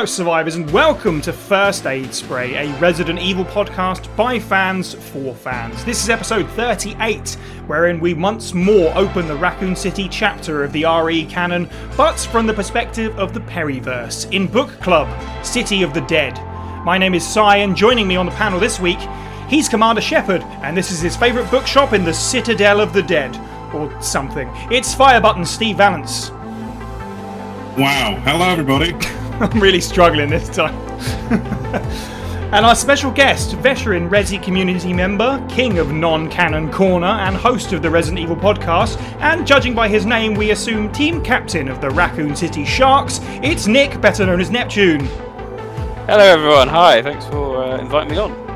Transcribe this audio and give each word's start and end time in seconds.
Hello, 0.00 0.06
survivors, 0.06 0.54
and 0.54 0.70
welcome 0.70 1.20
to 1.20 1.30
First 1.30 1.84
Aid 1.84 2.14
Spray, 2.14 2.54
a 2.54 2.74
Resident 2.78 3.18
Evil 3.18 3.44
podcast 3.44 4.16
by 4.16 4.38
fans 4.38 4.94
for 4.94 5.34
fans. 5.34 5.84
This 5.84 6.02
is 6.02 6.08
episode 6.08 6.48
38, 6.52 7.36
wherein 7.66 8.00
we 8.00 8.14
once 8.14 8.54
more 8.54 8.96
open 8.96 9.28
the 9.28 9.36
Raccoon 9.36 9.76
City 9.76 10.08
chapter 10.08 10.64
of 10.64 10.72
the 10.72 10.86
RE 10.86 11.26
canon, 11.26 11.68
but 11.98 12.18
from 12.18 12.46
the 12.46 12.54
perspective 12.54 13.14
of 13.18 13.34
the 13.34 13.40
Perryverse 13.40 14.32
in 14.32 14.46
Book 14.46 14.70
Club 14.80 15.06
City 15.44 15.82
of 15.82 15.92
the 15.92 16.00
Dead. 16.00 16.32
My 16.82 16.96
name 16.96 17.12
is 17.12 17.36
and 17.36 17.76
joining 17.76 18.08
me 18.08 18.16
on 18.16 18.24
the 18.24 18.32
panel 18.32 18.58
this 18.58 18.80
week, 18.80 19.00
he's 19.50 19.68
Commander 19.68 20.00
Shepard, 20.00 20.40
and 20.62 20.74
this 20.74 20.90
is 20.90 21.02
his 21.02 21.14
favourite 21.14 21.50
bookshop 21.50 21.92
in 21.92 22.04
the 22.04 22.14
Citadel 22.14 22.80
of 22.80 22.94
the 22.94 23.02
Dead, 23.02 23.36
or 23.74 24.00
something. 24.00 24.50
It's 24.70 24.94
Firebutton 24.94 25.44
Steve 25.44 25.76
Valance. 25.76 26.30
Wow. 27.76 28.18
Hello, 28.24 28.48
everybody. 28.48 28.94
I'm 29.42 29.58
really 29.58 29.80
struggling 29.80 30.28
this 30.28 30.50
time. 30.50 30.74
and 32.52 32.66
our 32.66 32.74
special 32.74 33.10
guest, 33.10 33.54
veteran 33.54 34.10
Resi 34.10 34.42
community 34.42 34.92
member, 34.92 35.42
king 35.48 35.78
of 35.78 35.92
non 35.92 36.28
canon 36.28 36.70
corner, 36.70 37.06
and 37.06 37.34
host 37.34 37.72
of 37.72 37.80
the 37.80 37.88
Resident 37.88 38.20
Evil 38.20 38.36
podcast, 38.36 39.00
and 39.20 39.46
judging 39.46 39.74
by 39.74 39.88
his 39.88 40.04
name, 40.04 40.34
we 40.34 40.50
assume 40.50 40.92
team 40.92 41.24
captain 41.24 41.68
of 41.68 41.80
the 41.80 41.88
Raccoon 41.88 42.36
City 42.36 42.66
Sharks, 42.66 43.20
it's 43.42 43.66
Nick, 43.66 43.98
better 44.02 44.26
known 44.26 44.42
as 44.42 44.50
Neptune. 44.50 45.06
Hello, 46.04 46.18
everyone. 46.18 46.68
Hi. 46.68 47.00
Thanks 47.00 47.24
for 47.24 47.64
uh, 47.64 47.78
inviting 47.78 48.10
me 48.10 48.18
on. 48.18 48.49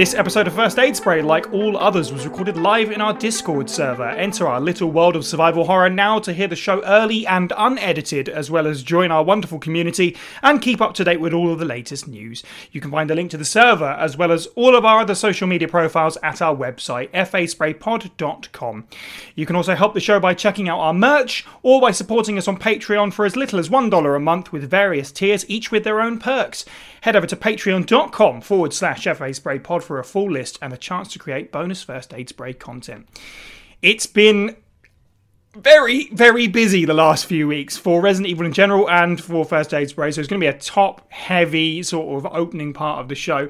This 0.00 0.14
episode 0.14 0.46
of 0.46 0.54
First 0.54 0.78
Aid 0.78 0.96
Spray, 0.96 1.20
like 1.20 1.52
all 1.52 1.76
others, 1.76 2.10
was 2.10 2.24
recorded 2.24 2.56
live 2.56 2.90
in 2.90 3.02
our 3.02 3.12
Discord 3.12 3.68
server. 3.68 4.08
Enter 4.08 4.48
our 4.48 4.58
little 4.58 4.90
world 4.90 5.14
of 5.14 5.26
survival 5.26 5.66
horror 5.66 5.90
now 5.90 6.18
to 6.20 6.32
hear 6.32 6.48
the 6.48 6.56
show 6.56 6.82
early 6.84 7.26
and 7.26 7.52
unedited, 7.54 8.26
as 8.26 8.50
well 8.50 8.66
as 8.66 8.82
join 8.82 9.10
our 9.10 9.22
wonderful 9.22 9.58
community 9.58 10.16
and 10.42 10.62
keep 10.62 10.80
up 10.80 10.94
to 10.94 11.04
date 11.04 11.20
with 11.20 11.34
all 11.34 11.52
of 11.52 11.58
the 11.58 11.66
latest 11.66 12.08
news. 12.08 12.42
You 12.72 12.80
can 12.80 12.90
find 12.90 13.10
a 13.10 13.14
link 13.14 13.30
to 13.32 13.36
the 13.36 13.44
server, 13.44 13.90
as 13.90 14.16
well 14.16 14.32
as 14.32 14.46
all 14.54 14.74
of 14.74 14.86
our 14.86 15.00
other 15.00 15.14
social 15.14 15.46
media 15.46 15.68
profiles 15.68 16.16
at 16.22 16.40
our 16.40 16.56
website, 16.56 17.10
faspraypod.com. 17.10 18.86
You 19.34 19.44
can 19.44 19.56
also 19.56 19.74
help 19.74 19.92
the 19.92 20.00
show 20.00 20.18
by 20.18 20.32
checking 20.32 20.70
out 20.70 20.80
our 20.80 20.94
merch 20.94 21.44
or 21.62 21.78
by 21.78 21.90
supporting 21.90 22.38
us 22.38 22.48
on 22.48 22.56
Patreon 22.56 23.12
for 23.12 23.26
as 23.26 23.36
little 23.36 23.58
as 23.58 23.68
$1 23.68 24.16
a 24.16 24.18
month 24.18 24.50
with 24.50 24.70
various 24.70 25.12
tiers, 25.12 25.44
each 25.50 25.70
with 25.70 25.84
their 25.84 26.00
own 26.00 26.18
perks. 26.18 26.64
Head 27.02 27.16
over 27.16 27.26
to 27.26 27.36
patreon.com 27.36 28.40
forward 28.42 28.72
slash 28.72 29.04
faspraypod 29.04 29.89
for 29.90 29.98
a 29.98 30.04
full 30.04 30.30
list 30.30 30.56
and 30.62 30.72
a 30.72 30.76
chance 30.76 31.12
to 31.12 31.18
create 31.18 31.50
bonus 31.50 31.82
first 31.82 32.14
aid 32.14 32.28
spray 32.28 32.52
content. 32.52 33.08
It's 33.82 34.06
been 34.06 34.54
very, 35.56 36.08
very 36.12 36.46
busy 36.46 36.84
the 36.84 36.94
last 36.94 37.26
few 37.26 37.48
weeks 37.48 37.76
for 37.76 38.00
Resident 38.00 38.30
Evil 38.30 38.46
in 38.46 38.52
general 38.52 38.88
and 38.88 39.20
for 39.20 39.44
First 39.44 39.74
Aid 39.74 39.88
Spray. 39.88 40.12
So 40.12 40.20
it's 40.20 40.30
going 40.30 40.40
to 40.40 40.44
be 40.44 40.46
a 40.46 40.56
top 40.56 41.10
heavy 41.10 41.82
sort 41.82 42.24
of 42.24 42.32
opening 42.32 42.72
part 42.72 43.00
of 43.00 43.08
the 43.08 43.16
show. 43.16 43.48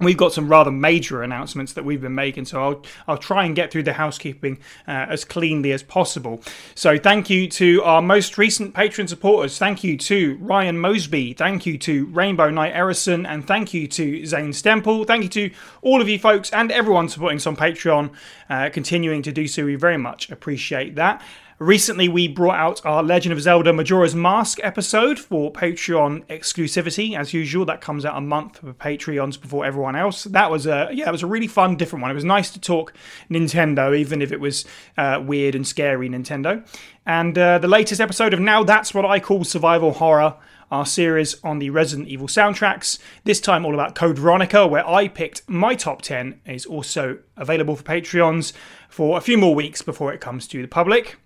We've 0.00 0.16
got 0.16 0.32
some 0.32 0.48
rather 0.48 0.70
major 0.70 1.22
announcements 1.22 1.74
that 1.74 1.84
we've 1.84 2.00
been 2.00 2.14
making, 2.14 2.46
so 2.46 2.62
I'll 2.62 2.82
I'll 3.06 3.18
try 3.18 3.44
and 3.44 3.54
get 3.54 3.70
through 3.70 3.82
the 3.82 3.92
housekeeping 3.92 4.58
uh, 4.88 5.06
as 5.10 5.24
cleanly 5.24 5.72
as 5.72 5.82
possible. 5.82 6.42
So 6.74 6.96
thank 6.96 7.28
you 7.28 7.48
to 7.50 7.82
our 7.82 8.00
most 8.00 8.38
recent 8.38 8.74
patron 8.74 9.08
supporters. 9.08 9.58
Thank 9.58 9.84
you 9.84 9.98
to 9.98 10.36
Ryan 10.40 10.78
Mosby. 10.80 11.34
Thank 11.34 11.66
you 11.66 11.76
to 11.78 12.06
Rainbow 12.06 12.48
Knight 12.48 12.74
Erison, 12.74 13.26
and 13.28 13.46
thank 13.46 13.74
you 13.74 13.86
to 13.88 14.24
Zane 14.24 14.52
Stemple. 14.52 15.06
Thank 15.06 15.24
you 15.24 15.28
to 15.28 15.54
all 15.82 16.00
of 16.00 16.08
you 16.08 16.18
folks 16.18 16.50
and 16.50 16.72
everyone 16.72 17.08
supporting 17.08 17.36
us 17.36 17.46
on 17.46 17.56
Patreon, 17.56 18.10
uh, 18.48 18.70
continuing 18.72 19.22
to 19.22 19.32
do 19.32 19.46
so. 19.46 19.64
We 19.66 19.74
very 19.74 19.98
much 19.98 20.30
appreciate 20.30 20.94
that. 20.94 21.22
Recently, 21.60 22.08
we 22.08 22.26
brought 22.26 22.58
out 22.58 22.86
our 22.86 23.02
Legend 23.02 23.34
of 23.34 23.42
Zelda 23.42 23.70
Majora's 23.70 24.14
Mask 24.14 24.58
episode 24.62 25.18
for 25.18 25.52
Patreon 25.52 26.24
exclusivity. 26.28 27.14
As 27.14 27.34
usual, 27.34 27.66
that 27.66 27.82
comes 27.82 28.06
out 28.06 28.16
a 28.16 28.20
month 28.22 28.60
for 28.60 28.72
Patreons 28.72 29.38
before 29.38 29.66
everyone 29.66 29.94
else. 29.94 30.24
That 30.24 30.50
was 30.50 30.64
a 30.64 30.88
yeah, 30.90 31.06
it 31.06 31.12
was 31.12 31.22
a 31.22 31.26
really 31.26 31.46
fun, 31.46 31.76
different 31.76 32.00
one. 32.00 32.10
It 32.10 32.14
was 32.14 32.24
nice 32.24 32.50
to 32.52 32.60
talk 32.60 32.94
Nintendo, 33.30 33.94
even 33.94 34.22
if 34.22 34.32
it 34.32 34.40
was 34.40 34.64
uh, 34.96 35.22
weird 35.22 35.54
and 35.54 35.66
scary 35.66 36.08
Nintendo. 36.08 36.66
And 37.04 37.36
uh, 37.36 37.58
the 37.58 37.68
latest 37.68 38.00
episode 38.00 38.32
of 38.32 38.40
Now 38.40 38.64
That's 38.64 38.94
What 38.94 39.04
I 39.04 39.20
Call 39.20 39.44
Survival 39.44 39.92
Horror 39.92 40.36
our 40.70 40.86
series 40.86 41.34
on 41.44 41.58
the 41.58 41.68
Resident 41.68 42.08
Evil 42.08 42.28
soundtracks. 42.28 42.98
This 43.24 43.40
time 43.40 43.66
all 43.66 43.74
about 43.74 43.94
Code 43.94 44.16
Veronica, 44.16 44.66
where 44.66 44.88
I 44.88 45.08
picked 45.08 45.46
my 45.46 45.74
top 45.74 46.00
10, 46.00 46.40
is 46.46 46.64
also 46.64 47.18
available 47.36 47.76
for 47.76 47.82
Patreons 47.82 48.54
for 48.88 49.18
a 49.18 49.20
few 49.20 49.36
more 49.36 49.54
weeks 49.54 49.82
before 49.82 50.14
it 50.14 50.22
comes 50.22 50.46
to 50.46 50.62
the 50.62 50.68
public. 50.68 51.18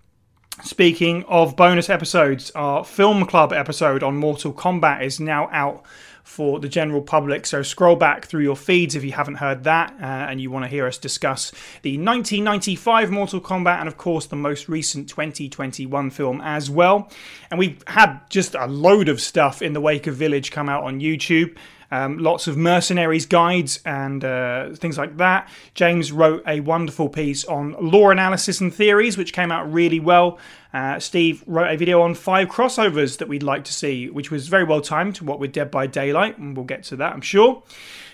Speaking 0.63 1.25
of 1.25 1.57
bonus 1.57 1.91
episodes, 1.91 2.53
our 2.53 2.85
Film 2.85 3.27
Club 3.27 3.53
episode 3.53 4.03
on 4.05 4.17
Mortal 4.17 4.53
Kombat 4.53 5.03
is 5.03 5.19
now 5.19 5.49
out 5.51 5.85
for 6.23 6.61
the 6.61 6.69
general 6.69 7.03
public. 7.03 7.45
So 7.45 7.63
scroll 7.63 7.97
back 7.97 8.25
through 8.25 8.45
your 8.45 8.57
feeds 8.57 8.95
if 8.95 9.05
you 9.05 9.13
haven't 9.13 9.35
heard 9.35 9.65
that 9.65 9.93
uh, 10.01 10.05
and 10.05 10.41
you 10.41 10.51
want 10.51 10.65
to 10.65 10.69
hear 10.69 10.87
us 10.87 10.97
discuss 10.97 11.51
the 11.83 11.99
1995 11.99 13.11
Mortal 13.11 13.41
Kombat 13.41 13.81
and, 13.81 13.89
of 13.89 13.99
course, 13.99 14.27
the 14.27 14.37
most 14.37 14.69
recent 14.69 15.09
2021 15.09 16.11
film 16.11 16.41
as 16.41 16.71
well. 16.71 17.11
And 17.51 17.59
we've 17.59 17.83
had 17.89 18.21
just 18.31 18.55
a 18.55 18.67
load 18.67 19.09
of 19.09 19.21
stuff 19.21 19.61
in 19.61 19.73
the 19.73 19.81
wake 19.81 20.07
of 20.07 20.15
Village 20.15 20.53
come 20.53 20.69
out 20.69 20.85
on 20.85 21.01
YouTube. 21.01 21.57
Um, 21.95 22.19
lots 22.19 22.49
of 22.49 22.57
mercenaries 22.57 23.25
guides 23.25 23.79
and 23.87 24.25
uh, 24.25 24.71
things 24.75 24.99
like 24.99 25.17
that. 25.19 25.49
James 25.75 26.11
wrote 26.11 26.43
a 26.45 26.59
wonderful 26.59 27.09
piece 27.09 27.45
on 27.45 27.77
lore 27.79 28.11
analysis 28.11 28.61
and 28.61 28.75
theories, 28.75 29.17
which 29.17 29.33
came 29.33 29.53
out 29.53 29.73
really 29.73 30.01
well. 30.01 30.41
Uh, 30.73 30.99
Steve 30.99 31.45
wrote 31.47 31.73
a 31.73 31.77
video 31.77 32.03
on 32.03 32.17
five 32.17 32.49
crossovers 32.49 33.19
that 33.19 33.29
we'd 33.29 33.45
like 33.45 33.63
to 33.63 33.73
see, 33.73 34.11
which 34.11 34.33
was 34.33 34.49
very 34.49 34.65
well 34.65 34.81
timed. 34.81 35.21
What 35.21 35.39
with 35.39 35.53
Dead 35.53 35.71
by 35.71 35.87
Daylight, 35.87 36.37
and 36.37 36.57
we'll 36.57 36.67
get 36.67 36.83
to 36.85 36.97
that, 36.97 37.13
I'm 37.13 37.21
sure. 37.21 37.63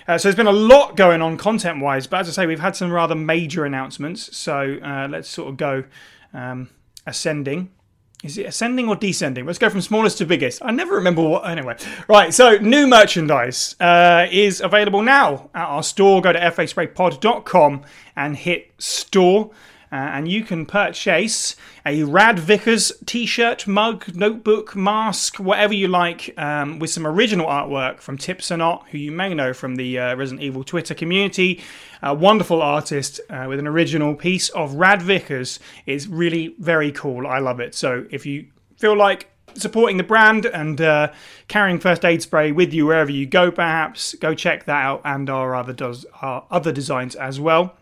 Uh, 0.07 0.19
so 0.19 0.29
there's 0.29 0.37
been 0.37 0.47
a 0.47 0.53
lot 0.53 0.95
going 0.95 1.23
on 1.23 1.39
content 1.39 1.81
wise, 1.81 2.07
but 2.07 2.21
as 2.21 2.29
I 2.29 2.33
say, 2.33 2.47
we've 2.47 2.61
had 2.61 2.77
some 2.77 2.93
rather 2.93 3.15
major 3.15 3.65
announcements. 3.65 4.37
So 4.37 4.79
uh, 4.85 5.09
let's 5.11 5.31
sort 5.31 5.49
of 5.49 5.57
go 5.57 5.85
um, 6.35 6.69
ascending. 7.07 7.71
Is 8.23 8.37
it 8.37 8.47
ascending 8.47 8.87
or 8.89 8.97
descending? 8.97 9.47
Let's 9.47 9.59
go 9.59 9.71
from 9.71 9.81
smallest 9.81 10.19
to 10.19 10.27
biggest. 10.27 10.61
I 10.63 10.73
never 10.73 10.95
remember 10.95 11.23
what. 11.23 11.49
Anyway, 11.49 11.77
right. 12.07 12.35
So 12.35 12.59
new 12.59 12.87
merchandise 12.87 13.77
uh, 13.81 14.27
is 14.31 14.61
available 14.61 15.03
now 15.03 15.49
at 15.55 15.65
our 15.65 15.83
store. 15.83 16.21
Go 16.21 16.33
to 16.33 16.39
faspraypod.com 16.39 17.83
and 18.17 18.37
hit 18.37 18.73
store. 18.77 19.51
Uh, 19.93 19.97
and 19.97 20.28
you 20.28 20.45
can 20.45 20.67
purchase 20.67 21.56
a 21.84 22.05
Rad 22.05 22.39
Vickers 22.39 22.93
t 23.06 23.27
shirt, 23.27 23.67
mug, 23.67 24.15
notebook, 24.15 24.77
mask, 24.77 25.39
whatever 25.41 25.75
you 25.75 25.89
like, 25.89 26.33
um, 26.39 26.78
with 26.78 26.91
some 26.91 27.06
original 27.06 27.47
artwork 27.47 28.01
from 28.01 28.17
tips 28.17 28.41
Tipsonot, 28.41 28.87
who 28.89 28.99
you 28.99 29.12
may 29.12 29.34
know 29.34 29.53
from 29.53 29.77
the 29.77 29.99
uh, 29.99 30.15
Resident 30.15 30.43
Evil 30.43 30.65
Twitter 30.65 30.95
community. 30.95 31.61
A 32.03 32.15
wonderful 32.15 32.62
artist 32.62 33.21
uh, 33.28 33.47
with 33.49 33.59
an 33.59 33.67
original 33.67 34.15
piece 34.15 34.49
of 34.51 34.75
Rad 34.75 35.03
Vickers. 35.03 35.61
It's 35.87 36.07
really 36.07 36.55
very 36.59 36.93
cool. 36.93 37.27
I 37.27 37.39
love 37.39 37.61
it. 37.61 37.75
So 37.75 38.07
if 38.11 38.25
you 38.25 38.47
feel 38.77 38.97
like 38.97 39.31
supporting 39.55 39.97
the 39.97 40.05
brand 40.05 40.47
and 40.47 40.81
uh, 40.81 41.12
carrying 41.49 41.78
first 41.78 42.05
aid 42.05 42.22
spray 42.22 42.53
with 42.53 42.72
you 42.72 42.87
wherever 42.87 43.10
you 43.10 43.27
go, 43.27 43.51
perhaps 43.51 44.15
go 44.15 44.34
check 44.34 44.65
that 44.65 44.84
out 44.84 45.03
and 45.04 45.28
our 45.28 45.54
other 45.54 45.72
does 45.72 46.07
our 46.22 46.47
other 46.51 46.72
designs 46.72 47.15
as 47.16 47.41
well. 47.41 47.77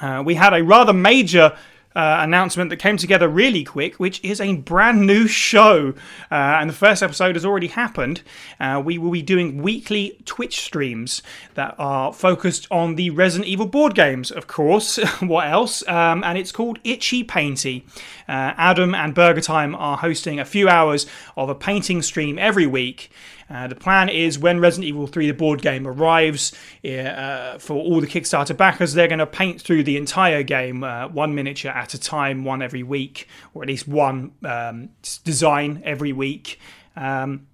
Uh, 0.00 0.22
we 0.24 0.34
had 0.34 0.52
a 0.52 0.62
rather 0.62 0.92
major 0.92 1.56
uh, 1.96 2.18
announcement 2.20 2.70
that 2.70 2.78
came 2.78 2.96
together 2.96 3.28
really 3.28 3.62
quick, 3.62 3.96
which 3.96 4.22
is 4.24 4.40
a 4.40 4.56
brand 4.56 5.06
new 5.06 5.26
show. 5.26 5.94
Uh, 6.30 6.34
and 6.34 6.68
the 6.68 6.74
first 6.74 7.02
episode 7.02 7.36
has 7.36 7.44
already 7.44 7.68
happened. 7.68 8.22
Uh, 8.58 8.82
we 8.84 8.98
will 8.98 9.10
be 9.10 9.22
doing 9.22 9.62
weekly 9.62 10.18
Twitch 10.24 10.60
streams 10.60 11.22
that 11.54 11.74
are 11.78 12.12
focused 12.12 12.66
on 12.70 12.96
the 12.96 13.10
Resident 13.10 13.48
Evil 13.48 13.66
board 13.66 13.94
games, 13.94 14.30
of 14.30 14.46
course. 14.46 14.96
what 15.20 15.46
else? 15.46 15.86
Um, 15.88 16.24
and 16.24 16.36
it's 16.36 16.52
called 16.52 16.78
Itchy 16.84 17.22
Painty. 17.22 17.86
Uh, 18.28 18.54
Adam 18.56 18.94
and 18.94 19.14
Burger 19.14 19.40
Time 19.40 19.74
are 19.74 19.96
hosting 19.96 20.40
a 20.40 20.44
few 20.44 20.68
hours 20.68 21.06
of 21.36 21.48
a 21.48 21.54
painting 21.54 22.02
stream 22.02 22.38
every 22.38 22.66
week. 22.66 23.10
Uh, 23.50 23.66
the 23.66 23.74
plan 23.74 24.08
is 24.08 24.38
when 24.38 24.60
Resident 24.60 24.88
Evil 24.88 25.06
3, 25.06 25.26
the 25.26 25.34
board 25.34 25.62
game, 25.62 25.86
arrives 25.86 26.52
uh, 26.84 27.58
for 27.58 27.74
all 27.74 28.00
the 28.00 28.06
Kickstarter 28.06 28.56
backers, 28.56 28.94
they're 28.94 29.08
going 29.08 29.18
to 29.18 29.26
paint 29.26 29.60
through 29.60 29.84
the 29.84 29.96
entire 29.96 30.42
game, 30.42 30.82
uh, 30.82 31.08
one 31.08 31.34
miniature 31.34 31.70
at 31.70 31.94
a 31.94 31.98
time, 31.98 32.44
one 32.44 32.62
every 32.62 32.82
week, 32.82 33.28
or 33.52 33.62
at 33.62 33.68
least 33.68 33.86
one 33.86 34.32
um, 34.44 34.90
design 35.24 35.82
every 35.84 36.12
week. 36.12 36.58
Um, 36.96 37.46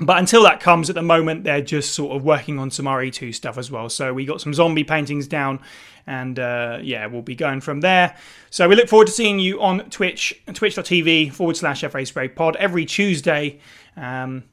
but 0.00 0.18
until 0.18 0.42
that 0.44 0.60
comes, 0.60 0.88
at 0.88 0.94
the 0.94 1.02
moment, 1.02 1.44
they're 1.44 1.60
just 1.60 1.94
sort 1.94 2.16
of 2.16 2.24
working 2.24 2.58
on 2.58 2.70
some 2.70 2.86
RE2 2.86 3.34
stuff 3.34 3.58
as 3.58 3.70
well. 3.70 3.88
So 3.88 4.12
we 4.12 4.24
got 4.24 4.40
some 4.40 4.52
zombie 4.54 4.84
paintings 4.84 5.28
down, 5.28 5.60
and 6.06 6.38
uh, 6.38 6.78
yeah, 6.82 7.06
we'll 7.06 7.22
be 7.22 7.36
going 7.36 7.60
from 7.60 7.80
there. 7.80 8.16
So 8.50 8.68
we 8.68 8.74
look 8.74 8.88
forward 8.88 9.06
to 9.06 9.12
seeing 9.12 9.38
you 9.38 9.60
on 9.60 9.90
Twitch, 9.90 10.40
twitch.tv 10.52 11.32
forward 11.32 11.56
slash 11.56 11.82
FA 11.82 12.04
Spray 12.04 12.28
Pod 12.28 12.56
every 12.56 12.84
Tuesday. 12.84 13.60
Um, 13.96 14.44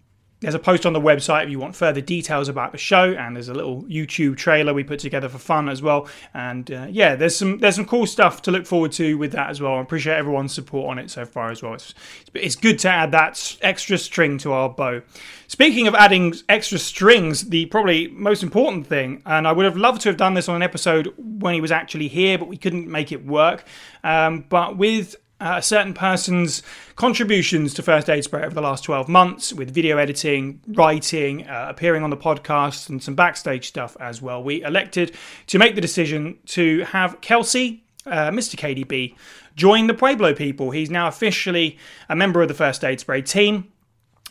there's 0.41 0.55
a 0.55 0.59
post 0.59 0.85
on 0.85 0.93
the 0.93 1.01
website 1.01 1.43
if 1.43 1.49
you 1.49 1.59
want 1.59 1.75
further 1.75 1.99
details 1.99 2.47
about 2.47 2.71
the 2.71 2.77
show, 2.77 3.11
and 3.11 3.35
there's 3.35 3.49
a 3.49 3.53
little 3.53 3.83
YouTube 3.83 4.37
trailer 4.37 4.73
we 4.73 4.83
put 4.83 4.99
together 4.99 5.27
for 5.27 5.37
fun 5.37 5.67
as 5.67 5.81
well. 5.81 6.07
And 6.33 6.71
uh, 6.71 6.87
yeah, 6.89 7.15
there's 7.15 7.35
some 7.35 7.57
there's 7.59 7.75
some 7.75 7.85
cool 7.85 8.05
stuff 8.05 8.41
to 8.43 8.51
look 8.51 8.65
forward 8.65 8.93
to 8.93 9.17
with 9.17 9.33
that 9.33 9.49
as 9.49 9.59
well. 9.59 9.75
I 9.75 9.81
appreciate 9.81 10.15
everyone's 10.15 10.53
support 10.53 10.89
on 10.89 10.99
it 10.99 11.11
so 11.11 11.25
far 11.25 11.51
as 11.51 11.61
well. 11.61 11.73
It's 11.73 11.93
it's 12.33 12.55
good 12.55 12.79
to 12.79 12.89
add 12.89 13.11
that 13.11 13.57
extra 13.61 13.97
string 13.97 14.37
to 14.39 14.53
our 14.53 14.69
bow. 14.69 15.01
Speaking 15.47 15.87
of 15.87 15.95
adding 15.95 16.33
extra 16.47 16.77
strings, 16.77 17.49
the 17.49 17.65
probably 17.65 18.07
most 18.07 18.43
important 18.43 18.87
thing, 18.87 19.21
and 19.25 19.47
I 19.47 19.51
would 19.51 19.65
have 19.65 19.75
loved 19.75 20.01
to 20.01 20.09
have 20.09 20.17
done 20.17 20.35
this 20.35 20.47
on 20.47 20.55
an 20.55 20.61
episode 20.61 21.13
when 21.17 21.53
he 21.53 21.59
was 21.59 21.71
actually 21.71 22.07
here, 22.07 22.37
but 22.37 22.47
we 22.47 22.55
couldn't 22.55 22.87
make 22.87 23.11
it 23.11 23.25
work. 23.25 23.65
Um, 24.03 24.45
but 24.47 24.77
with 24.77 25.15
a 25.39 25.61
certain 25.61 25.93
person's 25.93 26.61
contributions 26.95 27.73
to 27.73 27.83
First 27.83 28.09
Aid 28.09 28.23
Spray 28.23 28.43
over 28.43 28.53
the 28.53 28.61
last 28.61 28.83
12 28.83 29.07
months 29.07 29.53
with 29.53 29.73
video 29.73 29.97
editing, 29.97 30.61
writing, 30.67 31.47
uh, 31.47 31.67
appearing 31.69 32.03
on 32.03 32.09
the 32.09 32.17
podcast, 32.17 32.89
and 32.89 33.01
some 33.01 33.15
backstage 33.15 33.67
stuff 33.67 33.95
as 33.99 34.21
well. 34.21 34.43
We 34.43 34.61
elected 34.63 35.15
to 35.47 35.57
make 35.57 35.75
the 35.75 35.81
decision 35.81 36.37
to 36.47 36.83
have 36.85 37.21
Kelsey, 37.21 37.83
uh, 38.05 38.31
Mr. 38.31 38.55
KDB, 38.55 39.15
join 39.55 39.87
the 39.87 39.93
Pueblo 39.93 40.33
people. 40.33 40.71
He's 40.71 40.89
now 40.89 41.07
officially 41.07 41.77
a 42.09 42.15
member 42.15 42.41
of 42.41 42.47
the 42.47 42.53
First 42.53 42.83
Aid 42.83 42.99
Spray 42.99 43.21
team. 43.21 43.71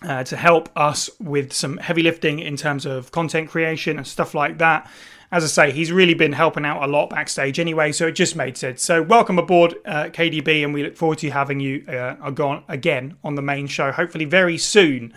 Uh, 0.00 0.22
to 0.22 0.36
help 0.36 0.68
us 0.76 1.10
with 1.18 1.52
some 1.52 1.76
heavy 1.78 2.04
lifting 2.04 2.38
in 2.38 2.56
terms 2.56 2.86
of 2.86 3.10
content 3.10 3.50
creation 3.50 3.96
and 3.96 4.06
stuff 4.06 4.32
like 4.32 4.58
that 4.58 4.88
as 5.30 5.44
I 5.44 5.46
say, 5.46 5.72
he's 5.72 5.92
really 5.92 6.14
been 6.14 6.32
helping 6.32 6.64
out 6.64 6.82
a 6.82 6.86
lot 6.86 7.10
backstage 7.10 7.60
anyway, 7.60 7.92
so 7.92 8.06
it 8.06 8.12
just 8.12 8.34
made 8.34 8.56
sense. 8.56 8.82
So, 8.82 9.02
welcome 9.02 9.38
aboard, 9.38 9.74
uh, 9.84 10.04
KDB, 10.04 10.64
and 10.64 10.72
we 10.72 10.82
look 10.82 10.96
forward 10.96 11.18
to 11.18 11.30
having 11.30 11.60
you 11.60 11.84
uh, 11.86 12.60
again 12.68 13.16
on 13.22 13.34
the 13.34 13.42
main 13.42 13.66
show, 13.66 13.92
hopefully 13.92 14.24
very 14.24 14.56
soon. 14.56 15.12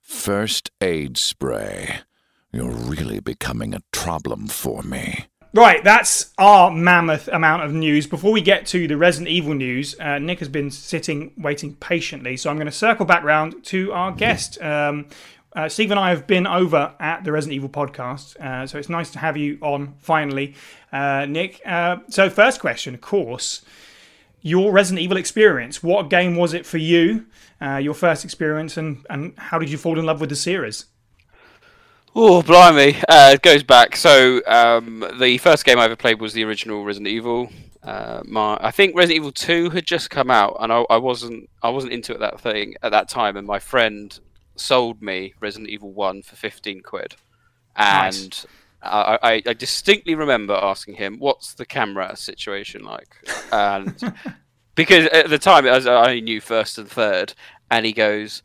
First 0.00 0.70
aid 0.80 1.16
spray. 1.16 2.00
You're 2.50 2.70
really 2.70 3.20
becoming 3.20 3.74
a 3.74 3.80
problem 3.92 4.46
for 4.48 4.82
me. 4.82 5.26
Right, 5.54 5.84
that's 5.84 6.32
our 6.38 6.70
mammoth 6.70 7.28
amount 7.28 7.64
of 7.64 7.74
news. 7.74 8.06
Before 8.06 8.32
we 8.32 8.40
get 8.40 8.64
to 8.68 8.88
the 8.88 8.96
Resident 8.96 9.28
Evil 9.28 9.52
news, 9.52 9.94
uh, 10.00 10.18
Nick 10.18 10.38
has 10.38 10.48
been 10.48 10.70
sitting, 10.70 11.32
waiting 11.36 11.74
patiently. 11.74 12.38
So 12.38 12.48
I'm 12.48 12.56
going 12.56 12.66
to 12.66 12.72
circle 12.72 13.04
back 13.04 13.22
round 13.22 13.62
to 13.64 13.92
our 13.92 14.12
guest. 14.12 14.60
Um, 14.62 15.08
uh, 15.54 15.68
Steve 15.68 15.90
and 15.90 16.00
I 16.00 16.10
have 16.10 16.26
been 16.26 16.46
over 16.46 16.94
at 16.98 17.24
the 17.24 17.32
Resident 17.32 17.56
Evil 17.56 17.68
podcast, 17.68 18.36
uh, 18.40 18.66
so 18.66 18.78
it's 18.78 18.88
nice 18.88 19.10
to 19.10 19.18
have 19.18 19.36
you 19.36 19.58
on 19.60 19.94
finally, 19.98 20.54
uh, 20.92 21.26
Nick. 21.26 21.60
Uh, 21.66 21.98
so, 22.08 22.30
first 22.30 22.60
question, 22.60 22.94
of 22.94 23.02
course, 23.02 23.62
your 24.40 24.72
Resident 24.72 25.02
Evil 25.02 25.18
experience. 25.18 25.82
What 25.82 26.08
game 26.08 26.36
was 26.36 26.54
it 26.54 26.64
for 26.64 26.78
you? 26.78 27.26
Uh, 27.60 27.76
your 27.76 27.94
first 27.94 28.24
experience, 28.24 28.76
and, 28.76 29.04
and 29.10 29.34
how 29.36 29.58
did 29.58 29.70
you 29.70 29.76
fall 29.76 29.98
in 29.98 30.06
love 30.06 30.20
with 30.20 30.30
the 30.30 30.36
series? 30.36 30.86
Oh, 32.14 32.42
blimey. 32.42 32.96
Uh, 33.08 33.32
it 33.34 33.42
goes 33.42 33.62
back. 33.62 33.94
So, 33.96 34.40
um, 34.46 35.04
the 35.18 35.36
first 35.38 35.64
game 35.64 35.78
I 35.78 35.84
ever 35.84 35.96
played 35.96 36.20
was 36.20 36.32
the 36.32 36.44
original 36.44 36.82
Resident 36.82 37.08
Evil. 37.08 37.50
my, 37.84 38.58
I 38.60 38.70
think 38.70 38.96
Resident 38.96 39.16
Evil 39.16 39.32
2 39.32 39.70
had 39.70 39.86
just 39.86 40.08
come 40.08 40.30
out, 40.30 40.56
and 40.60 40.72
I, 40.72 40.84
I 40.88 40.96
wasn't 40.96 41.50
I 41.62 41.68
wasn't 41.68 41.92
into 41.92 42.14
it 42.14 42.20
that 42.20 42.40
thing 42.40 42.74
at 42.82 42.90
that 42.92 43.10
time. 43.10 43.36
And 43.36 43.46
my 43.46 43.58
friend 43.58 44.18
sold 44.56 45.02
me 45.02 45.34
Resident 45.40 45.70
Evil 45.70 45.92
One 45.92 46.22
for 46.22 46.36
fifteen 46.36 46.82
quid, 46.82 47.16
and 47.76 48.14
nice. 48.14 48.46
I, 48.82 49.18
I, 49.22 49.42
I, 49.46 49.52
distinctly 49.52 50.14
remember 50.14 50.54
asking 50.54 50.94
him, 50.94 51.18
"What's 51.18 51.54
the 51.54 51.66
camera 51.66 52.16
situation 52.16 52.84
like?" 52.84 53.16
And 53.52 54.14
because 54.74 55.06
at 55.06 55.30
the 55.30 55.38
time 55.38 55.66
I 55.66 56.20
knew 56.20 56.40
first 56.40 56.78
and 56.78 56.88
third, 56.88 57.34
and 57.70 57.86
he 57.86 57.92
goes, 57.92 58.42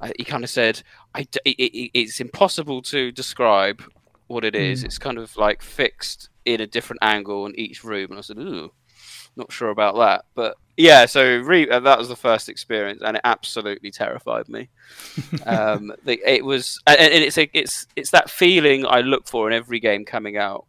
uh, 0.00 0.10
he 0.16 0.24
kind 0.24 0.44
of 0.44 0.50
said, 0.50 0.82
it, 1.16 1.36
it, 1.44 1.90
"It's 1.94 2.20
impossible 2.20 2.82
to 2.82 3.12
describe 3.12 3.82
what 4.28 4.44
it 4.44 4.54
is. 4.54 4.82
Mm. 4.82 4.86
It's 4.86 4.98
kind 4.98 5.18
of 5.18 5.36
like 5.36 5.62
fixed 5.62 6.28
in 6.44 6.60
a 6.60 6.66
different 6.66 7.00
angle 7.02 7.46
in 7.46 7.58
each 7.58 7.84
room." 7.84 8.10
And 8.10 8.18
I 8.18 8.22
said, 8.22 8.38
"Ooh." 8.38 8.72
Not 9.36 9.52
sure 9.52 9.70
about 9.70 9.96
that, 9.96 10.24
but 10.34 10.56
yeah. 10.76 11.06
So 11.06 11.38
re- 11.38 11.68
uh, 11.68 11.80
that 11.80 11.98
was 11.98 12.08
the 12.08 12.16
first 12.16 12.48
experience, 12.48 13.02
and 13.02 13.16
it 13.16 13.22
absolutely 13.24 13.90
terrified 13.90 14.48
me. 14.48 14.68
um, 15.46 15.92
the, 16.04 16.20
it 16.26 16.44
was, 16.44 16.80
and 16.86 16.98
it's 16.98 17.38
a, 17.38 17.48
it's 17.52 17.86
it's 17.96 18.10
that 18.10 18.30
feeling 18.30 18.86
I 18.86 19.00
look 19.00 19.28
for 19.28 19.48
in 19.48 19.56
every 19.56 19.80
game 19.80 20.04
coming 20.04 20.36
out. 20.36 20.66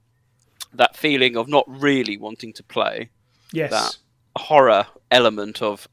That 0.74 0.96
feeling 0.96 1.36
of 1.36 1.48
not 1.48 1.66
really 1.68 2.18
wanting 2.18 2.54
to 2.54 2.64
play. 2.64 3.10
Yes. 3.52 3.72
That 3.72 3.98
horror 4.38 4.88
element 5.10 5.62
of 5.62 5.88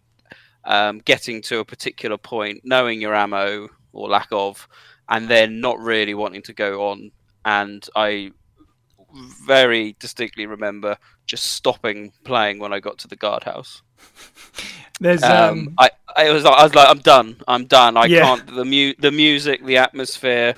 um, 0.64 0.99
getting 0.99 1.43
to 1.43 1.59
a 1.59 1.64
particular 1.64 2.19
point, 2.19 2.61
knowing 2.64 3.00
your 3.00 3.14
ammo 3.14 3.69
or 3.93 4.09
lack 4.09 4.29
of, 4.31 4.69
and 5.09 5.29
then 5.29 5.61
not 5.61 5.79
really 5.81 6.14
wanting 6.14 6.43
to 6.43 6.53
go 6.53 6.88
on. 6.88 7.11
And 7.44 7.85
I 7.97 8.32
very 9.14 9.96
distinctly 9.99 10.46
remember 10.46 10.96
just 11.26 11.52
stopping 11.52 12.12
playing 12.25 12.58
when 12.58 12.72
I 12.72 12.81
got 12.81 12.99
to 12.99 13.08
the 13.08 13.16
guardhouse. 13.16 13.82
There's 15.00 15.22
um, 15.22 15.58
um, 15.58 15.75
I 15.78 15.90
I 16.16 16.31
was 16.32 16.44
I 16.44 16.64
was 16.64 16.75
like 16.75 16.88
I'm 16.88 16.99
done. 16.99 17.37
I'm 17.46 17.66
done. 17.66 17.96
I 17.96 18.06
yeah. 18.06 18.22
can't 18.22 18.46
the 18.46 18.64
mu 18.64 18.94
the 18.99 19.12
music 19.12 19.64
the 19.64 19.76
atmosphere 19.76 20.55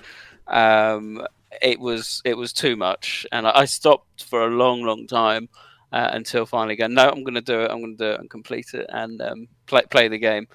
um 0.46 1.24
it 1.62 1.78
was 1.78 2.22
it 2.24 2.36
was 2.36 2.52
too 2.52 2.76
much. 2.76 3.26
And 3.32 3.46
I, 3.46 3.60
I 3.60 3.64
stopped 3.66 4.24
for 4.24 4.46
a 4.46 4.50
long 4.50 4.82
long 4.82 5.06
time 5.06 5.48
uh, 5.92 6.10
until 6.12 6.46
finally 6.46 6.76
going 6.76 6.94
no 6.94 7.08
I'm 7.08 7.24
going 7.24 7.34
to 7.34 7.40
do 7.40 7.60
it. 7.60 7.70
I'm 7.70 7.80
going 7.80 7.96
to 7.96 8.04
do 8.04 8.10
it 8.12 8.20
and 8.20 8.30
complete 8.30 8.74
it 8.74 8.86
and 8.88 9.20
um, 9.20 9.48
play 9.66 9.82
play 9.90 10.08
the 10.08 10.18
game. 10.18 10.48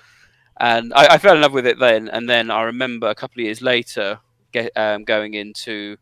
And 0.57 0.93
I, 0.93 1.15
I, 1.15 1.17
fell 1.17 1.35
in 1.35 1.41
love 1.41 1.51
with 1.51 1.67
it 1.67 1.79
then. 1.79 2.07
And 2.07 2.29
then 2.29 2.49
I 2.49 2.61
remember 2.63 3.07
a 3.07 3.15
couple 3.15 3.41
of 3.41 3.45
years 3.45 3.61
later 3.61 4.19
get, 4.53 4.71
um, 4.77 5.03
going 5.03 5.33
into 5.33 5.97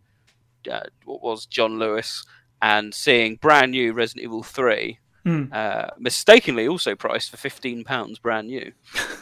uh, 0.70 0.84
what 1.06 1.22
was 1.22 1.46
John 1.46 1.80
Lewis 1.80 2.26
and 2.62 2.94
seeing 2.94 3.36
brand 3.36 3.72
new 3.72 3.94
Resident 3.94 4.24
Evil 4.24 4.44
3 4.44 5.00
Mm. 5.26 5.54
Uh, 5.54 5.90
mistakenly 5.98 6.68
also 6.68 6.96
priced 6.96 7.32
for 7.32 7.38
fifteen 7.38 7.86
pounds 7.86 8.20
brand 8.20 8.48
new, 8.48 8.74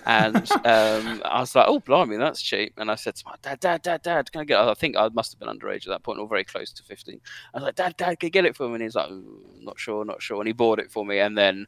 and 0.04 0.52
um, 0.66 1.22
I 1.24 1.42
was 1.42 1.54
like, 1.54 1.68
"Oh, 1.68 1.80
blimey, 1.80 2.18
that's 2.18 2.42
cheap!" 2.42 2.74
And 2.78 2.90
I 2.90 2.96
said 2.96 3.16
to 3.18 3.24
my 3.28 3.36
dad, 3.44 3.60
"Dad, 3.60 3.84
dad, 3.84 4.02
dad, 4.02 4.32
can 4.32 4.42
I 4.42 4.46
get?" 4.46 4.60
I 4.60 4.74
think 4.74 4.98
I 4.98 5.10
must 5.10 5.32
have 5.32 5.40
been 5.40 5.48
underage 5.48 5.86
at 5.86 5.90
that 5.90 6.02
point, 6.02 6.20
or 6.20 6.28
very 6.28 6.44
close 6.44 6.74
to 6.74 6.84
fifteen. 6.84 7.22
I 7.54 7.58
was 7.58 7.64
like, 7.66 7.76
"Dad, 7.76 7.98
dad, 7.98 8.20
can 8.20 8.28
you 8.28 8.32
get 8.32 8.46
it 8.46 8.56
for 8.56 8.68
me?" 8.68 8.76
And 8.76 8.84
he's 8.84 8.96
like, 8.96 9.12
"Not 9.60 9.80
sure, 9.80 10.04
not 10.04 10.24
sure." 10.24 10.40
And 10.40 10.48
he 10.48 10.54
bought 10.54 10.80
it 10.80 10.92
for 10.92 11.06
me, 11.06 11.20
and 11.20 11.38
then 11.38 11.68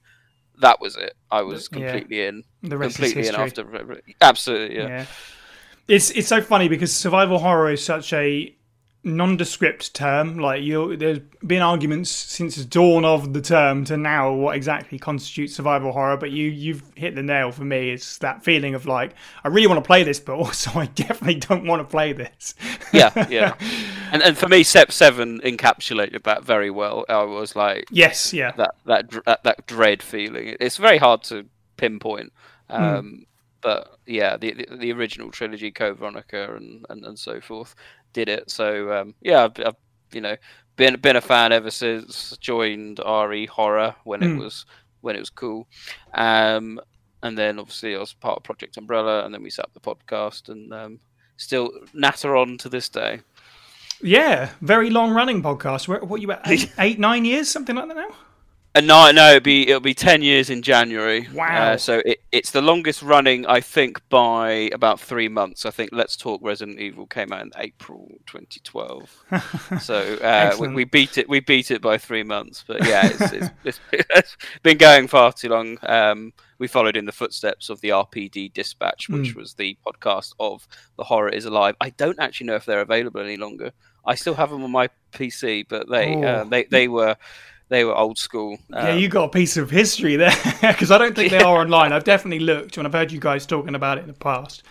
that 0.61 0.81
was 0.81 0.95
it. 0.95 1.13
I 1.29 1.43
was 1.43 1.67
completely 1.67 2.21
yeah. 2.21 2.29
in. 2.29 2.43
The 2.63 2.77
rest 2.77 2.95
completely 2.95 3.21
is 3.21 3.27
history. 3.27 3.43
in 3.43 3.79
after. 3.79 4.01
Absolutely, 4.19 4.77
yeah. 4.77 4.87
yeah. 4.87 5.05
It's 5.87 6.09
it's 6.09 6.27
so 6.27 6.41
funny 6.41 6.69
because 6.69 6.91
survival 6.91 7.37
horror 7.37 7.69
is 7.69 7.85
such 7.85 8.11
a 8.13 8.55
nondescript 9.03 9.93
term. 9.93 10.37
Like 10.37 10.63
you, 10.63 10.95
there's 10.95 11.19
been 11.45 11.61
arguments 11.61 12.09
since 12.09 12.55
the 12.55 12.63
dawn 12.63 13.05
of 13.05 13.33
the 13.33 13.41
term 13.41 13.83
to 13.85 13.97
now 13.97 14.31
what 14.33 14.55
exactly 14.55 14.97
constitutes 14.97 15.55
survival 15.55 15.91
horror. 15.91 16.17
But 16.17 16.31
you, 16.31 16.49
you've 16.49 16.83
hit 16.95 17.15
the 17.15 17.23
nail 17.23 17.51
for 17.51 17.65
me. 17.65 17.91
It's 17.91 18.17
that 18.19 18.43
feeling 18.43 18.75
of 18.75 18.85
like 18.85 19.13
I 19.43 19.49
really 19.49 19.67
want 19.67 19.83
to 19.83 19.87
play 19.87 20.03
this, 20.03 20.19
but 20.19 20.33
also 20.37 20.71
I 20.79 20.87
definitely 20.87 21.35
don't 21.35 21.65
want 21.65 21.81
to 21.81 21.89
play 21.89 22.13
this. 22.13 22.55
yeah, 22.91 23.27
yeah. 23.29 23.55
And 24.11 24.21
and 24.21 24.37
for 24.37 24.47
me, 24.47 24.61
Step 24.61 24.91
Seven 24.91 25.41
encapsulated 25.41 26.21
that 26.25 26.43
very 26.43 26.69
well. 26.69 27.03
I 27.09 27.23
was 27.23 27.55
like, 27.55 27.85
yes, 27.89 28.31
yeah, 28.31 28.51
that 28.57 28.75
that 28.85 29.09
that, 29.25 29.43
that 29.43 29.65
dread 29.65 30.03
feeling. 30.03 30.55
It's 30.59 30.77
very 30.77 30.99
hard 30.99 31.23
to 31.23 31.47
pinpoint. 31.77 32.31
Hmm. 32.69 32.75
Um, 32.75 33.05
mm. 33.05 33.25
But 33.63 33.97
yeah, 34.05 34.37
the, 34.37 34.53
the, 34.53 34.77
the 34.77 34.91
original 34.91 35.31
trilogy, 35.31 35.71
Code 35.71 35.97
Veronica, 35.97 36.55
and, 36.55 36.85
and, 36.89 37.05
and 37.05 37.17
so 37.17 37.39
forth, 37.39 37.73
did 38.11 38.29
it. 38.29 38.51
So 38.51 38.93
um, 38.93 39.15
yeah, 39.21 39.45
I've, 39.45 39.65
I've, 39.65 39.75
you 40.11 40.21
know 40.21 40.35
been 40.75 40.99
been 40.99 41.15
a 41.15 41.21
fan 41.21 41.51
ever 41.51 41.71
since. 41.71 42.37
Joined 42.37 42.99
RE 43.05 43.45
Horror 43.47 43.95
when 44.03 44.21
mm. 44.21 44.23
it 44.23 44.33
hmm. 44.33 44.39
was 44.39 44.65
when 45.01 45.15
it 45.15 45.19
was 45.19 45.29
cool, 45.29 45.67
um, 46.13 46.79
and 47.21 47.37
then 47.37 47.59
obviously 47.59 47.95
I 47.95 47.99
was 47.99 48.13
part 48.13 48.37
of 48.37 48.43
Project 48.43 48.77
Umbrella, 48.77 49.25
and 49.25 49.33
then 49.33 49.43
we 49.43 49.49
set 49.49 49.65
up 49.65 49.73
the 49.73 49.79
podcast, 49.79 50.49
and 50.49 50.73
um, 50.73 50.99
still 51.37 51.71
natter 51.93 52.35
on 52.35 52.57
to 52.59 52.69
this 52.69 52.89
day. 52.89 53.21
Yeah, 54.01 54.49
very 54.61 54.89
long 54.89 55.11
running 55.11 55.41
podcast. 55.41 55.87
What, 55.87 56.07
what 56.07 56.21
you 56.21 56.31
at 56.31 56.41
eight, 56.45 56.71
eight, 56.79 56.99
nine 56.99 57.25
years, 57.25 57.49
something 57.49 57.75
like 57.75 57.87
that 57.87 57.95
now? 57.97 58.15
Uh, 58.75 58.81
no, 58.81 59.11
no, 59.11 59.29
it'll 59.29 59.41
be 59.41 59.67
it'll 59.67 59.79
be 59.79 59.93
ten 59.93 60.21
years 60.21 60.49
in 60.49 60.61
January. 60.61 61.27
Wow! 61.33 61.73
Uh, 61.73 61.77
so 61.77 62.01
it, 62.05 62.12
it's 62.33 62.49
the 62.49 62.63
longest 62.63 63.03
running, 63.03 63.45
I 63.45 63.61
think, 63.61 64.01
by 64.09 64.71
about 64.73 64.99
three 64.99 65.27
months. 65.29 65.67
I 65.67 65.69
think 65.69 65.91
Let's 65.93 66.17
Talk 66.17 66.41
Resident 66.43 66.79
Evil 66.79 67.05
came 67.05 67.31
out 67.31 67.43
in 67.43 67.51
April 67.59 68.07
2012. 68.25 69.79
so 69.79 70.15
uh, 70.15 70.55
we, 70.59 70.67
we, 70.69 70.83
beat 70.83 71.19
it. 71.19 71.29
We 71.29 71.41
beat 71.41 71.69
it 71.69 71.79
by 71.79 71.99
three 71.99 72.23
months. 72.23 72.63
But 72.65 72.87
yeah, 72.87 73.05
it's, 73.05 73.21
it's, 73.33 73.49
it's, 73.63 73.79
it's 73.91 74.37
been 74.63 74.79
going 74.79 75.07
far 75.07 75.31
too 75.31 75.49
long. 75.49 75.77
Um, 75.83 76.33
we 76.57 76.67
followed 76.67 76.97
in 76.97 77.05
the 77.05 77.11
footsteps 77.11 77.69
of 77.69 77.81
the 77.81 77.89
RPD 77.89 78.51
Dispatch, 78.51 79.09
which 79.09 79.35
mm. 79.35 79.35
was 79.35 79.53
the 79.53 79.77
podcast 79.85 80.33
of 80.39 80.67
The 80.97 81.03
Horror 81.03 81.29
Is 81.29 81.45
Alive. 81.45 81.75
I 81.81 81.91
don't 81.91 82.19
actually 82.19 82.47
know 82.47 82.55
if 82.55 82.65
they're 82.65 82.81
available 82.81 83.21
any 83.21 83.37
longer. 83.37 83.73
I 84.05 84.15
still 84.15 84.33
have 84.33 84.49
them 84.49 84.63
on 84.63 84.71
my 84.71 84.89
PC, 85.11 85.67
but 85.69 85.87
they 85.87 86.15
uh, 86.15 86.43
oh. 86.43 86.49
they 86.49 86.63
they 86.63 86.87
were 86.87 87.15
they 87.69 87.83
were 87.83 87.95
old 87.95 88.17
school. 88.17 88.57
Um, 88.71 88.87
yeah, 88.87 88.93
you 88.95 89.07
got 89.07 89.25
a 89.25 89.29
piece 89.29 89.57
of 89.57 89.69
history 89.69 90.15
there 90.15 90.35
because 90.61 90.91
I 90.91 90.97
don't 90.97 91.15
think 91.15 91.31
they 91.31 91.41
are 91.41 91.57
online. 91.57 91.91
I've 91.93 92.03
definitely 92.03 92.45
looked 92.45 92.77
and 92.77 92.85
I've 92.85 92.93
heard 92.93 93.11
you 93.11 93.19
guys 93.19 93.45
talking 93.45 93.75
about 93.75 93.97
it 93.97 94.01
in 94.01 94.07
the 94.07 94.13
past. 94.13 94.63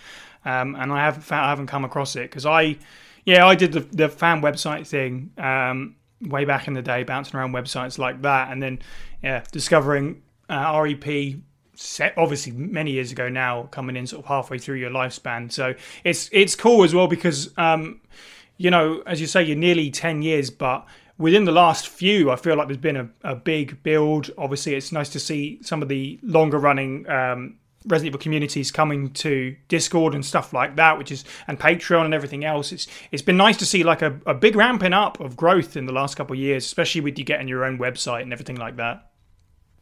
um, 0.44 0.74
and 0.74 0.92
I 0.92 1.04
haven't 1.04 1.22
found, 1.22 1.46
I 1.46 1.48
haven't 1.48 1.66
come 1.68 1.84
across 1.84 2.16
it 2.16 2.30
because 2.30 2.46
I, 2.46 2.76
yeah, 3.24 3.46
I 3.46 3.54
did 3.54 3.72
the 3.72 3.80
the 3.80 4.08
fan 4.08 4.42
website 4.42 4.86
thing 4.86 5.30
um, 5.38 5.96
way 6.20 6.44
back 6.44 6.68
in 6.68 6.74
the 6.74 6.82
day, 6.82 7.02
bouncing 7.02 7.38
around 7.38 7.52
websites 7.52 7.98
like 7.98 8.22
that, 8.22 8.50
and 8.50 8.62
then 8.62 8.78
yeah, 9.22 9.44
discovering 9.52 10.22
uh, 10.48 10.80
REP 10.82 11.36
set 11.74 12.14
obviously 12.16 12.52
many 12.52 12.92
years 12.92 13.10
ago 13.12 13.28
now, 13.28 13.64
coming 13.64 13.96
in 13.96 14.06
sort 14.06 14.24
of 14.24 14.28
halfway 14.28 14.58
through 14.58 14.76
your 14.76 14.90
lifespan. 14.90 15.50
So 15.50 15.74
it's 16.04 16.28
it's 16.32 16.54
cool 16.54 16.84
as 16.84 16.94
well 16.94 17.06
because 17.06 17.50
um, 17.56 18.00
you 18.56 18.70
know, 18.70 19.02
as 19.06 19.20
you 19.20 19.26
say, 19.26 19.42
you're 19.42 19.56
nearly 19.56 19.90
ten 19.90 20.22
years, 20.22 20.50
but 20.50 20.86
within 21.18 21.44
the 21.44 21.52
last 21.52 21.88
few, 21.88 22.30
I 22.30 22.36
feel 22.36 22.56
like 22.56 22.68
there's 22.68 22.76
been 22.78 22.96
a, 22.96 23.08
a 23.22 23.34
big 23.34 23.82
build. 23.82 24.30
Obviously, 24.38 24.74
it's 24.74 24.92
nice 24.92 25.08
to 25.10 25.20
see 25.20 25.58
some 25.62 25.82
of 25.82 25.88
the 25.88 26.18
longer 26.22 26.58
running 26.58 27.08
um, 27.08 27.56
Resident 27.84 28.08
Evil 28.12 28.20
communities 28.20 28.70
coming 28.70 29.10
to 29.14 29.56
Discord 29.68 30.14
and 30.14 30.24
stuff 30.24 30.52
like 30.52 30.76
that, 30.76 30.98
which 30.98 31.10
is 31.10 31.24
and 31.48 31.58
Patreon 31.58 32.04
and 32.04 32.14
everything 32.14 32.44
else. 32.44 32.70
It's 32.72 32.86
it's 33.10 33.22
been 33.22 33.36
nice 33.36 33.56
to 33.58 33.66
see 33.66 33.82
like 33.82 34.02
a, 34.02 34.20
a 34.26 34.34
big 34.34 34.54
ramping 34.56 34.92
up 34.92 35.18
of 35.20 35.36
growth 35.36 35.76
in 35.76 35.86
the 35.86 35.92
last 35.92 36.14
couple 36.16 36.34
of 36.34 36.38
years, 36.40 36.64
especially 36.64 37.00
with 37.00 37.18
you 37.18 37.24
getting 37.24 37.48
your 37.48 37.64
own 37.64 37.78
website 37.78 38.22
and 38.22 38.32
everything 38.32 38.56
like 38.56 38.76
that. 38.76 39.10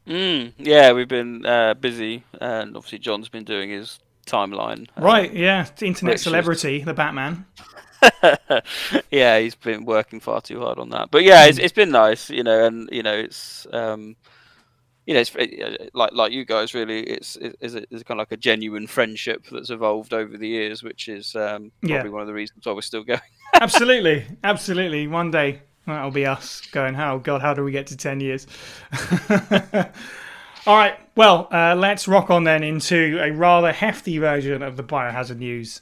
Mm, 0.06 0.54
yeah, 0.58 0.92
we've 0.92 1.08
been 1.08 1.44
uh, 1.44 1.74
busy, 1.74 2.24
and 2.40 2.74
obviously 2.76 2.98
John's 2.98 3.28
been 3.28 3.44
doing 3.44 3.68
his 3.70 3.98
timeline. 4.26 4.88
um, 4.96 5.04
Right, 5.04 5.32
yeah, 5.32 5.66
internet 5.82 6.14
is- 6.16 6.22
celebrity, 6.22 6.82
the 6.82 6.94
Batman. 6.94 7.44
yeah, 9.10 9.38
he's 9.38 9.54
been 9.54 9.84
working 9.84 10.20
far 10.20 10.40
too 10.40 10.60
hard 10.60 10.78
on 10.78 10.90
that. 10.90 11.10
But 11.10 11.24
yeah, 11.24 11.46
it's, 11.46 11.58
it's 11.58 11.72
been 11.72 11.90
nice, 11.90 12.30
you 12.30 12.42
know, 12.42 12.64
and 12.64 12.88
you 12.92 13.02
know, 13.02 13.14
it's 13.14 13.66
um, 13.72 14.16
you 15.06 15.14
know, 15.14 15.20
it's 15.20 15.32
it- 15.36 15.90
like 15.94 16.12
like 16.12 16.32
you 16.32 16.44
guys 16.44 16.74
really. 16.74 17.00
It's 17.02 17.36
it's, 17.40 17.74
it's 17.74 18.02
kind 18.02 18.18
of 18.20 18.22
like 18.22 18.32
a 18.32 18.36
genuine 18.36 18.86
friendship 18.86 19.46
that's 19.50 19.70
evolved 19.70 20.12
over 20.12 20.36
the 20.36 20.48
years, 20.48 20.82
which 20.82 21.08
is 21.08 21.34
um, 21.34 21.72
Yeah. 21.82 21.96
probably 21.96 22.10
one 22.10 22.20
of 22.22 22.28
the 22.28 22.34
reasons 22.34 22.64
why 22.66 22.72
we're 22.72 22.82
still 22.82 23.04
going. 23.04 23.20
absolutely, 23.60 24.24
absolutely. 24.44 25.06
One 25.06 25.30
day 25.30 25.62
that'll 25.86 26.10
be 26.10 26.26
us 26.26 26.60
going. 26.72 26.96
Oh 26.96 27.18
God, 27.18 27.40
how 27.42 27.54
do 27.54 27.64
we 27.64 27.72
get 27.72 27.86
to 27.88 27.96
ten 27.96 28.20
years? 28.20 28.46
All 30.66 30.76
right. 30.76 30.94
Well, 31.16 31.48
uh, 31.50 31.74
let's 31.74 32.06
rock 32.06 32.30
on 32.30 32.44
then 32.44 32.62
into 32.62 33.18
a 33.22 33.30
rather 33.30 33.72
hefty 33.72 34.18
version 34.18 34.62
of 34.62 34.76
the 34.76 34.82
Biohazard 34.84 35.38
news. 35.38 35.80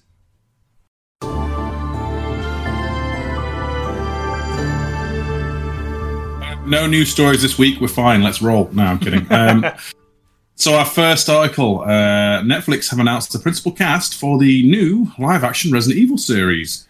No 6.68 6.86
news 6.86 7.10
stories 7.10 7.42
this 7.42 7.58
week. 7.58 7.80
We're 7.80 7.88
fine. 7.88 8.22
Let's 8.22 8.42
roll. 8.42 8.68
No, 8.72 8.84
I'm 8.84 8.98
kidding. 8.98 9.30
Um, 9.32 9.64
so 10.54 10.74
our 10.74 10.84
first 10.84 11.28
article: 11.28 11.80
uh, 11.80 12.42
Netflix 12.42 12.90
have 12.90 12.98
announced 12.98 13.32
the 13.32 13.38
principal 13.38 13.72
cast 13.72 14.14
for 14.14 14.38
the 14.38 14.68
new 14.68 15.10
live-action 15.18 15.72
Resident 15.72 15.98
Evil 16.00 16.18
series. 16.18 16.86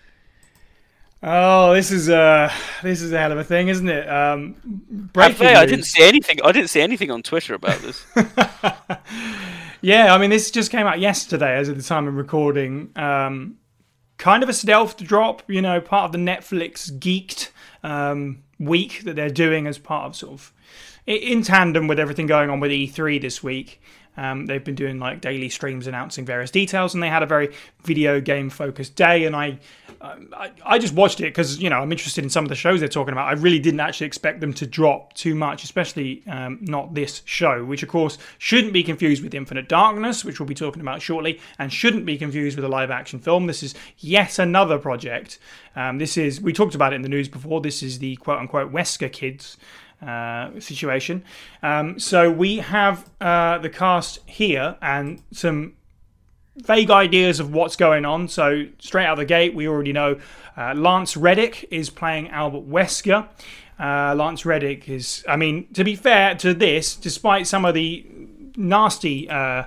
Oh, 1.22 1.74
this 1.74 1.90
is 1.90 2.08
a 2.08 2.52
this 2.82 3.02
is 3.02 3.12
a 3.12 3.18
hell 3.18 3.32
of 3.32 3.38
a 3.38 3.44
thing, 3.44 3.68
isn't 3.68 3.88
it? 3.88 4.08
Um, 4.08 4.56
I, 4.66 4.94
breaking 5.12 5.36
say, 5.38 5.54
I 5.54 5.66
didn't 5.66 5.86
see 5.86 6.02
anything. 6.02 6.38
I 6.44 6.52
didn't 6.52 6.70
see 6.70 6.80
anything 6.80 7.10
on 7.10 7.22
Twitter 7.22 7.54
about 7.54 7.80
this. 7.80 8.04
Yeah, 9.80 10.12
I 10.12 10.18
mean, 10.18 10.30
this 10.30 10.50
just 10.50 10.70
came 10.70 10.86
out 10.86 10.98
yesterday, 10.98 11.56
as 11.56 11.68
of 11.68 11.76
the 11.76 11.82
time 11.82 12.08
of 12.08 12.14
recording. 12.14 12.90
Um, 12.96 13.58
kind 14.16 14.42
of 14.42 14.48
a 14.48 14.52
stealth 14.52 14.96
drop, 14.96 15.42
you 15.48 15.62
know, 15.62 15.80
part 15.80 16.06
of 16.06 16.12
the 16.12 16.18
Netflix 16.18 16.90
geeked 16.98 17.50
um, 17.84 18.42
week 18.58 19.02
that 19.04 19.16
they're 19.16 19.30
doing 19.30 19.66
as 19.66 19.78
part 19.78 20.06
of 20.06 20.16
sort 20.16 20.32
of 20.32 20.52
in 21.06 21.42
tandem 21.42 21.86
with 21.86 21.98
everything 21.98 22.26
going 22.26 22.50
on 22.50 22.60
with 22.60 22.70
E3 22.70 23.20
this 23.20 23.42
week. 23.42 23.80
Um, 24.18 24.46
they've 24.46 24.62
been 24.62 24.74
doing 24.74 24.98
like 24.98 25.20
daily 25.20 25.48
streams 25.48 25.86
announcing 25.86 26.24
various 26.24 26.50
details, 26.50 26.92
and 26.92 27.02
they 27.02 27.08
had 27.08 27.22
a 27.22 27.26
very 27.26 27.54
video 27.84 28.20
game 28.20 28.50
focused 28.50 28.96
day. 28.96 29.24
And 29.26 29.36
I, 29.36 29.58
um, 30.00 30.34
I, 30.36 30.50
I 30.66 30.78
just 30.78 30.92
watched 30.92 31.20
it 31.20 31.24
because 31.24 31.58
you 31.58 31.70
know 31.70 31.78
I'm 31.78 31.92
interested 31.92 32.24
in 32.24 32.30
some 32.30 32.44
of 32.44 32.48
the 32.48 32.56
shows 32.56 32.80
they're 32.80 32.88
talking 32.88 33.12
about. 33.12 33.28
I 33.28 33.32
really 33.32 33.60
didn't 33.60 33.78
actually 33.78 34.08
expect 34.08 34.40
them 34.40 34.52
to 34.54 34.66
drop 34.66 35.12
too 35.12 35.36
much, 35.36 35.62
especially 35.62 36.24
um, 36.26 36.58
not 36.62 36.94
this 36.94 37.22
show, 37.26 37.64
which 37.64 37.84
of 37.84 37.88
course 37.88 38.18
shouldn't 38.38 38.72
be 38.72 38.82
confused 38.82 39.22
with 39.22 39.34
Infinite 39.34 39.68
Darkness, 39.68 40.24
which 40.24 40.40
we'll 40.40 40.48
be 40.48 40.54
talking 40.54 40.82
about 40.82 41.00
shortly, 41.00 41.40
and 41.60 41.72
shouldn't 41.72 42.04
be 42.04 42.18
confused 42.18 42.56
with 42.56 42.64
a 42.64 42.68
live 42.68 42.90
action 42.90 43.20
film. 43.20 43.46
This 43.46 43.62
is 43.62 43.76
yet 43.98 44.40
another 44.40 44.78
project. 44.78 45.38
Um, 45.76 45.98
this 45.98 46.16
is 46.16 46.40
we 46.40 46.52
talked 46.52 46.74
about 46.74 46.92
it 46.92 46.96
in 46.96 47.02
the 47.02 47.08
news 47.08 47.28
before. 47.28 47.60
This 47.60 47.84
is 47.84 48.00
the 48.00 48.16
quote 48.16 48.40
unquote 48.40 48.72
Wesker 48.72 49.12
kids 49.12 49.56
uh, 50.04 50.58
situation. 50.60 51.24
Um, 51.62 51.98
so 51.98 52.30
we 52.30 52.58
have 52.58 53.08
uh, 53.20 53.58
the 53.58 53.70
cast 53.70 54.20
here 54.26 54.76
and 54.80 55.22
some 55.32 55.74
vague 56.56 56.90
ideas 56.90 57.40
of 57.40 57.52
what's 57.52 57.76
going 57.76 58.04
on. 58.04 58.28
So 58.28 58.66
straight 58.78 59.06
out 59.06 59.16
the 59.16 59.24
gate, 59.24 59.54
we 59.54 59.68
already 59.68 59.92
know 59.92 60.18
uh, 60.56 60.74
Lance 60.74 61.16
Reddick 61.16 61.66
is 61.70 61.90
playing 61.90 62.28
Albert 62.28 62.68
Wesker. 62.68 63.28
Uh, 63.78 64.14
Lance 64.16 64.44
Reddick 64.44 64.88
is, 64.88 65.24
I 65.28 65.36
mean, 65.36 65.68
to 65.74 65.84
be 65.84 65.94
fair 65.94 66.34
to 66.36 66.52
this, 66.52 66.96
despite 66.96 67.46
some 67.46 67.64
of 67.64 67.74
the 67.74 68.04
nasty 68.56 69.30
uh, 69.30 69.64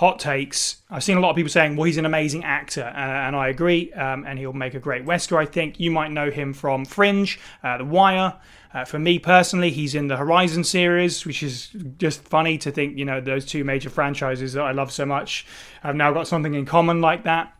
hot 0.00 0.18
takes, 0.18 0.80
I've 0.88 1.04
seen 1.04 1.18
a 1.18 1.20
lot 1.20 1.28
of 1.28 1.36
people 1.36 1.50
saying, 1.50 1.76
well, 1.76 1.84
he's 1.84 1.98
an 1.98 2.06
amazing 2.06 2.42
actor, 2.42 2.84
uh, 2.84 3.26
and 3.26 3.36
I 3.36 3.48
agree, 3.48 3.92
um, 3.92 4.24
and 4.26 4.38
he'll 4.38 4.54
make 4.54 4.72
a 4.72 4.78
great 4.78 5.04
Wesker, 5.04 5.36
I 5.36 5.44
think. 5.44 5.78
You 5.78 5.90
might 5.90 6.10
know 6.10 6.30
him 6.30 6.54
from 6.54 6.86
Fringe, 6.86 7.38
uh, 7.62 7.76
The 7.76 7.84
Wire. 7.84 8.40
Uh, 8.72 8.86
for 8.86 8.98
me 8.98 9.18
personally, 9.18 9.70
he's 9.70 9.94
in 9.94 10.08
the 10.08 10.16
Horizon 10.16 10.64
series, 10.64 11.26
which 11.26 11.42
is 11.42 11.68
just 11.98 12.22
funny 12.22 12.56
to 12.56 12.70
think, 12.70 12.96
you 12.96 13.04
know, 13.04 13.20
those 13.20 13.44
two 13.44 13.62
major 13.62 13.90
franchises 13.90 14.54
that 14.54 14.62
I 14.62 14.72
love 14.72 14.90
so 14.90 15.04
much 15.04 15.44
have 15.82 15.94
now 15.94 16.14
got 16.14 16.26
something 16.26 16.54
in 16.54 16.64
common 16.64 17.02
like 17.02 17.24
that. 17.24 17.54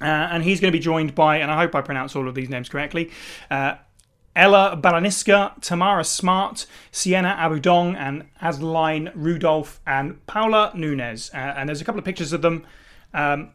Uh, 0.00 0.06
and 0.06 0.42
he's 0.42 0.60
going 0.60 0.72
to 0.72 0.76
be 0.76 0.82
joined 0.82 1.14
by, 1.14 1.36
and 1.36 1.50
I 1.50 1.60
hope 1.60 1.74
I 1.74 1.82
pronounce 1.82 2.16
all 2.16 2.28
of 2.28 2.34
these 2.34 2.48
names 2.48 2.70
correctly, 2.70 3.10
uh, 3.50 3.74
Ella 4.36 4.78
Balinska, 4.80 5.60
Tamara 5.60 6.04
Smart, 6.04 6.66
Siena 6.90 7.36
Agudong, 7.38 7.96
and 7.96 8.24
Adeline 8.40 9.12
Rudolph, 9.14 9.80
and 9.86 10.24
Paola 10.26 10.72
Nunez. 10.74 11.30
Uh, 11.32 11.54
and 11.56 11.68
there's 11.68 11.80
a 11.80 11.84
couple 11.84 11.98
of 11.98 12.04
pictures 12.04 12.32
of 12.32 12.42
them. 12.42 12.66
Um, 13.12 13.50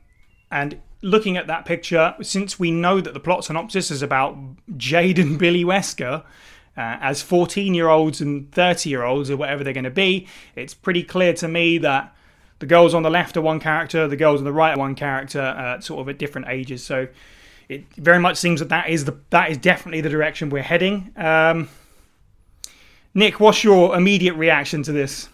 and 0.51 0.81
looking 1.01 1.38
at 1.38 1.48
that 1.48 1.65
picture, 1.65 2.15
since 2.21 2.59
we 2.59 2.71
know 2.71 3.01
that 3.01 3.13
the 3.13 3.19
plot 3.19 3.45
synopsis 3.45 3.91
is 3.91 4.01
about 4.01 4.38
Jade 4.77 5.19
and 5.19 5.38
Billy 5.38 5.63
Wesker 5.63 6.24
uh, 6.77 6.98
as 7.01 7.21
14 7.21 7.74
year 7.74 7.89
olds 7.89 8.21
and 8.21 8.51
30 8.51 8.89
year 8.89 9.03
olds, 9.03 9.29
or 9.29 9.38
whatever 9.38 9.63
they're 9.63 9.74
going 9.74 9.83
to 9.83 9.89
be, 9.89 10.27
it's 10.55 10.74
pretty 10.74 11.03
clear 11.03 11.33
to 11.33 11.48
me 11.48 11.77
that 11.79 12.15
the 12.59 12.65
girls 12.65 12.93
on 12.93 13.03
the 13.03 13.09
left 13.09 13.38
are 13.38 13.41
one 13.41 13.59
character, 13.59 14.07
the 14.07 14.17
girls 14.17 14.39
on 14.39 14.45
the 14.45 14.53
right 14.53 14.75
are 14.75 14.79
one 14.79 14.95
character, 14.95 15.41
uh, 15.41 15.79
sort 15.79 16.01
of 16.01 16.09
at 16.09 16.17
different 16.17 16.48
ages. 16.48 16.83
So 16.83 17.07
it 17.69 17.85
very 17.95 18.19
much 18.19 18.38
seems 18.38 18.59
that 18.59 18.69
that 18.69 18.89
is 18.89 19.05
the 19.05 19.17
that 19.29 19.51
is 19.51 19.57
definitely 19.57 20.01
the 20.01 20.09
direction 20.09 20.49
we're 20.49 20.63
heading. 20.63 21.13
Um, 21.15 21.69
Nick, 23.13 23.39
what's 23.39 23.63
your 23.63 23.95
immediate 23.95 24.33
reaction 24.33 24.83
to 24.83 24.91
this? 24.91 25.29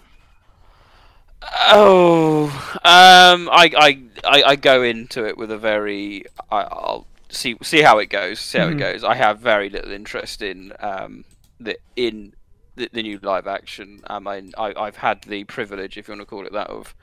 Oh, 1.67 2.45
um, 2.83 3.49
I, 3.51 3.69
I, 3.77 3.99
I, 4.23 4.43
I 4.43 4.55
go 4.55 4.81
into 4.81 5.25
it 5.25 5.37
with 5.37 5.51
a 5.51 5.57
very, 5.57 6.25
I, 6.51 6.61
I'll 6.61 7.05
see 7.29 7.55
see 7.61 7.81
how 7.81 7.99
it 7.99 8.07
goes. 8.07 8.39
See 8.39 8.57
how 8.57 8.67
it 8.67 8.75
goes. 8.77 9.03
I 9.03 9.15
have 9.15 9.39
very 9.39 9.69
little 9.69 9.91
interest 9.91 10.41
in 10.41 10.73
um 10.79 11.23
the 11.59 11.77
in 11.95 12.33
the, 12.75 12.89
the 12.91 13.03
new 13.03 13.19
live 13.21 13.47
action. 13.47 14.01
I 14.07 14.19
mean, 14.19 14.53
I, 14.57 14.73
I've 14.75 14.97
had 14.97 15.21
the 15.23 15.43
privilege, 15.45 15.97
if 15.97 16.07
you 16.07 16.13
want 16.13 16.21
to 16.21 16.25
call 16.25 16.45
it 16.45 16.53
that, 16.53 16.69
of 16.69 16.95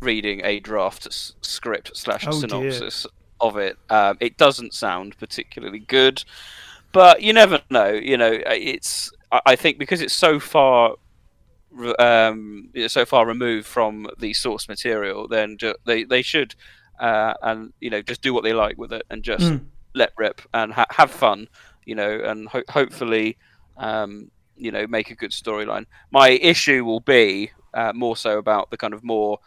reading 0.00 0.40
a 0.44 0.60
draft 0.60 1.06
s- 1.06 1.34
script 1.42 1.96
slash 1.96 2.26
Oh, 2.26 2.32
synopsis 2.32 3.06
of 3.42 3.56
it. 3.58 3.76
Um, 3.90 4.16
it 4.20 4.38
doesn't 4.38 4.72
sound 4.72 5.18
particularly 5.18 5.80
good, 5.80 6.24
but 6.92 7.20
you 7.22 7.32
never 7.34 7.60
know. 7.70 7.88
You 7.88 8.16
know, 8.16 8.32
it's 8.46 9.12
I, 9.30 9.40
I 9.46 9.56
think 9.56 9.78
because 9.78 10.00
it's 10.00 10.14
so 10.14 10.40
far 10.40 10.94
um, 11.98 12.70
so 12.88 13.04
far 13.04 13.26
removed 13.26 13.66
from 13.66 14.06
the 14.18 14.32
source 14.34 14.68
material, 14.68 15.26
then 15.28 15.56
ju- 15.58 15.74
they 15.86 16.04
they 16.04 16.22
should 16.22 16.54
uh, 17.00 17.34
and 17.42 17.72
you 17.80 17.90
know 17.90 18.02
just 18.02 18.22
do 18.22 18.34
what 18.34 18.44
they 18.44 18.52
like 18.52 18.76
with 18.78 18.92
it 18.92 19.02
and 19.10 19.22
just 19.22 19.44
Mm. 19.44 19.64
let 19.94 20.12
rip 20.18 20.40
and 20.54 20.72
ha- 20.72 20.86
have 20.90 21.10
fun, 21.10 21.48
you 21.84 21.94
know, 21.94 22.20
and 22.24 22.48
ho- 22.48 22.62
hopefully 22.68 23.36
um, 23.78 24.30
you 24.56 24.70
know 24.70 24.86
make 24.86 25.10
a 25.10 25.14
good 25.14 25.30
storyline. 25.32 25.86
My 26.10 26.30
issue 26.30 26.84
will 26.84 27.00
be 27.00 27.50
uh, 27.74 27.92
more 27.94 28.16
so 28.16 28.38
about 28.38 28.70
the 28.70 28.76
kind 28.76 28.92
of 28.94 29.02
more 29.02 29.38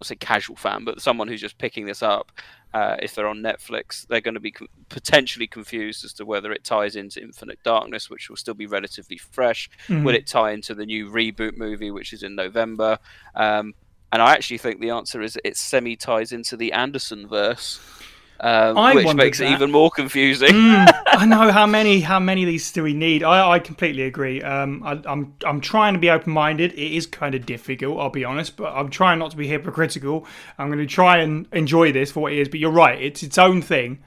I'll 0.00 0.06
say 0.06 0.16
casual 0.16 0.56
fan, 0.56 0.84
but 0.84 1.00
someone 1.00 1.28
who's 1.28 1.40
just 1.40 1.58
picking 1.58 1.86
this 1.86 2.02
up. 2.02 2.32
Uh, 2.72 2.96
if 3.02 3.16
they're 3.16 3.26
on 3.26 3.38
Netflix, 3.38 4.06
they're 4.06 4.20
going 4.20 4.34
to 4.34 4.40
be 4.40 4.52
com- 4.52 4.68
potentially 4.88 5.48
confused 5.48 6.04
as 6.04 6.12
to 6.12 6.24
whether 6.24 6.52
it 6.52 6.62
ties 6.62 6.94
into 6.94 7.20
Infinite 7.20 7.58
Darkness, 7.64 8.08
which 8.08 8.28
will 8.28 8.36
still 8.36 8.54
be 8.54 8.66
relatively 8.66 9.16
fresh. 9.16 9.68
Will 10.04 10.14
it 10.14 10.26
tie 10.28 10.52
into 10.52 10.74
the 10.74 10.86
new 10.86 11.10
reboot 11.10 11.56
movie, 11.56 11.90
which 11.90 12.12
is 12.12 12.22
in 12.22 12.36
November? 12.36 12.98
Um, 13.34 13.74
and 14.12 14.22
I 14.22 14.32
actually 14.32 14.58
think 14.58 14.80
the 14.80 14.90
answer 14.90 15.20
is 15.20 15.36
it 15.44 15.56
semi 15.56 15.96
ties 15.96 16.32
into 16.32 16.56
the 16.56 16.72
Anderson 16.72 17.28
verse. 17.28 17.80
Um, 18.42 18.78
I 18.78 18.94
which 18.94 19.14
makes 19.14 19.38
it 19.40 19.50
even 19.50 19.70
more 19.70 19.90
confusing. 19.90 20.48
Mm, 20.48 21.00
I 21.06 21.26
know 21.26 21.52
how 21.52 21.66
many 21.66 22.00
how 22.00 22.18
many 22.18 22.42
of 22.42 22.46
these 22.46 22.72
do 22.72 22.82
we 22.82 22.94
need. 22.94 23.22
I, 23.22 23.52
I 23.52 23.58
completely 23.58 24.04
agree. 24.04 24.42
Um, 24.42 24.82
I, 24.82 25.00
I'm 25.04 25.34
I'm 25.44 25.60
trying 25.60 25.92
to 25.92 26.00
be 26.00 26.08
open 26.08 26.32
minded. 26.32 26.72
It 26.72 26.96
is 26.96 27.06
kind 27.06 27.34
of 27.34 27.44
difficult, 27.44 28.00
I'll 28.00 28.08
be 28.08 28.24
honest, 28.24 28.56
but 28.56 28.72
I'm 28.72 28.88
trying 28.88 29.18
not 29.18 29.30
to 29.32 29.36
be 29.36 29.46
hypocritical. 29.46 30.26
I'm 30.58 30.68
going 30.68 30.78
to 30.78 30.86
try 30.86 31.18
and 31.18 31.46
enjoy 31.52 31.92
this 31.92 32.12
for 32.12 32.20
what 32.20 32.32
it 32.32 32.38
is. 32.38 32.48
But 32.48 32.60
you're 32.60 32.70
right, 32.70 33.00
it's 33.00 33.22
its 33.22 33.36
own 33.36 33.60
thing, 33.60 34.02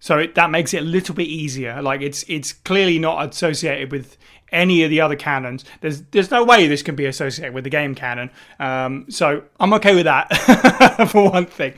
so 0.00 0.18
it, 0.18 0.34
that 0.34 0.50
makes 0.50 0.74
it 0.74 0.78
a 0.78 0.84
little 0.84 1.14
bit 1.14 1.28
easier. 1.28 1.80
Like 1.80 2.00
it's 2.00 2.24
it's 2.28 2.52
clearly 2.52 2.98
not 2.98 3.28
associated 3.28 3.92
with 3.92 4.16
any 4.50 4.82
of 4.82 4.90
the 4.90 5.00
other 5.00 5.16
canons. 5.16 5.64
There's 5.80 6.02
there's 6.10 6.32
no 6.32 6.42
way 6.42 6.66
this 6.66 6.82
can 6.82 6.96
be 6.96 7.06
associated 7.06 7.54
with 7.54 7.62
the 7.62 7.70
game 7.70 7.94
canon. 7.94 8.30
Um, 8.58 9.06
so 9.10 9.44
I'm 9.60 9.72
okay 9.74 9.94
with 9.94 10.06
that 10.06 11.08
for 11.12 11.30
one 11.30 11.46
thing. 11.46 11.74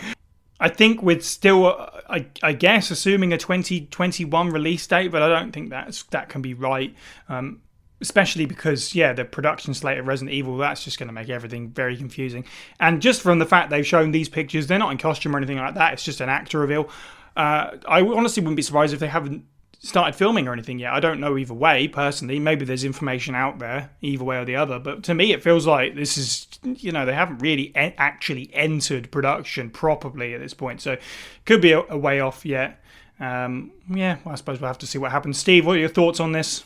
I 0.61 0.69
think 0.69 1.03
with 1.03 1.25
still, 1.25 1.67
uh, 1.67 1.91
I, 2.09 2.27
I 2.43 2.53
guess, 2.53 2.91
assuming 2.91 3.33
a 3.33 3.39
2021 3.39 4.51
release 4.51 4.87
date, 4.87 5.09
but 5.13 5.23
I 5.23 5.29
don't 5.29 5.53
think 5.53 5.71
that's 5.71 6.03
that 6.05 6.29
can 6.29 6.43
be 6.43 6.55
right. 6.55 6.95
Um, 7.29 7.63
especially 8.01 8.47
because, 8.47 8.95
yeah, 8.95 9.13
the 9.13 9.25
production 9.25 9.75
slate 9.75 9.99
of 9.99 10.07
Resident 10.07 10.35
Evil, 10.35 10.57
that's 10.57 10.85
just 10.85 10.99
going 10.99 11.09
to 11.09 11.13
make 11.13 11.29
everything 11.29 11.71
very 11.71 11.97
confusing. 11.97 12.45
And 12.79 13.03
just 13.03 13.23
from 13.23 13.39
the 13.39 13.47
fact 13.47 13.71
they've 13.71 13.87
shown 13.87 14.13
these 14.13 14.29
pictures, 14.29 14.67
they're 14.67 14.79
not 14.79 14.93
in 14.93 14.99
costume 14.99 15.35
or 15.35 15.39
anything 15.39 15.59
like 15.59 15.75
that. 15.75 15.95
It's 15.95 16.05
just 16.05 16.21
an 16.21 16.29
actor 16.29 16.59
reveal. 16.59 16.89
Uh, 17.37 17.77
I 17.89 18.03
honestly 18.03 18.41
wouldn't 18.41 18.57
be 18.57 18.63
surprised 18.63 18.95
if 18.95 19.01
they 19.01 19.09
haven't 19.09 19.45
started 19.81 20.15
filming 20.17 20.49
or 20.49 20.53
anything 20.53 20.79
yet. 20.79 20.93
I 20.93 21.01
don't 21.01 21.21
know 21.21 21.37
either 21.39 21.55
way 21.55 21.89
personally. 21.89 22.39
Maybe 22.39 22.65
there's 22.65 22.85
information 22.85 23.35
out 23.35 23.59
there 23.59 23.91
either 24.03 24.25
way 24.25 24.39
or 24.39 24.45
the 24.45 24.57
other. 24.57 24.79
But 24.79 25.03
to 25.05 25.15
me, 25.15 25.33
it 25.33 25.43
feels 25.43 25.67
like 25.67 25.95
this 25.95 26.19
is 26.19 26.47
you 26.63 26.93
know 26.93 27.07
they 27.07 27.15
haven't 27.15 27.39
really 27.39 27.69
e- 27.69 27.95
actually 27.97 28.51
entered 28.53 29.11
production 29.11 29.71
properly 29.71 30.35
at 30.35 30.41
this 30.41 30.55
point. 30.55 30.81
So 30.81 30.97
could 31.45 31.61
be 31.61 31.73
a, 31.73 31.83
a 31.89 31.99
way 31.99 32.21
off 32.21 32.45
yet. 32.45 32.83
Um, 33.21 33.73
yeah, 33.91 34.19
well, 34.25 34.33
I 34.33 34.37
suppose 34.37 34.61
we'll 34.61 34.69
have 34.69 34.79
to 34.79 34.87
see 34.87 34.99
what 34.99 35.11
happens. 35.11 35.39
Steve, 35.39 35.67
what 35.67 35.77
are 35.77 35.81
your 35.81 35.89
thoughts 35.89 36.21
on 36.21 36.33
this? 36.33 36.65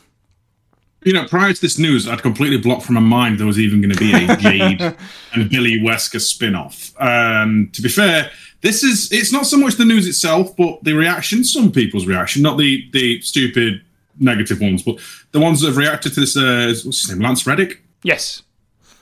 You 1.05 1.13
know, 1.13 1.25
prior 1.25 1.53
to 1.53 1.61
this 1.61 1.77
news, 1.77 2.07
I'd 2.07 2.21
completely 2.21 2.57
blocked 2.57 2.83
from 2.83 2.95
my 2.95 3.01
mind 3.01 3.39
there 3.39 3.47
was 3.47 3.59
even 3.59 3.81
going 3.81 3.93
to 3.93 3.99
be 3.99 4.13
a 4.13 4.35
Jade 4.37 4.95
and 5.33 5.49
Billy 5.49 5.79
Wesker 5.79 6.21
spin 6.21 6.55
off. 6.55 6.93
Um, 6.99 7.69
to 7.73 7.81
be 7.81 7.89
fair, 7.89 8.31
this 8.61 8.83
is 8.83 9.11
it's 9.11 9.31
not 9.31 9.45
so 9.45 9.57
much 9.57 9.75
the 9.75 9.85
news 9.85 10.07
itself, 10.07 10.55
but 10.55 10.83
the 10.83 10.93
reaction, 10.93 11.43
some 11.43 11.71
people's 11.71 12.05
reaction, 12.05 12.41
not 12.41 12.57
the 12.57 12.89
the 12.93 13.21
stupid 13.21 13.81
negative 14.19 14.61
ones, 14.61 14.83
but 14.83 14.97
the 15.31 15.39
ones 15.39 15.61
that 15.61 15.67
have 15.67 15.77
reacted 15.77 16.13
to 16.13 16.21
this. 16.21 16.37
Uh, 16.37 16.73
what's 16.85 17.01
his 17.01 17.09
name? 17.09 17.19
Lance 17.19 17.45
Reddick. 17.45 17.81
Yes. 18.03 18.43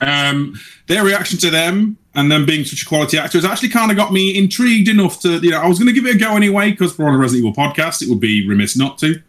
Um, 0.00 0.58
their 0.88 1.04
reaction 1.04 1.38
to 1.38 1.50
them 1.50 1.96
and 2.14 2.30
them 2.30 2.44
being 2.44 2.64
such 2.64 2.82
a 2.82 2.86
quality 2.86 3.18
actor 3.18 3.38
has 3.38 3.44
actually 3.44 3.68
kind 3.68 3.90
of 3.90 3.96
got 3.96 4.12
me 4.12 4.36
intrigued 4.36 4.88
enough 4.88 5.20
to, 5.20 5.38
you 5.38 5.50
know, 5.50 5.60
I 5.60 5.68
was 5.68 5.78
going 5.78 5.86
to 5.86 5.92
give 5.92 6.06
it 6.06 6.16
a 6.16 6.18
go 6.18 6.34
anyway 6.36 6.72
because 6.72 6.98
we're 6.98 7.06
on 7.06 7.14
a 7.14 7.18
Resident 7.18 7.46
Evil 7.46 7.64
podcast. 7.64 8.02
It 8.02 8.08
would 8.08 8.20
be 8.20 8.46
remiss 8.46 8.76
not 8.76 8.98
to. 8.98 9.22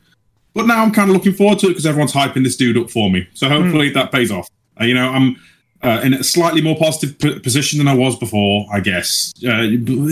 But 0.53 0.67
now 0.67 0.83
I'm 0.83 0.91
kind 0.91 1.09
of 1.09 1.15
looking 1.15 1.33
forward 1.33 1.59
to 1.59 1.67
it 1.67 1.69
because 1.69 1.85
everyone's 1.85 2.13
hyping 2.13 2.43
this 2.43 2.55
dude 2.55 2.77
up 2.77 2.89
for 2.91 3.09
me. 3.09 3.27
So 3.33 3.49
hopefully 3.49 3.89
that 3.91 4.11
pays 4.11 4.31
off. 4.31 4.47
Uh, 4.79 4.83
you 4.85 4.93
know, 4.93 5.09
I'm 5.09 5.35
uh, 5.81 6.01
in 6.03 6.13
a 6.13 6.23
slightly 6.23 6.61
more 6.61 6.75
positive 6.77 7.17
p- 7.19 7.39
position 7.39 7.77
than 7.79 7.87
I 7.87 7.95
was 7.95 8.15
before, 8.15 8.67
I 8.71 8.79
guess. 8.79 9.33
Uh, 9.45 9.61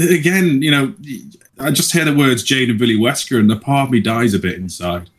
again, 0.10 0.62
you 0.62 0.71
know, 0.71 0.93
I 1.60 1.71
just 1.71 1.93
hear 1.93 2.05
the 2.05 2.15
words 2.15 2.43
Jane 2.43 2.69
and 2.69 2.79
Billy 2.79 2.98
Wesker 2.98 3.39
and 3.39 3.50
the 3.50 3.55
part 3.55 3.88
of 3.88 3.91
me 3.91 4.00
dies 4.00 4.33
a 4.33 4.39
bit 4.39 4.55
inside. 4.55 5.10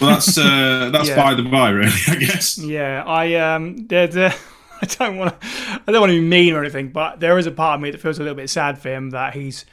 Well, 0.00 0.10
that's 0.10 0.36
uh, 0.36 0.90
that's 0.92 1.08
Yeah. 1.08 1.16
by 1.16 1.34
the 1.34 1.42
by, 1.42 1.70
really. 1.70 1.90
I 2.08 2.16
guess. 2.16 2.58
Yeah, 2.58 3.02
I 3.06 3.34
um, 3.36 3.86
there's 3.86 4.14
a, 4.16 4.26
I 4.82 4.86
don't 4.86 5.16
want 5.16 5.40
to, 5.40 5.46
I 5.86 5.90
don't 5.92 6.00
want 6.00 6.10
to 6.12 6.20
be 6.20 6.26
mean 6.26 6.52
or 6.52 6.60
anything, 6.60 6.88
but 6.90 7.18
there 7.20 7.38
is 7.38 7.46
a 7.46 7.50
part 7.50 7.76
of 7.76 7.80
me 7.80 7.90
that 7.90 8.00
feels 8.00 8.18
a 8.18 8.22
little 8.22 8.36
bit 8.36 8.50
sad 8.50 8.78
for 8.78 8.90
him 8.90 9.10
that 9.10 9.32
he's 9.34 9.64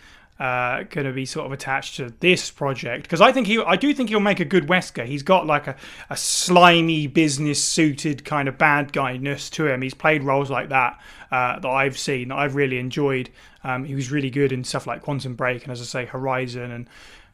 uh, 0.43 0.83
going 0.89 1.07
to 1.07 1.13
be 1.13 1.25
sort 1.25 1.45
of 1.45 1.53
attached 1.53 1.95
to 1.95 2.13
this 2.19 2.51
project 2.51 3.03
because 3.03 3.21
I 3.21 3.31
think 3.31 3.47
he, 3.47 3.59
I 3.59 3.77
do 3.77 3.93
think 3.93 4.09
he'll 4.09 4.19
make 4.19 4.41
a 4.41 4.45
good 4.45 4.67
Wesker. 4.67 5.05
He's 5.05 5.23
got 5.23 5.47
like 5.47 5.67
a, 5.67 5.77
a 6.09 6.17
slimy 6.17 7.07
business 7.07 7.63
suited 7.63 8.25
kind 8.25 8.49
of 8.49 8.57
bad 8.57 8.91
guyness 8.91 9.49
to 9.51 9.67
him. 9.67 9.81
He's 9.81 9.93
played 9.93 10.21
roles 10.21 10.51
like 10.51 10.67
that 10.67 10.99
uh, 11.31 11.59
that 11.59 11.69
I've 11.69 11.97
seen 11.97 12.27
that 12.27 12.35
I've 12.35 12.55
really 12.55 12.77
enjoyed. 12.77 13.29
Um, 13.63 13.85
he 13.85 13.95
was 13.95 14.11
really 14.11 14.29
good 14.29 14.51
in 14.51 14.65
stuff 14.65 14.85
like 14.85 15.01
Quantum 15.01 15.35
Break 15.35 15.63
and, 15.63 15.71
as 15.71 15.79
I 15.79 15.85
say, 15.85 16.05
Horizon 16.05 16.71
and. 16.71 16.89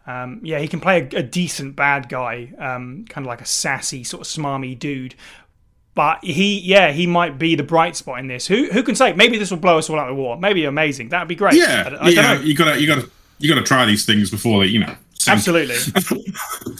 Um, 0.08 0.40
yeah, 0.42 0.58
he 0.58 0.68
can 0.68 0.80
play 0.80 1.02
a, 1.02 1.18
a 1.18 1.22
decent 1.22 1.76
bad 1.76 2.10
guy, 2.10 2.52
um, 2.58 3.06
kind 3.10 3.28
of 3.28 3.28
like 3.28 3.42
a 3.42 3.46
sassy, 3.46 4.04
sort 4.04 4.22
of 4.22 4.28
smarmy 4.28 4.80
dude. 4.80 5.14
But 5.96 6.24
he, 6.24 6.60
yeah, 6.60 6.92
he 6.92 7.08
might 7.08 7.38
be 7.38 7.56
the 7.56 7.64
bright 7.64 7.96
spot 7.96 8.20
in 8.20 8.28
this. 8.28 8.48
Who 8.48 8.70
who 8.72 8.84
can 8.84 8.96
say? 8.96 9.14
Maybe 9.14 9.38
this 9.38 9.52
will 9.52 9.58
blow 9.58 9.78
us 9.78 9.90
all 9.90 10.00
out 10.00 10.10
of 10.10 10.16
the 10.16 10.22
water. 10.22 10.40
Maybe 10.40 10.66
amazing. 10.66 11.10
That'd 11.10 11.28
be 11.28 11.36
great. 11.36 11.56
Yeah, 11.56 11.98
I, 12.00 12.06
I 12.06 12.10
yeah. 12.10 12.22
don't 12.22 12.42
know. 12.42 12.46
You 12.46 12.56
gotta, 12.56 12.80
you 12.80 12.88
gotta, 12.88 13.10
you 13.40 13.54
gotta 13.54 13.66
try 13.66 13.86
these 13.86 14.06
things 14.06 14.30
before 14.32 14.62
they, 14.62 14.68
you 14.68 14.80
know. 14.80 14.96
sink. 15.14 15.38
Absolutely. 15.38 15.76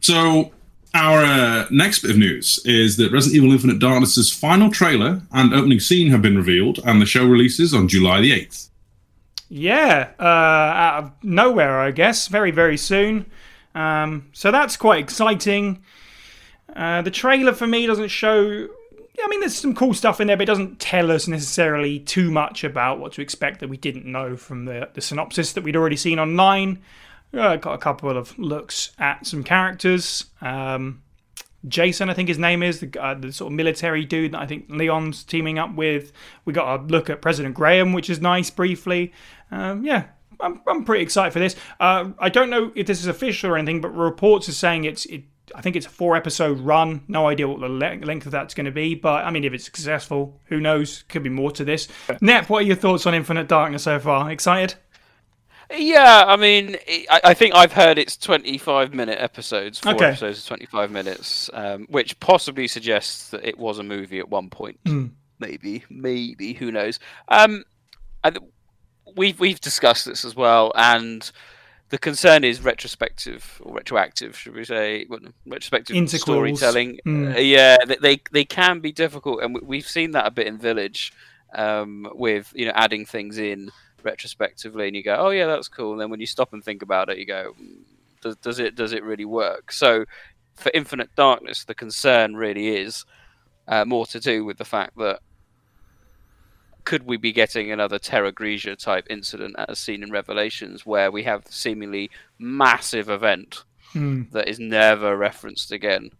So, 0.00 0.52
our 0.94 1.22
uh, 1.22 1.66
next 1.70 2.00
bit 2.00 2.12
of 2.12 2.16
news 2.16 2.60
is 2.64 2.96
that 2.96 3.12
Resident 3.12 3.36
Evil 3.36 3.52
Infinite 3.52 3.78
Darkness's 3.78 4.32
final 4.32 4.70
trailer 4.70 5.20
and 5.32 5.52
opening 5.52 5.80
scene 5.80 6.10
have 6.10 6.22
been 6.22 6.36
revealed, 6.36 6.78
and 6.84 7.02
the 7.02 7.06
show 7.06 7.26
releases 7.26 7.74
on 7.74 7.88
July 7.88 8.20
the 8.20 8.32
eighth. 8.32 8.70
Yeah, 9.50 10.10
uh, 10.18 10.22
out 10.22 11.04
of 11.04 11.12
nowhere, 11.22 11.80
I 11.80 11.90
guess. 11.90 12.28
Very, 12.28 12.50
very 12.50 12.76
soon. 12.76 13.26
Um, 13.74 14.28
so 14.32 14.50
that's 14.50 14.76
quite 14.76 15.00
exciting. 15.00 15.82
Uh, 16.78 17.02
the 17.02 17.10
trailer 17.10 17.52
for 17.52 17.66
me 17.66 17.86
doesn't 17.88 18.06
show. 18.06 18.68
I 19.20 19.28
mean, 19.28 19.40
there's 19.40 19.56
some 19.56 19.74
cool 19.74 19.94
stuff 19.94 20.20
in 20.20 20.28
there, 20.28 20.36
but 20.36 20.44
it 20.44 20.46
doesn't 20.46 20.78
tell 20.78 21.10
us 21.10 21.26
necessarily 21.26 21.98
too 21.98 22.30
much 22.30 22.62
about 22.62 23.00
what 23.00 23.12
to 23.14 23.20
expect 23.20 23.58
that 23.60 23.68
we 23.68 23.76
didn't 23.76 24.06
know 24.06 24.36
from 24.36 24.64
the, 24.64 24.88
the 24.94 25.00
synopsis 25.00 25.54
that 25.54 25.64
we'd 25.64 25.74
already 25.74 25.96
seen 25.96 26.20
online. 26.20 26.78
Uh, 27.34 27.56
got 27.56 27.74
a 27.74 27.78
couple 27.78 28.16
of 28.16 28.38
looks 28.38 28.92
at 28.96 29.26
some 29.26 29.42
characters. 29.42 30.26
Um, 30.40 31.02
Jason, 31.66 32.10
I 32.10 32.14
think 32.14 32.28
his 32.28 32.38
name 32.38 32.62
is, 32.62 32.78
the, 32.78 33.02
uh, 33.02 33.14
the 33.14 33.32
sort 33.32 33.52
of 33.52 33.56
military 33.56 34.04
dude 34.04 34.30
that 34.30 34.40
I 34.40 34.46
think 34.46 34.66
Leon's 34.68 35.24
teaming 35.24 35.58
up 35.58 35.74
with. 35.74 36.12
We 36.44 36.52
got 36.52 36.78
a 36.78 36.82
look 36.84 37.10
at 37.10 37.20
President 37.20 37.56
Graham, 37.56 37.92
which 37.92 38.08
is 38.08 38.20
nice 38.20 38.50
briefly. 38.50 39.12
Um, 39.50 39.84
yeah, 39.84 40.04
I'm, 40.38 40.60
I'm 40.68 40.84
pretty 40.84 41.02
excited 41.02 41.32
for 41.32 41.40
this. 41.40 41.56
Uh, 41.80 42.10
I 42.20 42.28
don't 42.28 42.50
know 42.50 42.70
if 42.76 42.86
this 42.86 43.00
is 43.00 43.08
official 43.08 43.50
or 43.50 43.56
anything, 43.56 43.80
but 43.80 43.88
reports 43.88 44.48
are 44.48 44.52
saying 44.52 44.84
it's. 44.84 45.04
It, 45.06 45.24
I 45.54 45.60
think 45.60 45.76
it's 45.76 45.86
a 45.86 45.90
four 45.90 46.16
episode 46.16 46.58
run. 46.60 47.02
No 47.08 47.26
idea 47.28 47.48
what 47.48 47.60
the 47.60 47.68
le- 47.68 48.04
length 48.04 48.26
of 48.26 48.32
that's 48.32 48.54
going 48.54 48.66
to 48.66 48.72
be, 48.72 48.94
but 48.94 49.24
I 49.24 49.30
mean, 49.30 49.44
if 49.44 49.52
it's 49.52 49.64
successful, 49.64 50.40
who 50.46 50.60
knows? 50.60 51.04
Could 51.08 51.22
be 51.22 51.30
more 51.30 51.50
to 51.52 51.64
this. 51.64 51.88
Nep, 52.20 52.48
what 52.48 52.62
are 52.62 52.66
your 52.66 52.76
thoughts 52.76 53.06
on 53.06 53.14
Infinite 53.14 53.48
Darkness 53.48 53.82
so 53.84 53.98
far? 53.98 54.30
Excited? 54.30 54.74
Yeah, 55.76 56.24
I 56.26 56.36
mean, 56.36 56.76
I, 57.10 57.20
I 57.24 57.34
think 57.34 57.54
I've 57.54 57.72
heard 57.72 57.98
it's 57.98 58.16
25 58.16 58.94
minute 58.94 59.18
episodes, 59.20 59.78
four 59.78 59.94
Okay. 59.94 60.06
episodes 60.06 60.38
of 60.38 60.46
25 60.46 60.90
minutes, 60.90 61.50
um, 61.52 61.86
which 61.90 62.18
possibly 62.20 62.66
suggests 62.68 63.28
that 63.30 63.44
it 63.44 63.58
was 63.58 63.78
a 63.78 63.82
movie 63.82 64.18
at 64.18 64.30
one 64.30 64.48
point. 64.48 64.80
Mm. 64.84 65.10
Maybe, 65.38 65.84
maybe, 65.90 66.54
who 66.54 66.72
knows? 66.72 66.98
Um, 67.28 67.64
I, 68.24 68.30
th- 68.30 68.42
we've 69.14 69.38
we've 69.38 69.60
discussed 69.60 70.06
this 70.06 70.24
as 70.24 70.34
well, 70.34 70.72
and 70.74 71.30
the 71.90 71.98
concern 71.98 72.44
is 72.44 72.62
retrospective 72.62 73.60
or 73.64 73.74
retroactive, 73.76 74.36
should 74.36 74.54
we 74.54 74.64
say? 74.64 75.06
Retrospective 75.46 75.96
storytelling. 76.60 76.98
Mm. 77.06 77.34
Uh, 77.34 77.38
yeah, 77.38 77.76
they, 77.86 77.96
they 77.96 78.22
they 78.32 78.44
can 78.44 78.80
be 78.80 78.92
difficult, 78.92 79.42
and 79.42 79.54
we- 79.54 79.60
we've 79.62 79.88
seen 79.88 80.10
that 80.12 80.26
a 80.26 80.30
bit 80.30 80.46
in 80.46 80.58
Village, 80.58 81.12
um, 81.54 82.06
with 82.14 82.52
you 82.54 82.66
know 82.66 82.72
adding 82.74 83.06
things 83.06 83.38
in 83.38 83.70
retrospectively, 84.02 84.86
and 84.86 84.96
you 84.96 85.02
go, 85.02 85.16
oh 85.18 85.30
yeah, 85.30 85.46
that's 85.46 85.68
cool. 85.68 85.92
And 85.92 86.00
then 86.00 86.10
when 86.10 86.20
you 86.20 86.26
stop 86.26 86.52
and 86.52 86.62
think 86.62 86.82
about 86.82 87.08
it, 87.08 87.18
you 87.18 87.26
go, 87.26 87.54
"Mm, 87.60 87.78
does, 88.20 88.36
does 88.36 88.58
it 88.58 88.74
does 88.74 88.92
it 88.92 89.02
really 89.02 89.24
work? 89.24 89.72
So 89.72 90.04
for 90.56 90.70
Infinite 90.74 91.14
Darkness, 91.16 91.64
the 91.64 91.74
concern 91.74 92.36
really 92.36 92.68
is 92.76 93.04
uh, 93.66 93.84
more 93.84 94.06
to 94.06 94.20
do 94.20 94.44
with 94.44 94.58
the 94.58 94.64
fact 94.64 94.96
that 94.98 95.20
could 96.88 97.04
we 97.06 97.18
be 97.18 97.32
getting 97.32 97.70
another 97.70 97.98
Terra 97.98 98.32
Grigia 98.32 98.74
type 98.74 99.06
incident 99.10 99.54
as 99.68 99.78
seen 99.78 100.02
in 100.02 100.10
Revelations, 100.10 100.86
where 100.86 101.10
we 101.10 101.22
have 101.24 101.44
seemingly 101.50 102.10
massive 102.38 103.10
event 103.10 103.64
Mm. 103.94 104.30
that 104.32 104.48
is 104.48 104.58
never 104.58 105.14
referenced 105.14 105.70
again. 105.70 106.10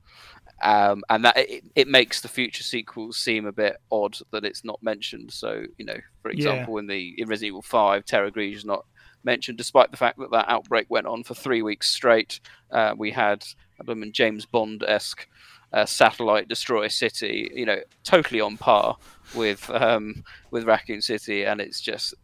Um, 0.63 1.05
and 1.09 1.25
that 1.25 1.39
it, 1.39 1.65
it 1.75 1.89
makes 1.89 2.21
the 2.21 2.29
future 2.29 2.65
sequels 2.65 3.17
seem 3.17 3.47
a 3.47 3.53
bit 3.53 3.77
odd 3.91 4.19
that 4.31 4.45
it's 4.45 4.63
not 4.65 4.83
mentioned. 4.83 5.33
So, 5.33 5.65
you 5.79 5.87
know, 5.87 6.01
for 6.21 6.31
Yeah. 6.31 6.37
example, 6.37 6.77
in 6.77 6.87
the 6.87 7.15
in 7.17 7.29
Resident 7.29 7.49
Evil 7.49 7.63
Five, 7.63 8.05
Terra 8.05 8.31
Grigia 8.31 8.57
is 8.57 8.65
not 8.67 8.85
mentioned, 9.25 9.57
despite 9.57 9.91
the 9.91 9.97
fact 9.97 10.19
that 10.19 10.31
that 10.33 10.51
outbreak 10.51 10.87
went 10.91 11.07
on 11.07 11.25
for 11.25 11.35
three 11.35 11.63
weeks 11.63 11.89
straight. 11.89 12.41
Uh, 12.71 12.95
we 12.97 13.11
had 13.11 13.43
a 13.81 13.85
blooming 13.85 14.13
James 14.13 14.45
Bond 14.45 14.83
esque 14.87 15.27
uh, 15.73 15.87
satellite 15.87 16.49
destroy 16.49 16.85
a 16.85 16.91
city, 16.91 17.51
you 17.55 17.67
know, 17.67 17.81
totally 18.05 18.41
on 18.41 18.57
par 18.59 18.97
with 19.35 19.69
um, 19.71 20.25
with 20.51 20.65
Raccoon 20.65 21.03
City, 21.03 21.45
and 21.45 21.61
it's 21.61 21.81
just 21.81 22.15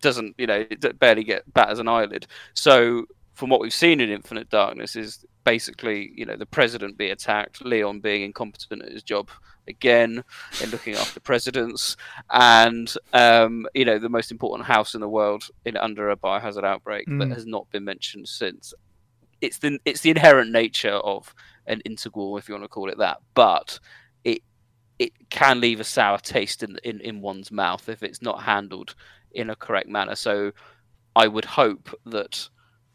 doesn't, 0.00 0.34
you 0.38 0.46
know, 0.46 0.64
it 0.70 0.98
barely 0.98 1.24
get 1.24 1.52
bat 1.54 1.70
as 1.70 1.78
an 1.78 1.88
eyelid. 1.88 2.26
So, 2.54 3.06
from 3.34 3.50
what 3.50 3.60
we've 3.60 3.72
seen 3.72 4.00
in 4.00 4.10
Infinite 4.10 4.50
Darkness, 4.50 4.96
is 4.96 5.24
basically, 5.44 6.12
you 6.14 6.26
know, 6.26 6.36
the 6.36 6.46
president 6.46 6.98
be 6.98 7.10
attacked, 7.10 7.64
Leon 7.64 8.00
being 8.00 8.22
incompetent 8.22 8.82
at 8.82 8.92
his 8.92 9.02
job 9.02 9.30
again 9.68 10.22
in 10.62 10.70
looking 10.70 10.94
after 10.94 11.18
presidents, 11.20 11.96
and 12.30 12.94
um, 13.12 13.66
you 13.74 13.84
know, 13.84 13.98
the 13.98 14.08
most 14.08 14.30
important 14.30 14.66
house 14.66 14.94
in 14.94 15.00
the 15.00 15.08
world 15.08 15.48
in 15.64 15.76
under 15.76 16.10
a 16.10 16.16
biohazard 16.16 16.64
outbreak 16.64 17.08
Mm. 17.08 17.20
that 17.20 17.34
has 17.34 17.46
not 17.46 17.68
been 17.70 17.84
mentioned 17.84 18.28
since. 18.28 18.74
It's 19.40 19.58
the 19.58 19.78
it's 19.84 20.00
the 20.00 20.10
inherent 20.10 20.50
nature 20.50 20.94
of 20.94 21.34
an 21.66 21.80
integral, 21.84 22.36
if 22.38 22.48
you 22.48 22.54
want 22.54 22.64
to 22.64 22.68
call 22.68 22.88
it 22.88 22.98
that, 22.98 23.18
but 23.34 23.80
it 24.98 25.12
can 25.30 25.60
leave 25.60 25.80
a 25.80 25.84
sour 25.84 26.18
taste 26.18 26.62
in 26.62 26.78
in, 26.84 27.00
in 27.00 27.20
one's 27.20 27.50
mouth 27.50 27.88
if 27.88 28.02
it's 28.02 28.22
not 28.22 28.42
handled 28.42 28.94
in 29.32 29.50
a 29.50 29.56
correct 29.56 29.88
manner. 29.88 30.14
So 30.14 30.52
I 31.14 31.26
would 31.26 31.44
hope 31.44 31.90
that 32.06 32.48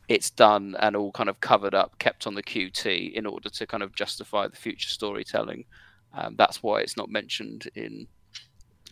it's 0.08 0.30
done 0.30 0.76
and 0.80 0.96
all 0.96 1.12
kind 1.12 1.30
of 1.30 1.40
covered 1.40 1.74
up, 1.74 1.98
kept 2.00 2.28
on 2.28 2.36
the 2.36 2.44
QT 2.44 3.14
in 3.14 3.26
order 3.26 3.50
to 3.50 3.66
kind 3.66 3.82
of 3.82 3.96
justify 3.96 4.48
the 4.48 4.58
future 4.58 4.90
storytelling. 4.90 5.66
Um, 6.14 6.36
that's 6.38 6.62
why 6.62 6.82
it's 6.82 6.98
not 6.98 7.10
mentioned 7.10 7.70
in 7.76 8.08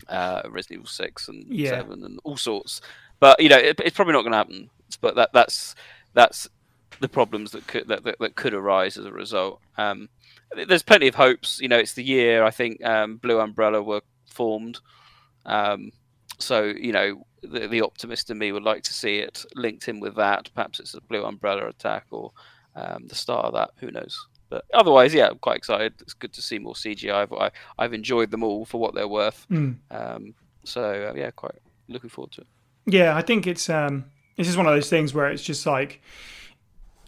uh, 0.08 0.42
Resident 0.48 0.78
Evil 0.78 0.86
Six 0.86 1.28
and 1.28 1.44
Yeah. 1.48 1.70
Seven 1.70 2.04
and 2.04 2.18
all 2.24 2.36
sorts. 2.36 2.80
But 3.18 3.40
you 3.40 3.48
know, 3.48 3.58
it, 3.58 3.80
it's 3.84 3.94
probably 3.94 4.14
not 4.14 4.22
going 4.22 4.32
to 4.32 4.38
happen. 4.38 4.70
But 5.00 5.14
that 5.16 5.30
that's 5.32 5.74
that's 6.14 6.48
the 7.00 7.08
problems 7.08 7.52
that 7.52 7.66
could 7.66 7.88
that, 7.88 8.04
that, 8.04 8.18
that 8.18 8.34
could 8.34 8.54
arise 8.54 8.96
as 8.96 9.04
a 9.04 9.12
result. 9.12 9.60
Um, 9.76 10.08
there's 10.66 10.82
plenty 10.82 11.08
of 11.08 11.14
hopes. 11.14 11.60
You 11.60 11.68
know, 11.68 11.78
it's 11.78 11.94
the 11.94 12.04
year 12.04 12.44
I 12.44 12.50
think 12.50 12.84
um, 12.84 13.16
Blue 13.16 13.38
Umbrella 13.40 13.82
were 13.82 14.02
formed. 14.30 14.80
Um, 15.46 15.92
so 16.38 16.64
you 16.64 16.92
know, 16.92 17.26
the, 17.42 17.68
the 17.68 17.82
optimist 17.82 18.30
in 18.30 18.38
me 18.38 18.52
would 18.52 18.62
like 18.62 18.82
to 18.84 18.92
see 18.92 19.18
it 19.18 19.44
linked 19.54 19.88
in 19.88 20.00
with 20.00 20.16
that. 20.16 20.50
Perhaps 20.54 20.80
it's 20.80 20.94
a 20.94 21.00
Blue 21.00 21.24
Umbrella 21.24 21.68
attack 21.68 22.06
or 22.10 22.32
um, 22.76 23.06
the 23.06 23.14
start 23.14 23.46
of 23.46 23.54
that. 23.54 23.70
Who 23.76 23.90
knows? 23.90 24.18
But 24.48 24.64
otherwise, 24.74 25.14
yeah, 25.14 25.28
I'm 25.28 25.38
quite 25.38 25.56
excited. 25.56 25.94
It's 26.00 26.12
good 26.12 26.32
to 26.32 26.42
see 26.42 26.58
more 26.58 26.74
CGI. 26.74 27.28
I, 27.40 27.50
I've 27.78 27.94
enjoyed 27.94 28.32
them 28.32 28.42
all 28.42 28.64
for 28.64 28.80
what 28.80 28.94
they're 28.94 29.08
worth. 29.08 29.46
Mm. 29.48 29.76
Um, 29.90 30.34
so 30.64 31.10
uh, 31.10 31.16
yeah, 31.16 31.30
quite 31.30 31.54
looking 31.88 32.10
forward 32.10 32.32
to 32.32 32.40
it. 32.42 32.46
Yeah, 32.86 33.16
I 33.16 33.22
think 33.22 33.46
it's 33.46 33.70
um, 33.70 34.06
this 34.36 34.48
is 34.48 34.56
one 34.56 34.66
of 34.66 34.74
those 34.74 34.90
things 34.90 35.14
where 35.14 35.28
it's 35.28 35.42
just 35.42 35.66
like 35.66 36.02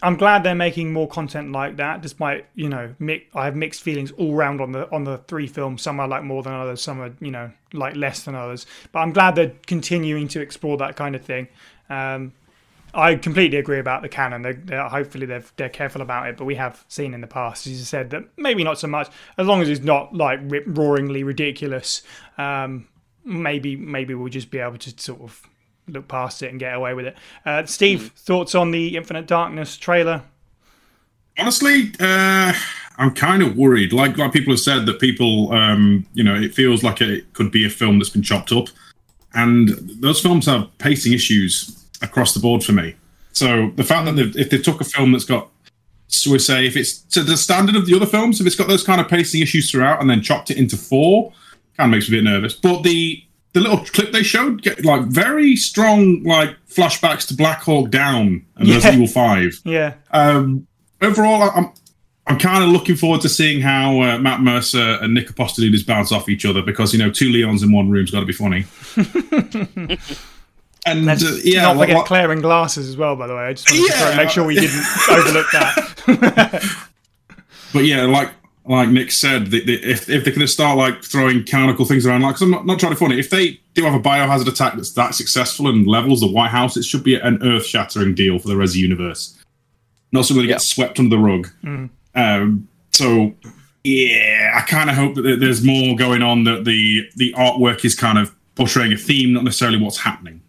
I'm 0.02 0.16
glad 0.16 0.42
they're 0.42 0.54
making 0.56 0.92
more 0.92 1.06
content 1.06 1.52
like 1.52 1.76
that. 1.76 2.02
Despite 2.02 2.46
you 2.56 2.68
know, 2.68 2.94
I 3.34 3.44
have 3.44 3.54
mixed 3.54 3.82
feelings 3.82 4.10
all 4.12 4.34
round 4.34 4.60
on 4.60 4.72
the 4.72 4.90
on 4.90 5.04
the 5.04 5.18
three 5.18 5.46
films. 5.46 5.82
Some 5.82 6.00
I 6.00 6.06
like 6.06 6.24
more 6.24 6.42
than 6.42 6.52
others. 6.52 6.82
Some 6.82 7.00
are 7.00 7.14
you 7.20 7.30
know 7.30 7.52
like 7.72 7.94
less 7.94 8.24
than 8.24 8.34
others. 8.34 8.66
But 8.90 9.00
I'm 9.00 9.12
glad 9.12 9.36
they're 9.36 9.52
continuing 9.66 10.26
to 10.28 10.40
explore 10.40 10.76
that 10.78 10.96
kind 10.96 11.14
of 11.14 11.24
thing. 11.24 11.46
Um, 11.88 12.32
I 12.94 13.14
completely 13.14 13.56
agree 13.56 13.78
about 13.78 14.02
the 14.02 14.08
canon. 14.08 14.42
They're, 14.42 14.52
they're, 14.52 14.88
hopefully 14.88 15.24
they're 15.24 15.44
they're 15.56 15.68
careful 15.68 16.02
about 16.02 16.28
it, 16.28 16.36
but 16.36 16.44
we 16.44 16.56
have 16.56 16.84
seen 16.88 17.14
in 17.14 17.20
the 17.20 17.26
past, 17.28 17.66
as 17.66 17.78
you 17.78 17.84
said, 17.84 18.10
that 18.10 18.24
maybe 18.36 18.64
not 18.64 18.78
so 18.78 18.88
much. 18.88 19.08
As 19.38 19.46
long 19.46 19.62
as 19.62 19.68
it's 19.68 19.82
not 19.82 20.14
like 20.14 20.40
rip 20.42 20.66
roaringly 20.66 21.24
ridiculous, 21.24 22.02
um, 22.38 22.88
maybe 23.24 23.76
maybe 23.76 24.14
we'll 24.14 24.28
just 24.28 24.50
be 24.50 24.58
able 24.58 24.78
to 24.78 24.90
sort 25.00 25.20
of 25.20 25.48
look 25.88 26.08
past 26.08 26.42
it 26.42 26.50
and 26.50 26.60
get 26.60 26.74
away 26.74 26.94
with 26.94 27.06
it. 27.06 27.16
Uh, 27.44 27.64
Steve, 27.66 28.12
thoughts 28.16 28.54
on 28.54 28.70
the 28.70 28.96
Infinite 28.96 29.26
Darkness 29.26 29.76
trailer? 29.76 30.22
Honestly, 31.38 31.92
uh, 31.98 32.52
I'm 32.98 33.14
kind 33.14 33.42
of 33.42 33.56
worried. 33.56 33.92
Like 33.92 34.18
like 34.18 34.32
people 34.32 34.52
have 34.52 34.60
said 34.60 34.86
that 34.86 35.00
people, 35.00 35.52
um, 35.52 36.06
you 36.14 36.22
know, 36.22 36.34
it 36.34 36.54
feels 36.54 36.82
like 36.82 37.00
it 37.00 37.32
could 37.32 37.50
be 37.50 37.64
a 37.64 37.70
film 37.70 37.98
that's 37.98 38.10
been 38.10 38.22
chopped 38.22 38.52
up, 38.52 38.68
and 39.34 39.68
those 40.00 40.20
films 40.20 40.46
have 40.46 40.68
pacing 40.78 41.12
issues 41.12 41.86
across 42.02 42.34
the 42.34 42.40
board 42.40 42.62
for 42.62 42.72
me. 42.72 42.94
So 43.32 43.70
the 43.76 43.84
fact 43.84 44.04
that 44.04 44.36
if 44.36 44.50
they 44.50 44.58
took 44.58 44.80
a 44.82 44.84
film 44.84 45.12
that's 45.12 45.24
got, 45.24 45.48
so 46.08 46.30
we 46.30 46.38
say, 46.38 46.66
if 46.66 46.76
it's 46.76 46.98
to 46.98 47.22
the 47.22 47.38
standard 47.38 47.76
of 47.76 47.86
the 47.86 47.96
other 47.96 48.04
films, 48.06 48.40
if 48.40 48.46
it's 48.46 48.56
got 48.56 48.68
those 48.68 48.84
kind 48.84 49.00
of 49.00 49.08
pacing 49.08 49.40
issues 49.40 49.70
throughout, 49.70 50.02
and 50.02 50.10
then 50.10 50.20
chopped 50.20 50.50
it 50.50 50.58
into 50.58 50.76
four, 50.76 51.32
kind 51.78 51.88
of 51.88 51.96
makes 51.96 52.10
me 52.10 52.18
a 52.18 52.20
bit 52.20 52.30
nervous. 52.30 52.52
But 52.52 52.82
the 52.82 53.24
the 53.52 53.60
little 53.60 53.78
clip 53.78 54.12
they 54.12 54.22
showed, 54.22 54.62
get 54.62 54.84
like 54.84 55.02
very 55.02 55.56
strong, 55.56 56.22
like 56.24 56.56
flashbacks 56.68 57.26
to 57.28 57.34
Black 57.34 57.60
Hawk 57.62 57.90
Down 57.90 58.44
and 58.56 58.66
Yeah. 58.68 58.74
Resident 58.76 59.02
Evil 59.02 59.12
Five 59.12 59.60
Yeah, 59.64 59.94
um, 60.10 60.66
overall, 61.00 61.50
I'm 61.54 61.70
I'm 62.26 62.38
kind 62.38 62.62
of 62.62 62.70
looking 62.70 62.94
forward 62.94 63.20
to 63.22 63.28
seeing 63.28 63.60
how 63.60 64.00
uh, 64.00 64.16
Matt 64.18 64.40
Mercer 64.40 64.96
and 65.02 65.12
Nick 65.12 65.28
Apostolides 65.28 65.82
bounce 65.82 66.12
off 66.12 66.28
each 66.28 66.46
other 66.46 66.62
because 66.62 66.92
you 66.92 66.98
know 66.98 67.10
two 67.10 67.30
Leons 67.30 67.62
in 67.62 67.72
one 67.72 67.90
room's 67.90 68.10
got 68.10 68.20
to 68.20 68.26
be 68.26 68.32
funny. 68.32 68.64
and 70.86 71.08
uh, 71.08 71.16
yeah, 71.44 71.62
not 71.62 71.78
forget 71.78 71.96
like- 71.96 72.06
Claire 72.06 72.32
in 72.32 72.40
glasses 72.40 72.88
as 72.88 72.96
well. 72.96 73.16
By 73.16 73.26
the 73.26 73.34
way, 73.34 73.42
I 73.42 73.52
just 73.52 73.70
wanted 73.70 73.92
to 73.92 73.98
Yeah. 73.98 74.16
make 74.16 74.30
sure 74.30 74.44
we 74.46 74.54
didn't 74.54 74.84
overlook 75.10 75.46
that. 75.52 76.78
but 77.72 77.84
yeah, 77.84 78.02
like 78.04 78.30
like 78.64 78.88
Nick 78.90 79.10
said, 79.10 79.46
the, 79.50 79.64
the, 79.64 79.74
if 79.82 80.08
if 80.08 80.24
they're 80.24 80.32
going 80.34 80.40
to 80.40 80.46
start 80.48 80.78
like 80.78 81.02
throwing 81.02 81.44
canonical 81.44 81.84
things 81.84 82.06
around, 82.06 82.22
like 82.22 82.34
'cause 82.34 82.42
I'm 82.42 82.50
not, 82.50 82.64
not 82.66 82.78
trying 82.78 82.92
to 82.92 82.96
be 82.96 83.04
funny. 83.04 83.18
If 83.18 83.30
they 83.30 83.60
do 83.74 83.84
have 83.84 83.94
a 83.94 84.00
biohazard 84.00 84.46
attack 84.46 84.74
that's 84.76 84.92
that 84.92 85.14
successful 85.14 85.68
and 85.68 85.86
levels 85.86 86.20
the 86.20 86.28
White 86.28 86.50
House, 86.50 86.76
it 86.76 86.84
should 86.84 87.02
be 87.02 87.16
an 87.16 87.42
earth 87.42 87.66
shattering 87.66 88.14
deal 88.14 88.38
for 88.38 88.48
the 88.48 88.54
Resi 88.54 88.76
universe, 88.76 89.36
not 90.12 90.26
something 90.26 90.42
that 90.44 90.48
Yeah. 90.48 90.54
gets 90.56 90.68
swept 90.68 90.98
under 91.00 91.16
the 91.16 91.18
rug. 91.22 91.48
Um, 92.14 92.68
so 92.92 93.34
yeah, 93.84 94.52
I 94.54 94.60
kind 94.60 94.90
of 94.90 94.96
hope 94.96 95.16
that 95.16 95.38
there's 95.40 95.64
more 95.64 95.96
going 95.96 96.22
on. 96.22 96.44
That 96.44 96.64
the 96.64 97.08
the 97.16 97.32
artwork 97.32 97.84
is 97.84 97.94
kind 97.96 98.18
of 98.18 98.32
portraying 98.54 98.92
a 98.92 98.96
theme, 98.96 99.32
not 99.32 99.42
necessarily 99.44 99.78
what's 99.78 99.98
happening. 99.98 100.40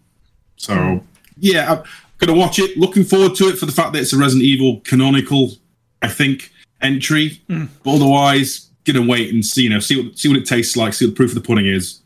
So 0.58 1.04
yeah, 1.40 1.72
I'm 1.74 1.84
gonna 2.20 2.38
watch 2.38 2.60
it. 2.60 2.78
Looking 2.78 3.04
forward 3.06 3.34
to 3.38 3.46
it 3.50 3.58
for 3.58 3.66
the 3.66 3.72
fact 3.72 3.94
that 3.94 4.02
it's 4.04 4.14
a 4.14 4.18
Resident 4.18 4.44
Evil 4.46 4.82
canonical, 4.82 5.54
I 6.04 6.10
think, 6.10 6.52
entry. 6.84 7.42
But 7.48 7.96
otherwise, 7.96 8.70
gonna 8.86 9.06
wait 9.06 9.34
and 9.34 9.44
see. 9.46 9.64
You 9.64 9.70
know, 9.70 9.80
see 9.80 10.02
what 10.02 10.18
see 10.18 10.30
what 10.30 10.38
it 10.38 10.46
tastes 10.46 10.76
like. 10.78 10.94
See 10.94 11.06
what 11.06 11.12
the 11.12 11.16
proof 11.16 11.32
of 11.32 11.36
the 11.36 11.42
pudding 11.42 11.68
is. 11.68 12.02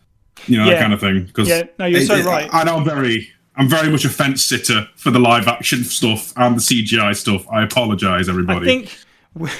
You 0.45 0.57
know 0.57 0.65
Yeah. 0.65 0.73
that 0.75 0.81
kind 0.81 0.93
of 0.93 0.99
thing. 0.99 1.25
Because 1.25 1.47
Yeah, 1.49 1.63
no, 1.79 1.85
you're 1.85 2.01
so 2.01 2.21
right. 2.23 2.49
I 2.53 2.63
know 2.63 2.77
I'm 2.77 2.85
very. 2.85 3.29
I'm 3.59 3.67
very 3.67 3.89
much 3.89 4.05
a 4.05 4.09
fence 4.09 4.43
sitter 4.43 4.87
for 4.95 5.09
the 5.09 5.17
live 5.17 5.47
action 5.47 5.83
stuff 5.83 6.31
and 6.37 6.57
the 6.57 6.61
CGI 6.61 7.15
stuff. 7.15 7.43
I 7.51 7.63
apologize, 7.63 8.29
everybody. 8.29 8.61
I 8.61 8.85
think 8.85 8.97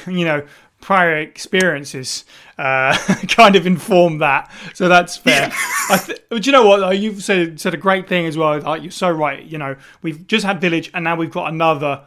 you 0.08 0.24
know 0.24 0.46
prior 0.80 1.18
experiences 1.18 2.24
uh, 2.60 2.96
kind 3.28 3.56
of 3.56 3.66
inform 3.66 4.20
that, 4.20 4.52
so 4.76 4.88
that's 4.88 5.18
fair. 5.18 5.52
I 5.90 5.98
th- 5.98 6.22
but 6.30 6.46
you 6.46 6.52
know 6.52 6.68
what? 6.68 6.78
though? 6.78 6.92
You've 6.92 7.24
said 7.24 7.60
said 7.60 7.74
a 7.74 7.78
great 7.78 8.08
thing 8.08 8.28
as 8.28 8.38
well. 8.38 8.60
Like, 8.62 8.84
you're 8.84 8.92
so 8.92 9.10
right. 9.10 9.44
You 9.44 9.58
know, 9.58 9.76
we've 10.04 10.28
just 10.28 10.46
had 10.46 10.62
Village, 10.62 10.92
and 10.94 11.04
now 11.04 11.16
we've 11.16 11.32
got 11.32 11.52
another. 11.52 12.04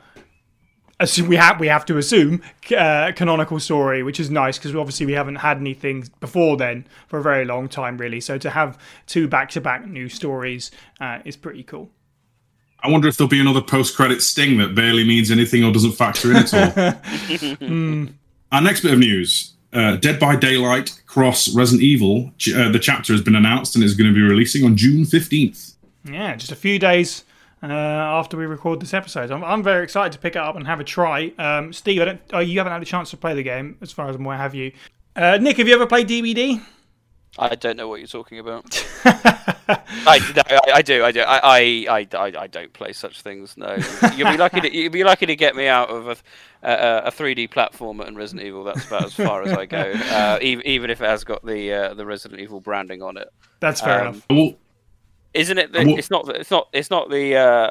Assume 1.00 1.28
we 1.28 1.36
have 1.36 1.58
we 1.58 1.66
have 1.66 1.86
to 1.86 1.96
assume 1.96 2.42
uh, 2.76 3.12
canonical 3.16 3.58
story, 3.58 4.02
which 4.02 4.20
is 4.20 4.30
nice 4.30 4.58
because 4.58 4.76
obviously 4.76 5.06
we 5.06 5.12
haven't 5.12 5.36
had 5.36 5.56
anything 5.56 6.06
before 6.20 6.58
then 6.58 6.86
for 7.08 7.18
a 7.18 7.22
very 7.22 7.46
long 7.46 7.70
time, 7.70 7.96
really. 7.96 8.20
So 8.20 8.36
to 8.36 8.50
have 8.50 8.78
two 9.06 9.26
back 9.26 9.48
to 9.52 9.62
back 9.62 9.86
new 9.86 10.10
stories 10.10 10.70
uh, 11.00 11.20
is 11.24 11.36
pretty 11.36 11.62
cool. 11.62 11.90
I 12.82 12.90
wonder 12.90 13.08
if 13.08 13.16
there'll 13.16 13.30
be 13.30 13.40
another 13.40 13.62
post-credit 13.62 14.22
sting 14.22 14.58
that 14.58 14.74
barely 14.74 15.04
means 15.04 15.30
anything 15.30 15.64
or 15.64 15.72
doesn't 15.72 15.92
factor 15.92 16.30
in 16.30 16.36
at 16.36 16.54
all. 16.54 18.08
Our 18.52 18.60
next 18.60 18.82
bit 18.82 18.92
of 18.92 18.98
news: 18.98 19.54
uh, 19.72 19.96
Dead 19.96 20.20
by 20.20 20.36
Daylight 20.36 21.00
Cross 21.06 21.54
Resident 21.54 21.82
Evil. 21.82 22.30
Uh, 22.54 22.70
the 22.70 22.78
chapter 22.78 23.14
has 23.14 23.22
been 23.22 23.36
announced 23.36 23.74
and 23.74 23.82
is 23.82 23.94
going 23.94 24.12
to 24.12 24.14
be 24.14 24.22
releasing 24.22 24.64
on 24.64 24.76
June 24.76 25.06
fifteenth. 25.06 25.76
Yeah, 26.04 26.36
just 26.36 26.52
a 26.52 26.56
few 26.56 26.78
days 26.78 27.24
uh, 27.62 27.66
after 27.66 28.36
we 28.36 28.46
record 28.46 28.80
this 28.80 28.94
episode. 28.94 29.30
I'm, 29.30 29.44
I'm 29.44 29.62
very 29.62 29.84
excited 29.84 30.12
to 30.12 30.18
pick 30.18 30.34
it 30.36 30.38
up 30.42 30.56
and 30.56 30.66
have 30.66 30.80
a 30.80 30.84
try. 30.84 31.32
Um, 31.38 31.72
Steve, 31.72 32.00
I 32.02 32.04
don't, 32.06 32.20
oh, 32.32 32.38
you 32.40 32.58
haven't 32.58 32.72
had 32.72 32.82
a 32.82 32.86
chance 32.86 33.10
to 33.10 33.16
play 33.16 33.34
the 33.34 33.42
game, 33.42 33.76
as 33.80 33.92
far 33.92 34.08
as 34.08 34.16
I'm 34.16 34.24
aware, 34.24 34.36
have 34.38 34.54
you? 34.54 34.72
Uh, 35.16 35.38
Nick, 35.40 35.56
have 35.58 35.68
you 35.68 35.74
ever 35.74 35.86
played 35.86 36.08
DBD? 36.08 36.62
I 37.38 37.54
don't 37.54 37.76
know 37.76 37.88
what 37.88 38.00
you're 38.00 38.08
talking 38.08 38.40
about. 38.40 38.64
I, 39.04 40.18
no, 40.34 40.42
I, 40.46 40.60
I 40.74 40.82
do, 40.82 41.04
I 41.04 41.12
do. 41.12 41.20
I, 41.20 41.38
I, 41.38 41.86
I, 41.88 42.08
I, 42.18 42.32
I 42.40 42.46
don't 42.48 42.72
play 42.72 42.92
such 42.92 43.22
things. 43.22 43.56
No, 43.56 43.76
you'll 44.16 44.30
be 44.30 44.36
lucky. 44.36 44.60
To, 44.60 44.74
you'll 44.76 44.90
be 44.90 45.04
lucky 45.04 45.26
to 45.26 45.36
get 45.36 45.54
me 45.54 45.68
out 45.68 45.90
of 45.90 46.08
a, 46.08 46.16
a, 46.62 47.02
a 47.06 47.10
3D 47.12 47.50
platformer 47.50 48.06
and 48.06 48.16
Resident 48.16 48.46
Evil. 48.46 48.64
That's 48.64 48.84
about 48.86 49.04
as 49.04 49.14
far 49.14 49.42
as 49.42 49.52
I 49.52 49.66
go. 49.66 49.92
Uh, 50.10 50.38
even, 50.42 50.66
even 50.66 50.90
if 50.90 51.00
it 51.00 51.06
has 51.06 51.22
got 51.24 51.44
the 51.46 51.72
uh, 51.72 51.94
the 51.94 52.04
Resident 52.04 52.40
Evil 52.40 52.60
branding 52.60 53.00
on 53.00 53.16
it, 53.16 53.28
That's 53.60 53.80
fair 53.80 54.00
Um, 54.00 54.08
enough. 54.08 54.26
Well, 54.28 54.54
isn't 55.34 55.58
it? 55.58 55.72
The, 55.72 55.80
it's 55.82 56.10
not. 56.10 56.26
The, 56.26 56.32
it's 56.40 56.50
not. 56.50 56.68
It's 56.72 56.90
not 56.90 57.10
the 57.10 57.36
uh, 57.36 57.70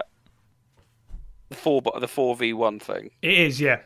the 1.49 1.55
four 1.55 1.81
the 1.99 2.07
four 2.07 2.35
v 2.35 2.53
one 2.53 2.79
thing. 2.79 3.11
It 3.21 3.33
is, 3.33 3.59
yeah. 3.61 3.81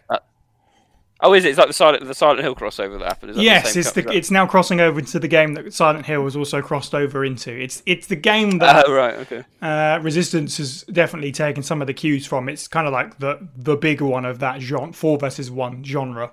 Oh, 1.26 1.34
is 1.34 1.46
it? 1.46 1.50
It's 1.50 1.58
like 1.58 1.68
the 1.68 1.74
Silent 1.74 2.06
the 2.06 2.14
Silent 2.14 2.42
Hill 2.42 2.54
crossover 2.56 3.00
that 3.00 3.08
happened. 3.08 3.30
Is 3.32 3.36
that 3.38 3.42
the 3.42 3.46
Yes, 3.46 3.72
same 3.72 3.80
it's 3.80 3.92
the 3.94 4.12
it's 4.12 4.32
now 4.32 4.46
crossing 4.46 4.82
over 4.82 5.00
into 5.00 5.20
the 5.20 5.28
game 5.30 5.54
that 5.54 5.74
Silent 5.74 6.06
Hill 6.06 6.22
was 6.22 6.36
also 6.36 6.62
crossed 6.62 6.94
over 6.94 7.24
into. 7.24 7.52
It's 7.52 7.82
it's 7.86 8.08
the 8.08 8.18
game 8.18 8.58
that 8.58 8.86
Oh, 8.88 8.94
right. 8.94 9.14
Okay. 9.16 9.44
uh, 9.62 10.00
Resistance 10.02 10.58
has 10.58 10.84
definitely 10.84 11.32
taken 11.32 11.64
some 11.64 11.80
of 11.82 11.88
the 11.88 11.94
cues 11.94 12.26
from. 12.26 12.50
It's 12.50 12.68
kind 12.68 12.88
of 12.88 12.94
like 12.94 13.20
the 13.20 13.48
the 13.56 13.78
bigger 13.78 14.06
one 14.06 14.26
of 14.26 14.40
that 14.40 14.60
genre, 14.62 14.92
four 14.92 15.18
versus 15.18 15.50
one 15.50 15.84
genre. 15.86 16.32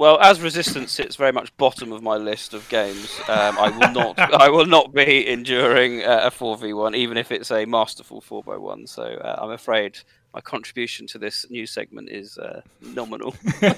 Well, 0.00 0.18
as 0.22 0.40
Resistance 0.40 0.92
sits 0.92 1.16
very 1.16 1.30
much 1.30 1.54
bottom 1.58 1.92
of 1.92 2.02
my 2.02 2.16
list 2.16 2.54
of 2.54 2.66
games, 2.70 3.20
um, 3.28 3.58
I 3.58 3.68
will 3.68 3.92
not. 3.92 4.18
I 4.40 4.48
will 4.48 4.64
not 4.64 4.94
be 4.94 5.28
enduring 5.28 6.02
uh, 6.02 6.22
a 6.22 6.30
four 6.30 6.56
v 6.56 6.72
one, 6.72 6.94
even 6.94 7.18
if 7.18 7.30
it's 7.30 7.50
a 7.50 7.66
masterful 7.66 8.22
four 8.22 8.42
x 8.48 8.58
one. 8.58 8.86
So 8.86 9.02
uh, 9.02 9.36
I'm 9.42 9.50
afraid 9.50 9.98
my 10.32 10.40
contribution 10.40 11.06
to 11.08 11.18
this 11.18 11.44
new 11.50 11.66
segment 11.66 12.08
is 12.08 12.38
uh, 12.38 12.62
nominal. 12.80 13.34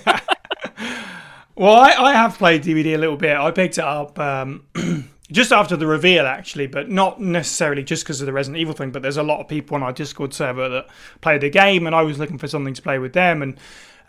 Well, 1.54 1.74
I, 1.74 1.90
I 1.90 2.12
have 2.14 2.38
played 2.38 2.62
DBD 2.62 2.94
a 2.94 2.98
little 2.98 3.18
bit. 3.18 3.36
I 3.36 3.50
picked 3.50 3.76
it 3.76 3.84
up 3.84 4.18
um, 4.18 4.64
just 5.30 5.52
after 5.52 5.76
the 5.76 5.86
reveal, 5.86 6.26
actually, 6.26 6.66
but 6.66 6.88
not 6.88 7.20
necessarily 7.20 7.82
just 7.82 8.04
because 8.04 8.22
of 8.22 8.26
the 8.26 8.32
Resident 8.32 8.58
Evil 8.58 8.72
thing. 8.72 8.90
But 8.90 9.02
there's 9.02 9.18
a 9.18 9.22
lot 9.22 9.40
of 9.40 9.48
people 9.48 9.74
on 9.74 9.82
our 9.82 9.92
Discord 9.92 10.32
server 10.32 10.70
that 10.70 10.86
play 11.20 11.36
the 11.36 11.50
game, 11.50 11.86
and 11.86 11.94
I 11.94 12.02
was 12.02 12.18
looking 12.18 12.38
for 12.38 12.48
something 12.48 12.72
to 12.72 12.80
play 12.80 12.98
with 12.98 13.12
them. 13.12 13.42
And 13.42 13.58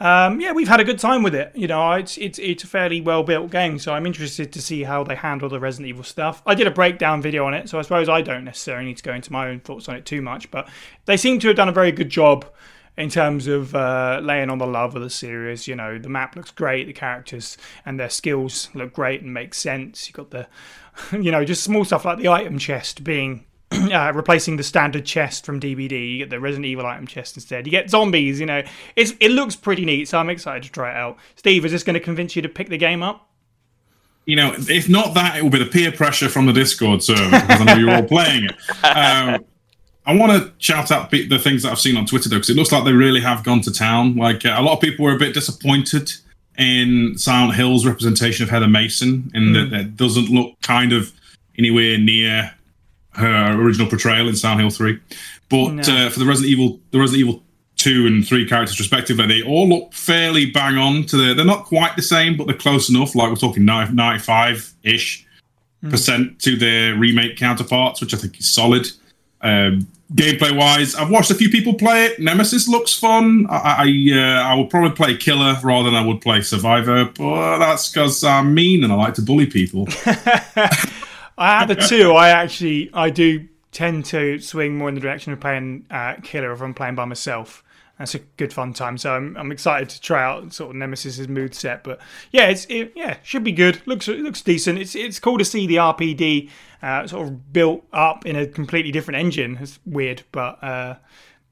um, 0.03 0.41
yeah, 0.41 0.51
we've 0.51 0.67
had 0.67 0.81
a 0.81 0.83
good 0.83 0.99
time 0.99 1.23
with 1.23 1.33
it. 1.33 1.53
You 1.55 1.67
know, 1.67 1.93
it's 1.93 2.17
it's 2.17 2.37
it's 2.37 2.65
a 2.65 2.67
fairly 2.67 2.99
well 2.99 3.23
built 3.23 3.49
game, 3.49 3.79
so 3.79 3.93
I'm 3.93 4.05
interested 4.05 4.51
to 4.51 4.61
see 4.61 4.83
how 4.83 5.05
they 5.05 5.15
handle 5.15 5.47
the 5.47 5.61
Resident 5.61 5.87
Evil 5.87 6.03
stuff. 6.03 6.43
I 6.45 6.55
did 6.55 6.67
a 6.67 6.71
breakdown 6.71 7.21
video 7.21 7.45
on 7.45 7.53
it, 7.53 7.69
so 7.69 7.79
I 7.79 7.83
suppose 7.83 8.09
I 8.09 8.21
don't 8.21 8.43
necessarily 8.43 8.85
need 8.85 8.97
to 8.97 9.03
go 9.03 9.13
into 9.13 9.31
my 9.31 9.47
own 9.47 9.61
thoughts 9.61 9.87
on 9.87 9.95
it 9.95 10.05
too 10.05 10.21
much. 10.21 10.51
But 10.51 10.67
they 11.05 11.15
seem 11.15 11.39
to 11.39 11.47
have 11.47 11.55
done 11.55 11.69
a 11.69 11.71
very 11.73 11.93
good 11.93 12.09
job 12.09 12.45
in 12.97 13.09
terms 13.09 13.47
of 13.47 13.73
uh, 13.75 14.19
laying 14.21 14.49
on 14.49 14.57
the 14.57 14.67
love 14.67 14.93
of 14.97 15.01
the 15.01 15.09
series. 15.09 15.69
You 15.69 15.77
know, 15.77 15.97
the 15.97 16.09
map 16.09 16.35
looks 16.35 16.51
great, 16.51 16.85
the 16.85 16.93
characters 16.93 17.57
and 17.85 17.97
their 17.97 18.09
skills 18.09 18.69
look 18.73 18.91
great 18.91 19.21
and 19.21 19.33
make 19.33 19.53
sense. 19.53 20.09
You've 20.09 20.17
got 20.17 20.31
the, 20.31 20.47
you 21.13 21.31
know, 21.31 21.45
just 21.45 21.63
small 21.63 21.85
stuff 21.85 22.03
like 22.03 22.17
the 22.17 22.27
item 22.27 22.57
chest 22.57 23.05
being. 23.05 23.45
Uh, 23.93 24.11
replacing 24.15 24.57
the 24.57 24.63
standard 24.63 25.05
chest 25.05 25.45
from 25.45 25.59
DBD, 25.59 26.13
you 26.13 26.17
get 26.17 26.31
the 26.31 26.39
Resident 26.39 26.65
Evil 26.65 26.85
item 26.85 27.05
chest 27.05 27.37
instead. 27.37 27.67
You 27.67 27.71
get 27.71 27.91
zombies, 27.91 28.39
you 28.39 28.45
know. 28.45 28.63
It's 28.95 29.13
it 29.19 29.29
looks 29.29 29.55
pretty 29.55 29.85
neat, 29.85 30.07
so 30.07 30.17
I'm 30.17 30.31
excited 30.31 30.63
to 30.63 30.71
try 30.71 30.91
it 30.91 30.97
out. 30.97 31.17
Steve, 31.35 31.63
is 31.63 31.71
this 31.71 31.83
going 31.83 31.93
to 31.93 31.99
convince 31.99 32.35
you 32.35 32.41
to 32.41 32.49
pick 32.49 32.69
the 32.69 32.77
game 32.77 33.03
up? 33.03 33.29
You 34.25 34.37
know, 34.37 34.55
if 34.57 34.89
not 34.89 35.13
that, 35.13 35.37
it 35.37 35.43
will 35.43 35.51
be 35.51 35.59
the 35.59 35.65
peer 35.65 35.91
pressure 35.91 36.29
from 36.29 36.45
the 36.45 36.53
Discord 36.53 37.03
server 37.03 37.29
because 37.29 37.61
I 37.61 37.63
know 37.65 37.75
you're 37.75 37.93
all 37.93 38.03
playing 38.03 38.45
it. 38.45 38.55
Um, 38.83 39.45
I 40.05 40.15
want 40.15 40.31
to 40.31 40.51
shout 40.57 40.91
out 40.91 41.11
the 41.11 41.37
things 41.37 41.63
that 41.63 41.71
I've 41.71 41.79
seen 41.79 41.95
on 41.97 42.05
Twitter 42.05 42.29
though, 42.29 42.37
because 42.37 42.49
it 42.49 42.55
looks 42.55 42.71
like 42.71 42.83
they 42.85 42.93
really 42.93 43.21
have 43.21 43.43
gone 43.43 43.61
to 43.61 43.71
town. 43.71 44.15
Like 44.15 44.45
uh, 44.45 44.55
a 44.57 44.61
lot 44.61 44.73
of 44.73 44.81
people 44.81 45.05
were 45.05 45.15
a 45.15 45.19
bit 45.19 45.33
disappointed 45.33 46.11
in 46.57 47.17
Silent 47.17 47.55
Hill's 47.55 47.85
representation 47.85 48.43
of 48.43 48.49
Heather 48.49 48.67
Mason, 48.67 49.31
in 49.33 49.43
mm. 49.43 49.69
that 49.71 49.79
it 49.79 49.97
doesn't 49.97 50.29
look 50.29 50.59
kind 50.61 50.93
of 50.93 51.11
anywhere 51.57 51.97
near 51.97 52.53
her 53.15 53.59
original 53.59 53.87
portrayal 53.87 54.27
in 54.27 54.35
Silent 54.35 54.61
Hill 54.61 54.69
Three. 54.69 54.99
But 55.49 55.73
no. 55.73 55.81
uh, 55.81 56.09
for 56.09 56.19
the 56.19 56.25
Resident 56.25 56.51
Evil, 56.51 56.79
the 56.91 56.99
Resident 56.99 57.27
Evil 57.27 57.43
two 57.75 58.07
and 58.07 58.25
three 58.25 58.47
characters 58.47 58.79
respectively, 58.79 59.27
they 59.27 59.41
all 59.43 59.67
look 59.67 59.93
fairly 59.93 60.45
bang 60.45 60.77
on 60.77 61.03
to 61.05 61.17
the. 61.17 61.33
They're 61.33 61.45
not 61.45 61.65
quite 61.65 61.95
the 61.95 62.01
same, 62.01 62.37
but 62.37 62.47
they're 62.47 62.55
close 62.55 62.89
enough. 62.89 63.15
Like 63.15 63.29
we're 63.29 63.35
talking 63.35 63.65
ninety 63.65 64.19
five 64.19 64.71
ish 64.83 65.25
mm. 65.83 65.91
percent 65.91 66.39
to 66.41 66.55
their 66.55 66.95
remake 66.95 67.37
counterparts, 67.37 68.01
which 68.01 68.13
I 68.13 68.17
think 68.17 68.39
is 68.39 68.49
solid. 68.49 68.87
Um, 69.41 69.87
gameplay 70.13 70.55
wise, 70.55 70.95
I've 70.95 71.09
watched 71.09 71.31
a 71.31 71.35
few 71.35 71.49
people 71.49 71.73
play 71.73 72.05
it. 72.05 72.19
Nemesis 72.19 72.67
looks 72.67 72.93
fun. 72.93 73.47
I 73.49 73.57
I, 73.57 74.17
uh, 74.17 74.43
I 74.43 74.55
would 74.55 74.69
probably 74.69 74.95
play 74.95 75.17
Killer 75.17 75.57
rather 75.63 75.89
than 75.89 75.95
I 76.01 76.05
would 76.05 76.21
play 76.21 76.41
Survivor, 76.41 77.05
but 77.05 77.57
that's 77.57 77.89
because 77.89 78.23
I'm 78.23 78.53
mean 78.53 78.83
and 78.83 78.93
I 78.93 78.95
like 78.95 79.15
to 79.15 79.21
bully 79.21 79.45
people. 79.45 79.87
I 81.37 81.59
had 81.59 81.67
the 81.67 81.75
two. 81.75 82.11
I 82.11 82.29
actually 82.29 82.89
I 82.93 83.09
do 83.09 83.47
tend 83.71 84.05
to 84.05 84.39
swing 84.39 84.77
more 84.77 84.89
in 84.89 84.95
the 84.95 85.01
direction 85.01 85.33
of 85.33 85.39
playing 85.39 85.85
uh, 85.89 86.15
Killer 86.23 86.51
if 86.51 86.61
I'm 86.61 86.73
playing 86.73 86.95
by 86.95 87.05
myself. 87.05 87.63
That's 87.99 88.15
a 88.15 88.19
good 88.37 88.51
fun 88.51 88.73
time. 88.73 88.97
So 88.97 89.13
I'm, 89.13 89.37
I'm 89.37 89.51
excited 89.51 89.89
to 89.89 90.01
try 90.01 90.23
out 90.23 90.51
sort 90.51 90.71
of 90.71 90.75
Nemesis's 90.75 91.27
mood 91.27 91.53
set. 91.53 91.83
But 91.83 91.99
yeah, 92.31 92.47
it's 92.47 92.65
it, 92.65 92.93
yeah 92.95 93.17
should 93.23 93.43
be 93.43 93.51
good. 93.51 93.85
looks 93.85 94.07
it 94.07 94.19
looks 94.19 94.41
decent. 94.41 94.79
It's 94.79 94.95
it's 94.95 95.19
cool 95.19 95.37
to 95.37 95.45
see 95.45 95.67
the 95.67 95.75
RPD 95.75 96.49
uh, 96.81 97.07
sort 97.07 97.27
of 97.27 97.53
built 97.53 97.85
up 97.93 98.25
in 98.25 98.35
a 98.35 98.47
completely 98.47 98.91
different 98.91 99.19
engine. 99.19 99.57
It's 99.61 99.79
weird, 99.85 100.23
but 100.31 100.63
uh, 100.63 100.95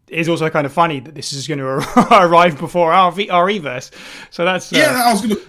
it's 0.07 0.27
also 0.27 0.49
kind 0.49 0.65
of 0.65 0.73
funny 0.73 0.99
that 0.99 1.15
this 1.15 1.31
is 1.31 1.47
going 1.47 1.59
to 1.59 2.07
arrive 2.11 2.57
before 2.59 2.91
our 2.91 3.11
RE-verse. 3.11 3.91
So 4.29 4.45
that's 4.45 4.73
uh, 4.73 4.77
yeah. 4.77 5.03
I 5.05 5.11
was 5.11 5.21
going 5.21 5.35
to. 5.35 5.41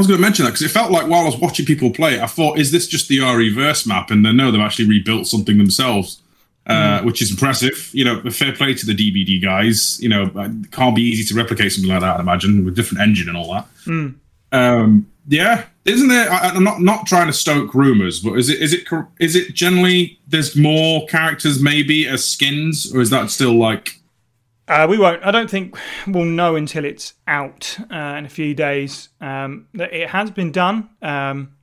I 0.00 0.02
was 0.02 0.06
going 0.06 0.18
to 0.18 0.22
mention 0.22 0.46
that 0.46 0.52
because 0.52 0.62
it 0.62 0.70
felt 0.70 0.90
like 0.90 1.08
while 1.08 1.20
I 1.20 1.24
was 1.24 1.36
watching 1.36 1.66
people 1.66 1.90
play 1.90 2.22
I 2.22 2.26
thought, 2.26 2.58
is 2.58 2.72
this 2.72 2.86
just 2.86 3.08
the 3.08 3.20
RE-verse 3.20 3.86
map? 3.86 4.10
And 4.10 4.24
then 4.24 4.34
no, 4.38 4.50
they've 4.50 4.58
actually 4.58 4.88
rebuilt 4.88 5.26
something 5.26 5.58
themselves, 5.58 6.22
uh, 6.66 7.00
mm. 7.00 7.04
which 7.04 7.20
is 7.20 7.30
impressive. 7.30 7.90
You 7.92 8.06
know, 8.06 8.22
fair 8.30 8.54
play 8.54 8.72
to 8.72 8.86
the 8.86 8.94
DBD 8.94 9.42
guys. 9.42 10.00
You 10.00 10.08
know, 10.08 10.32
it 10.34 10.70
can't 10.72 10.96
be 10.96 11.02
easy 11.02 11.22
to 11.24 11.34
replicate 11.34 11.72
something 11.72 11.90
like 11.90 12.00
that, 12.00 12.14
I'd 12.14 12.20
imagine, 12.20 12.64
with 12.64 12.76
different 12.76 13.02
engine 13.02 13.28
and 13.28 13.36
all 13.36 13.52
that. 13.52 13.68
Mm. 13.84 14.14
Um, 14.52 15.06
yeah, 15.28 15.66
isn't 15.84 16.08
there? 16.08 16.32
I, 16.32 16.48
am 16.48 16.64
not 16.64 16.80
not 16.80 17.06
trying 17.06 17.26
to 17.26 17.34
stoke 17.34 17.74
rumors, 17.74 18.20
but 18.20 18.38
is 18.38 18.48
it 18.48 18.62
is 18.62 18.72
it 18.72 18.88
is 19.18 19.36
it 19.36 19.52
generally 19.54 20.18
there's 20.26 20.56
more 20.56 21.06
characters 21.08 21.62
maybe 21.62 22.08
as 22.08 22.24
skins, 22.24 22.90
or 22.94 23.02
is 23.02 23.10
that 23.10 23.30
still 23.30 23.52
like? 23.52 23.99
Uh, 24.70 24.86
we 24.86 24.96
won't. 24.96 25.20
I 25.26 25.32
don't 25.32 25.50
think 25.50 25.76
we'll 26.06 26.24
know 26.24 26.54
until 26.54 26.84
it's 26.84 27.14
out 27.26 27.76
uh, 27.90 28.14
in 28.18 28.24
a 28.24 28.28
few 28.28 28.54
days. 28.54 29.08
Um, 29.20 29.66
that 29.74 29.92
it 29.92 30.10
has 30.10 30.30
been 30.30 30.52
done 30.52 30.90
um, 31.02 31.56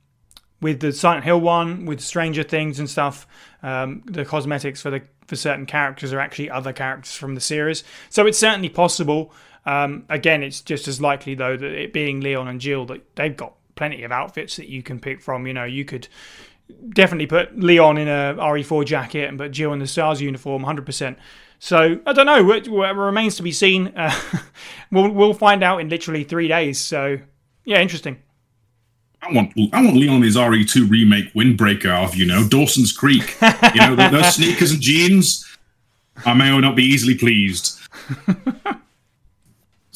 with 0.60 0.80
the 0.80 0.92
Silent 0.92 1.24
Hill 1.24 1.40
one, 1.40 1.86
with 1.86 2.02
Stranger 2.02 2.42
Things 2.42 2.78
and 2.78 2.88
stuff. 2.88 3.26
Um, 3.62 4.02
the 4.04 4.26
cosmetics 4.26 4.82
for 4.82 4.90
the 4.90 5.00
for 5.26 5.36
certain 5.36 5.64
characters 5.64 6.12
are 6.12 6.20
actually 6.20 6.50
other 6.50 6.74
characters 6.74 7.14
from 7.14 7.34
the 7.34 7.40
series, 7.40 7.82
so 8.10 8.26
it's 8.26 8.38
certainly 8.38 8.68
possible. 8.68 9.32
Um, 9.64 10.04
again, 10.10 10.42
it's 10.42 10.60
just 10.60 10.86
as 10.86 11.00
likely 11.00 11.34
though 11.34 11.56
that 11.56 11.72
it 11.72 11.94
being 11.94 12.20
Leon 12.20 12.46
and 12.46 12.60
Jill 12.60 12.84
that 12.86 13.16
they've 13.16 13.34
got 13.34 13.54
plenty 13.74 14.02
of 14.02 14.12
outfits 14.12 14.56
that 14.56 14.68
you 14.68 14.82
can 14.82 15.00
pick 15.00 15.22
from. 15.22 15.46
You 15.46 15.54
know, 15.54 15.64
you 15.64 15.86
could 15.86 16.08
definitely 16.90 17.26
put 17.26 17.58
Leon 17.58 17.96
in 17.96 18.08
a 18.08 18.36
RE4 18.38 18.84
jacket 18.84 19.28
and 19.28 19.38
put 19.38 19.52
Jill 19.52 19.72
in 19.72 19.78
the 19.78 19.86
Stars 19.86 20.20
uniform, 20.20 20.62
100%. 20.62 21.16
So 21.58 22.00
I 22.06 22.12
don't 22.12 22.26
know. 22.26 22.50
It, 22.52 22.68
it 22.68 22.70
remains 22.70 23.36
to 23.36 23.42
be 23.42 23.52
seen. 23.52 23.88
Uh, 23.88 24.14
we'll 24.92 25.10
we'll 25.10 25.34
find 25.34 25.62
out 25.62 25.80
in 25.80 25.88
literally 25.88 26.24
three 26.24 26.48
days. 26.48 26.78
So 26.78 27.18
yeah, 27.64 27.80
interesting. 27.80 28.22
I 29.20 29.32
want 29.32 29.52
I 29.72 29.82
want 29.82 29.96
Leon 29.96 30.22
his 30.22 30.36
RE2 30.36 30.88
remake 30.88 31.32
windbreaker 31.34 32.04
of 32.04 32.14
you 32.14 32.26
know 32.26 32.46
Dawson's 32.48 32.92
Creek. 32.92 33.36
You 33.74 33.80
know 33.80 33.96
those 33.96 34.34
sneakers 34.34 34.72
and 34.72 34.80
jeans. 34.80 35.44
I 36.24 36.34
may 36.34 36.52
or 36.52 36.60
not 36.60 36.74
be 36.74 36.84
easily 36.84 37.14
pleased. 37.16 37.78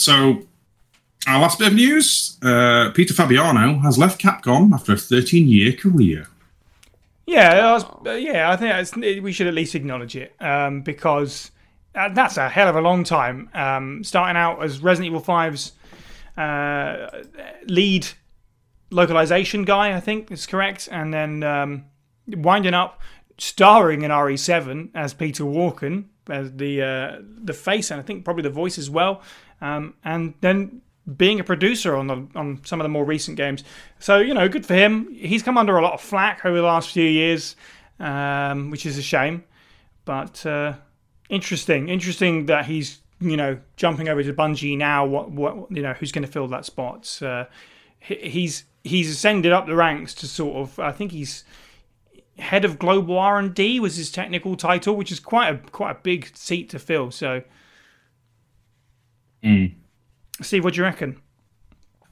So, 0.03 0.48
our 1.29 1.40
last 1.40 1.61
bit 1.61 1.68
of 1.68 1.75
news 1.75 2.37
uh, 2.42 2.90
Peter 2.92 3.14
Fabiano 3.14 3.79
has 3.83 3.98
left 3.98 4.20
Capcom 4.20 4.72
after 4.72 4.94
a 4.94 4.96
13 4.96 5.46
year 5.46 5.72
career. 5.72 6.27
Yeah, 7.25 7.72
was, 7.72 7.85
yeah, 8.20 8.51
I 8.51 8.83
think 8.83 9.22
we 9.22 9.31
should 9.31 9.46
at 9.46 9.55
least 9.55 9.77
acknowledge 9.77 10.16
it 10.16 10.35
um, 10.40 10.83
because 10.83 11.51
uh, 11.94 12.09
that's 12.11 12.37
a 12.37 12.48
hell 12.48 12.68
of 12.68 12.76
a 12.76 12.81
long 12.81 13.05
time. 13.05 13.50
Um, 13.55 14.05
starting 14.05 14.37
out 14.37 14.62
as 14.62 14.81
Resident 14.81 15.14
Evil 15.14 15.22
5's 15.22 15.72
uh, 16.37 17.22
lead 17.66 18.07
localization 18.90 19.64
guy, 19.64 19.96
I 19.96 20.00
think 20.00 20.31
is 20.31 20.46
correct, 20.46 20.88
and 20.90 21.12
then 21.12 21.42
um, 21.42 21.85
winding 22.26 22.74
up 22.74 23.00
starring 23.38 24.02
in 24.02 24.11
RE7 24.11 24.90
as 24.94 25.14
Peter 25.14 25.44
Walken 25.44 26.05
as 26.28 26.52
the 26.52 26.83
uh, 26.83 27.16
the 27.20 27.52
face, 27.52 27.90
and 27.90 28.00
I 28.00 28.05
think 28.05 28.24
probably 28.24 28.44
the 28.44 28.50
voice 28.50 28.78
as 28.78 28.88
well 28.88 29.22
um, 29.62 29.94
and 30.05 30.35
then 30.40 30.83
being 31.16 31.40
a 31.40 31.44
producer 31.44 31.96
on 31.96 32.07
the, 32.07 32.28
on 32.35 32.61
some 32.64 32.81
of 32.81 32.85
the 32.85 32.88
more 32.88 33.05
recent 33.05 33.37
games. 33.37 33.64
So 33.98 34.18
you 34.18 34.35
know, 34.35 34.48
good 34.48 34.66
for 34.66 34.74
him. 34.74 35.12
He's 35.14 35.42
come 35.42 35.57
under 35.57 35.78
a 35.78 35.83
lot 35.83 35.94
of 35.94 36.00
flack 36.00 36.44
over 36.44 36.57
the 36.57 36.62
last 36.62 36.90
few 36.90 37.05
years, 37.05 37.57
um, 37.98 38.70
which 38.70 38.85
is 38.85 38.98
a 38.98 39.02
shame. 39.02 39.44
But 40.05 40.44
uh, 40.44 40.74
interesting, 41.28 41.88
interesting 41.88 42.46
that 42.46 42.66
he's 42.66 43.00
you 43.20 43.37
know 43.37 43.58
jumping 43.76 44.08
over 44.08 44.22
to 44.22 44.32
Bungie 44.32 44.76
now. 44.76 45.04
What 45.06 45.30
what 45.30 45.70
you 45.70 45.82
know 45.82 45.92
who's 45.94 46.12
going 46.12 46.24
to 46.26 46.30
fill 46.30 46.48
that 46.48 46.64
spot? 46.64 47.20
Uh, 47.22 47.44
he's 48.00 48.64
he's 48.85 49.11
ascended 49.11 49.52
up 49.52 49.66
the 49.66 49.76
ranks 49.76 50.14
to 50.14 50.26
sort 50.26 50.56
of 50.56 50.78
I 50.78 50.92
think 50.92 51.12
he's 51.12 51.44
head 52.38 52.64
of 52.64 52.78
global 52.78 53.18
R 53.18 53.38
and 53.38 53.54
D 53.54 53.78
was 53.78 53.96
his 53.96 54.11
technical 54.11 54.56
title, 54.56 54.96
which 54.96 55.12
is 55.12 55.20
quite 55.20 55.48
a 55.54 55.58
quite 55.70 55.92
a 55.92 55.98
big 56.02 56.37
seat 56.37 56.68
to 56.70 56.78
fill. 56.78 57.11
So 57.11 57.42
Mm. 59.42 59.74
Steve, 60.40 60.64
what 60.64 60.74
do 60.74 60.78
you 60.78 60.85
reckon? 60.85 61.20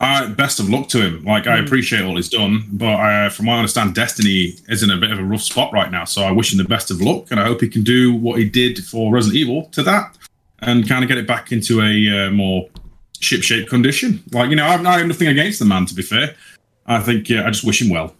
Uh, 0.00 0.30
best 0.30 0.58
of 0.58 0.70
luck 0.70 0.88
to 0.88 0.98
him. 0.98 1.22
Like. 1.24 1.46
I 1.46 1.58
appreciate 1.58 2.02
all 2.02 2.16
he's 2.16 2.30
done, 2.30 2.64
but 2.72 2.98
uh, 2.98 3.28
from 3.28 3.46
what 3.46 3.54
I 3.54 3.58
understand, 3.58 3.94
Destiny 3.94 4.54
is 4.68 4.82
in 4.82 4.90
a 4.90 4.96
bit 4.96 5.10
of 5.10 5.18
a 5.18 5.22
rough 5.22 5.42
spot 5.42 5.72
right 5.74 5.90
now. 5.90 6.04
So 6.06 6.22
I 6.22 6.30
wish 6.30 6.52
him 6.52 6.58
the 6.58 6.64
best 6.64 6.90
of 6.90 7.02
luck, 7.02 7.30
and 7.30 7.38
I 7.38 7.44
hope 7.44 7.60
he 7.60 7.68
can 7.68 7.82
do 7.82 8.14
what 8.14 8.38
he 8.38 8.48
did 8.48 8.82
for 8.82 9.12
Resident 9.12 9.36
Evil 9.36 9.66
to 9.72 9.82
that, 9.82 10.16
and 10.60 10.88
kind 10.88 11.04
of 11.04 11.08
get 11.08 11.18
it 11.18 11.26
back 11.26 11.52
into 11.52 11.82
a 11.82 12.26
uh, 12.26 12.30
more 12.30 12.68
ship-shape 13.20 13.68
condition. 13.68 14.22
Like, 14.32 14.48
you 14.48 14.56
know, 14.56 14.64
I 14.64 14.72
have, 14.72 14.86
I 14.86 14.98
have 14.98 15.06
nothing 15.06 15.28
against 15.28 15.58
the 15.58 15.66
man. 15.66 15.84
To 15.84 15.94
be 15.94 16.02
fair, 16.02 16.34
I 16.86 17.00
think 17.00 17.28
yeah, 17.28 17.46
I 17.46 17.50
just 17.50 17.64
wish 17.64 17.82
him 17.82 17.90
well. 17.90 18.14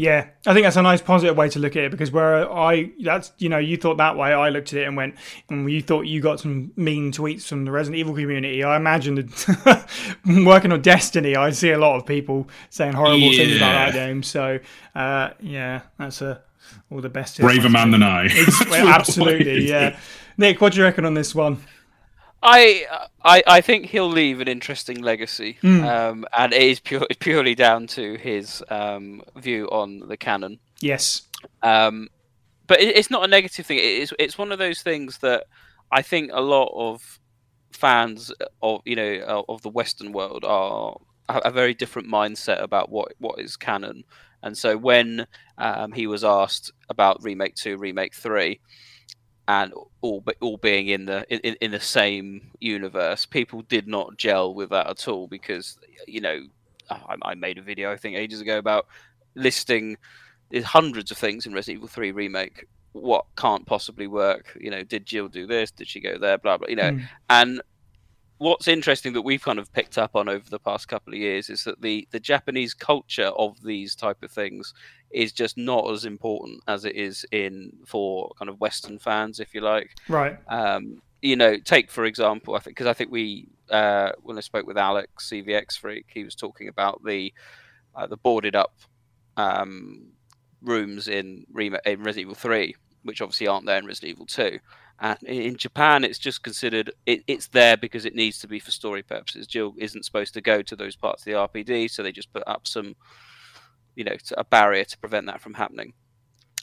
Yeah, 0.00 0.28
I 0.46 0.54
think 0.54 0.64
that's 0.64 0.76
a 0.76 0.82
nice 0.82 1.02
positive 1.02 1.36
way 1.36 1.50
to 1.50 1.58
look 1.58 1.76
at 1.76 1.82
it 1.84 1.90
because 1.90 2.10
where 2.10 2.50
I 2.50 2.90
that's 3.04 3.32
you 3.36 3.50
know 3.50 3.58
you 3.58 3.76
thought 3.76 3.98
that 3.98 4.16
way, 4.16 4.32
I 4.32 4.48
looked 4.48 4.72
at 4.72 4.78
it 4.78 4.86
and 4.86 4.96
went, 4.96 5.14
and 5.50 5.70
you 5.70 5.82
thought 5.82 6.06
you 6.06 6.22
got 6.22 6.40
some 6.40 6.72
mean 6.74 7.12
tweets 7.12 7.46
from 7.46 7.66
the 7.66 7.70
Resident 7.70 7.98
Evil 7.98 8.14
community. 8.14 8.64
I 8.64 8.78
imagine 8.78 9.16
that 9.16 9.86
working 10.46 10.72
on 10.72 10.80
Destiny, 10.80 11.36
I 11.36 11.50
see 11.50 11.68
a 11.72 11.78
lot 11.78 11.96
of 11.96 12.06
people 12.06 12.48
saying 12.70 12.94
horrible 12.94 13.18
yeah. 13.18 13.44
things 13.44 13.56
about 13.58 13.72
that 13.72 13.92
game. 13.92 14.22
So 14.22 14.58
uh, 14.94 15.30
yeah, 15.38 15.82
that's 15.98 16.22
a 16.22 16.40
all 16.90 17.02
the 17.02 17.10
best. 17.10 17.38
Braver 17.38 17.68
man 17.68 17.90
than 17.90 18.02
I. 18.02 18.28
absolutely, 18.72 19.68
yeah. 19.68 19.98
Nick, 20.38 20.62
what 20.62 20.72
do 20.72 20.78
you 20.78 20.84
reckon 20.84 21.04
on 21.04 21.12
this 21.12 21.34
one? 21.34 21.62
I, 22.42 22.86
I 23.22 23.42
I 23.46 23.60
think 23.60 23.86
he'll 23.86 24.08
leave 24.08 24.40
an 24.40 24.48
interesting 24.48 25.02
legacy, 25.02 25.58
um, 25.84 26.24
and 26.36 26.52
it 26.52 26.62
is 26.62 26.80
pure, 26.80 27.06
purely 27.18 27.54
down 27.54 27.86
to 27.88 28.14
his 28.16 28.62
um, 28.70 29.22
view 29.36 29.66
on 29.66 30.00
the 30.08 30.16
canon. 30.16 30.58
Yes. 30.80 31.22
Um, 31.62 32.08
but 32.66 32.80
it, 32.80 32.96
it's 32.96 33.10
not 33.10 33.24
a 33.24 33.28
negative 33.28 33.66
thing. 33.66 33.78
It's 33.80 34.12
it's 34.18 34.38
one 34.38 34.52
of 34.52 34.58
those 34.58 34.80
things 34.80 35.18
that 35.18 35.44
I 35.92 36.02
think 36.02 36.30
a 36.32 36.40
lot 36.40 36.72
of 36.74 37.18
fans 37.72 38.32
of 38.62 38.80
you 38.84 38.96
know 38.96 39.44
of 39.48 39.62
the 39.62 39.68
Western 39.68 40.12
world 40.12 40.44
are 40.44 40.96
have 41.28 41.42
a 41.44 41.50
very 41.50 41.74
different 41.74 42.08
mindset 42.08 42.62
about 42.62 42.90
what 42.90 43.12
what 43.18 43.38
is 43.38 43.56
canon. 43.56 44.04
And 44.42 44.56
so 44.56 44.78
when 44.78 45.26
um, 45.58 45.92
he 45.92 46.06
was 46.06 46.24
asked 46.24 46.72
about 46.88 47.22
remake 47.22 47.54
two, 47.54 47.76
remake 47.76 48.14
three, 48.14 48.60
and 49.48 49.72
all 50.00 50.24
all 50.40 50.56
being 50.56 50.88
in 50.88 51.06
the 51.06 51.24
in, 51.28 51.54
in 51.60 51.70
the 51.70 51.80
same 51.80 52.50
universe, 52.60 53.26
people 53.26 53.62
did 53.62 53.86
not 53.88 54.16
gel 54.16 54.54
with 54.54 54.70
that 54.70 54.86
at 54.88 55.08
all 55.08 55.26
because 55.26 55.78
you 56.06 56.20
know 56.20 56.40
I, 56.90 57.16
I 57.22 57.34
made 57.34 57.58
a 57.58 57.62
video 57.62 57.92
I 57.92 57.96
think 57.96 58.16
ages 58.16 58.40
ago 58.40 58.58
about 58.58 58.86
listing 59.34 59.96
hundreds 60.64 61.10
of 61.10 61.18
things 61.18 61.46
in 61.46 61.52
Resident 61.52 61.78
Evil 61.78 61.88
Three 61.88 62.12
remake. 62.12 62.66
What 62.92 63.24
can't 63.36 63.66
possibly 63.66 64.08
work? 64.08 64.56
You 64.60 64.70
know, 64.70 64.82
did 64.82 65.06
Jill 65.06 65.28
do 65.28 65.46
this? 65.46 65.70
Did 65.70 65.86
she 65.88 66.00
go 66.00 66.18
there? 66.18 66.38
Blah 66.38 66.58
blah. 66.58 66.68
You 66.68 66.76
know, 66.76 66.90
Mm. 66.92 67.08
and 67.30 67.62
what's 68.40 68.68
interesting 68.68 69.12
that 69.12 69.20
we've 69.20 69.42
kind 69.42 69.58
of 69.58 69.70
picked 69.74 69.98
up 69.98 70.16
on 70.16 70.26
over 70.26 70.48
the 70.48 70.58
past 70.58 70.88
couple 70.88 71.12
of 71.12 71.18
years 71.18 71.50
is 71.50 71.64
that 71.64 71.82
the 71.82 72.08
the 72.10 72.18
Japanese 72.18 72.72
culture 72.72 73.26
of 73.26 73.62
these 73.62 73.94
type 73.94 74.22
of 74.22 74.30
things 74.30 74.72
is 75.10 75.30
just 75.30 75.58
not 75.58 75.90
as 75.90 76.06
important 76.06 76.62
as 76.66 76.86
it 76.86 76.96
is 76.96 77.26
in 77.32 77.70
for 77.84 78.32
kind 78.38 78.48
of 78.48 78.58
Western 78.58 78.98
fans, 78.98 79.40
if 79.40 79.54
you 79.54 79.60
like. 79.60 79.90
Right. 80.08 80.38
Um, 80.48 81.02
you 81.20 81.36
know, 81.36 81.58
take 81.58 81.90
for 81.90 82.06
example, 82.06 82.54
I 82.54 82.60
think 82.60 82.76
because 82.76 82.86
I 82.86 82.94
think 82.94 83.10
we 83.10 83.46
uh, 83.68 84.12
when 84.22 84.38
I 84.38 84.40
spoke 84.40 84.66
with 84.66 84.78
Alex 84.78 85.28
CVX 85.30 85.78
Freak, 85.78 86.06
he 86.08 86.24
was 86.24 86.34
talking 86.34 86.68
about 86.68 87.04
the 87.04 87.34
uh, 87.94 88.06
the 88.06 88.16
boarded 88.16 88.56
up 88.56 88.72
um, 89.36 90.12
rooms 90.62 91.08
in, 91.08 91.44
Rem- 91.52 91.76
in 91.84 92.02
Resident 92.02 92.22
Evil 92.22 92.34
Three, 92.34 92.74
which 93.02 93.20
obviously 93.20 93.48
aren't 93.48 93.66
there 93.66 93.78
in 93.78 93.84
Resident 93.84 94.12
Evil 94.12 94.26
Two. 94.26 94.60
And 95.00 95.18
in 95.22 95.56
Japan, 95.56 96.04
it's 96.04 96.18
just 96.18 96.42
considered 96.42 96.92
it, 97.06 97.22
it's 97.26 97.48
there 97.48 97.76
because 97.76 98.04
it 98.04 98.14
needs 98.14 98.38
to 98.40 98.48
be 98.48 98.58
for 98.58 98.70
story 98.70 99.02
purposes. 99.02 99.46
Jill 99.46 99.74
isn't 99.78 100.04
supposed 100.04 100.34
to 100.34 100.40
go 100.40 100.60
to 100.62 100.76
those 100.76 100.94
parts 100.94 101.22
of 101.22 101.24
the 101.24 101.32
RPD, 101.32 101.90
so 101.90 102.02
they 102.02 102.12
just 102.12 102.32
put 102.32 102.42
up 102.46 102.68
some, 102.68 102.94
you 103.94 104.04
know, 104.04 104.16
a 104.36 104.44
barrier 104.44 104.84
to 104.84 104.98
prevent 104.98 105.26
that 105.26 105.40
from 105.40 105.54
happening. 105.54 105.94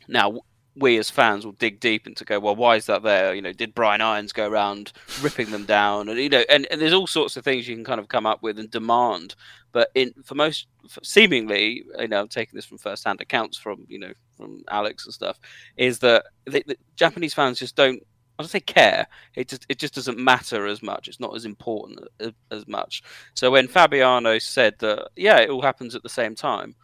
Now, 0.07 0.39
we 0.79 0.97
as 0.97 1.09
fans 1.09 1.45
will 1.45 1.53
dig 1.53 1.79
deep 1.79 2.05
into 2.05 2.23
go, 2.23 2.39
well, 2.39 2.55
why 2.55 2.75
is 2.75 2.85
that 2.85 3.03
there? 3.03 3.33
You 3.33 3.41
know, 3.41 3.51
did 3.51 3.73
Brian 3.73 4.01
Irons 4.01 4.31
go 4.31 4.47
around 4.47 4.93
ripping 5.21 5.49
them 5.49 5.65
down? 5.65 6.07
And 6.09 6.19
you 6.19 6.29
know, 6.29 6.43
and, 6.49 6.67
and 6.69 6.79
there's 6.79 6.93
all 6.93 7.07
sorts 7.07 7.35
of 7.35 7.43
things 7.43 7.67
you 7.67 7.75
can 7.75 7.83
kind 7.83 7.99
of 7.99 8.07
come 8.07 8.25
up 8.25 8.43
with 8.43 8.59
and 8.59 8.69
demand. 8.69 9.35
But 9.71 9.89
in 9.95 10.13
for 10.23 10.35
most, 10.35 10.67
for 10.87 11.03
seemingly, 11.03 11.83
you 11.99 12.07
know, 12.07 12.21
I'm 12.21 12.27
taking 12.27 12.55
this 12.55 12.65
from 12.65 12.77
first-hand 12.77 13.21
accounts 13.21 13.57
from 13.57 13.85
you 13.87 13.99
know 13.99 14.13
from 14.35 14.63
Alex 14.69 15.05
and 15.05 15.13
stuff, 15.13 15.39
is 15.77 15.99
that 15.99 16.25
the, 16.45 16.63
the 16.65 16.77
Japanese 16.95 17.33
fans 17.33 17.59
just 17.59 17.75
don't. 17.75 18.01
I 18.37 18.43
don't 18.43 18.49
say 18.49 18.59
care. 18.59 19.07
It 19.35 19.47
just 19.47 19.65
it 19.67 19.79
just 19.79 19.95
doesn't 19.95 20.19
matter 20.19 20.67
as 20.67 20.83
much. 20.83 21.07
It's 21.07 21.19
not 21.19 21.35
as 21.35 21.45
important 21.45 21.99
as, 22.19 22.33
as 22.51 22.67
much. 22.67 23.01
So 23.33 23.49
when 23.49 23.67
Fabiano 23.67 24.37
said 24.37 24.75
that, 24.79 25.09
yeah, 25.15 25.39
it 25.39 25.49
all 25.49 25.61
happens 25.61 25.95
at 25.95 26.03
the 26.03 26.09
same 26.09 26.35
time 26.35 26.75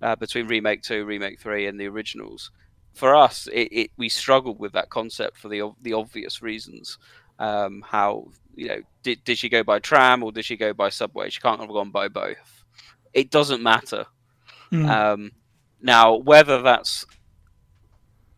uh, 0.00 0.16
between 0.16 0.46
remake 0.46 0.82
two, 0.82 1.04
remake 1.04 1.40
three, 1.40 1.66
and 1.66 1.78
the 1.78 1.88
originals. 1.88 2.50
For 2.94 3.14
us, 3.14 3.48
it, 3.52 3.68
it 3.72 3.90
we 3.96 4.08
struggled 4.08 4.58
with 4.58 4.72
that 4.72 4.88
concept 4.90 5.36
for 5.36 5.48
the 5.48 5.72
the 5.82 5.92
obvious 5.92 6.40
reasons. 6.42 6.98
Um, 7.38 7.84
how 7.86 8.28
you 8.54 8.68
know 8.68 8.80
did 9.02 9.24
did 9.24 9.38
she 9.38 9.48
go 9.48 9.62
by 9.62 9.80
tram 9.80 10.22
or 10.22 10.32
did 10.32 10.44
she 10.44 10.56
go 10.56 10.72
by 10.72 10.88
subway? 10.88 11.28
She 11.28 11.40
can't 11.40 11.60
have 11.60 11.68
gone 11.68 11.90
by 11.90 12.08
both. 12.08 12.64
It 13.12 13.30
doesn't 13.30 13.62
matter. 13.62 14.06
Mm. 14.72 14.88
Um, 14.88 15.32
now, 15.82 16.14
whether 16.14 16.62
that's 16.62 17.04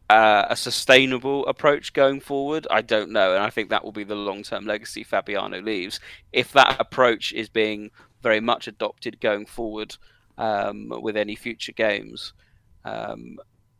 uh, 0.08 0.46
a 0.48 0.56
sustainable 0.56 1.46
approach 1.46 1.92
going 1.92 2.20
forward, 2.20 2.66
I 2.70 2.80
don't 2.80 3.10
know, 3.10 3.34
and 3.34 3.42
I 3.42 3.50
think 3.50 3.70
that 3.70 3.84
will 3.84 3.92
be 3.92 4.04
the 4.04 4.14
long-term 4.14 4.64
legacy 4.64 5.02
Fabiano 5.02 5.60
leaves. 5.60 5.98
If 6.32 6.52
that 6.52 6.76
approach 6.80 7.32
is 7.32 7.48
being 7.48 7.90
very 8.22 8.40
much 8.40 8.68
adopted 8.68 9.20
going 9.20 9.46
forward 9.46 9.96
um, 10.38 10.92
with 11.02 11.16
any 11.16 11.34
future 11.34 11.72
games, 11.72 12.32
um, 12.84 13.38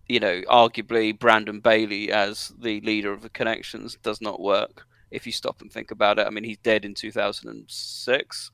you 0.09 0.21
know, 0.21 0.43
arguably 0.43 1.17
Brandon 1.17 1.61
Bailey 1.61 2.11
as 2.11 2.53
the 2.59 2.81
leader 2.81 3.13
of 3.13 3.23
the 3.23 3.29
Connections 3.29 3.97
does 4.03 4.21
not 4.21 4.41
work. 4.41 4.87
If 5.11 5.27
you 5.27 5.33
stop 5.33 5.61
and 5.61 5.73
think 5.73 5.93
about 5.93 6.19
it, 6.19 6.27
I 6.27 6.31
mean, 6.31 6.45
he's 6.45 6.59
dead 6.59 6.85
in 6.85 6.95
2006. 6.95 8.51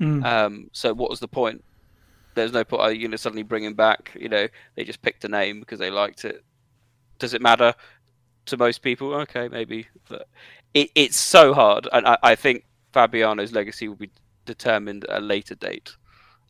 Mm. 0.00 0.24
Um, 0.24 0.70
so 0.72 0.94
what 0.94 1.10
was 1.10 1.20
the 1.20 1.28
point? 1.28 1.62
There's 2.34 2.52
no 2.52 2.64
point. 2.64 2.82
Are 2.82 2.92
you 2.92 3.00
going 3.00 3.10
to 3.10 3.18
suddenly 3.18 3.42
bring 3.42 3.64
him 3.64 3.74
back? 3.74 4.12
You 4.18 4.30
know, 4.30 4.48
they 4.74 4.84
just 4.84 5.02
picked 5.02 5.24
a 5.24 5.28
name 5.28 5.60
because 5.60 5.78
they 5.78 5.90
liked 5.90 6.24
it. 6.24 6.42
Does 7.22 7.34
it 7.34 7.40
matter 7.40 7.72
to 8.46 8.56
most 8.56 8.82
people? 8.82 9.14
Okay, 9.14 9.48
maybe. 9.48 9.86
But 10.08 10.26
it, 10.74 10.90
it's 10.96 11.16
so 11.16 11.54
hard, 11.54 11.88
and 11.92 12.06
I, 12.06 12.18
I 12.22 12.34
think 12.34 12.64
Fabiano's 12.92 13.52
legacy 13.52 13.86
will 13.88 13.96
be 13.96 14.10
determined 14.44 15.04
at 15.04 15.18
a 15.18 15.20
later 15.20 15.54
date 15.54 15.96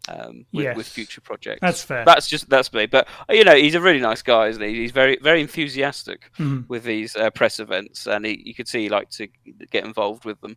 um, 0.09 0.47
with, 0.53 0.65
with 0.79 0.89
future 0.89 1.21
projects. 1.21 1.61
That's 1.61 1.83
fair. 1.85 2.05
That's 2.07 2.27
just 2.27 2.49
that's 2.49 2.73
me. 2.73 2.87
But 2.87 3.07
you 3.29 3.45
know, 3.45 3.55
he's 3.55 3.75
a 3.75 3.81
really 3.83 4.01
nice 4.01 4.23
guy, 4.23 4.49
isn't 4.49 4.63
he? 4.63 4.75
He's 4.75 4.93
very 4.93 5.19
very 5.23 5.43
enthusiastic 5.43 6.31
Mhm. 6.39 6.67
with 6.69 6.85
these 6.85 7.15
uh, 7.17 7.29
press 7.31 7.61
events, 7.61 8.07
and 8.07 8.25
he, 8.25 8.43
you 8.47 8.55
could 8.55 8.67
see 8.67 8.81
he 8.85 8.89
liked 8.89 9.13
to 9.19 9.29
get 9.71 9.85
involved 9.85 10.25
with 10.25 10.41
them. 10.41 10.57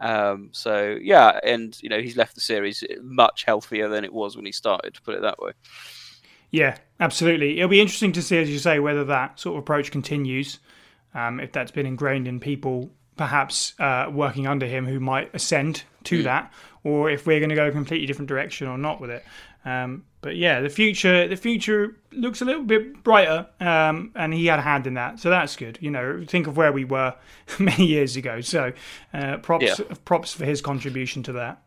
Um, 0.00 0.50
so 0.52 0.98
yeah, 1.00 1.40
and 1.42 1.74
you 1.82 1.88
know, 1.88 2.00
he's 2.02 2.16
left 2.18 2.34
the 2.34 2.42
series 2.42 2.84
much 3.02 3.44
healthier 3.44 3.88
than 3.88 4.04
it 4.04 4.12
was 4.12 4.36
when 4.36 4.44
he 4.44 4.52
started. 4.52 4.92
To 4.94 5.00
put 5.02 5.14
it 5.14 5.22
that 5.22 5.38
way. 5.38 5.52
Yeah, 6.54 6.76
absolutely. 7.00 7.58
It'll 7.58 7.68
be 7.68 7.80
interesting 7.80 8.12
to 8.12 8.22
see, 8.22 8.38
as 8.38 8.48
you 8.48 8.60
say, 8.60 8.78
whether 8.78 9.02
that 9.06 9.40
sort 9.40 9.56
of 9.56 9.64
approach 9.64 9.90
continues. 9.90 10.60
Um, 11.12 11.40
if 11.40 11.50
that's 11.50 11.72
been 11.72 11.84
ingrained 11.84 12.28
in 12.28 12.38
people, 12.38 12.92
perhaps 13.16 13.72
uh, 13.80 14.08
working 14.12 14.46
under 14.46 14.64
him, 14.64 14.86
who 14.86 15.00
might 15.00 15.34
ascend 15.34 15.82
to 16.04 16.22
that, 16.22 16.52
or 16.84 17.10
if 17.10 17.26
we're 17.26 17.40
going 17.40 17.48
to 17.50 17.56
go 17.56 17.66
a 17.66 17.72
completely 17.72 18.06
different 18.06 18.28
direction 18.28 18.68
or 18.68 18.78
not 18.78 19.00
with 19.00 19.10
it. 19.10 19.24
Um, 19.64 20.04
but 20.20 20.36
yeah, 20.36 20.60
the 20.60 20.68
future 20.68 21.26
the 21.26 21.36
future 21.36 21.96
looks 22.12 22.40
a 22.40 22.44
little 22.44 22.62
bit 22.62 23.02
brighter, 23.02 23.48
um, 23.58 24.12
and 24.14 24.32
he 24.32 24.46
had 24.46 24.60
a 24.60 24.62
hand 24.62 24.86
in 24.86 24.94
that, 24.94 25.18
so 25.18 25.30
that's 25.30 25.56
good. 25.56 25.76
You 25.80 25.90
know, 25.90 26.22
think 26.24 26.46
of 26.46 26.56
where 26.56 26.70
we 26.72 26.84
were 26.84 27.16
many 27.58 27.86
years 27.86 28.14
ago. 28.14 28.40
So, 28.42 28.72
uh, 29.12 29.38
props 29.38 29.64
Yeah. 29.80 29.96
props 30.04 30.32
for 30.32 30.44
his 30.44 30.60
contribution 30.60 31.24
to 31.24 31.32
that. 31.32 31.60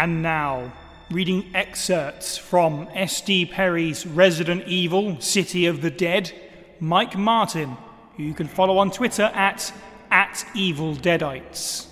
And 0.00 0.22
now, 0.22 0.72
reading 1.10 1.50
excerpts 1.54 2.38
from 2.38 2.88
S.D. 2.94 3.44
Perry's 3.44 4.06
Resident 4.06 4.66
Evil 4.66 5.20
City 5.20 5.66
of 5.66 5.82
the 5.82 5.90
Dead, 5.90 6.32
Mike 6.80 7.18
Martin, 7.18 7.76
who 8.16 8.22
you 8.22 8.32
can 8.32 8.48
follow 8.48 8.78
on 8.78 8.90
Twitter 8.90 9.24
at, 9.24 9.70
at 10.10 10.46
Evil 10.54 10.96
Deadites. 10.96 11.86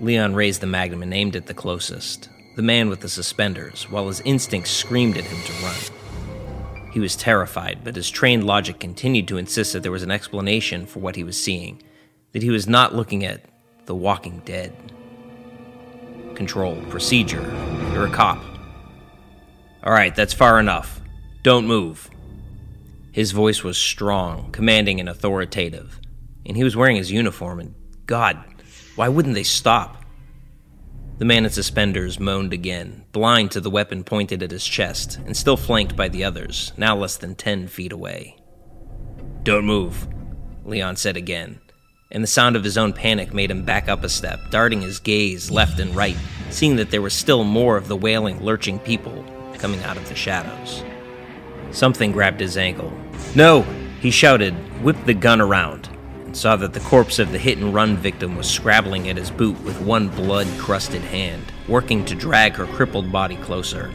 Leon 0.00 0.34
raised 0.34 0.60
the 0.60 0.66
magnum 0.66 1.04
and 1.04 1.14
aimed 1.14 1.36
at 1.36 1.46
the 1.46 1.54
closest, 1.54 2.28
the 2.56 2.60
man 2.62 2.88
with 2.88 3.02
the 3.02 3.08
suspenders, 3.08 3.88
while 3.88 4.08
his 4.08 4.20
instincts 4.22 4.72
screamed 4.72 5.16
at 5.16 5.22
him 5.22 5.40
to 5.44 5.52
run. 5.64 6.90
He 6.92 6.98
was 6.98 7.14
terrified, 7.14 7.84
but 7.84 7.94
his 7.94 8.10
trained 8.10 8.42
logic 8.42 8.80
continued 8.80 9.28
to 9.28 9.38
insist 9.38 9.74
that 9.74 9.84
there 9.84 9.92
was 9.92 10.02
an 10.02 10.10
explanation 10.10 10.86
for 10.86 10.98
what 10.98 11.14
he 11.14 11.22
was 11.22 11.40
seeing, 11.40 11.84
that 12.32 12.42
he 12.42 12.50
was 12.50 12.66
not 12.66 12.96
looking 12.96 13.24
at 13.24 13.42
the 13.84 13.94
walking 13.94 14.42
dead. 14.44 14.72
Control, 16.36 16.76
procedure. 16.90 17.42
You're 17.92 18.06
a 18.06 18.10
cop. 18.10 18.38
All 19.82 19.92
right, 19.92 20.14
that's 20.14 20.34
far 20.34 20.60
enough. 20.60 21.00
Don't 21.42 21.66
move. 21.66 22.10
His 23.10 23.32
voice 23.32 23.64
was 23.64 23.78
strong, 23.78 24.52
commanding, 24.52 25.00
and 25.00 25.08
authoritative. 25.08 25.98
And 26.44 26.56
he 26.56 26.62
was 26.62 26.76
wearing 26.76 26.96
his 26.96 27.10
uniform, 27.10 27.58
and 27.58 27.74
God, 28.04 28.36
why 28.96 29.08
wouldn't 29.08 29.34
they 29.34 29.42
stop? 29.42 30.04
The 31.18 31.24
man 31.24 31.46
in 31.46 31.50
suspenders 31.50 32.20
moaned 32.20 32.52
again, 32.52 33.06
blind 33.12 33.52
to 33.52 33.60
the 33.62 33.70
weapon 33.70 34.04
pointed 34.04 34.42
at 34.42 34.50
his 34.50 34.66
chest, 34.66 35.18
and 35.24 35.34
still 35.34 35.56
flanked 35.56 35.96
by 35.96 36.08
the 36.08 36.24
others, 36.24 36.72
now 36.76 36.94
less 36.94 37.16
than 37.16 37.34
ten 37.34 37.66
feet 37.66 37.92
away. 37.92 38.36
Don't 39.42 39.64
move, 39.64 40.06
Leon 40.66 40.96
said 40.96 41.16
again, 41.16 41.60
and 42.10 42.22
the 42.22 42.28
sound 42.28 42.56
of 42.56 42.64
his 42.64 42.78
own 42.78 42.92
panic 42.92 43.34
made 43.34 43.50
him 43.50 43.64
back 43.64 43.88
up 43.88 44.04
a 44.04 44.08
step, 44.08 44.40
darting 44.50 44.82
his 44.82 45.00
gaze 45.00 45.50
left 45.50 45.80
and 45.80 45.94
right, 45.94 46.16
seeing 46.50 46.76
that 46.76 46.90
there 46.90 47.02
were 47.02 47.10
still 47.10 47.44
more 47.44 47.76
of 47.76 47.88
the 47.88 47.96
wailing, 47.96 48.42
lurching 48.42 48.78
people 48.78 49.24
coming 49.58 49.82
out 49.82 49.96
of 49.96 50.08
the 50.08 50.14
shadows. 50.14 50.84
Something 51.72 52.12
grabbed 52.12 52.40
his 52.40 52.56
ankle. 52.56 52.92
No! 53.34 53.62
He 54.00 54.10
shouted, 54.10 54.54
whipped 54.82 55.06
the 55.06 55.14
gun 55.14 55.40
around, 55.40 55.88
and 56.24 56.36
saw 56.36 56.54
that 56.56 56.74
the 56.74 56.80
corpse 56.80 57.18
of 57.18 57.32
the 57.32 57.38
hit 57.38 57.58
and 57.58 57.74
run 57.74 57.96
victim 57.96 58.36
was 58.36 58.48
scrabbling 58.48 59.08
at 59.08 59.16
his 59.16 59.30
boot 59.30 59.60
with 59.62 59.80
one 59.80 60.08
blood 60.08 60.46
crusted 60.58 61.02
hand, 61.02 61.42
working 61.66 62.04
to 62.04 62.14
drag 62.14 62.52
her 62.54 62.66
crippled 62.66 63.10
body 63.10 63.36
closer. 63.36 63.90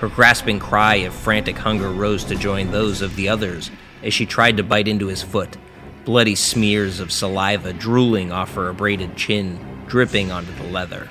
Her 0.00 0.08
grasping 0.08 0.58
cry 0.58 0.96
of 0.96 1.14
frantic 1.14 1.56
hunger 1.56 1.90
rose 1.90 2.24
to 2.24 2.34
join 2.34 2.70
those 2.70 3.00
of 3.00 3.14
the 3.16 3.28
others 3.28 3.70
as 4.02 4.12
she 4.12 4.26
tried 4.26 4.56
to 4.56 4.64
bite 4.64 4.88
into 4.88 5.06
his 5.06 5.22
foot, 5.22 5.56
bloody 6.04 6.34
smears 6.34 7.00
of 7.00 7.12
saliva 7.12 7.72
drooling 7.72 8.32
off 8.32 8.54
her 8.54 8.68
abraded 8.68 9.16
chin, 9.16 9.84
dripping 9.86 10.30
onto 10.30 10.52
the 10.54 10.70
leather. 10.70 11.08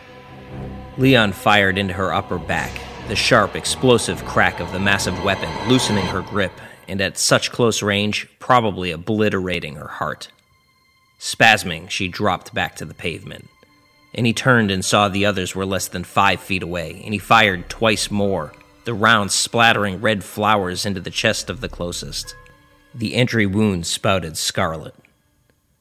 Leon 0.97 1.31
fired 1.31 1.77
into 1.77 1.93
her 1.93 2.13
upper 2.13 2.37
back, 2.37 2.71
the 3.07 3.15
sharp, 3.15 3.55
explosive 3.55 4.23
crack 4.25 4.59
of 4.59 4.71
the 4.71 4.79
massive 4.79 5.23
weapon 5.23 5.49
loosening 5.69 6.05
her 6.05 6.21
grip 6.21 6.51
and 6.87 6.99
at 6.99 7.17
such 7.17 7.51
close 7.51 7.81
range, 7.81 8.27
probably 8.39 8.91
obliterating 8.91 9.75
her 9.75 9.87
heart. 9.87 10.29
Spasming, 11.19 11.89
she 11.89 12.07
dropped 12.07 12.53
back 12.53 12.75
to 12.75 12.85
the 12.85 12.93
pavement. 12.93 13.47
And 14.13 14.25
he 14.25 14.33
turned 14.33 14.71
and 14.71 14.83
saw 14.83 15.07
the 15.07 15.25
others 15.25 15.55
were 15.55 15.65
less 15.65 15.87
than 15.87 16.03
five 16.03 16.41
feet 16.41 16.63
away, 16.63 17.01
and 17.05 17.13
he 17.13 17.19
fired 17.19 17.69
twice 17.69 18.11
more, 18.11 18.51
the 18.83 18.93
rounds 18.93 19.33
splattering 19.33 20.01
red 20.01 20.23
flowers 20.23 20.85
into 20.85 20.99
the 20.99 21.11
chest 21.11 21.49
of 21.49 21.61
the 21.61 21.69
closest. 21.69 22.35
The 22.93 23.15
entry 23.15 23.45
wound 23.45 23.87
spouted 23.87 24.35
scarlet. 24.37 24.93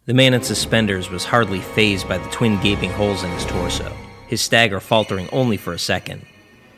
The 0.07 0.15
man 0.15 0.33
in 0.33 0.43
suspenders 0.43 1.11
was 1.11 1.25
hardly 1.25 1.61
phased 1.61 2.09
by 2.09 2.19
the 2.19 2.31
twin 2.31 2.61
gaping 2.61 2.93
holes 2.93 3.25
in 3.25 3.31
his 3.31 3.45
torso, 3.45 3.93
his 4.29 4.41
stagger 4.41 4.79
faltering 4.79 5.29
only 5.33 5.57
for 5.57 5.73
a 5.73 5.79
second. 5.79 6.25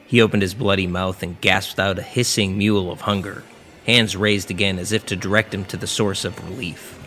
He 0.07 0.23
opened 0.23 0.43
his 0.43 0.55
bloody 0.55 0.87
mouth 0.87 1.23
and 1.23 1.41
gasped 1.41 1.79
out 1.79 1.99
a 1.99 2.03
hissing 2.03 2.57
mewl 2.57 2.91
of 2.91 3.03
hunger, 3.03 3.45
hands 3.87 4.17
raised 4.17 4.51
again 4.51 4.79
as 4.79 4.91
if 4.91 5.05
to 5.07 5.17
direct 5.17 5.53
him 5.53 5.67
to 5.67 5.77
the 5.77 5.87
source 5.87 6.25
of 6.25 6.43
relief. 6.49 6.99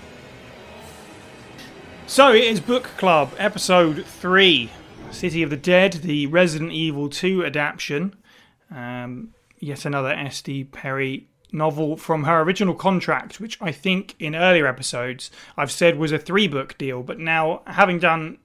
So 2.05 2.31
it 2.31 2.43
is 2.43 2.59
Book 2.59 2.83
Club, 2.97 3.33
episode 3.39 4.05
3 4.05 4.69
City 5.09 5.41
of 5.41 5.49
the 5.49 5.57
Dead, 5.57 5.93
the 5.93 6.27
Resident 6.27 6.71
Evil 6.71 7.09
2 7.09 7.43
adaptation. 7.43 8.15
Um, 8.69 9.33
yet 9.59 9.85
another 9.85 10.11
S.D. 10.11 10.65
Perry 10.65 11.27
novel 11.55 11.97
from 11.97 12.25
her 12.25 12.41
original 12.41 12.75
contract, 12.75 13.39
which 13.39 13.57
I 13.61 13.71
think 13.71 14.15
in 14.19 14.35
earlier 14.35 14.67
episodes 14.67 15.31
I've 15.57 15.71
said 15.71 15.97
was 15.97 16.11
a 16.11 16.19
three 16.19 16.47
book 16.47 16.77
deal, 16.77 17.01
but 17.01 17.19
now 17.19 17.61
having 17.65 17.97
done 17.97 18.37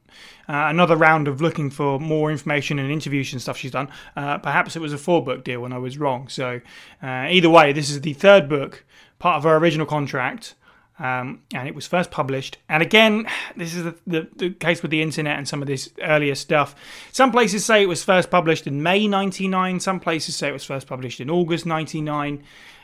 uh, 0.48 0.66
another 0.68 0.96
round 0.96 1.28
of 1.28 1.40
looking 1.40 1.70
for 1.70 2.00
more 2.00 2.30
information 2.30 2.78
and 2.78 2.90
interviews 2.90 3.32
and 3.32 3.40
stuff 3.40 3.56
she's 3.56 3.70
done, 3.70 3.88
uh, 4.16 4.38
perhaps 4.38 4.76
it 4.76 4.80
was 4.80 4.92
a 4.92 4.98
four 4.98 5.24
book 5.24 5.44
deal 5.44 5.60
when 5.60 5.72
I 5.72 5.78
was 5.78 5.98
wrong. 5.98 6.28
So 6.28 6.60
uh, 7.02 7.28
either 7.30 7.50
way, 7.50 7.72
this 7.72 7.90
is 7.90 8.00
the 8.00 8.14
third 8.14 8.48
book, 8.48 8.84
part 9.18 9.36
of 9.36 9.44
her 9.44 9.56
original 9.56 9.86
contract. 9.86 10.54
Um, 10.98 11.44
and 11.54 11.66
it 11.66 11.74
was 11.74 11.86
first 11.86 12.10
published. 12.10 12.58
And 12.68 12.82
again, 12.82 13.26
this 13.56 13.74
is 13.74 13.84
the, 13.84 13.94
the, 14.06 14.28
the, 14.36 14.50
case 14.50 14.82
with 14.82 14.90
the 14.90 15.00
internet 15.00 15.38
and 15.38 15.48
some 15.48 15.62
of 15.62 15.66
this 15.66 15.88
earlier 16.02 16.34
stuff. 16.34 16.74
Some 17.10 17.32
places 17.32 17.64
say 17.64 17.82
it 17.82 17.88
was 17.88 18.04
first 18.04 18.30
published 18.30 18.66
in 18.66 18.82
May 18.82 19.08
99, 19.08 19.80
some 19.80 19.98
places 19.98 20.36
say 20.36 20.50
it 20.50 20.52
was 20.52 20.64
first 20.64 20.86
published 20.86 21.20
in 21.20 21.30
August 21.30 21.64
99 21.64 22.42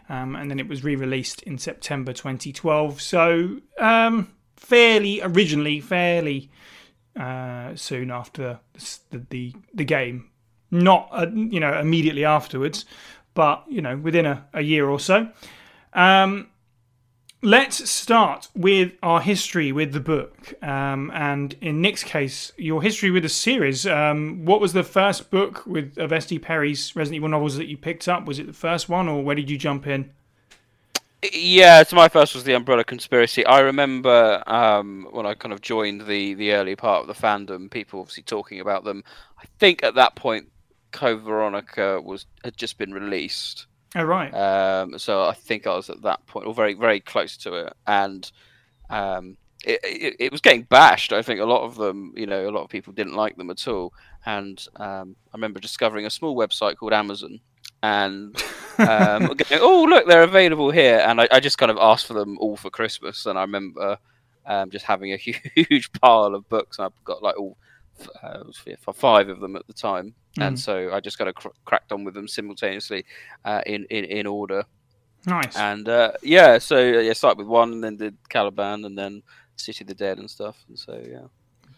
um, 0.08 0.36
and 0.36 0.50
then 0.50 0.58
it 0.58 0.68
was 0.68 0.84
re-released 0.84 1.42
in 1.42 1.58
September 1.58 2.12
2012. 2.12 3.00
So 3.00 3.58
um, 3.78 4.32
fairly 4.56 5.20
originally, 5.22 5.80
fairly 5.80 6.50
uh, 7.18 7.74
soon 7.74 8.10
after 8.10 8.60
the, 9.10 9.24
the 9.30 9.54
the 9.74 9.84
game, 9.84 10.30
not 10.70 11.08
uh, 11.12 11.26
you 11.32 11.60
know 11.60 11.78
immediately 11.78 12.24
afterwards, 12.24 12.84
but 13.34 13.64
you 13.68 13.80
know 13.80 13.96
within 13.96 14.26
a, 14.26 14.46
a 14.52 14.62
year 14.62 14.88
or 14.88 15.00
so. 15.00 15.28
Um, 15.92 16.48
let's 17.46 17.88
start 17.88 18.48
with 18.56 18.92
our 19.04 19.20
history 19.20 19.70
with 19.70 19.92
the 19.92 20.00
book. 20.00 20.52
Um, 20.64 21.12
and 21.14 21.54
in 21.60 21.80
Nick's 21.80 22.02
case, 22.02 22.50
your 22.56 22.82
history 22.82 23.12
with 23.12 23.22
the 23.22 23.28
series. 23.28 23.86
Um, 23.86 24.44
what 24.44 24.60
was 24.60 24.72
the 24.72 24.82
first 24.82 25.30
book 25.30 25.64
with 25.64 25.96
of 25.96 26.12
S.D. 26.12 26.40
Perry's 26.40 26.96
Resident 26.96 27.16
Evil 27.16 27.28
novels 27.28 27.56
that 27.56 27.66
you 27.66 27.76
picked 27.76 28.08
up? 28.08 28.26
Was 28.26 28.40
it 28.40 28.48
the 28.48 28.52
first 28.52 28.88
one, 28.88 29.08
or 29.08 29.22
where 29.22 29.36
did 29.36 29.48
you 29.48 29.56
jump 29.56 29.86
in? 29.86 30.10
Yeah, 31.32 31.84
so 31.84 31.94
my 31.94 32.08
first 32.08 32.34
was 32.34 32.42
the 32.42 32.52
Umbrella 32.52 32.82
Conspiracy. 32.82 33.46
I 33.46 33.60
remember 33.60 34.42
um, 34.48 35.06
when 35.12 35.24
I 35.24 35.34
kind 35.34 35.52
of 35.52 35.60
joined 35.60 36.02
the 36.02 36.34
the 36.34 36.52
early 36.52 36.74
part 36.74 37.02
of 37.02 37.06
the 37.06 37.14
fandom, 37.14 37.70
people 37.70 38.00
obviously 38.00 38.24
talking 38.24 38.58
about 38.58 38.82
them. 38.82 39.04
I 39.38 39.44
think 39.60 39.84
at 39.84 39.94
that 39.94 40.16
point, 40.16 40.48
Code 40.90 41.22
Veronica 41.22 42.00
was 42.02 42.26
had 42.42 42.56
just 42.56 42.76
been 42.76 42.92
released. 42.92 43.66
Oh 43.96 44.04
right. 44.04 44.32
Um, 44.32 44.98
so 44.98 45.24
I 45.24 45.32
think 45.32 45.66
I 45.66 45.74
was 45.74 45.88
at 45.88 46.02
that 46.02 46.24
point, 46.26 46.46
or 46.46 46.52
very 46.52 46.74
very 46.74 47.00
close 47.00 47.36
to 47.38 47.54
it, 47.54 47.72
and 47.86 48.30
um, 48.90 49.38
it, 49.64 49.80
it, 49.82 50.16
it, 50.20 50.32
was 50.32 50.42
getting 50.42 50.62
bashed. 50.64 51.14
I 51.14 51.22
think 51.22 51.40
a 51.40 51.46
lot 51.46 51.62
of 51.62 51.76
them, 51.76 52.12
you 52.14 52.26
know, 52.26 52.46
a 52.46 52.52
lot 52.52 52.62
of 52.62 52.68
people 52.68 52.92
didn't 52.92 53.14
like 53.14 53.36
them 53.36 53.50
at 53.50 53.66
all. 53.66 53.94
And 54.26 54.64
um, 54.76 55.16
I 55.32 55.36
remember 55.36 55.60
discovering 55.60 56.04
a 56.04 56.10
small 56.10 56.36
website 56.36 56.76
called 56.76 56.92
Amazon, 56.92 57.40
and 57.82 58.36
um, 58.78 59.26
going, 59.26 59.60
oh 59.62 59.86
look, 59.88 60.06
they're 60.06 60.22
available 60.22 60.70
here. 60.70 61.02
And 61.06 61.20
I, 61.20 61.28
I, 61.30 61.40
just 61.40 61.56
kind 61.56 61.70
of 61.70 61.78
asked 61.78 62.06
for 62.06 62.14
them 62.14 62.36
all 62.38 62.56
for 62.56 62.68
Christmas, 62.68 63.24
and 63.24 63.38
I 63.38 63.42
remember 63.42 63.98
um, 64.44 64.70
just 64.70 64.84
having 64.84 65.14
a 65.14 65.16
huge 65.16 65.90
pile 65.92 66.34
of 66.34 66.46
books. 66.50 66.78
I've 66.78 66.92
got 67.04 67.22
like 67.22 67.38
all 67.38 67.56
uh, 68.22 68.44
five 68.92 69.30
of 69.30 69.40
them 69.40 69.56
at 69.56 69.66
the 69.66 69.72
time, 69.72 70.14
mm. 70.38 70.46
and 70.46 70.58
so 70.58 70.92
I 70.92 71.00
just 71.00 71.18
kind 71.18 71.28
of 71.28 71.34
cr- 71.34 71.48
cracked 71.64 71.92
on 71.92 72.04
with 72.04 72.14
them 72.14 72.28
simultaneously 72.28 73.04
uh, 73.44 73.62
in, 73.66 73.84
in 73.90 74.04
in 74.04 74.26
order. 74.26 74.64
Nice. 75.26 75.56
And 75.56 75.88
uh, 75.88 76.12
yeah, 76.22 76.58
so 76.58 76.78
yeah, 76.78 77.12
started 77.12 77.38
with 77.38 77.48
one, 77.48 77.72
and 77.72 77.84
then 77.84 77.96
did 77.96 78.16
Caliban, 78.28 78.84
and 78.84 78.96
then 78.96 79.22
City 79.56 79.84
of 79.84 79.88
the 79.88 79.94
Dead 79.94 80.18
and 80.18 80.30
stuff. 80.30 80.56
And 80.68 80.78
so 80.78 81.02
yeah. 81.04 81.26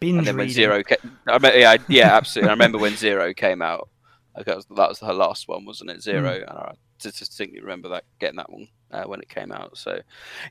Binge 0.01 0.19
and 0.19 0.27
then 0.27 0.37
when. 0.37 0.49
Zero, 0.49 0.83
came, 0.85 0.99
I 1.27 1.39
mean, 1.39 1.53
yeah, 1.57 1.77
yeah, 1.89 2.17
absolutely. 2.17 2.51
I 2.51 2.53
remember 2.53 2.79
when 2.79 2.95
Zero 2.95 3.35
came 3.35 3.63
out. 3.63 3.89
Okay, 4.39 4.45
that 4.53 4.57
was, 4.57 4.67
that 4.67 4.89
was 4.89 5.01
her 5.01 5.13
last 5.13 5.49
one, 5.49 5.65
wasn't 5.65 5.91
it? 5.91 6.03
Zero. 6.03 6.39
Mm. 6.39 6.49
And 6.49 6.59
I 6.59 6.75
distinctly 7.01 7.61
remember 7.61 7.89
that 7.89 8.05
getting 8.21 8.37
that 8.37 8.49
one 8.49 8.69
uh, 8.93 9.05
when 9.05 9.21
it 9.21 9.29
came 9.29 9.51
out. 9.51 9.77
So, 9.77 10.01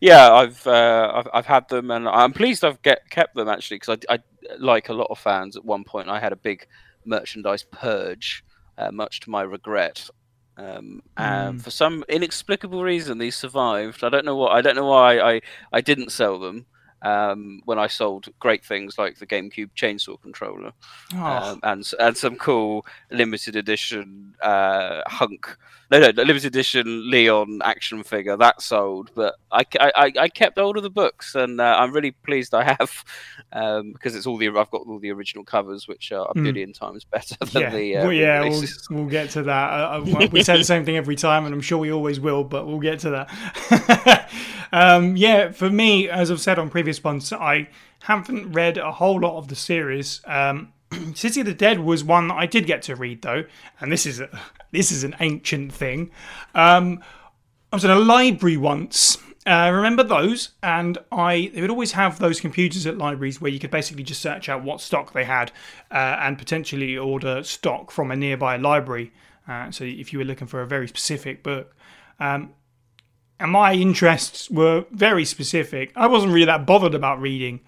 yeah, 0.02 0.34
I've, 0.34 0.68
uh, 0.68 1.12
I've 1.16 1.28
I've 1.34 1.46
had 1.46 1.70
them, 1.70 1.92
and 1.92 2.10
I'm 2.10 2.34
pleased 2.34 2.66
I've 2.66 2.82
get 2.82 3.10
kept 3.10 3.36
them 3.36 3.48
actually 3.48 3.78
because 3.78 4.00
I, 4.10 4.16
I 4.16 4.20
like 4.60 4.90
a 4.90 4.94
lot 4.94 5.08
of 5.10 5.18
fans. 5.18 5.56
At 5.56 5.64
one 5.64 5.86
point, 5.86 6.10
I 6.10 6.20
had 6.20 6.34
a 6.34 6.38
big 6.38 6.68
merchandise 7.08 7.64
purge, 7.64 8.44
uh, 8.78 8.92
much 8.92 9.20
to 9.22 9.30
my 9.30 9.42
regret. 9.42 10.10
Um, 10.58 11.04
and 11.16 11.60
mm. 11.60 11.62
for 11.62 11.72
some 11.72 12.04
inexplicable 12.10 12.84
reason, 12.84 13.20
these 13.20 13.36
survived. 13.36 14.04
I 14.04 14.10
don't 14.10 14.26
know 14.26 14.36
what. 14.36 14.52
I 14.52 14.62
don't 14.62 14.76
know 14.76 14.88
why 14.88 15.20
I 15.20 15.42
I 15.72 15.82
didn't 15.82 16.12
sell 16.12 16.40
them 16.40 16.66
um, 17.02 17.62
when 17.66 17.80
I 17.80 17.88
sold 17.88 18.28
great 18.40 18.64
things 18.64 18.98
like 18.98 19.18
the 19.18 19.28
GameCube 19.28 19.70
chainsaw 19.76 20.22
controller 20.22 20.74
oh. 21.16 21.24
um, 21.24 21.60
and 21.64 21.92
and 22.00 22.18
some 22.18 22.36
cool 22.38 22.86
limited 23.12 23.56
edition 23.56 24.36
uh, 24.42 25.02
hunk. 25.08 25.58
No, 25.90 26.00
no, 26.00 26.10
limited 26.10 26.48
edition 26.48 27.10
Leon 27.10 27.62
action 27.64 28.04
figure 28.04 28.36
that 28.36 28.62
sold, 28.62 29.10
but 29.16 29.36
I, 29.54 29.64
I, 29.80 30.12
I 30.20 30.28
kept 30.28 30.58
hold 30.58 30.76
of 30.76 30.84
the 30.84 30.90
books, 30.90 31.34
and 31.34 31.62
uh, 31.62 31.78
I'm 31.80 31.94
really 31.94 32.12
pleased 32.12 32.54
I 32.54 32.64
have 32.64 33.06
um, 33.54 33.94
because 33.94 34.14
it's 34.14 34.28
all 34.28 34.36
the 34.36 34.50
I've 34.50 34.70
got 34.70 34.82
all 34.86 35.00
the 35.00 35.12
original 35.12 35.46
covers, 35.46 35.88
which 35.88 36.12
are 36.12 36.28
a 36.30 36.34
mm. 36.34 36.44
billion 36.44 36.74
times 36.74 37.06
better 37.06 37.38
than 37.54 37.62
yeah. 37.62 37.70
the. 37.70 37.98
Uh, 37.98 38.04
well, 38.04 38.14
yeah, 38.14 38.42
we'll, 38.42 38.64
we'll, 38.90 39.06
get 39.06 39.30
to 39.32 39.44
that. 39.44 39.70
Uh, 39.72 40.02
uh 40.02 40.28
we 40.32 40.44
say 40.44 40.58
the 40.58 40.64
same 40.66 40.84
thing 40.84 40.98
every 40.98 41.16
time, 41.16 41.46
and 41.46 41.54
I'm 41.54 41.62
sure 41.62 41.78
we 41.78 41.92
always 41.92 42.20
will, 42.20 42.44
but 42.44 42.68
we'll 42.68 42.80
get 42.80 43.00
to 43.00 43.10
that. 43.12 44.30
um, 44.72 45.16
yeah, 45.16 45.52
for 45.52 45.70
me, 45.70 46.10
as 46.10 46.32
I've 46.32 46.42
said 46.42 46.60
on 46.60 46.70
previous 46.70 47.04
ones, 47.04 47.32
I 47.34 47.70
haven't 48.04 48.52
read 48.52 48.78
a 48.78 48.92
whole 48.92 49.20
lot 49.20 49.38
of 49.38 49.48
the 49.48 49.56
series. 49.56 50.22
Um, 50.26 50.74
City 51.14 51.42
of 51.42 51.46
the 51.46 51.54
Dead 51.54 51.80
was 51.80 52.04
one 52.04 52.30
that 52.30 52.36
I 52.36 52.46
did 52.46 52.66
get 52.66 52.82
to 52.84 52.96
read 52.96 53.22
though, 53.22 53.46
and 53.80 53.92
this 53.92 54.06
is 54.06 54.20
a, 54.20 54.30
this 54.72 54.92
is 54.92 55.04
an 55.04 55.16
ancient 55.20 55.74
thing. 55.74 56.12
Um, 56.56 57.04
I 57.72 57.76
was 57.76 57.86
in 57.86 57.92
a 57.92 58.00
library 58.00 58.58
once. 58.58 59.18
Uh, 59.46 59.72
remember 59.74 60.04
those? 60.04 60.50
And 60.62 60.98
I 61.12 61.52
they 61.54 61.62
would 61.62 61.70
always 61.70 61.94
have 61.94 62.20
those 62.20 62.42
computers 62.42 62.86
at 62.86 62.98
libraries 62.98 63.40
where 63.40 63.52
you 63.52 63.60
could 63.60 63.72
basically 63.72 64.04
just 64.04 64.22
search 64.22 64.50
out 64.50 64.64
what 64.64 64.82
stock 64.82 65.14
they 65.14 65.24
had 65.24 65.52
uh, 65.90 66.18
and 66.20 66.38
potentially 66.38 66.98
order 66.98 67.44
stock 67.44 67.92
from 67.92 68.12
a 68.12 68.16
nearby 68.16 68.58
library. 68.58 69.14
Uh, 69.48 69.72
so 69.72 69.86
if 69.86 70.12
you 70.12 70.20
were 70.20 70.26
looking 70.26 70.48
for 70.48 70.62
a 70.62 70.68
very 70.68 70.88
specific 70.88 71.44
book. 71.44 71.74
Um, 72.20 72.54
and 73.40 73.52
my 73.52 73.74
interests 73.74 74.50
were 74.50 74.86
very 74.92 75.26
specific. 75.26 75.92
I 75.96 76.08
wasn't 76.08 76.34
really 76.34 76.46
that 76.46 76.66
bothered 76.66 76.96
about 76.96 77.22
reading 77.22 77.62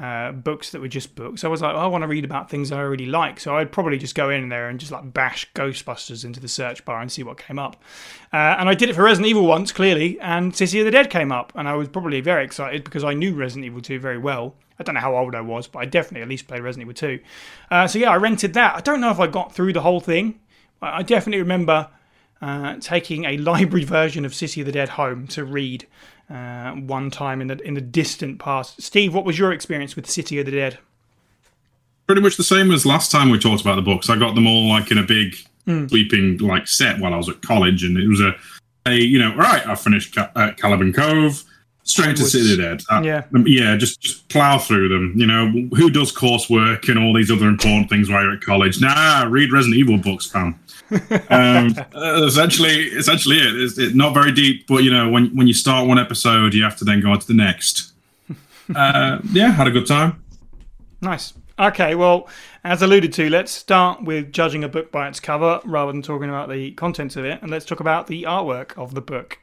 uh, 0.00 0.32
books 0.32 0.70
that 0.70 0.80
were 0.80 0.88
just 0.88 1.14
books. 1.14 1.44
I 1.44 1.48
was 1.48 1.62
like, 1.62 1.74
oh, 1.74 1.78
I 1.78 1.86
want 1.86 2.02
to 2.02 2.08
read 2.08 2.24
about 2.24 2.50
things 2.50 2.72
I 2.72 2.78
already 2.78 3.06
like. 3.06 3.38
So 3.38 3.56
I'd 3.56 3.70
probably 3.70 3.98
just 3.98 4.14
go 4.14 4.30
in 4.30 4.48
there 4.48 4.68
and 4.68 4.80
just 4.80 4.90
like 4.90 5.12
bash 5.12 5.50
Ghostbusters 5.54 6.24
into 6.24 6.40
the 6.40 6.48
search 6.48 6.84
bar 6.84 7.00
and 7.00 7.12
see 7.12 7.22
what 7.22 7.38
came 7.38 7.58
up. 7.58 7.76
Uh, 8.32 8.56
and 8.58 8.68
I 8.68 8.74
did 8.74 8.88
it 8.88 8.94
for 8.94 9.04
Resident 9.04 9.28
Evil 9.28 9.46
once, 9.46 9.70
clearly, 9.70 10.18
and 10.20 10.56
City 10.56 10.80
of 10.80 10.86
the 10.86 10.90
Dead 10.90 11.10
came 11.10 11.30
up. 11.30 11.52
And 11.54 11.68
I 11.68 11.74
was 11.74 11.88
probably 11.88 12.20
very 12.20 12.44
excited 12.44 12.84
because 12.84 13.04
I 13.04 13.14
knew 13.14 13.34
Resident 13.34 13.66
Evil 13.66 13.80
2 13.82 14.00
very 14.00 14.18
well. 14.18 14.54
I 14.78 14.82
don't 14.82 14.94
know 14.94 15.00
how 15.00 15.16
old 15.16 15.34
I 15.34 15.40
was, 15.40 15.68
but 15.68 15.80
I 15.80 15.84
definitely 15.84 16.22
at 16.22 16.28
least 16.28 16.48
played 16.48 16.62
Resident 16.62 16.90
Evil 16.90 17.18
2. 17.18 17.20
Uh, 17.70 17.86
so 17.86 17.98
yeah, 17.98 18.10
I 18.10 18.16
rented 18.16 18.54
that. 18.54 18.74
I 18.74 18.80
don't 18.80 19.00
know 19.00 19.10
if 19.10 19.20
I 19.20 19.26
got 19.28 19.54
through 19.54 19.74
the 19.74 19.82
whole 19.82 20.00
thing. 20.00 20.40
I 20.80 21.04
definitely 21.04 21.40
remember 21.42 21.88
uh, 22.42 22.76
taking 22.80 23.24
a 23.24 23.36
library 23.38 23.84
version 23.84 24.24
of 24.24 24.34
City 24.34 24.60
of 24.60 24.66
the 24.66 24.72
Dead 24.72 24.90
home 24.90 25.26
to 25.28 25.44
read 25.44 25.86
uh, 26.28 26.72
one 26.72 27.10
time 27.10 27.40
in 27.40 27.46
the 27.46 27.58
in 27.62 27.74
the 27.74 27.80
distant 27.80 28.38
past. 28.38 28.82
Steve, 28.82 29.14
what 29.14 29.24
was 29.24 29.38
your 29.38 29.52
experience 29.52 29.96
with 29.96 30.10
City 30.10 30.38
of 30.38 30.46
the 30.46 30.52
Dead? 30.52 30.78
Pretty 32.06 32.20
much 32.20 32.36
the 32.36 32.44
same 32.44 32.70
as 32.72 32.84
last 32.84 33.10
time 33.10 33.30
we 33.30 33.38
talked 33.38 33.62
about 33.62 33.76
the 33.76 33.82
books. 33.82 34.10
I 34.10 34.18
got 34.18 34.34
them 34.34 34.46
all 34.46 34.68
like 34.68 34.90
in 34.90 34.98
a 34.98 35.04
big 35.04 35.36
mm. 35.66 35.88
sleeping 35.88 36.38
like 36.38 36.66
set 36.66 36.98
while 36.98 37.14
I 37.14 37.16
was 37.16 37.28
at 37.28 37.40
college, 37.42 37.84
and 37.84 37.96
it 37.96 38.08
was 38.08 38.20
a 38.20 38.34
a 38.86 38.94
you 38.94 39.18
know, 39.18 39.30
all 39.30 39.38
right, 39.38 39.66
I've 39.66 39.80
finished 39.80 40.14
Ca- 40.14 40.30
uh, 40.34 40.52
Caliban 40.56 40.92
Cove, 40.92 41.44
straight 41.84 42.16
to 42.16 42.24
the 42.24 42.56
Dead. 42.56 42.82
Uh, 42.90 43.02
Yeah. 43.04 43.22
um, 43.34 43.44
yeah, 43.46 43.76
just 43.76 44.00
just 44.00 44.28
plow 44.28 44.58
through 44.58 44.88
them. 44.88 45.12
You 45.16 45.26
know, 45.26 45.48
who 45.74 45.90
does 45.90 46.12
coursework 46.12 46.88
and 46.88 46.98
all 46.98 47.12
these 47.14 47.30
other 47.30 47.48
important 47.48 47.88
things 47.88 48.08
while 48.08 48.22
you're 48.22 48.34
at 48.34 48.40
college? 48.40 48.80
Nah, 48.80 49.26
read 49.28 49.52
Resident 49.52 49.78
Evil 49.78 49.98
books, 49.98 50.26
fam. 50.26 50.58
um, 51.30 51.74
uh, 51.94 52.24
essentially, 52.24 52.84
essentially 52.88 53.36
it. 53.38 53.54
It's 53.56 53.78
it, 53.78 53.94
not 53.94 54.12
very 54.14 54.32
deep, 54.32 54.66
but 54.66 54.84
you 54.84 54.90
know, 54.90 55.08
when 55.08 55.34
when 55.36 55.46
you 55.46 55.54
start 55.54 55.88
one 55.88 55.98
episode, 55.98 56.54
you 56.54 56.62
have 56.62 56.76
to 56.76 56.84
then 56.84 57.00
go 57.00 57.10
on 57.10 57.18
to 57.18 57.26
the 57.26 57.34
next. 57.34 57.90
Uh, 58.74 59.18
yeah, 59.32 59.50
had 59.50 59.66
a 59.66 59.70
good 59.70 59.86
time. 59.86 60.22
Nice. 61.02 61.34
Okay, 61.58 61.94
well, 61.94 62.28
as 62.64 62.80
alluded 62.80 63.12
to, 63.14 63.28
let's 63.28 63.50
start 63.50 64.02
with 64.02 64.32
judging 64.32 64.64
a 64.64 64.68
book 64.68 64.90
by 64.90 65.08
its 65.08 65.20
cover 65.20 65.60
rather 65.64 65.92
than 65.92 66.00
talking 66.00 66.28
about 66.28 66.48
the 66.48 66.70
contents 66.72 67.16
of 67.16 67.24
it, 67.24 67.42
and 67.42 67.50
let's 67.50 67.66
talk 67.66 67.80
about 67.80 68.06
the 68.06 68.22
artwork 68.22 68.78
of 68.78 68.94
the 68.94 69.02
book. 69.02 69.38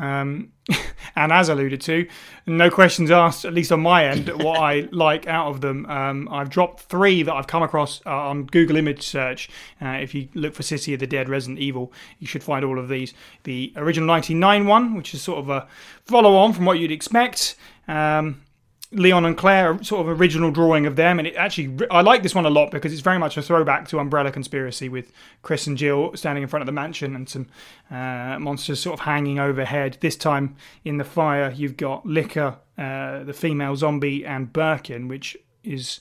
Um, 0.00 0.52
and 1.16 1.30
as 1.30 1.48
alluded 1.48 1.80
to, 1.82 2.08
no 2.46 2.70
questions 2.70 3.10
asked, 3.10 3.44
at 3.44 3.52
least 3.52 3.70
on 3.70 3.80
my 3.80 4.06
end, 4.06 4.28
what 4.42 4.58
I 4.58 4.88
like 4.90 5.26
out 5.26 5.48
of 5.48 5.60
them. 5.60 5.86
Um, 5.86 6.28
I've 6.30 6.48
dropped 6.48 6.80
three 6.80 7.22
that 7.22 7.32
I've 7.32 7.46
come 7.46 7.62
across 7.62 8.00
uh, 8.06 8.10
on 8.10 8.46
Google 8.46 8.76
image 8.76 9.02
search. 9.02 9.50
Uh, 9.80 9.98
if 10.00 10.14
you 10.14 10.28
look 10.34 10.54
for 10.54 10.62
City 10.62 10.94
of 10.94 11.00
the 11.00 11.06
Dead 11.06 11.28
Resident 11.28 11.58
Evil, 11.58 11.92
you 12.18 12.26
should 12.26 12.42
find 12.42 12.64
all 12.64 12.78
of 12.78 12.88
these. 12.88 13.12
The 13.44 13.72
original 13.76 14.06
99 14.06 14.66
one, 14.66 14.94
which 14.94 15.14
is 15.14 15.22
sort 15.22 15.38
of 15.38 15.50
a 15.50 15.68
follow 16.04 16.34
on 16.36 16.52
from 16.52 16.64
what 16.64 16.78
you'd 16.78 16.92
expect. 16.92 17.56
Um, 17.86 18.42
Leon 18.92 19.24
and 19.24 19.36
Claire 19.36 19.80
sort 19.84 20.00
of 20.00 20.20
original 20.20 20.50
drawing 20.50 20.84
of 20.84 20.96
them, 20.96 21.20
and 21.20 21.28
it 21.28 21.36
actually 21.36 21.86
I 21.90 22.00
like 22.00 22.24
this 22.24 22.34
one 22.34 22.44
a 22.44 22.50
lot 22.50 22.72
because 22.72 22.92
it's 22.92 23.02
very 23.02 23.18
much 23.18 23.36
a 23.36 23.42
throwback 23.42 23.86
to 23.88 24.00
Umbrella 24.00 24.32
Conspiracy 24.32 24.88
with 24.88 25.12
Chris 25.42 25.68
and 25.68 25.76
Jill 25.76 26.16
standing 26.16 26.42
in 26.42 26.48
front 26.48 26.62
of 26.62 26.66
the 26.66 26.72
mansion 26.72 27.14
and 27.14 27.28
some 27.28 27.46
uh, 27.88 28.38
monsters 28.40 28.80
sort 28.80 28.98
of 28.98 29.04
hanging 29.04 29.38
overhead. 29.38 29.98
This 30.00 30.16
time 30.16 30.56
in 30.84 30.96
the 30.96 31.04
fire, 31.04 31.52
you've 31.54 31.76
got 31.76 32.04
Licker, 32.04 32.56
uh, 32.76 33.22
the 33.22 33.32
female 33.32 33.76
zombie, 33.76 34.26
and 34.26 34.52
Birkin, 34.52 35.06
which 35.06 35.36
is 35.62 36.00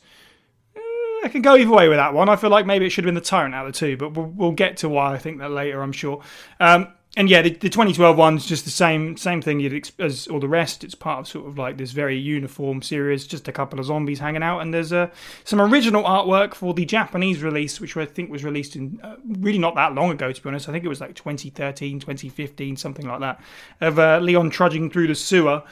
uh, 0.76 0.80
I 1.26 1.30
can 1.30 1.44
go 1.44 1.56
either 1.56 1.70
way 1.70 1.90
with 1.90 1.98
that 1.98 2.16
one. 2.16 2.28
I 2.28 2.38
feel 2.38 2.50
like 2.50 2.66
maybe 2.66 2.88
it 2.88 2.90
should 2.90 3.04
have 3.04 3.10
been 3.10 3.16
the 3.16 3.22
tyrant 3.22 3.54
out 3.54 3.68
of 3.68 3.74
the 3.74 3.78
two, 3.78 3.98
but 3.98 4.14
we'll, 4.14 4.26
we'll 4.26 4.52
get 4.52 4.78
to 4.78 4.90
why 4.90 5.14
I 5.14 5.20
think 5.20 5.38
that 5.38 5.52
later. 5.52 5.84
I'm 5.84 5.92
sure. 5.92 6.24
Um, 6.60 6.88
and 7.18 7.28
yeah, 7.28 7.42
the, 7.42 7.50
the 7.50 7.70
2012 7.70 8.18
one's 8.18 8.46
just 8.46 8.66
the 8.66 8.72
same 8.72 9.18
same 9.18 9.42
thing 9.42 9.60
you'd 9.60 9.74
ex- 9.74 9.92
as 9.98 10.28
all 10.28 10.40
the 10.40 10.48
rest. 10.48 10.84
It's 10.84 10.94
part 10.94 11.20
of 11.20 11.28
sort 11.28 11.48
of 11.48 11.58
like 11.58 11.78
this 11.78 11.92
very 11.92 12.16
uniform 12.16 12.84
series, 12.84 13.26
just 13.26 13.48
a 13.48 13.52
couple 13.52 13.80
of 13.80 13.86
zombies 13.86 14.20
hanging 14.20 14.44
out, 14.44 14.60
and 14.60 14.72
there's 14.72 14.94
uh, 14.94 15.10
some 15.44 15.60
original 15.60 16.04
artwork 16.04 16.54
for 16.54 16.74
the 16.74 16.86
Japanese 16.86 17.42
release, 17.42 17.82
which 17.82 17.98
I 17.98 18.06
think 18.06 18.30
was 18.30 18.44
released 18.44 18.76
in 18.76 19.00
uh, 19.04 19.16
really 19.40 19.58
not 19.58 19.74
that 19.76 19.96
long 19.96 20.12
ago. 20.12 20.32
To 20.32 20.42
be 20.42 20.50
honest, 20.50 20.70
I 20.70 20.72
think 20.72 20.86
it 20.86 20.90
was 20.90 21.02
like 21.02 21.16
2013, 21.16 22.00
2015, 22.00 22.78
something 22.78 23.08
like 23.08 23.22
that, 23.22 23.42
of 23.82 23.98
uh, 23.98 24.20
Leon 24.20 24.52
trudging 24.52 24.92
through 24.92 25.08
the 25.08 25.16
sewer. 25.16 25.64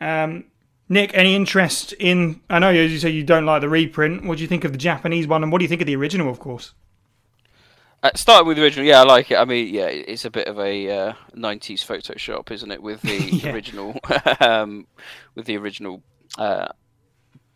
Um, 0.00 0.44
Nick, 0.88 1.10
any 1.12 1.34
interest 1.34 1.92
in? 1.94 2.40
I 2.48 2.60
know 2.60 2.70
as 2.70 2.92
you 2.92 3.00
say 3.00 3.10
you 3.10 3.24
don't 3.24 3.44
like 3.44 3.62
the 3.62 3.68
reprint. 3.68 4.24
What 4.24 4.38
do 4.38 4.42
you 4.42 4.48
think 4.48 4.64
of 4.64 4.70
the 4.70 4.78
Japanese 4.78 5.26
one, 5.26 5.42
and 5.42 5.50
what 5.50 5.58
do 5.58 5.64
you 5.64 5.68
think 5.68 5.80
of 5.80 5.88
the 5.88 5.96
original? 5.96 6.30
Of 6.30 6.38
course. 6.38 6.72
Uh, 8.02 8.10
starting 8.14 8.46
with 8.46 8.56
the 8.56 8.62
original, 8.62 8.86
yeah, 8.86 9.00
I 9.00 9.04
like 9.04 9.30
it. 9.32 9.36
I 9.36 9.44
mean, 9.44 9.74
yeah, 9.74 9.86
it's 9.86 10.24
a 10.24 10.30
bit 10.30 10.46
of 10.46 10.58
a 10.60 10.90
uh, 10.90 11.12
'90s 11.36 11.84
Photoshop, 11.84 12.50
isn't 12.52 12.70
it? 12.70 12.80
With 12.82 13.02
the 13.02 13.16
Yeah. 13.42 13.52
original, 13.52 13.98
um, 14.40 14.86
with 15.34 15.46
the 15.46 15.56
original 15.56 16.02
uh, 16.38 16.68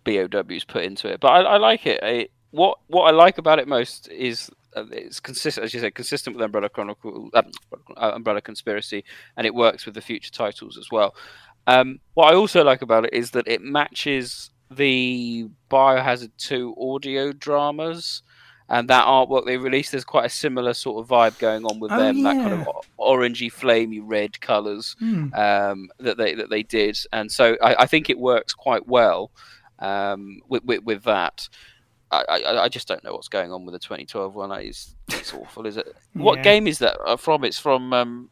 BOWs 0.05 0.65
put 0.65 0.83
into 0.85 1.09
it, 1.09 1.21
but 1.21 1.29
I, 1.29 1.43
I 1.43 1.57
like 1.59 1.87
it. 1.87 2.01
I, 2.03 2.29
what 2.51 2.79
what 2.89 3.05
I 3.05 3.11
like 3.13 3.39
about 3.39 3.61
it 3.61 3.69
most 3.69 4.09
is 4.09 4.51
uh, 4.75 4.85
it's 4.91 5.21
consistent, 5.21 5.65
as 5.65 5.75
you 5.75 5.81
said, 5.81 5.95
consistent 5.95 6.35
with 6.35 6.45
Umbrella 6.45 6.69
Chronicle, 6.69 7.31
um, 7.35 7.51
uh, 7.97 8.11
Umbrella 8.15 8.41
Conspiracy, 8.41 9.05
and 9.37 9.47
it 9.47 9.55
works 9.55 9.87
with 9.87 9.95
the 9.95 10.01
future 10.01 10.33
titles 10.33 10.77
as 10.77 10.89
well. 10.91 11.15
Um, 11.69 12.01
what 12.15 12.33
I 12.33 12.37
also 12.37 12.65
like 12.65 12.83
about 12.83 13.05
it 13.05 13.15
is 13.15 13.31
that 13.31 13.47
it 13.47 13.63
matches 13.63 14.51
the 14.69 15.47
Biohazard 15.71 16.33
2 16.39 16.75
audio 16.81 17.31
dramas 17.31 18.23
and 18.73 18.89
that 18.89 19.07
artwork 19.07 19.45
they 19.47 19.57
released. 19.59 19.93
There's 19.93 20.05
quite 20.05 20.25
a 20.27 20.29
similar 20.31 20.73
sort 20.75 21.01
of 21.05 21.09
vibe 21.09 21.39
going 21.39 21.65
on 21.65 21.79
with 21.79 21.93
Oh, 21.93 21.99
them. 21.99 22.23
That 22.25 22.37
kind 22.39 22.55
of 22.55 22.67
orangey, 22.99 23.53
flamey 23.53 24.01
red 24.03 24.41
colours 24.41 24.97
Hmm. 24.99 25.33
um, 25.35 25.89
that 26.01 26.17
they 26.17 26.35
that 26.35 26.51
they 26.51 26.63
did, 26.65 26.99
and 27.13 27.31
so 27.31 27.57
I, 27.63 27.77
I 27.85 27.87
think 27.87 28.11
it 28.11 28.19
works 28.19 28.53
quite 28.55 28.87
well 28.89 29.31
um, 29.79 30.41
with, 30.49 30.65
with 30.65 30.83
with 30.83 31.03
that. 31.05 31.49
I, 32.11 32.25
I, 32.29 32.63
I 32.65 32.69
just 32.69 32.89
don't 32.89 33.03
know 33.05 33.13
what's 33.13 33.29
going 33.29 33.51
on 33.53 33.65
with 33.65 33.73
the 33.73 33.79
2012 33.79 34.35
one. 34.35 34.53
It's, 34.61 34.95
it's 35.09 35.33
awful, 35.33 35.65
is 35.67 35.79
it? 35.79 35.87
What 36.13 36.37
Yeah. 36.39 36.43
game 36.43 36.67
is 36.67 36.79
that 36.81 36.99
uh, 37.07 37.17
from? 37.17 37.43
It's 37.43 37.59
from. 37.59 37.93
Um, 37.95 38.29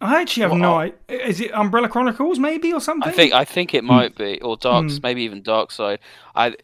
I 0.00 0.20
actually 0.20 0.42
have 0.42 0.50
What 0.52 0.60
no 0.60 0.74
idea. 0.76 0.96
Is 1.08 1.40
it 1.40 1.52
Umbrella 1.54 1.88
Chronicles, 1.88 2.38
maybe, 2.38 2.72
or 2.72 2.80
something? 2.80 3.08
I 3.08 3.12
think 3.14 3.32
I 3.32 3.44
think 3.44 3.74
it 3.74 3.84
might 3.84 4.16
be, 4.16 4.40
or 4.40 4.56
Dark, 4.56 4.90
Hmm. 4.90 4.96
maybe 5.02 5.22
even 5.22 5.42
Dark 5.42 5.70
Side. 5.70 6.00
I, 6.34 6.54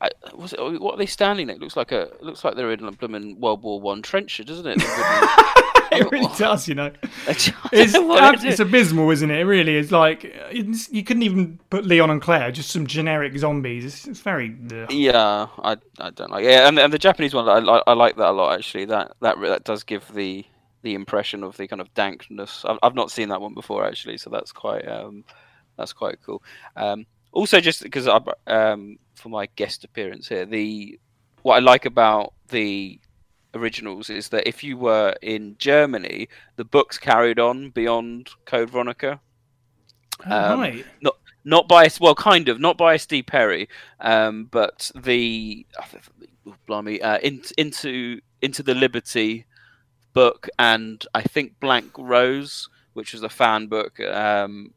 I 0.00 0.10
was 0.34 0.52
it, 0.52 0.80
what 0.80 0.94
are 0.94 0.98
they 0.98 1.06
standing? 1.06 1.50
at? 1.50 1.56
It 1.56 1.62
looks 1.62 1.76
like 1.76 1.92
a 1.92 2.02
it 2.02 2.22
looks 2.22 2.44
like 2.44 2.54
they're 2.56 2.72
in 2.72 2.84
a 2.84 2.92
blooming 2.92 3.38
World 3.40 3.62
War 3.62 3.80
One 3.80 4.02
trencher, 4.02 4.44
doesn't 4.44 4.66
it? 4.66 4.78
it 5.92 6.10
really 6.10 6.32
does, 6.38 6.68
you 6.68 6.74
know. 6.74 6.92
it's 7.26 7.50
It's, 7.72 8.44
it's 8.44 8.60
abysmal, 8.60 9.10
isn't 9.10 9.30
it? 9.30 9.40
It 9.40 9.44
really 9.44 9.76
is. 9.76 9.90
Like, 9.90 10.24
it's, 10.24 10.90
you 10.92 11.02
couldn't 11.02 11.24
even 11.24 11.58
put 11.68 11.84
Leon 11.84 12.10
and 12.10 12.22
Claire, 12.22 12.52
just 12.52 12.70
some 12.70 12.86
generic 12.86 13.36
zombies. 13.36 13.84
It's, 13.84 14.06
it's 14.06 14.20
very. 14.20 14.56
ugh. 14.72 14.90
Yeah, 14.92 15.48
I, 15.58 15.76
I 15.98 16.10
don't 16.10 16.30
like. 16.30 16.44
Yeah, 16.44 16.68
and, 16.68 16.78
and 16.78 16.92
the 16.92 16.98
Japanese 16.98 17.34
one, 17.34 17.48
I, 17.48 17.82
I 17.86 17.92
like 17.94 18.16
that 18.16 18.28
a 18.28 18.32
lot 18.32 18.54
actually. 18.54 18.84
That 18.86 19.12
that 19.20 19.40
that 19.40 19.64
does 19.64 19.82
give 19.82 20.12
the 20.14 20.44
the 20.82 20.94
impression 20.94 21.42
of 21.42 21.56
the 21.56 21.66
kind 21.66 21.80
of 21.80 21.92
dankness. 21.94 22.64
I've, 22.64 22.78
I've 22.82 22.94
not 22.94 23.10
seen 23.10 23.28
that 23.30 23.40
one 23.40 23.54
before 23.54 23.84
actually, 23.84 24.18
so 24.18 24.30
that's 24.30 24.52
quite 24.52 24.86
um 24.86 25.24
that's 25.76 25.92
quite 25.92 26.18
cool. 26.24 26.42
Um, 26.76 27.06
also, 27.32 27.60
just 27.60 27.82
because 27.82 28.06
I 28.06 28.20
um 28.46 28.98
for 29.20 29.28
my 29.28 29.46
guest 29.56 29.84
appearance 29.84 30.28
here, 30.28 30.46
the 30.46 30.98
what 31.42 31.56
I 31.56 31.58
like 31.60 31.86
about 31.86 32.32
the 32.48 32.98
originals 33.54 34.10
is 34.10 34.28
that 34.28 34.48
if 34.48 34.62
you 34.62 34.76
were 34.76 35.14
in 35.22 35.56
Germany, 35.58 36.28
the 36.56 36.64
books 36.64 36.98
carried 36.98 37.38
on 37.38 37.70
beyond 37.70 38.30
Code 38.44 38.70
Veronica 38.70 39.20
Um, 40.24 40.60
right. 40.60 40.84
not 41.44 41.68
by 41.68 41.88
well, 42.00 42.14
kind 42.14 42.48
of 42.48 42.60
not 42.60 42.76
by 42.76 42.94
S.D. 42.94 43.22
Perry, 43.22 43.68
um, 44.00 44.44
but 44.44 44.90
the 44.94 45.66
oh, 45.78 46.54
blimey, 46.66 47.00
uh, 47.00 47.18
in, 47.18 47.42
into 47.56 48.20
into 48.42 48.62
the 48.62 48.74
Liberty 48.74 49.46
book 50.12 50.48
and 50.58 51.06
I 51.14 51.22
think 51.22 51.60
Blank 51.60 51.92
Rose, 51.96 52.68
which 52.94 53.12
was 53.12 53.22
a 53.22 53.28
fan 53.28 53.66
book. 53.68 54.00
Um, 54.00 54.72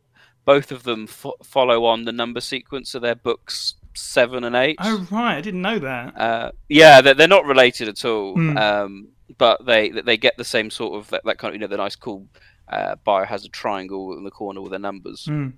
both 0.45 0.71
of 0.71 0.83
them 0.83 1.07
fo- 1.07 1.37
follow 1.43 1.85
on 1.85 2.05
the 2.05 2.11
number 2.11 2.41
sequence 2.41 2.93
of 2.95 3.01
their 3.01 3.15
books 3.15 3.75
seven 3.93 4.43
and 4.43 4.55
eight. 4.55 4.77
Oh, 4.79 5.05
right. 5.11 5.37
I 5.37 5.41
didn't 5.41 5.61
know 5.61 5.79
that. 5.79 6.19
Uh, 6.19 6.51
yeah, 6.69 7.01
they're, 7.01 7.13
they're 7.13 7.27
not 7.27 7.45
related 7.45 7.87
at 7.87 8.03
all, 8.05 8.33
Hmm. 8.35 8.57
um, 8.57 9.07
but 9.37 9.65
they 9.65 9.89
they 9.89 10.17
get 10.17 10.37
the 10.37 10.43
same 10.45 10.69
sort 10.69 10.93
of 10.99 11.09
that, 11.09 11.21
that 11.25 11.37
kind 11.37 11.49
of 11.51 11.55
you 11.55 11.59
know 11.59 11.67
the 11.67 11.77
nice 11.77 11.95
cool 11.95 12.27
uh, 12.69 12.95
biohazard 13.05 13.51
triangle 13.51 14.17
in 14.17 14.23
the 14.23 14.31
corner 14.31 14.61
with 14.61 14.71
the 14.71 14.79
numbers. 14.79 15.25
Hmm. 15.25 15.49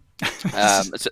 Um, 0.54 0.94
so, 0.96 1.10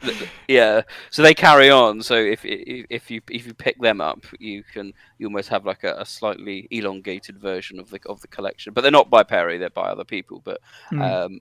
yeah, 0.47 0.83
so 1.09 1.21
they 1.23 1.33
carry 1.33 1.69
on. 1.69 2.01
So 2.01 2.15
if 2.15 2.45
if 2.45 2.85
if 2.89 3.11
you 3.11 3.21
if 3.29 3.45
you 3.45 3.53
pick 3.53 3.79
them 3.81 3.99
up, 3.99 4.25
you 4.39 4.63
can 4.63 4.93
you 5.17 5.27
almost 5.27 5.49
have 5.49 5.65
like 5.65 5.83
a, 5.83 5.95
a 5.99 6.05
slightly 6.05 6.67
elongated 6.71 7.37
version 7.37 7.79
of 7.79 7.89
the 7.89 7.99
of 8.05 8.21
the 8.21 8.27
collection. 8.29 8.71
But 8.73 8.81
they're 8.81 8.91
not 8.91 9.09
by 9.09 9.23
Perry; 9.23 9.57
they're 9.57 9.69
by 9.69 9.89
other 9.89 10.05
people. 10.05 10.41
But 10.43 10.61
Hmm. 10.89 11.01
um, 11.01 11.39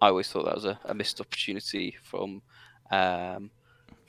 I 0.00 0.06
always 0.08 0.28
thought 0.28 0.44
that 0.44 0.54
was 0.54 0.64
a, 0.64 0.78
a 0.84 0.94
missed 0.94 1.20
opportunity 1.20 1.96
from 2.02 2.42
um, 2.92 3.50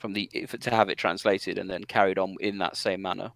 from 0.02 0.12
the 0.14 0.28
if, 0.32 0.50
to 0.50 0.70
have 0.70 0.90
it 0.90 0.98
translated 0.98 1.56
and 1.56 1.70
then 1.70 1.84
carried 1.84 2.18
on 2.18 2.36
in 2.40 2.58
that 2.58 2.76
same 2.76 3.00
manner. 3.00 3.30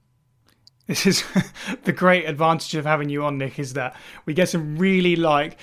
This 0.89 1.07
is 1.07 1.25
the 1.85 1.93
great 1.93 2.27
advantage 2.27 2.75
of 2.75 2.85
having 2.85 3.09
you 3.09 3.25
on, 3.25 3.39
Nick, 3.39 3.59
is 3.59 3.73
that 3.75 3.97
we 4.25 4.35
get 4.35 4.49
some 4.49 4.77
really 4.77 5.17
like 5.17 5.59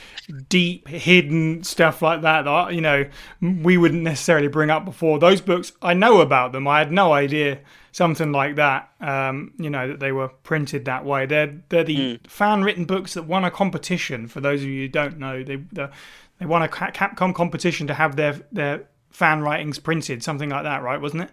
deep, 0.50 0.88
hidden 0.88 1.64
stuff 1.64 2.02
like 2.02 2.22
that 2.22 2.46
that 2.46 2.74
you 2.74 2.82
know 2.82 3.06
we 3.42 3.78
wouldn't 3.78 4.02
necessarily 4.02 4.48
bring 4.48 4.70
up 4.70 4.86
before. 4.86 5.20
Those 5.20 5.42
books, 5.42 5.74
I 5.82 5.94
know 5.94 6.22
about 6.22 6.54
them. 6.54 6.68
I 6.68 6.80
had 6.80 6.92
no 6.92 7.14
idea 7.14 7.60
something 7.92 8.32
like 8.32 8.56
that. 8.56 8.90
Um, 9.02 9.54
you 9.60 9.70
know 9.70 9.90
that 9.90 10.00
they 10.00 10.14
were 10.14 10.30
printed 10.30 10.86
that 10.86 11.06
way. 11.06 11.26
They're 11.26 11.62
they're 11.70 11.84
the 11.84 12.20
fan-written 12.28 12.86
books 12.86 13.14
that 13.14 13.24
won 13.24 13.44
a 13.44 13.52
competition. 13.52 14.28
For 14.28 14.40
those 14.40 14.62
of 14.62 14.68
you 14.68 14.84
who 14.84 14.88
don't 14.88 15.20
know, 15.20 15.44
they 15.44 15.58
the, 15.72 15.92
they 16.40 16.46
won 16.46 16.64
a 16.64 16.68
Capcom 16.68 17.36
competition 17.36 17.88
to 17.88 17.94
have 17.94 18.16
their 18.16 18.40
their 18.52 18.88
fan 19.14 19.42
writings 19.42 19.80
printed, 19.80 20.22
something 20.24 20.50
like 20.50 20.64
that, 20.64 20.84
right? 20.84 21.00
Wasn't 21.00 21.24
it? 21.24 21.30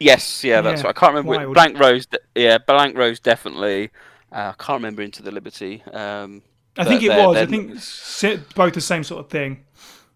Yes, 0.00 0.42
yeah, 0.42 0.60
that's 0.62 0.80
Yeah, 0.80 0.86
right. 0.88 0.96
I 0.96 0.98
can't 0.98 1.14
remember. 1.14 1.36
wild. 1.38 1.54
Blank 1.54 1.78
Rose, 1.78 2.06
yeah, 2.34 2.58
Blank 2.58 2.96
Rose 2.96 3.20
definitely. 3.20 3.90
Uh, 4.32 4.52
I 4.58 4.62
can't 4.62 4.78
remember 4.78 5.02
Into 5.02 5.22
the 5.22 5.30
Liberty. 5.30 5.82
Um, 5.92 6.42
I 6.76 6.84
think 6.84 7.02
it 7.02 7.10
was. 7.10 7.36
I 7.36 7.46
think 7.46 8.54
both 8.54 8.72
the 8.74 8.80
same 8.80 9.04
sort 9.04 9.24
of 9.24 9.30
thing. 9.30 9.64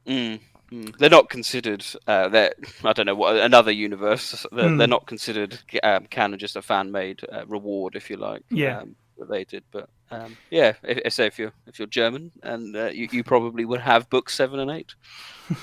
Mm, 0.07 0.41
mm. 0.73 0.97
They're 0.99 1.11
not 1.11 1.29
considered. 1.29 1.85
Uh, 2.07 2.29
they're 2.31 2.55
I 2.83 2.93
don't 2.95 3.07
know 3.07 3.15
what 3.15 3.37
another 3.37 3.71
universe. 3.71 4.47
They're, 4.51 4.71
Hmm. 4.71 4.79
they're 4.79 4.89
not 4.89 5.07
considered 5.07 5.59
um, 5.83 6.07
canon, 6.07 6.39
just 6.39 6.57
a 6.57 6.63
fan 6.63 6.91
made 6.91 7.21
uh, 7.31 7.45
reward, 7.47 7.95
if 7.95 8.09
you 8.11 8.17
like. 8.17 8.43
Yeah. 8.51 8.81
um, 8.81 8.97
that 9.19 9.29
they 9.29 9.45
did. 9.45 9.65
But 9.71 9.89
Um, 10.11 10.37
yeah, 10.51 10.73
if, 10.83 11.13
say 11.13 11.27
if 11.27 11.39
you're 11.39 11.53
if 11.67 11.79
you're 11.79 11.87
German, 11.89 12.33
and 12.43 12.75
uh, 12.75 12.87
you, 12.87 13.09
you 13.13 13.23
probably 13.23 13.65
would 13.67 13.81
have 13.81 14.09
books 14.11 14.35
seven 14.35 14.59
and 14.61 14.71
eight. 14.71 14.95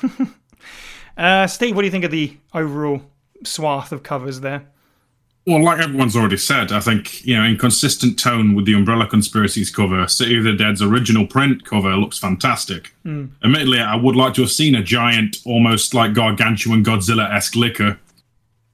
uh, 1.17 1.47
Steve, 1.47 1.75
what 1.75 1.81
do 1.81 1.85
you 1.85 1.91
think 1.91 2.05
of 2.05 2.11
the 2.11 2.37
overall 2.53 3.01
swath 3.43 3.91
of 3.91 4.03
covers 4.03 4.39
there? 4.41 4.65
Well, 5.45 5.61
like 5.61 5.79
everyone's 5.79 6.15
already 6.15 6.37
said, 6.37 6.71
I 6.71 6.79
think, 6.79 7.25
you 7.25 7.35
know, 7.35 7.43
in 7.43 7.57
consistent 7.57 8.17
tone 8.17 8.55
with 8.55 8.65
the 8.65 8.75
Umbrella 8.75 9.05
Conspiracies 9.05 9.69
cover, 9.69 10.07
City 10.07 10.37
of 10.37 10.45
the 10.45 10.53
Dead's 10.53 10.81
original 10.81 11.27
print 11.27 11.65
cover 11.65 11.97
looks 11.97 12.17
fantastic. 12.17 12.93
Mm. 13.05 13.31
Admittedly, 13.43 13.81
I 13.81 13.97
would 13.97 14.15
like 14.15 14.35
to 14.35 14.41
have 14.41 14.51
seen 14.51 14.73
a 14.73 14.81
giant, 14.81 15.37
almost 15.45 15.93
like 15.93 16.13
gargantuan 16.13 16.81
Godzilla 16.81 17.29
esque 17.29 17.57
licker. 17.57 17.99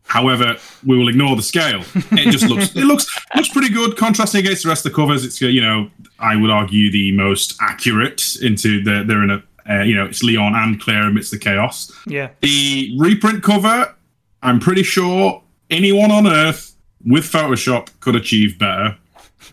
However, 0.04 0.58
we 0.86 0.98
will 0.98 1.10
ignore 1.10 1.36
the 1.36 1.42
scale. 1.42 1.84
It 2.12 2.32
just 2.32 2.48
looks 2.50 2.76
it 2.76 2.84
looks 2.86 3.08
looks 3.36 3.50
pretty 3.50 3.70
good, 3.70 3.96
contrasting 3.96 4.40
against 4.40 4.64
the 4.64 4.70
rest 4.70 4.84
of 4.86 4.92
the 4.92 4.96
covers. 4.96 5.24
It's 5.24 5.40
you 5.40 5.62
know, 5.62 5.90
I 6.18 6.36
would 6.36 6.50
argue 6.50 6.92
the 6.92 7.12
most 7.12 7.56
accurate 7.62 8.36
into 8.42 8.84
the 8.84 9.04
they're 9.06 9.24
in 9.24 9.30
a 9.30 9.44
uh, 9.70 9.82
you 9.82 9.96
know, 9.96 10.06
it's 10.06 10.24
Leon 10.24 10.54
and 10.56 10.80
Claire 10.80 11.08
amidst 11.08 11.32
the 11.32 11.40
chaos. 11.40 11.92
Yeah. 12.06 12.30
The 12.42 12.96
reprint 13.00 13.44
cover, 13.44 13.96
I'm 14.42 14.60
pretty 14.60 14.84
sure 14.84 15.42
anyone 15.70 16.12
on 16.12 16.28
Earth 16.28 16.76
with 17.06 17.24
Photoshop 17.24 17.90
could 18.00 18.16
achieve 18.16 18.60
better. 18.60 18.98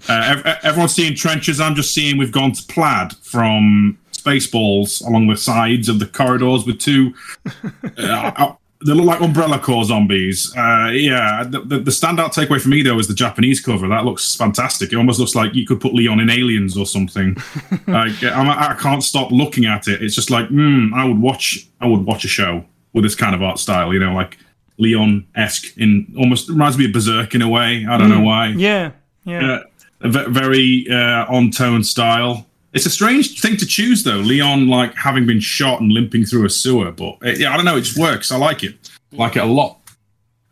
Uh, 0.08 0.54
everyone's 0.62 0.94
seeing 0.94 1.14
trenches. 1.14 1.60
I'm 1.60 1.74
just 1.74 1.92
seeing 1.94 2.18
we've 2.18 2.32
gone 2.32 2.52
to 2.52 2.62
plaid 2.64 3.14
from 3.22 3.98
Spaceballs 4.12 5.04
along 5.06 5.28
the 5.28 5.36
sides 5.36 5.88
of 5.88 5.98
the 5.98 6.06
corridors 6.06 6.66
with 6.66 6.78
two. 6.78 7.14
Uh, 7.98 8.54
they 8.84 8.92
look 8.92 9.06
like 9.06 9.20
Umbrella 9.20 9.58
core 9.58 9.84
zombies. 9.84 10.52
Uh, 10.56 10.90
yeah, 10.92 11.44
the, 11.44 11.60
the, 11.60 11.78
the, 11.78 11.90
standout 11.90 12.34
takeaway 12.34 12.60
for 12.60 12.68
me 12.68 12.82
though 12.82 12.98
is 12.98 13.08
the 13.08 13.14
Japanese 13.14 13.60
cover. 13.60 13.88
That 13.88 14.04
looks 14.04 14.34
fantastic. 14.34 14.92
It 14.92 14.96
almost 14.96 15.18
looks 15.18 15.34
like 15.34 15.54
you 15.54 15.66
could 15.66 15.80
put 15.80 15.94
Leon 15.94 16.20
in 16.20 16.28
Aliens 16.28 16.76
or 16.76 16.84
something. 16.84 17.36
like 17.86 18.22
I'm, 18.22 18.50
I 18.50 18.74
can 18.78 18.92
not 18.92 19.02
stop 19.02 19.30
looking 19.30 19.64
at 19.64 19.88
it. 19.88 20.02
It's 20.02 20.14
just 20.14 20.30
like, 20.30 20.48
mm, 20.48 20.92
I 20.92 21.04
would 21.06 21.18
watch. 21.18 21.68
I 21.80 21.86
would 21.86 22.04
watch 22.04 22.24
a 22.24 22.28
show 22.28 22.64
with 22.92 23.04
this 23.04 23.14
kind 23.14 23.34
of 23.34 23.42
art 23.42 23.58
style. 23.58 23.92
You 23.94 24.00
know, 24.00 24.14
like 24.14 24.38
Leon 24.78 25.26
esque 25.34 25.76
in 25.78 26.12
almost 26.18 26.48
reminds 26.48 26.76
me 26.76 26.84
of 26.84 26.92
Berserk 26.92 27.34
in 27.34 27.42
a 27.42 27.48
way. 27.48 27.86
I 27.88 27.96
don't 27.96 28.08
mm, 28.08 28.18
know 28.18 28.24
why. 28.24 28.48
Yeah, 28.48 28.92
yeah. 29.24 29.60
Uh, 30.02 30.28
very 30.28 30.86
uh, 30.90 31.24
on 31.28 31.50
tone 31.50 31.82
style. 31.82 32.45
It's 32.76 32.84
a 32.84 32.90
strange 32.90 33.40
thing 33.40 33.56
to 33.56 33.64
choose 33.64 34.04
though. 34.04 34.18
Leon 34.18 34.68
like 34.68 34.94
having 34.94 35.24
been 35.26 35.40
shot 35.40 35.80
and 35.80 35.90
limping 35.90 36.26
through 36.26 36.44
a 36.44 36.50
sewer, 36.50 36.92
but 36.92 37.16
it, 37.22 37.36
uh, 37.36 37.38
yeah, 37.38 37.54
I 37.54 37.56
don't 37.56 37.64
know. 37.64 37.78
It 37.78 37.80
just 37.80 37.98
works. 37.98 38.30
I 38.30 38.36
like 38.36 38.62
it. 38.62 38.74
I 39.14 39.16
like 39.16 39.36
it 39.36 39.42
a 39.42 39.46
lot. 39.46 39.80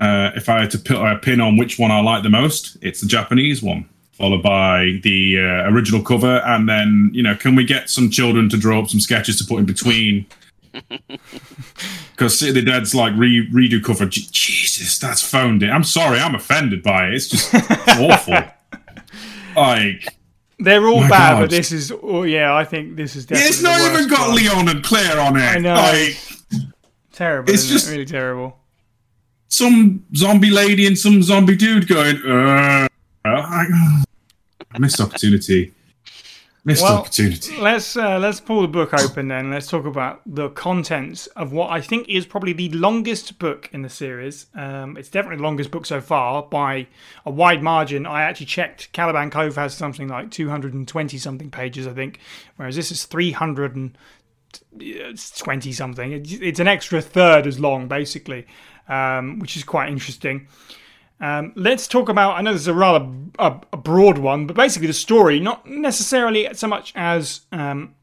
Uh, 0.01 0.31
if 0.35 0.49
I 0.49 0.63
had 0.63 0.71
to 0.71 0.79
put 0.79 0.97
a 0.97 1.19
pin 1.19 1.39
on 1.43 1.59
which 1.59 1.79
one 1.79 1.91
I 1.91 2.01
like 2.01 2.23
the 2.23 2.31
most, 2.31 2.79
it's 2.81 3.03
the 3.03 3.07
Japanese 3.07 3.63
one, 3.63 3.87
followed 4.13 4.43
by 4.43 5.01
the 5.03 5.39
uh, 5.39 5.71
original 5.71 6.03
cover, 6.03 6.41
and 6.47 6.67
then 6.67 7.11
you 7.13 7.23
know, 7.23 7.37
can 7.37 7.57
we 7.57 7.65
get 7.65 7.91
some 7.91 8.11
children 8.11 8.49
to 8.49 8.57
draw 8.57 8.81
up 8.81 8.89
some 8.89 9.01
sketches 9.01 9.37
to 9.41 9.45
put 9.45 9.59
in 9.59 9.67
between 9.67 10.25
because 12.17 12.39
City 12.39 12.49
of 12.49 12.55
the 12.55 12.63
Dead's 12.63 12.95
like 12.95 13.13
re- 13.19 13.47
redo 13.53 13.85
cover. 13.85 14.07
Jesus, 14.07 14.99
that's 14.99 15.21
phoned 15.21 15.63
it. 15.63 15.69
I'm 15.69 15.85
sorry, 15.85 16.21
I'm 16.21 16.35
offended 16.35 16.83
by 16.83 17.09
it. 17.09 17.17
It's 17.17 17.29
just 17.29 17.55
awful. 18.01 18.39
Like 19.55 20.09
they're 20.65 20.87
all 20.87 21.01
bad, 21.01 21.35
God. 21.35 21.41
but 21.41 21.51
this 21.51 21.73
is. 21.73 21.93
Oh 22.03 22.23
yeah, 22.23 22.55
I 22.55 22.65
think 22.65 22.97
this 22.97 23.17
is 23.17 23.27
definitely. 23.27 23.49
It's 23.49 23.63
not 23.63 23.81
even 23.81 24.09
got 24.09 24.29
one. 24.29 24.37
Leon 24.37 24.69
and 24.69 24.85
Claire 24.85 25.21
on 25.21 25.37
it. 25.37 25.41
I 25.41 25.59
know. 25.59 25.75
Like, 25.75 26.19
terrible. 27.13 27.53
It's 27.53 27.67
just 27.67 27.89
it? 27.89 27.93
really 27.93 28.05
terrible. 28.05 28.59
Some 29.49 30.05
zombie 30.17 30.51
lady 30.51 30.87
and 30.87 30.99
some 30.99 31.23
zombie 31.23 31.57
dude 31.57 31.87
going. 31.87 32.17
Uh, 32.27 32.89
I, 33.25 33.67
missed 34.79 35.01
opportunity. 35.01 35.73
Missed 36.67 36.83
well, 36.83 36.97
opportunity. 36.97 37.59
Let's 37.59 37.95
uh, 37.95 38.19
let's 38.19 38.41
pull 38.41 38.63
the 38.63 38.69
book 38.69 38.95
open 38.95 39.29
then. 39.29 39.51
Let's 39.51 39.67
talk 39.67 39.85
about 39.85 40.23
the 40.25 40.49
contents 40.49 41.27
of 41.29 41.53
what 41.53 41.71
I 41.71 41.83
think 41.83 42.09
is 42.09 42.25
probably 42.25 42.55
the 42.55 42.71
longest 42.71 43.39
book 43.39 43.69
in 43.73 43.83
the 43.83 43.91
series. 43.91 44.47
Um, 44.55 44.97
it's 44.97 45.11
definitely 45.11 45.37
the 45.37 45.43
longest 45.43 45.71
book 45.71 45.85
so 45.85 46.01
far 46.01 46.43
by 46.43 46.87
a 47.27 47.31
wide 47.31 47.63
margin. 47.63 48.07
I 48.07 48.23
actually 48.23 48.47
checked. 48.47 48.91
Caliban 48.93 49.31
Cove 49.31 49.57
has 49.57 49.75
something 49.75 50.09
like 50.09 50.31
220 50.31 51.19
something 51.19 51.51
pages, 51.51 51.87
I 51.87 51.93
think, 51.93 52.19
whereas 52.57 52.77
this 52.77 52.91
is 52.91 53.05
320 53.05 55.73
something. 55.73 56.25
It's 56.25 56.61
an 56.61 56.69
extra 56.69 57.03
third 57.03 57.47
as 57.47 57.61
long, 57.61 57.89
basically, 57.89 58.47
um, 58.89 59.39
which 59.39 59.59
is 59.59 59.65
quite 59.65 59.91
interesting. 59.91 60.49
Um, 61.21 61.53
let's 61.57 61.87
talk 61.87 62.09
about. 62.09 62.37
I 62.37 62.43
know 62.43 62.53
this 62.53 62.63
is 62.63 62.69
a 62.69 62.75
rather 62.75 63.07
a, 63.39 63.77
broad 63.77 64.19
one, 64.19 64.47
but 64.47 64.57
basically 64.57 64.87
the 64.87 64.93
story, 64.93 65.41
not 65.41 65.67
necessarily 65.67 66.53
so 66.55 66.67
much 66.67 66.93
as 66.95 67.43
um, 67.53 67.95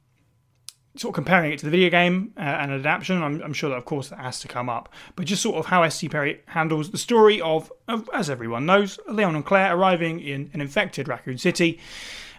sort 0.96 1.12
of 1.12 1.16
comparing 1.16 1.52
it 1.52 1.60
to 1.60 1.66
the 1.66 1.72
video 1.72 1.90
game 1.90 2.34
uh, 2.38 2.42
and 2.42 2.72
adaptation. 2.72 3.22
I'm, 3.22 3.42
I'm, 3.42 3.54
sure 3.54 3.70
that, 3.70 3.78
of 3.78 3.86
course, 3.86 4.10
that 4.10 4.20
has 4.20 4.40
to 4.42 4.48
come 4.48 4.70
up, 4.70 4.90
but 5.16 5.26
just 5.26 5.42
sort 5.42 5.58
of 5.58 5.68
how 5.68 5.84
S.D. 5.84 6.10
Perry 6.10 6.42
handles 6.48 6.92
the 6.92 6.98
story 6.98 7.40
of, 7.42 7.72
of, 7.88 8.10
as 8.14 8.30
everyone 8.30 8.66
knows, 8.66 9.00
Leon 9.08 9.36
and 9.36 9.46
Claire 9.46 9.76
arriving 9.76 10.20
in 10.20 10.50
an 10.54 10.62
infected 10.62 11.08
Raccoon 11.08 11.38
City. 11.38 11.80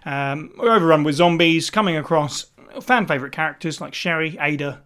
Um, 0.05 0.51
overrun 0.59 1.03
with 1.03 1.15
zombies, 1.15 1.69
coming 1.69 1.95
across 1.95 2.47
fan 2.81 3.07
favorite 3.07 3.31
characters 3.31 3.79
like 3.79 3.93
Sherry, 3.93 4.37
Ada, 4.39 4.81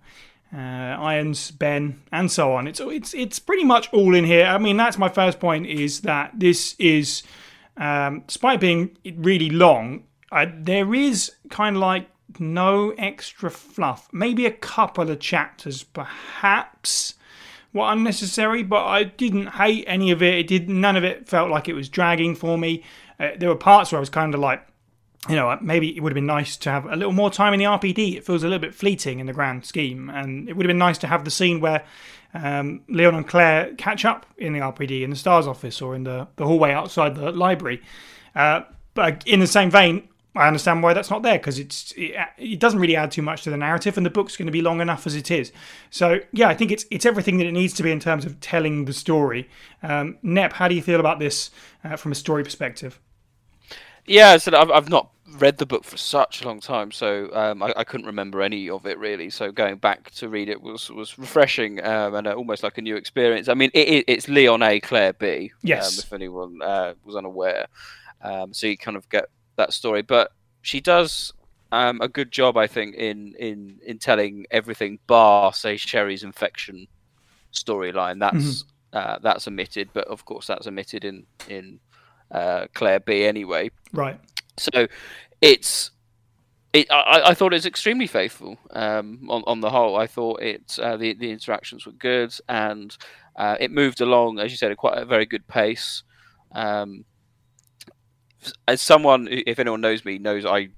uh, 0.54 0.58
Irons, 0.58 1.52
Ben, 1.52 2.02
and 2.12 2.32
so 2.32 2.54
on. 2.54 2.68
It's 2.68 2.80
it's 2.80 3.14
it's 3.14 3.40
pretty 3.40 3.64
much 3.64 3.92
all 3.94 4.16
in 4.16 4.26
here. 4.26 4.46
I 4.46 4.58
mean, 4.58 4.78
that's 4.78 4.98
my 4.98 5.10
first 5.10 5.40
point 5.40 5.68
is 5.68 6.02
that 6.02 6.32
this 6.34 6.76
is, 6.80 7.24
um, 7.76 8.24
despite 8.28 8.60
being 8.60 8.98
really 9.18 9.50
long, 9.50 10.04
uh, 10.32 10.46
there 10.54 10.94
is 10.94 11.32
kind 11.50 11.76
of 11.76 11.82
like 11.82 12.10
no 12.40 12.92
extra 12.92 13.50
fluff. 13.50 14.08
Maybe 14.12 14.46
a 14.46 14.52
couple 14.52 15.10
of 15.10 15.20
chapters, 15.20 15.84
perhaps, 15.84 17.16
were 17.74 17.92
unnecessary, 17.92 18.64
but 18.64 18.86
I 18.86 19.04
didn't 19.04 19.48
hate 19.48 19.86
any 19.88 20.12
of 20.12 20.22
it. 20.22 20.36
It 20.36 20.48
did 20.48 20.70
none 20.70 20.96
of 20.96 21.04
it 21.04 21.28
felt 21.28 21.50
like 21.50 21.68
it 21.68 21.74
was 21.74 21.90
dragging 21.90 22.36
for 22.36 22.58
me. 22.58 22.84
Uh, 23.20 23.30
there 23.38 23.50
were 23.50 23.56
parts 23.56 23.92
where 23.92 23.98
I 23.98 24.00
was 24.00 24.10
kind 24.10 24.34
of 24.34 24.40
like 24.40 24.66
you 25.30 25.36
know, 25.36 25.58
maybe 25.62 25.96
it 25.96 26.02
would 26.02 26.12
have 26.12 26.16
been 26.16 26.26
nice 26.26 26.56
to 26.58 26.70
have 26.70 26.86
a 26.86 26.96
little 26.96 27.12
more 27.12 27.30
time 27.30 27.54
in 27.54 27.60
the 27.60 27.66
RPD. 27.66 28.16
It 28.16 28.26
feels 28.26 28.44
a 28.44 28.48
little 28.48 28.62
bit 28.62 28.74
fleeting 28.74 29.20
in 29.20 29.26
the 29.26 29.34
grand 29.34 29.66
scheme, 29.66 30.10
and 30.10 30.48
it 30.48 30.56
would 30.56 30.66
have 30.66 30.70
been 30.70 30.78
nice 30.78 30.98
to 31.00 31.08
have 31.08 31.26
the 31.26 31.32
scene 31.32 31.60
where 31.60 31.84
um, 32.34 32.82
Leon 32.88 33.16
and 33.16 33.28
Claire 33.28 33.74
catch 33.76 34.06
up 34.06 34.26
in 34.38 34.54
the 34.54 34.60
RPD 34.60 35.02
in 35.02 35.10
the 35.10 35.16
STARS 35.16 35.48
office 35.48 35.82
or 35.82 35.96
in 35.96 36.04
the, 36.04 36.28
the 36.36 36.46
hallway 36.46 36.72
outside 36.72 37.16
the 37.16 37.32
library. 37.32 37.82
Uh, 38.36 38.62
but 38.94 39.24
in 39.26 39.40
the 39.40 39.48
same 39.48 39.72
vein, 39.72 40.08
I 40.36 40.48
understand 40.48 40.84
why 40.84 40.94
that's 40.94 41.10
not 41.10 41.24
there 41.24 41.38
because 41.38 41.58
it's 41.58 41.94
it, 41.98 42.16
it, 42.38 42.60
doesn't 42.60 42.80
really 42.80 42.96
add 42.96 43.12
too 43.12 43.24
much 43.24 43.44
to 43.44 43.50
the 43.50 43.58
narrative, 43.58 43.98
and 43.98 44.06
the 44.06 44.12
book's 44.12 44.38
going 44.38 44.46
to 44.46 44.52
be 44.52 44.62
long 44.62 44.82
enough 44.82 45.08
as 45.08 45.16
it 45.16 45.32
is. 45.32 45.52
So 45.90 46.20
yeah, 46.32 46.48
I 46.48 46.54
think 46.54 46.72
it's 46.72 46.86
it's 46.92 47.06
everything 47.06 47.38
that 47.40 47.48
it 47.48 47.54
needs 47.54 47.74
to 47.76 47.84
be 47.84 47.92
in 47.92 48.00
terms 48.00 48.26
of 48.26 48.40
telling 48.40 48.86
the 48.86 48.94
story. 48.94 49.50
Um, 49.82 50.18
Nep, 50.22 50.54
how 50.54 50.68
do 50.68 50.76
you 50.76 50.82
feel 50.82 51.00
about 51.00 51.20
this 51.20 51.50
uh, 51.84 51.96
from 51.96 52.12
a 52.12 52.16
story 52.16 52.44
perspective? 52.44 53.00
Yeah, 54.08 54.38
so 54.38 54.58
I've, 54.58 54.72
I've 54.72 54.90
not 54.90 55.12
read 55.40 55.58
the 55.58 55.66
book 55.66 55.84
for 55.84 55.98
such 55.98 56.42
a 56.42 56.48
long 56.48 56.60
time, 56.60 56.92
so 56.92 57.30
um, 57.34 57.62
I, 57.62 57.74
I, 57.78 57.84
couldn't 57.84 58.06
remember 58.06 58.42
any 58.42 58.70
of 58.70 58.86
it 58.86 58.98
really. 58.98 59.30
So 59.30 59.52
going 59.52 59.78
back 59.78 60.12
to 60.12 60.30
read 60.30 60.50
it 60.50 60.62
was 60.62 60.90
was 60.90 61.18
refreshing 61.20 61.84
um, 61.84 62.16
and 62.16 62.28
uh, 62.28 62.34
almost 62.34 62.64
like 62.64 62.78
a 62.78 62.82
new 62.82 62.96
experience. 62.96 63.50
I 63.50 63.54
mean, 63.54 63.70
it, 63.74 64.06
it's 64.08 64.28
Leon 64.30 64.64
A, 64.64 64.80
Claire 64.80 65.14
B. 65.14 65.52
Um, 65.54 65.60
yes. 65.62 65.98
Um, 65.98 66.04
if 66.06 66.14
anyone 66.14 66.62
uh, 66.62 66.94
was 67.04 67.16
unaware, 67.16 67.68
um, 68.22 68.54
so 68.54 68.68
you 68.68 68.78
kind 68.78 68.98
of 68.98 69.08
get 69.10 69.26
that 69.58 69.74
story. 69.74 70.02
But 70.02 70.32
she 70.62 70.80
does 70.80 71.34
um, 71.72 72.00
a 72.02 72.08
good 72.08 72.32
job, 72.32 72.58
I 72.58 72.68
think, 72.68 72.96
in 72.96 73.36
in 73.38 73.80
in 73.86 74.00
telling 74.00 74.46
everything 74.52 75.00
bar 75.08 75.54
say 75.54 75.78
Sherry's 75.78 76.24
infection 76.24 76.88
storyline. 77.54 78.20
That's 78.20 78.64
mm-hmm. 78.64 78.98
uh, 78.98 79.20
that's 79.22 79.48
omitted, 79.48 79.90
but 79.94 80.08
of 80.08 80.26
course 80.26 80.48
that's 80.48 80.68
omitted 80.68 81.04
in 81.04 81.26
in 81.50 81.80
uh, 82.32 82.68
Claire 82.74 83.00
B 83.00 83.26
anyway. 83.26 83.72
Right. 83.94 84.20
So 84.58 84.88
it's 85.42 85.92
it, 86.74 86.92
I, 86.92 87.30
I, 87.30 87.34
thought 87.34 87.54
it 87.54 87.56
was 87.56 87.66
extremely 87.66 88.08
faithful 88.08 88.58
um, 88.72 89.28
on, 89.30 89.44
on 89.48 89.62
the 89.62 89.70
whole. 89.70 89.96
I 89.96 90.08
thought 90.08 90.42
it 90.42 90.78
uh, 90.82 90.98
the 90.98 91.14
the 91.14 91.32
interactions 91.32 91.86
were 91.86 91.94
good 91.94 92.34
and 92.50 92.96
uh, 93.36 93.56
it 93.60 93.72
moved 93.72 94.02
along, 94.02 94.40
as 94.40 94.52
you 94.52 94.58
said, 94.58 94.72
at 94.72 94.78
quite 94.78 94.98
a 94.98 95.06
very 95.06 95.26
good 95.26 95.48
pace. 95.48 96.04
Um, 96.52 97.06
as 98.68 98.82
someone, 98.82 99.28
if 99.30 99.60
anyone 99.60 99.82
knows 99.82 100.06
me, 100.06 100.18
knows 100.18 100.46
I 100.46 100.70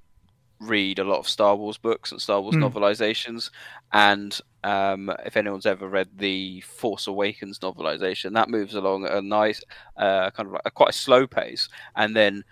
read 0.60 0.98
a 0.98 1.04
lot 1.04 1.18
of 1.18 1.28
Star 1.28 1.56
Wars 1.56 1.78
books 1.78 2.12
and 2.12 2.20
Star 2.20 2.40
Wars 2.40 2.54
mm. 2.54 2.70
novelizations, 2.70 3.50
and 3.92 4.38
um, 4.62 5.10
if 5.24 5.36
anyone's 5.36 5.66
ever 5.66 5.88
read 5.88 6.08
the 6.18 6.60
Force 6.60 7.06
Awakens 7.06 7.58
novelization, 7.60 8.34
that 8.34 8.50
moves 8.50 8.74
along 8.74 9.06
at 9.06 9.12
a 9.12 9.22
nice, 9.22 9.62
uh, 9.96 10.30
kind 10.30 10.46
of 10.46 10.52
like 10.52 10.62
a 10.64 10.70
quite 10.70 10.90
a 10.90 10.92
slow 10.92 11.26
pace, 11.26 11.68
and 11.96 12.14
then 12.14 12.44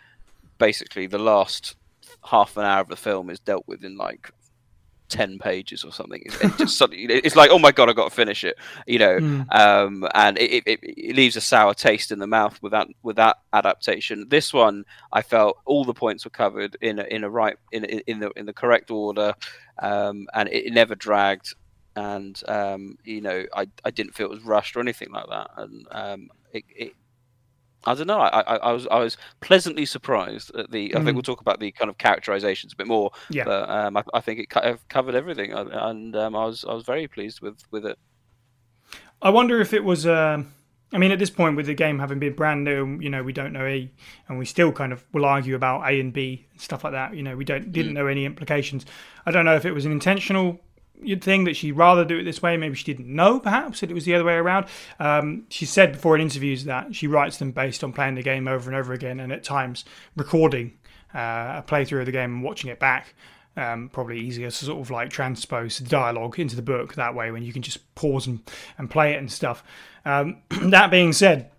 basically 0.58 1.06
the 1.06 1.18
last 1.18 1.76
half 2.24 2.56
an 2.56 2.64
hour 2.64 2.80
of 2.80 2.88
the 2.88 2.96
film 2.96 3.30
is 3.30 3.38
dealt 3.40 3.66
with 3.66 3.84
in 3.84 3.96
like 3.96 4.32
ten 5.08 5.38
pages 5.38 5.84
or 5.84 5.92
something. 5.92 6.22
It's, 6.24 6.56
just 6.56 6.78
suddenly, 6.78 7.04
it's 7.04 7.36
like, 7.36 7.50
oh 7.50 7.58
my 7.58 7.72
god, 7.72 7.88
I 7.88 7.92
got 7.92 8.08
to 8.08 8.14
finish 8.14 8.44
it, 8.44 8.56
you 8.86 8.98
know. 8.98 9.18
Mm. 9.18 9.54
Um, 9.54 10.08
and 10.14 10.38
it, 10.38 10.62
it, 10.66 10.80
it 10.82 11.16
leaves 11.16 11.36
a 11.36 11.40
sour 11.40 11.74
taste 11.74 12.12
in 12.12 12.18
the 12.18 12.26
mouth 12.26 12.58
without 12.62 12.88
with 13.02 13.16
that 13.16 13.38
adaptation. 13.52 14.26
This 14.28 14.52
one, 14.52 14.84
I 15.12 15.22
felt 15.22 15.58
all 15.64 15.84
the 15.84 15.94
points 15.94 16.24
were 16.24 16.30
covered 16.30 16.76
in 16.80 16.98
a, 16.98 17.04
in 17.04 17.24
a 17.24 17.30
right 17.30 17.56
in 17.72 17.84
in 17.84 18.20
the 18.20 18.30
in 18.36 18.46
the 18.46 18.52
correct 18.52 18.90
order, 18.90 19.34
um, 19.78 20.28
and 20.34 20.48
it, 20.48 20.66
it 20.66 20.72
never 20.72 20.94
dragged. 20.94 21.54
And 21.96 22.40
um, 22.46 22.98
you 23.04 23.20
know, 23.20 23.44
I, 23.54 23.66
I 23.84 23.90
didn't 23.90 24.14
feel 24.14 24.26
it 24.26 24.30
was 24.30 24.44
rushed 24.44 24.76
or 24.76 24.80
anything 24.80 25.10
like 25.10 25.28
that. 25.28 25.50
And 25.56 25.86
um, 25.90 26.30
it, 26.52 26.64
it 26.68 26.94
I 27.90 27.94
don't 27.94 28.06
know. 28.06 28.20
I, 28.20 28.40
I, 28.40 28.56
I 28.56 28.72
was 28.72 28.86
I 28.88 28.98
was 28.98 29.16
pleasantly 29.40 29.86
surprised 29.86 30.54
at 30.54 30.70
the. 30.70 30.94
I 30.94 30.98
think 30.98 31.10
Mm. 31.10 31.14
we'll 31.14 31.22
talk 31.22 31.40
about 31.40 31.58
the 31.60 31.72
kind 31.72 31.88
of 31.90 31.98
characterizations 31.98 32.72
a 32.72 32.76
bit 32.76 32.86
more. 32.86 33.10
Yeah. 33.30 33.44
But 33.44 33.68
um, 33.70 33.96
I, 33.96 34.02
I 34.14 34.20
think 34.20 34.40
it 34.40 34.50
co- 34.50 34.76
covered 34.88 35.14
everything, 35.14 35.52
and 35.52 35.70
and, 35.72 36.16
um, 36.16 36.36
I 36.36 36.44
was 36.46 36.64
I 36.68 36.74
was 36.74 36.84
very 36.84 37.08
pleased 37.08 37.40
with 37.40 37.60
with 37.70 37.84
it. 37.86 37.98
I 39.20 39.30
wonder 39.30 39.60
if 39.60 39.72
it 39.72 39.84
was. 39.84 40.06
Um, 40.06 40.52
I 40.92 40.96
mean, 40.96 41.10
at 41.12 41.18
this 41.18 41.28
point, 41.30 41.54
with 41.56 41.66
the 41.66 41.74
game 41.74 41.98
having 41.98 42.18
been 42.18 42.34
brand 42.34 42.64
new, 42.64 42.98
you 42.98 43.10
know, 43.10 43.22
we 43.22 43.32
don't 43.34 43.52
know 43.52 43.66
A, 43.66 43.90
and 44.28 44.38
we 44.38 44.46
still 44.46 44.72
kind 44.72 44.92
of 44.92 45.04
will 45.12 45.26
argue 45.26 45.54
about 45.54 45.82
A 45.82 46.00
and 46.00 46.12
B 46.12 46.46
and 46.52 46.60
stuff 46.60 46.82
like 46.84 46.94
that. 46.94 47.14
You 47.14 47.22
know, 47.22 47.36
we 47.36 47.44
don't 47.44 47.70
didn't 47.72 47.92
know 47.94 48.06
any 48.06 48.24
implications. 48.24 48.86
I 49.26 49.30
don't 49.30 49.44
know 49.44 49.54
if 49.56 49.64
it 49.66 49.72
was 49.72 49.84
an 49.84 49.92
intentional 49.92 50.60
thing 51.20 51.44
that 51.44 51.56
she'd 51.56 51.72
rather 51.72 52.04
do 52.04 52.18
it 52.18 52.24
this 52.24 52.42
way. 52.42 52.56
Maybe 52.56 52.74
she 52.74 52.84
didn't 52.84 53.14
know, 53.14 53.40
perhaps 53.40 53.80
that 53.80 53.90
it 53.90 53.94
was 53.94 54.04
the 54.04 54.14
other 54.14 54.24
way 54.24 54.34
around. 54.34 54.66
Um, 54.98 55.44
she 55.48 55.66
said 55.66 55.92
before 55.92 56.14
in 56.14 56.22
interviews 56.22 56.64
that 56.64 56.94
she 56.94 57.06
writes 57.06 57.38
them 57.38 57.52
based 57.52 57.84
on 57.84 57.92
playing 57.92 58.16
the 58.16 58.22
game 58.22 58.48
over 58.48 58.70
and 58.70 58.78
over 58.78 58.92
again, 58.92 59.20
and 59.20 59.32
at 59.32 59.44
times 59.44 59.84
recording 60.16 60.78
uh, 61.14 61.62
a 61.62 61.64
playthrough 61.66 62.00
of 62.00 62.06
the 62.06 62.12
game 62.12 62.34
and 62.34 62.42
watching 62.42 62.70
it 62.70 62.78
back. 62.78 63.14
Um, 63.56 63.88
probably 63.92 64.20
easier 64.20 64.50
to 64.50 64.64
sort 64.64 64.80
of 64.80 64.88
like 64.88 65.10
transpose 65.10 65.78
the 65.78 65.88
dialogue 65.88 66.38
into 66.38 66.54
the 66.54 66.62
book 66.62 66.94
that 66.94 67.16
way 67.16 67.32
when 67.32 67.42
you 67.42 67.52
can 67.52 67.60
just 67.60 67.92
pause 67.96 68.28
and, 68.28 68.40
and 68.78 68.88
play 68.88 69.14
it 69.14 69.18
and 69.18 69.32
stuff. 69.32 69.64
Um, 70.04 70.42
that 70.70 70.92
being 70.92 71.12
said, 71.12 71.50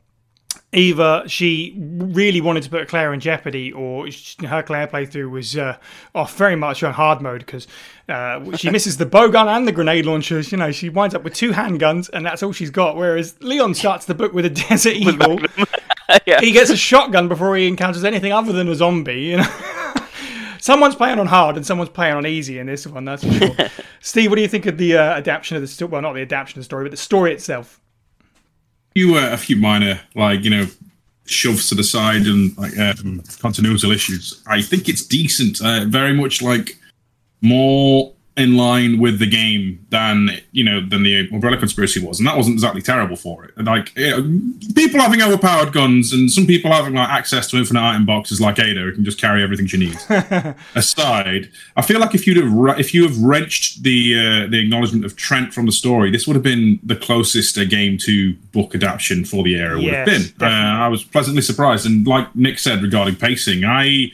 either 0.71 1.23
she 1.27 1.75
really 1.77 2.41
wanted 2.41 2.63
to 2.63 2.69
put 2.69 2.87
Claire 2.87 3.13
in 3.13 3.19
jeopardy, 3.19 3.71
or 3.71 4.09
sh- 4.11 4.35
her 4.45 4.61
Claire 4.61 4.87
playthrough 4.87 5.29
was 5.29 5.57
uh, 5.57 5.77
off 6.13 6.35
very 6.37 6.55
much 6.55 6.83
on 6.83 6.93
hard 6.93 7.21
mode 7.21 7.39
because 7.45 7.67
uh, 8.07 8.55
she 8.55 8.69
misses 8.69 8.97
the 8.97 9.05
bow 9.05 9.29
gun 9.29 9.47
and 9.47 9.67
the 9.67 9.71
grenade 9.71 10.05
launchers. 10.05 10.51
You 10.51 10.57
know, 10.57 10.71
she 10.71 10.89
winds 10.89 11.15
up 11.15 11.23
with 11.23 11.33
two 11.33 11.51
handguns, 11.51 12.09
and 12.11 12.25
that's 12.25 12.43
all 12.43 12.51
she's 12.51 12.69
got. 12.69 12.95
Whereas 12.95 13.35
Leon 13.41 13.73
starts 13.73 14.05
the 14.05 14.15
book 14.15 14.33
with 14.33 14.45
a 14.45 14.49
Desert 14.69 14.93
Eagle. 14.93 15.39
yeah. 16.25 16.39
He 16.39 16.51
gets 16.51 16.69
a 16.69 16.77
shotgun 16.77 17.27
before 17.27 17.55
he 17.55 17.67
encounters 17.67 18.03
anything 18.03 18.31
other 18.31 18.53
than 18.53 18.67
a 18.67 18.75
zombie. 18.75 19.21
You 19.21 19.37
know. 19.37 19.47
Someone's 20.61 20.95
playing 20.95 21.19
on 21.19 21.25
hard 21.25 21.55
and 21.55 21.65
someone's 21.65 21.89
playing 21.89 22.15
on 22.15 22.27
easy 22.27 22.59
in 22.59 22.67
this 22.67 22.85
one, 22.85 23.05
that's 23.05 23.23
for 23.23 23.31
sure. 23.31 23.55
Steve, 24.01 24.29
what 24.29 24.35
do 24.35 24.41
you 24.41 24.47
think 24.47 24.65
of 24.65 24.77
the 24.77 24.97
uh, 24.97 25.01
adaptation 25.13 25.55
of 25.55 25.61
the 25.61 25.67
story? 25.69 25.89
Well, 25.89 26.01
not 26.01 26.13
the 26.13 26.21
adaptation 26.21 26.59
of 26.59 26.63
the 26.63 26.65
story, 26.65 26.83
but 26.83 26.91
the 26.91 26.97
story 26.97 27.33
itself. 27.33 27.79
Few 28.99 29.15
uh, 29.15 29.29
a 29.31 29.37
few 29.37 29.55
minor 29.55 29.99
like 30.15 30.43
you 30.43 30.49
know 30.49 30.65
shoves 31.25 31.69
to 31.69 31.75
the 31.75 31.83
side 31.83 32.23
and 32.23 32.57
like 32.57 32.77
um, 32.77 33.21
issues. 33.91 34.41
I 34.47 34.61
think 34.61 34.89
it's 34.89 35.05
decent. 35.05 35.61
Uh, 35.61 35.85
very 35.85 36.13
much 36.13 36.41
like 36.41 36.77
more 37.41 38.13
in 38.39 38.55
line 38.55 38.99
with 38.99 39.19
the 39.19 39.29
game 39.29 39.85
than 39.89 40.29
you 40.51 40.63
know 40.63 40.79
than 40.79 41.03
the 41.03 41.27
Umbrella 41.29 41.57
Conspiracy 41.57 41.99
was, 41.99 42.19
and 42.19 42.27
that 42.27 42.37
wasn't 42.37 42.53
exactly 42.53 42.81
terrible 42.81 43.15
for 43.15 43.43
it. 43.43 43.53
And, 43.57 43.67
Like 43.67 43.95
you 43.97 44.09
know, 44.09 44.41
people 44.73 44.99
having 44.99 45.21
overpowered 45.21 45.73
guns 45.73 46.13
and 46.13 46.31
some 46.31 46.47
people 46.47 46.71
having 46.71 46.93
like 46.93 47.09
access 47.09 47.47
to 47.47 47.57
infinite 47.57 47.81
item 47.81 48.05
boxes 48.05 48.39
like 48.39 48.57
Ada 48.59 48.79
who 48.81 48.93
can 48.93 49.03
just 49.03 49.19
carry 49.19 49.43
everything 49.43 49.67
she 49.67 49.77
needs. 49.77 50.05
aside, 50.75 51.49
I 51.75 51.81
feel 51.81 51.99
like 51.99 52.15
if 52.15 52.25
you'd 52.25 52.37
have 52.37 52.79
if 52.79 52.93
you 52.93 53.03
have 53.03 53.17
wrenched 53.17 53.83
the 53.83 54.15
uh, 54.15 54.47
the 54.49 54.59
acknowledgement 54.59 55.05
of 55.05 55.15
Trent 55.15 55.53
from 55.53 55.65
the 55.65 55.71
story, 55.71 56.09
this 56.09 56.25
would 56.25 56.35
have 56.35 56.43
been 56.43 56.79
the 56.83 56.95
closest 56.95 57.57
a 57.57 57.65
game 57.65 57.97
to 57.99 58.33
book 58.53 58.73
adaptation 58.73 59.25
for 59.25 59.43
the 59.43 59.55
era 59.55 59.75
would 59.75 59.93
have 59.93 60.05
been. 60.05 60.21
Uh, 60.41 60.45
I 60.45 60.87
was 60.87 61.03
pleasantly 61.03 61.41
surprised, 61.41 61.85
and 61.85 62.07
like 62.07 62.33
Nick 62.35 62.59
said 62.59 62.81
regarding 62.81 63.15
pacing, 63.15 63.65
I 63.65 64.11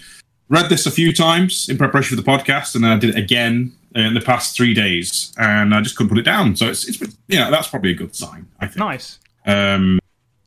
read 0.49 0.69
this 0.69 0.85
a 0.85 0.91
few 0.91 1.13
times 1.13 1.69
in 1.69 1.77
preparation 1.77 2.15
for 2.17 2.21
the 2.21 2.29
podcast, 2.29 2.75
and 2.75 2.83
then 2.83 2.91
I 2.91 2.97
did 2.97 3.11
it 3.11 3.17
again 3.17 3.73
in 3.95 4.13
the 4.13 4.21
past 4.21 4.55
three 4.55 4.73
days, 4.73 5.33
and 5.37 5.73
I 5.73 5.81
just 5.81 5.95
couldn't 5.95 6.09
put 6.09 6.17
it 6.19 6.23
down. 6.25 6.55
So 6.55 6.67
it's 6.67 6.87
it's 6.87 6.99
you 7.27 7.39
know 7.39 7.49
that's 7.49 7.67
probably 7.67 7.91
a 7.91 7.95
good 7.95 8.15
sign. 8.15 8.47
I 8.59 8.67
think. 8.67 8.77
Nice. 8.77 9.19
Um, 9.45 9.99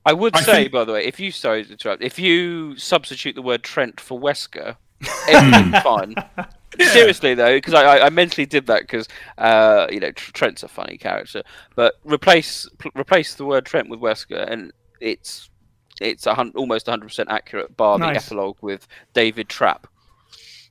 I 0.04 0.12
would 0.12 0.34
I 0.36 0.40
say, 0.42 0.52
think- 0.52 0.72
by 0.72 0.84
the 0.84 0.92
way, 0.92 1.04
if 1.04 1.18
you 1.20 1.30
sorry 1.30 1.64
to 1.64 1.72
interrupt, 1.72 2.02
if 2.02 2.18
you 2.18 2.76
substitute 2.76 3.34
the 3.34 3.42
word 3.42 3.62
Trent 3.62 4.00
for 4.00 4.18
Wesker, 4.20 4.76
everything's 5.28 5.82
fine. 5.82 6.14
Seriously 6.78 7.34
though, 7.34 7.56
because 7.56 7.74
I, 7.74 7.82
I, 7.98 8.06
I 8.06 8.10
mentally 8.10 8.46
did 8.46 8.66
that 8.66 8.82
because 8.82 9.08
uh, 9.38 9.86
you 9.90 9.98
know 10.00 10.12
Trent's 10.12 10.62
a 10.62 10.68
funny 10.68 10.96
character, 10.96 11.42
but 11.74 11.94
replace 12.04 12.68
pl- 12.78 12.92
replace 12.94 13.34
the 13.34 13.44
word 13.44 13.64
Trent 13.66 13.88
with 13.88 14.00
Wesker, 14.00 14.48
and 14.50 14.72
it's 15.00 15.50
it's 16.00 16.26
a 16.26 16.34
hun- 16.34 16.52
almost 16.54 16.86
100 16.86 17.06
percent 17.06 17.30
accurate. 17.30 17.76
Bar 17.76 17.98
Nice. 17.98 18.14
the 18.28 18.34
epilogue 18.34 18.58
with 18.60 18.86
David 19.14 19.48
Trapp. 19.48 19.87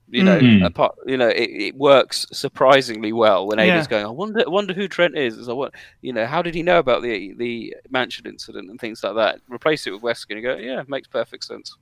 You 0.09 0.23
know, 0.23 0.39
Mhm. 0.39 0.65
apart, 0.65 0.95
you 1.05 1.17
know, 1.17 1.27
it, 1.27 1.49
it 1.49 1.75
works 1.75 2.25
surprisingly 2.31 3.11
well 3.11 3.45
when 3.45 3.59
Ada's 3.59 3.85
Yeah. 3.85 3.89
going. 3.89 4.05
I 4.05 4.09
wonder, 4.09 4.43
wonder 4.49 4.73
who 4.73 4.87
Trent 4.87 5.17
is. 5.17 5.37
It's 5.37 5.47
like, 5.49 5.57
what, 5.57 5.73
you 6.01 6.13
know, 6.13 6.25
how 6.25 6.41
did 6.41 6.55
he 6.55 6.63
know 6.63 6.79
about 6.79 7.01
the 7.01 7.33
the 7.37 7.75
mansion 7.89 8.25
incident 8.25 8.69
and 8.69 8.79
things 8.79 9.03
like 9.03 9.15
that? 9.15 9.39
Replace 9.49 9.85
it 9.85 9.91
with 9.91 10.01
Wesker 10.01 10.29
and 10.31 10.41
you 10.41 10.47
go, 10.47 10.55
yeah, 10.55 10.83
makes 10.87 11.09
perfect 11.09 11.43
sense. 11.43 11.75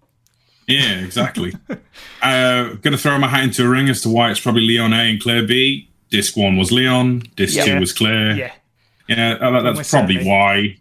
Yeah, 0.68 1.02
exactly. 1.02 1.54
uh, 2.24 2.74
gonna 2.82 2.98
throw 2.98 3.18
my 3.20 3.28
hat 3.28 3.44
into 3.44 3.64
a 3.64 3.70
ring 3.70 3.90
as 3.90 4.02
to 4.02 4.10
why 4.10 4.32
it's 4.32 4.40
probably 4.40 4.62
Leon 4.64 4.94
A 4.94 5.10
and 5.12 5.22
Claire 5.22 5.46
B. 5.46 5.90
Disc 6.10 6.36
one 6.36 6.58
was 6.58 6.72
Leon. 6.72 7.24
Disc 7.36 7.56
Yeah. 7.56 7.66
two 7.66 7.80
was 7.80 7.94
Claire. 7.94 8.36
Yeah. 8.36 8.52
Yeah, 9.08 9.34
uh, 9.34 9.52
that- 9.52 9.64
that's 9.64 9.66
Almost 9.66 9.92
probably 9.92 10.16
certainly. 10.16 10.32
why. 10.32 10.78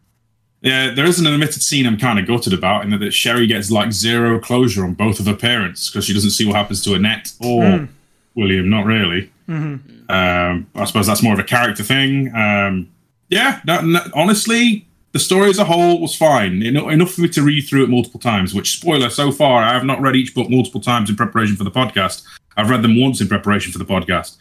Yeah, 0.65 0.91
there 0.95 1.05
is 1.05 1.21
an 1.21 1.27
omitted 1.27 1.63
scene 1.63 1.87
I'm 1.87 1.99
kind 1.99 2.19
of 2.19 2.27
gutted 2.27 2.53
about, 2.55 2.85
in 2.85 2.99
that 2.99 3.13
Sherry 3.13 3.47
gets 3.47 3.71
like 3.71 3.93
zero 3.93 4.39
closure 4.41 4.83
on 4.85 4.95
both 4.95 5.21
of 5.21 5.27
her 5.27 5.37
parents 5.37 5.91
because 5.91 6.07
she 6.07 6.15
doesn't 6.15 6.31
see 6.31 6.47
what 6.47 6.57
happens 6.57 6.83
to 6.85 6.95
Annette 6.95 7.33
or 7.41 7.65
Hmm. 7.79 7.85
William. 8.35 8.69
Not 8.71 8.87
really. 8.87 9.31
Mm-hmm. 9.49 10.11
Um, 10.11 10.67
I 10.75 10.85
suppose 10.87 11.07
that's 11.07 11.23
more 11.23 11.35
of 11.35 11.39
a 11.39 11.45
character 11.45 11.83
thing. 11.83 12.35
Um, 12.35 12.89
yeah, 13.29 13.61
no, 13.67 13.81
no, 13.83 14.01
honestly, 14.15 14.87
the 15.13 15.19
story 15.19 15.51
as 15.51 15.59
a 15.59 15.65
whole 15.65 16.01
was 16.01 16.15
fine. 16.17 16.63
Eno- 16.63 16.89
enough 16.89 17.13
for 17.13 17.21
me 17.21 17.29
to 17.29 17.43
read 17.43 17.63
through 17.69 17.85
it 17.85 17.91
multiple 17.91 18.19
times. 18.21 18.55
Which, 18.55 18.73
spoiler, 18.79 19.11
so 19.11 19.31
far 19.33 19.63
I 19.63 19.73
have 19.75 19.85
not 19.85 20.01
read 20.01 20.17
each 20.17 20.35
book 20.35 20.49
multiple 20.51 20.81
times 20.81 21.09
in 21.11 21.17
preparation 21.17 21.57
for 21.57 21.65
the 21.65 21.71
podcast. 21.71 22.23
I've 22.57 22.71
read 22.71 22.83
them 22.83 22.99
once 23.01 23.21
in 23.21 23.29
preparation 23.29 23.71
for 23.71 23.79
the 23.79 23.85
podcast. 23.85 24.37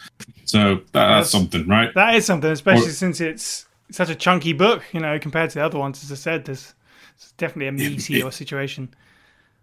So 0.45 0.75
that, 0.75 0.83
that's 0.93 0.93
That's- 0.93 1.31
something, 1.31 1.67
right? 1.67 1.93
That 1.95 2.15
is 2.15 2.25
something, 2.25 2.49
especially 2.51 2.87
Or- 2.87 2.91
since 2.91 3.19
it's 3.21 3.65
such 3.93 4.09
a 4.09 4.15
chunky 4.15 4.53
book, 4.53 4.83
you 4.91 4.99
know, 4.99 5.19
compared 5.19 5.51
to 5.51 5.59
the 5.59 5.65
other 5.65 5.77
ones. 5.77 6.03
As 6.03 6.11
I 6.11 6.15
said, 6.15 6.45
there's 6.45 6.73
it's 7.15 7.31
definitely 7.33 7.67
a 7.67 7.89
meatier 7.89 8.33
situation. 8.33 8.93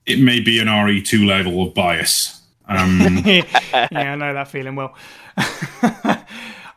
It 0.06 0.20
may 0.20 0.40
be 0.40 0.60
an 0.60 0.66
RE2 0.66 1.26
level 1.26 1.66
of 1.66 1.74
bias. 1.74 2.40
Um, 2.66 3.22
yeah, 3.24 3.88
I 3.90 4.14
know 4.14 4.32
that 4.32 4.48
feeling 4.48 4.76
well. 4.76 4.94
I, 5.36 6.24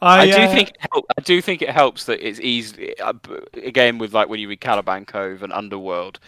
I, 0.01 0.25
do 0.25 0.41
uh, 0.41 0.51
think 0.51 0.69
it 0.69 0.77
help, 0.91 1.05
I 1.17 1.21
do 1.21 1.41
think 1.41 1.61
it 1.61 1.69
helps 1.69 2.05
that 2.05 2.27
it's 2.27 2.39
easy. 2.41 2.99
Uh, 2.99 3.13
again, 3.53 3.99
with 3.99 4.13
like 4.13 4.27
when 4.27 4.39
you 4.39 4.49
read 4.49 4.59
Caliban 4.59 5.05
Cove 5.05 5.43
and 5.43 5.53
Underworld, 5.53 6.19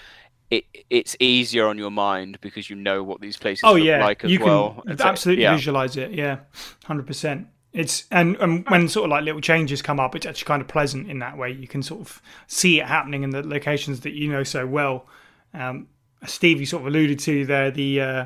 it 0.52 0.66
it's 0.90 1.18
easier 1.20 1.68
on 1.68 1.78
your 1.78 1.92
mind 1.92 2.40
because 2.40 2.70
you 2.70 2.76
know 2.76 3.04
what 3.04 3.20
these 3.20 3.36
places 3.36 3.64
Oh 3.66 3.74
look 3.74 3.84
yeah, 3.84 4.06
like 4.06 4.24
as 4.24 4.32
you 4.32 4.38
can 4.38 4.48
well. 4.48 4.84
And 4.86 4.98
so- 4.98 5.06
absolutely 5.06 5.44
yeah. 5.44 5.56
visualize 5.56 5.98
it. 5.98 6.12
Yeah, 6.12 6.40
hundred 6.86 7.08
percent. 7.08 7.48
It's 7.76 8.06
and, 8.10 8.38
and 8.38 8.66
when 8.70 8.88
sort 8.88 9.04
of 9.06 9.12
like 9.12 9.26
little 9.26 9.42
changes 9.42 9.82
come 9.82 10.00
up, 10.00 10.16
it's 10.16 10.26
actually 10.26 10.48
kind 10.48 10.62
of 10.62 10.68
pleasant 10.70 11.10
in 11.12 11.20
that 11.20 11.38
way. 11.38 11.52
You 11.52 11.68
can 11.68 11.84
sort 11.84 12.00
of 12.00 12.22
see 12.48 12.80
it 12.80 12.86
happening 12.86 13.24
in 13.24 13.32
the 13.32 13.46
locations 13.46 14.00
that 14.02 14.14
you 14.14 14.32
know 14.32 14.44
so 14.44 14.66
well. 14.66 15.08
Um, 15.54 15.88
Steve, 16.26 16.62
you 16.62 16.66
sort 16.66 16.84
of 16.84 16.88
alluded 16.88 17.20
to 17.20 17.46
there 17.46 17.72
the 17.72 18.00
uh, 18.02 18.26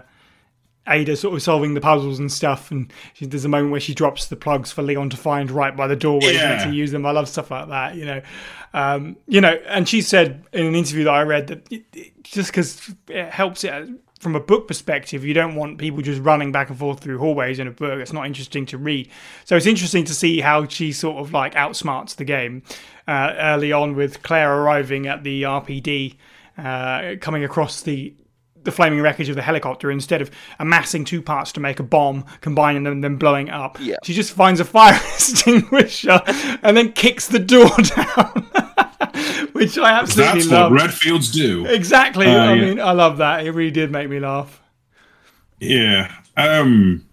Ada 0.87 1.15
sort 1.15 1.33
of 1.33 1.41
solving 1.41 1.73
the 1.73 1.81
puzzles 1.81 2.19
and 2.19 2.31
stuff, 2.31 2.69
and 2.69 2.93
she, 3.15 3.25
there's 3.25 3.43
a 3.43 3.49
moment 3.49 3.71
where 3.71 3.79
she 3.79 3.95
drops 3.95 4.27
the 4.27 4.35
plugs 4.35 4.71
for 4.71 4.83
Leon 4.83 5.09
to 5.09 5.17
find 5.17 5.49
right 5.49 5.75
by 5.75 5.87
the 5.87 5.95
door 5.95 6.19
where 6.19 6.31
he's 6.31 6.41
meant 6.41 6.61
Yeah. 6.61 6.67
to 6.67 6.73
use 6.75 6.91
them. 6.91 7.05
I 7.07 7.11
love 7.11 7.27
stuff 7.27 7.49
like 7.49 7.69
that, 7.69 7.95
you 7.95 8.05
know. 8.05 8.21
Um, 8.75 9.17
you 9.27 9.41
know, 9.41 9.59
and 9.67 9.89
she 9.89 10.01
said 10.03 10.45
in 10.53 10.67
an 10.67 10.75
interview 10.75 11.05
that 11.05 11.13
I 11.13 11.23
read 11.23 11.47
that 11.47 11.71
it, 11.71 11.83
it, 11.93 12.23
just 12.23 12.51
because 12.51 12.93
it 13.07 13.29
helps 13.31 13.63
it 13.63 13.89
from 14.19 14.35
a 14.35 14.39
book 14.39 14.67
perspective, 14.67 15.23
you 15.23 15.33
don't 15.33 15.55
want 15.55 15.77
people 15.77 16.01
just 16.01 16.21
running 16.21 16.51
back 16.51 16.69
and 16.69 16.77
forth 16.77 16.99
through 16.99 17.17
hallways 17.17 17.57
in 17.57 17.67
a 17.67 17.71
book. 17.71 17.99
It's 17.99 18.13
not 18.13 18.25
interesting 18.25 18.65
to 18.67 18.77
read. 18.77 19.09
So 19.45 19.55
it's 19.55 19.65
interesting 19.65 20.03
to 20.05 20.13
see 20.13 20.41
how 20.41 20.67
she 20.67 20.91
sort 20.91 21.17
of 21.17 21.33
like 21.33 21.55
outsmarts 21.55 22.15
the 22.15 22.25
game 22.25 22.63
uh, 23.07 23.33
early 23.37 23.71
on 23.71 23.95
with 23.95 24.21
Claire 24.21 24.53
arriving 24.53 25.07
at 25.07 25.23
the 25.23 25.43
RPD, 25.43 26.17
uh, 26.57 27.15
coming 27.21 27.43
across 27.45 27.81
the 27.81 28.13
the 28.63 28.71
flaming 28.71 29.01
wreckage 29.01 29.29
of 29.29 29.35
the 29.35 29.41
helicopter 29.41 29.89
instead 29.91 30.21
of 30.21 30.31
amassing 30.59 31.05
two 31.05 31.21
parts 31.21 31.51
to 31.53 31.59
make 31.59 31.79
a 31.79 31.83
bomb, 31.83 32.25
combining 32.41 32.83
them, 32.83 32.93
and 32.93 33.03
then 33.03 33.15
blowing 33.15 33.47
it 33.47 33.53
up. 33.53 33.77
Yeah. 33.79 33.95
She 34.03 34.13
just 34.13 34.33
finds 34.33 34.59
a 34.59 34.65
fire 34.65 34.93
extinguisher 35.13 36.21
and 36.63 36.75
then 36.75 36.91
kicks 36.93 37.27
the 37.27 37.39
door 37.39 37.69
down, 37.95 39.47
which 39.53 39.77
I 39.77 39.91
absolutely 39.99 40.41
that's 40.41 40.51
love. 40.51 40.71
what 40.71 40.81
Redfields 40.81 41.31
do. 41.31 41.65
Exactly. 41.65 42.27
Uh, 42.27 42.31
I 42.37 42.53
yeah. 42.53 42.61
mean, 42.65 42.79
I 42.79 42.91
love 42.91 43.17
that. 43.17 43.45
It 43.45 43.51
really 43.51 43.71
did 43.71 43.91
make 43.91 44.09
me 44.09 44.19
laugh. 44.19 44.61
Yeah. 45.59 46.11
Um 46.37 47.05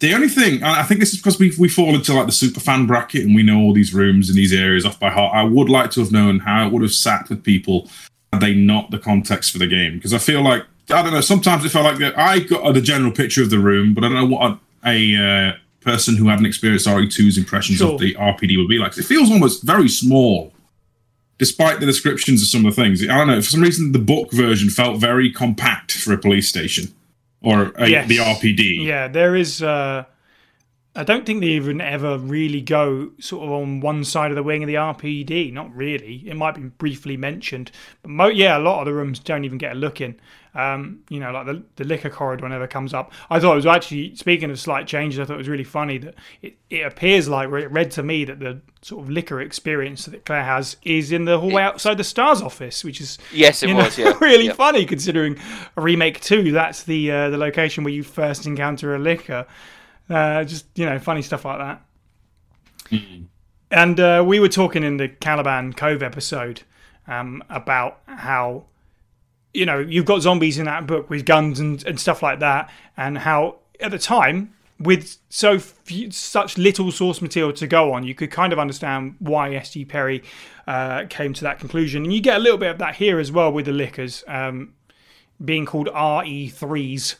The 0.00 0.14
only 0.14 0.28
thing, 0.28 0.62
I 0.62 0.82
think 0.82 1.00
this 1.00 1.12
is 1.12 1.18
because 1.18 1.38
we 1.38 1.52
we 1.58 1.68
fall 1.68 1.94
into 1.94 2.12
like 2.14 2.26
the 2.26 2.32
super 2.32 2.60
fan 2.60 2.86
bracket 2.86 3.24
and 3.24 3.34
we 3.34 3.42
know 3.42 3.58
all 3.60 3.72
these 3.72 3.94
rooms 3.94 4.28
and 4.28 4.36
these 4.36 4.52
areas 4.52 4.84
off 4.84 5.00
by 5.00 5.10
heart. 5.10 5.34
I 5.34 5.44
would 5.44 5.68
like 5.68 5.90
to 5.92 6.00
have 6.00 6.12
known 6.12 6.40
how 6.40 6.66
it 6.66 6.72
would 6.72 6.82
have 6.82 6.92
sat 6.92 7.28
with 7.28 7.42
people 7.42 7.82
had 7.82 8.13
they 8.40 8.54
not 8.54 8.90
the 8.90 8.98
context 8.98 9.52
for 9.52 9.58
the 9.58 9.66
game. 9.66 9.94
Because 9.96 10.12
I 10.14 10.18
feel 10.18 10.42
like 10.42 10.62
I 10.90 11.02
don't 11.02 11.12
know. 11.12 11.20
Sometimes 11.22 11.64
it 11.64 11.70
felt 11.70 11.84
like 11.86 11.98
that 11.98 12.18
I 12.18 12.40
got 12.40 12.72
the 12.74 12.80
general 12.80 13.10
picture 13.10 13.42
of 13.42 13.50
the 13.50 13.58
room, 13.58 13.94
but 13.94 14.04
I 14.04 14.08
don't 14.08 14.16
know 14.16 14.36
what 14.36 14.58
a, 14.84 15.16
a 15.16 15.48
uh, 15.50 15.52
person 15.80 16.16
who 16.16 16.28
hadn't 16.28 16.46
experienced 16.46 16.86
RE2's 16.86 17.38
impressions 17.38 17.78
Sure. 17.78 17.94
of 17.94 18.00
the 18.00 18.14
RPD 18.14 18.56
would 18.58 18.68
be 18.68 18.78
like. 18.78 18.96
It 18.98 19.04
feels 19.04 19.30
almost 19.30 19.62
very 19.62 19.88
small, 19.88 20.52
despite 21.38 21.80
the 21.80 21.86
descriptions 21.86 22.42
of 22.42 22.48
some 22.48 22.64
of 22.66 22.74
the 22.74 22.82
things. 22.82 23.02
I 23.02 23.16
don't 23.16 23.26
know. 23.28 23.40
For 23.40 23.48
some 23.50 23.62
reason, 23.62 23.92
the 23.92 23.98
book 23.98 24.30
version 24.32 24.68
felt 24.70 24.98
very 24.98 25.30
compact 25.32 25.92
for 25.92 26.12
a 26.12 26.18
police 26.18 26.48
station 26.48 26.88
or 27.42 27.72
a, 27.76 27.88
Yes. 27.88 28.08
the 28.08 28.18
RPD. 28.18 28.84
Yeah, 28.84 29.08
there 29.08 29.34
is. 29.36 29.62
Uh, 29.62 30.04
I 30.96 31.02
don't 31.02 31.26
think 31.26 31.40
they 31.40 31.48
even 31.48 31.80
ever 31.80 32.18
really 32.18 32.60
go 32.60 33.10
sort 33.18 33.44
of 33.44 33.50
on 33.50 33.80
one 33.80 34.04
side 34.04 34.30
of 34.30 34.36
the 34.36 34.42
wing 34.44 34.62
of 34.62 34.68
the 34.68 34.74
RPD. 34.74 35.52
Not 35.52 35.74
really. 35.74 36.22
It 36.26 36.36
might 36.36 36.54
be 36.54 36.62
briefly 36.62 37.16
mentioned, 37.16 37.72
but 38.02 38.10
mo- 38.10 38.26
yeah, 38.28 38.56
a 38.56 38.60
lot 38.60 38.78
of 38.80 38.86
the 38.86 38.94
rooms 38.94 39.18
don't 39.18 39.44
even 39.44 39.58
get 39.58 39.72
a 39.72 39.74
look 39.74 40.00
in. 40.00 40.20
Um, 40.56 41.00
you 41.08 41.18
know, 41.18 41.32
like 41.32 41.46
the, 41.46 41.64
the 41.74 41.82
licker 41.82 42.08
corridor 42.10 42.48
never 42.48 42.68
comes 42.68 42.94
up. 42.94 43.12
I 43.28 43.40
thought 43.40 43.54
it 43.54 43.56
was 43.56 43.66
actually 43.66 44.14
speaking 44.14 44.52
of 44.52 44.60
slight 44.60 44.86
changes. 44.86 45.18
I 45.18 45.24
thought 45.24 45.34
it 45.34 45.38
was 45.38 45.48
really 45.48 45.64
funny 45.64 45.98
that 45.98 46.14
it, 46.42 46.56
it 46.70 46.86
appears 46.86 47.28
like 47.28 47.48
it 47.48 47.72
read 47.72 47.90
to 47.92 48.04
me 48.04 48.24
that 48.26 48.38
the 48.38 48.60
sort 48.80 49.02
of 49.02 49.10
licker 49.10 49.40
experience 49.40 50.04
that 50.06 50.24
Claire 50.24 50.44
has 50.44 50.76
is 50.84 51.10
in 51.10 51.24
the 51.24 51.40
hallway 51.40 51.62
outside 51.62 51.98
the 51.98 52.04
Stars 52.04 52.40
office, 52.40 52.84
which 52.84 53.00
is 53.00 53.18
Yes, 53.32 53.64
it 53.64 53.68
you 53.70 53.74
know, 53.74 53.82
was. 53.82 53.98
Yeah, 53.98 54.12
really 54.20 54.46
yeah. 54.46 54.52
funny 54.52 54.86
considering 54.86 55.38
a 55.76 55.80
remake 55.80 56.20
two. 56.20 56.52
That's 56.52 56.84
the 56.84 57.10
uh, 57.10 57.30
the 57.30 57.38
location 57.38 57.82
where 57.82 57.92
you 57.92 58.04
first 58.04 58.46
encounter 58.46 58.94
a 58.94 58.98
licker. 59.00 59.46
Uh, 60.08 60.44
just 60.44 60.66
you 60.74 60.86
know, 60.86 60.98
funny 60.98 61.22
stuff 61.22 61.44
like 61.44 61.58
that. 61.58 61.82
And 63.70 63.98
uh, 63.98 64.22
we 64.26 64.38
were 64.38 64.48
talking 64.48 64.84
in 64.84 64.98
the 64.98 65.08
Caliban 65.08 65.72
Cove 65.72 66.02
episode 66.02 66.62
um, 67.06 67.42
about 67.48 68.00
how 68.06 68.64
you 69.52 69.66
know 69.66 69.78
you've 69.78 70.04
got 70.04 70.22
zombies 70.22 70.58
in 70.58 70.66
that 70.66 70.86
book 70.86 71.10
with 71.10 71.24
guns 71.24 71.60
and, 71.60 71.84
and 71.86 71.98
stuff 71.98 72.22
like 72.22 72.40
that, 72.40 72.70
and 72.96 73.18
how 73.18 73.56
at 73.80 73.90
the 73.90 73.98
time 73.98 74.54
with 74.78 75.16
so 75.28 75.58
few, 75.58 76.10
such 76.10 76.58
little 76.58 76.90
source 76.90 77.22
material 77.22 77.52
to 77.52 77.66
go 77.66 77.92
on, 77.92 78.04
you 78.04 78.14
could 78.14 78.30
kind 78.30 78.52
of 78.52 78.58
understand 78.58 79.14
why 79.18 79.54
S.D. 79.54 79.84
Perry 79.84 80.22
uh, 80.66 81.04
came 81.08 81.32
to 81.32 81.42
that 81.44 81.58
conclusion, 81.58 82.04
and 82.04 82.12
you 82.12 82.20
get 82.20 82.36
a 82.36 82.40
little 82.40 82.58
bit 82.58 82.70
of 82.70 82.78
that 82.78 82.96
here 82.96 83.18
as 83.18 83.30
well 83.30 83.52
with 83.52 83.66
the 83.66 83.72
lickers. 83.72 84.24
Um, 84.26 84.74
being 85.44 85.66
called 85.66 85.88
RE3s, 85.88 87.14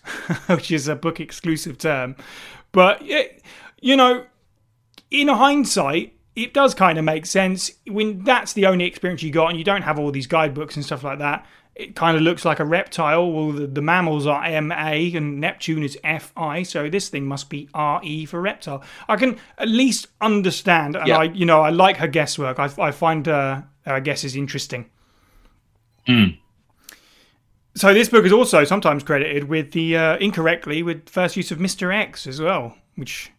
which 0.55 0.70
is 0.70 0.89
a 0.89 0.95
book 0.95 1.20
exclusive 1.20 1.78
term. 1.78 2.16
But, 2.75 3.01
it, 3.03 3.43
you 3.81 3.97
know, 3.97 4.27
in 5.11 5.29
hindsight, 5.29 6.12
it 6.37 6.53
does 6.53 6.75
kind 6.75 6.99
of 6.99 7.05
make 7.05 7.25
sense 7.25 7.70
when 7.87 8.25
that's 8.25 8.53
the 8.53 8.66
only 8.66 8.85
experience 8.85 9.22
you 9.22 9.31
got 9.31 9.51
and 9.51 9.59
you 9.59 9.64
don't 9.64 9.83
have 9.83 9.99
all 9.99 10.11
these 10.11 10.27
guidebooks 10.27 10.75
and 10.77 10.85
stuff 10.85 11.05
like 11.05 11.20
that. 11.20 11.47
It 11.77 11.97
kind 11.97 12.16
of 12.16 12.22
looks 12.22 12.45
like 12.45 12.61
a 12.61 12.64
reptile. 12.64 13.33
Well, 13.33 13.53
the, 13.53 13.66
the 13.66 13.83
mammals 13.83 14.27
are 14.27 14.43
MA 14.61 14.93
and 15.14 15.41
Neptune 15.41 15.83
is 15.83 15.99
FI, 16.05 16.62
so 16.64 16.89
this 16.89 17.09
thing 17.09 17.27
must 17.27 17.49
be 17.51 17.68
RE 17.75 18.27
for 18.27 18.41
reptile. 18.41 18.83
I 19.09 19.16
can 19.16 19.39
at 19.59 19.68
least 19.68 20.09
understand, 20.20 20.95
and 20.97 21.07
Yeah. 21.07 21.18
I, 21.18 21.25
you 21.25 21.47
know, 21.47 21.62
I 21.62 21.70
like 21.70 21.97
her 21.97 22.07
guesswork. 22.09 22.59
I, 22.61 22.70
I 22.79 22.91
find 22.93 23.27
uh, 23.27 23.62
her 23.87 24.01
guesses 24.01 24.37
interesting. 24.37 24.87
So 27.77 27.93
this 27.93 28.09
book 28.09 28.25
is 28.25 28.33
also 28.33 28.64
sometimes 28.64 29.03
credited 29.03 29.45
with 29.45 29.72
the 29.72 29.97
uh, 29.97 30.16
incorrectly 30.18 30.83
with 30.83 31.09
first 31.09 31.37
use 31.37 31.51
of 31.51 31.59
Mister 31.59 31.91
X 31.91 32.27
as 32.27 32.41
well, 32.41 32.77
which 32.95 33.33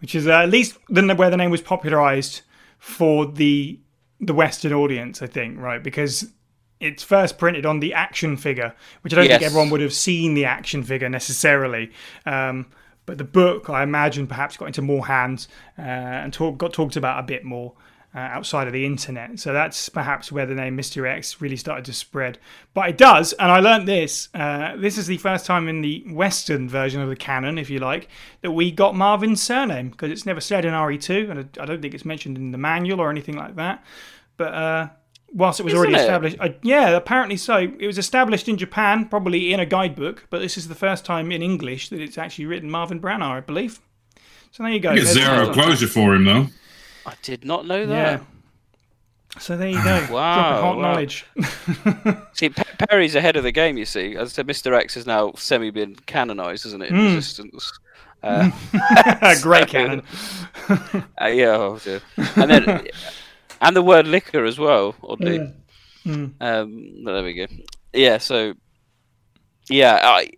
which 0.00 0.14
is 0.14 0.26
uh, 0.26 0.32
at 0.42 0.50
least 0.50 0.78
the, 0.88 1.14
where 1.14 1.30
the 1.30 1.36
name 1.36 1.50
was 1.50 1.62
popularized 1.62 2.42
for 2.78 3.26
the 3.26 3.80
the 4.20 4.34
Western 4.34 4.72
audience, 4.72 5.22
I 5.22 5.26
think, 5.26 5.58
right? 5.58 5.82
Because 5.82 6.32
it's 6.80 7.02
first 7.02 7.38
printed 7.38 7.66
on 7.66 7.80
the 7.80 7.94
action 7.94 8.36
figure, 8.36 8.74
which 9.00 9.12
I 9.12 9.16
don't 9.16 9.28
think 9.28 9.42
everyone 9.42 9.70
would 9.70 9.80
have 9.80 9.94
seen 9.94 10.34
the 10.34 10.44
action 10.44 10.82
figure 10.82 11.08
necessarily. 11.08 11.90
Um, 12.26 12.66
but 13.06 13.16
the 13.16 13.24
book, 13.24 13.70
I 13.70 13.82
imagine, 13.82 14.26
perhaps 14.26 14.56
got 14.56 14.66
into 14.66 14.82
more 14.82 15.06
hands 15.06 15.48
uh, 15.78 15.82
and 15.82 16.32
talk, 16.32 16.58
got 16.58 16.72
talked 16.72 16.96
about 16.96 17.18
a 17.18 17.22
bit 17.22 17.42
more 17.42 17.72
uh, 18.14 18.18
outside 18.18 18.66
of 18.66 18.72
the 18.72 18.86
internet. 18.86 19.38
So 19.38 19.52
that's 19.52 19.88
perhaps 19.88 20.32
where 20.32 20.46
the 20.46 20.54
name 20.54 20.76
Mister 20.76 21.06
X 21.06 21.40
really 21.40 21.56
started 21.56 21.84
to 21.84 21.92
spread. 21.92 22.38
But 22.74 22.88
it 22.90 22.98
does, 22.98 23.32
and 23.34 23.50
I 23.52 23.60
learned 23.60 23.86
this. 23.86 24.28
Uh, 24.34 24.76
this 24.76 24.96
is 24.98 25.06
the 25.06 25.18
first 25.18 25.44
time 25.46 25.68
in 25.68 25.80
the 25.82 26.04
Western 26.10 26.68
version 26.68 27.00
of 27.00 27.08
the 27.08 27.16
canon, 27.16 27.58
if 27.58 27.68
you 27.70 27.78
like, 27.80 28.08
that 28.42 28.52
we 28.52 28.70
got 28.70 28.94
Marvin's 28.94 29.42
surname 29.42 29.90
because 29.90 30.10
it's 30.10 30.24
never 30.26 30.40
said 30.40 30.64
in 30.64 30.72
RE2, 30.72 31.30
and 31.30 31.40
I 31.58 31.62
I 31.62 31.66
don't 31.66 31.82
think 31.82 31.94
it's 31.94 32.04
mentioned 32.04 32.36
in 32.38 32.50
the 32.50 32.58
manual 32.58 33.00
or 33.00 33.10
anything 33.10 33.36
like 33.36 33.56
that. 33.56 33.84
But 34.36 34.54
uh, 34.54 34.88
whilst 35.32 35.60
it 35.60 35.64
was 35.64 35.74
already 35.74 35.92
Isn't 35.94 36.00
it? 36.00 36.04
established, 36.08 36.36
I, 36.40 36.56
yeah, 36.62 36.90
apparently 36.90 37.36
so. 37.36 37.56
It 37.56 37.86
was 37.86 37.98
established 37.98 38.48
in 38.48 38.56
Japan, 38.56 39.06
probably 39.08 39.52
in 39.52 39.60
a 39.60 39.66
guidebook, 39.66 40.26
but 40.30 40.38
this 40.38 40.56
is 40.56 40.68
the 40.68 40.74
first 40.74 41.04
time 41.04 41.30
in 41.32 41.42
English 41.42 41.90
that 41.90 42.00
it's 42.00 42.16
actually 42.16 42.46
written 42.46 42.70
Marvin 42.70 43.00
Branagh, 43.00 43.22
I 43.36 43.40
believe. 43.40 43.80
So 44.52 44.62
there 44.62 44.72
you 44.72 44.80
go. 44.80 44.90
I 44.92 44.94
get 44.94 45.04
There's- 45.04 45.14
zero 45.18 45.52
closure 45.52 45.86
for 45.88 46.14
him 46.14 46.24
though. 46.24 46.46
I 47.08 47.14
did 47.22 47.44
not 47.44 47.66
know 47.66 47.86
that. 47.86 48.20
Yeah. 48.20 48.24
So 49.38 49.56
there 49.56 49.68
you 49.68 49.82
go. 49.84 50.06
Wow, 50.10 50.60
hot 50.60 50.76
wow. 50.76 50.82
knowledge. 50.82 51.26
See, 52.32 52.48
Pe- 52.48 52.86
Perry's 52.88 53.14
ahead 53.14 53.36
of 53.36 53.42
the 53.44 53.52
game. 53.52 53.76
You 53.76 53.84
see, 53.84 54.16
as 54.16 54.30
I 54.30 54.32
said, 54.32 54.46
Mister 54.46 54.74
X 54.74 54.94
has 54.94 55.06
now 55.06 55.32
semi 55.36 55.70
been 55.70 55.94
canonized, 56.06 56.66
isn't 56.66 56.82
it? 56.82 56.90
In 56.90 56.96
Hmm. 56.96 57.04
Resistance. 57.16 57.72
Uh, 58.22 58.50
Great 59.42 59.68
canon. 59.74 60.02
uh, 60.68 61.26
yeah, 61.26 61.56
oh 61.56 61.78
and 62.36 62.50
then 62.50 62.88
and 63.60 63.76
the 63.76 63.82
word 63.82 64.06
licker 64.08 64.44
as 64.44 64.58
well. 64.58 64.94
Oddly, 65.04 65.52
Mm. 66.06 66.32
um, 66.40 67.02
but 67.04 67.12
there 67.12 67.22
we 67.22 67.34
go. 67.34 67.46
Yeah, 67.92 68.18
so 68.18 68.54
yeah, 69.68 70.00
I, 70.02 70.30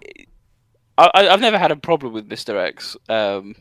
I 0.99 1.29
I've 1.29 1.41
never 1.41 1.59
had 1.59 1.71
a 1.71 1.77
problem 1.77 2.13
with 2.13 2.27
Mister 2.27 2.59
X 2.59 2.97
um, 3.09 3.55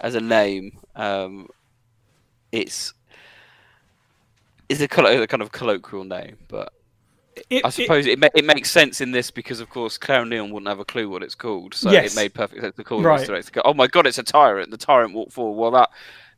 as 0.00 0.14
a 0.14 0.20
name. 0.20 0.78
Um, 0.96 1.48
it's 2.52 2.92
it's 4.68 4.80
a, 4.80 4.88
collo- 4.88 5.26
kind 5.26 5.42
of 5.42 5.52
colloquial 5.52 6.04
name, 6.04 6.36
but 6.48 6.72
It- 7.50 7.64
I 7.64 7.70
suppose 7.70 8.06
it, 8.06 8.18
ma- 8.18 8.28
it 8.34 8.44
makes 8.44 8.70
sense 8.70 9.00
in 9.00 9.10
this 9.12 9.30
because, 9.30 9.60
of 9.60 9.68
course, 9.68 9.98
Claire 9.98 10.22
and 10.22 10.30
Leon 10.30 10.50
wouldn't 10.50 10.68
have 10.68 10.78
a 10.80 10.84
clue 10.84 11.08
what 11.10 11.22
it's 11.22 11.34
called, 11.34 11.74
so 11.74 11.90
Yes. 11.90 12.12
it 12.12 12.16
made 12.16 12.32
perfect 12.34 12.60
sense 12.62 12.76
to 12.76 12.84
call 12.84 13.00
it 13.00 13.04
Right. 13.04 13.52
Go, 13.52 13.62
oh 13.64 13.74
my 13.74 13.86
god, 13.86 14.06
it's 14.06 14.18
a 14.18 14.22
tyrant! 14.22 14.70
The 14.70 14.76
tyrant 14.78 15.12
walked 15.14 15.32
forward. 15.32 15.60
Well, 15.60 15.70
that 15.72 15.90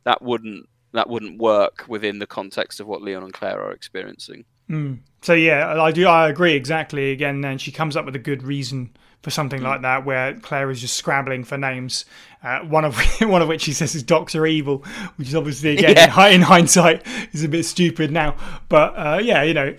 that 0.03 0.21
wouldn't 0.21 0.67
that 0.93 1.09
wouldn't 1.09 1.37
work 1.39 1.83
within 1.89 2.19
the 2.19 2.27
context 2.27 2.79
of 2.79 2.87
what 2.87 3.01
Leon 3.01 3.23
and 3.23 3.33
Claire 3.33 3.61
are 3.61 3.71
experiencing. 3.73 4.45
Hmm. 4.67 4.93
So 5.21 5.33
yeah, 5.33 5.81
I 5.81 5.91
do. 5.91 6.07
I 6.07 6.29
agree 6.29 6.53
exactly. 6.55 7.11
Again, 7.11 7.41
then 7.41 7.57
she 7.57 7.71
comes 7.71 7.95
up 7.97 8.05
with 8.05 8.15
a 8.15 8.19
good 8.19 8.43
reason 8.43 8.95
for 9.25 9.31
something 9.31 9.63
like 9.63 9.81
that, 9.81 10.05
where 10.05 10.35
Claire 10.35 10.69
is 10.69 10.79
just 10.79 10.93
scrambling 10.93 11.43
for 11.43 11.57
names. 11.57 12.05
Uh, 12.43 12.59
one 12.59 12.85
of 12.85 12.95
one 13.21 13.41
of 13.41 13.47
which 13.47 13.63
she 13.63 13.73
says 13.73 13.95
is 13.95 14.03
Doctor 14.03 14.45
Evil, 14.45 14.85
which 15.15 15.29
is 15.29 15.33
obviously 15.35 15.71
again 15.71 15.89
in, 15.89 15.97
Yeah. 15.97 16.07
hi- 16.09 16.29
in 16.29 16.43
hindsight 16.43 17.01
is 17.33 17.43
a 17.43 17.49
bit 17.49 17.63
stupid 17.65 18.11
now. 18.11 18.35
But 18.69 18.93
uh, 18.95 19.19
yeah, 19.21 19.41
you 19.41 19.55
know, 19.55 19.75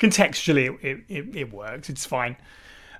contextually 0.00 0.76
it, 0.82 1.04
it, 1.08 1.36
it 1.36 1.52
works. 1.52 1.88
It's 1.88 2.04
fine. 2.04 2.36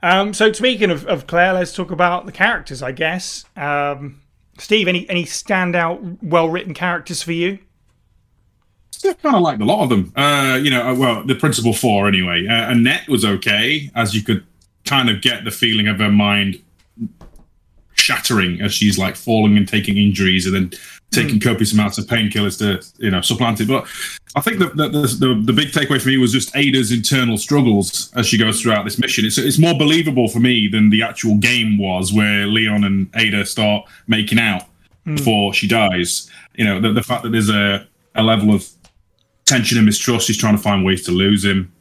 Um, 0.00 0.32
so 0.32 0.52
speaking 0.52 0.92
of, 0.92 1.04
of 1.06 1.26
Claire, 1.26 1.54
let's 1.54 1.74
talk 1.74 1.90
about 1.90 2.24
the 2.24 2.32
characters. 2.32 2.80
I 2.80 2.92
guess. 2.92 3.44
Um, 3.56 4.20
Steve, 4.58 4.86
any 4.86 5.10
any 5.10 5.24
standout, 5.24 6.18
well 6.22 6.48
written 6.48 6.72
characters 6.72 7.20
for 7.20 7.32
you? 7.32 7.58
I 9.06 9.12
kind 9.14 9.34
of 9.36 9.42
liked 9.42 9.60
a 9.60 9.64
lot 9.66 9.82
of 9.82 9.88
them. 9.90 10.12
Uh, 10.16 10.58
you 10.62 10.70
know, 10.70 10.88
uh, 10.88 10.94
well, 10.94 11.24
the 11.26 11.34
principal 11.34 11.74
four 11.74 12.08
anyway. 12.08 12.46
Uh, 12.46 12.70
Annette 12.70 13.06
was 13.08 13.22
okay, 13.24 13.90
as 13.94 14.14
you 14.14 14.22
could 14.22 14.46
kind 14.84 15.08
of 15.08 15.22
get 15.22 15.44
the 15.44 15.50
feeling 15.50 15.88
of 15.88 15.98
her 15.98 16.10
mind 16.10 16.60
shattering 17.94 18.60
as 18.60 18.74
she's 18.74 18.98
like 18.98 19.16
falling 19.16 19.56
and 19.56 19.68
taking 19.68 19.96
injuries 19.96 20.46
and 20.46 20.54
then 20.54 20.70
taking 21.10 21.36
hmm. 21.36 21.48
copious 21.48 21.72
amounts 21.72 21.96
of 21.96 22.04
painkillers 22.06 22.58
to 22.58 22.84
you 23.02 23.10
know 23.10 23.20
supplant 23.20 23.60
it. 23.60 23.68
But 23.68 23.86
I 24.36 24.40
think 24.40 24.58
the 24.58 24.66
the, 24.68 24.88
the 24.88 25.00
the 25.06 25.42
the 25.46 25.52
big 25.52 25.68
takeaway 25.68 26.00
for 26.00 26.08
me 26.08 26.18
was 26.18 26.32
just 26.32 26.54
Ada's 26.56 26.92
internal 26.92 27.38
struggles 27.38 28.12
as 28.14 28.26
she 28.26 28.36
goes 28.36 28.60
throughout 28.60 28.84
this 28.84 28.98
mission. 28.98 29.24
It's 29.24 29.38
it's 29.38 29.58
more 29.58 29.74
believable 29.74 30.28
for 30.28 30.40
me 30.40 30.68
than 30.68 30.90
the 30.90 31.02
actual 31.02 31.36
game 31.36 31.78
was, 31.78 32.12
where 32.12 32.46
Leon 32.46 32.84
and 32.84 33.08
Ada 33.14 33.46
start 33.46 33.86
making 34.06 34.38
out 34.38 34.64
hmm. 35.04 35.16
before 35.16 35.54
she 35.54 35.66
dies. 35.66 36.30
You 36.54 36.64
know, 36.64 36.80
the, 36.80 36.92
the 36.92 37.02
fact 37.02 37.22
that 37.22 37.30
there's 37.30 37.50
a 37.50 37.86
a 38.14 38.22
level 38.22 38.54
of 38.54 38.68
tension 39.44 39.78
and 39.78 39.86
mistrust. 39.86 40.26
She's 40.26 40.38
trying 40.38 40.56
to 40.56 40.62
find 40.62 40.84
ways 40.84 41.04
to 41.04 41.12
lose 41.12 41.44
him. 41.44 41.72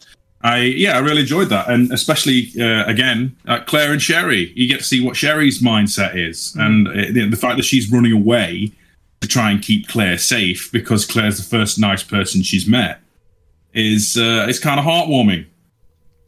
I 0.43 0.57
yeah, 0.59 0.97
I 0.97 0.99
really 0.99 1.21
enjoyed 1.21 1.49
that, 1.49 1.69
and 1.69 1.91
especially 1.91 2.51
uh, 2.59 2.85
again 2.85 3.35
uh, 3.47 3.61
Claire 3.65 3.91
and 3.93 4.01
Sherry. 4.01 4.51
You 4.55 4.67
get 4.67 4.79
to 4.79 4.83
see 4.83 4.99
what 5.03 5.15
Sherry's 5.15 5.61
mindset 5.61 6.15
is, 6.15 6.55
and 6.57 6.87
uh, 6.87 6.91
the, 7.11 7.29
the 7.29 7.37
fact 7.37 7.55
that 7.57 7.63
she's 7.63 7.89
running 7.91 8.11
away 8.11 8.71
to 9.21 9.27
try 9.27 9.51
and 9.51 9.61
keep 9.61 9.87
Claire 9.87 10.17
safe 10.17 10.69
because 10.73 11.05
Claire's 11.05 11.37
the 11.37 11.43
first 11.43 11.79
nice 11.79 12.03
person 12.03 12.43
she's 12.43 12.67
met 12.67 12.99
is 13.73 14.17
uh, 14.17 14.45
is 14.49 14.59
kind 14.59 14.79
of 14.79 14.85
heartwarming. 14.85 15.45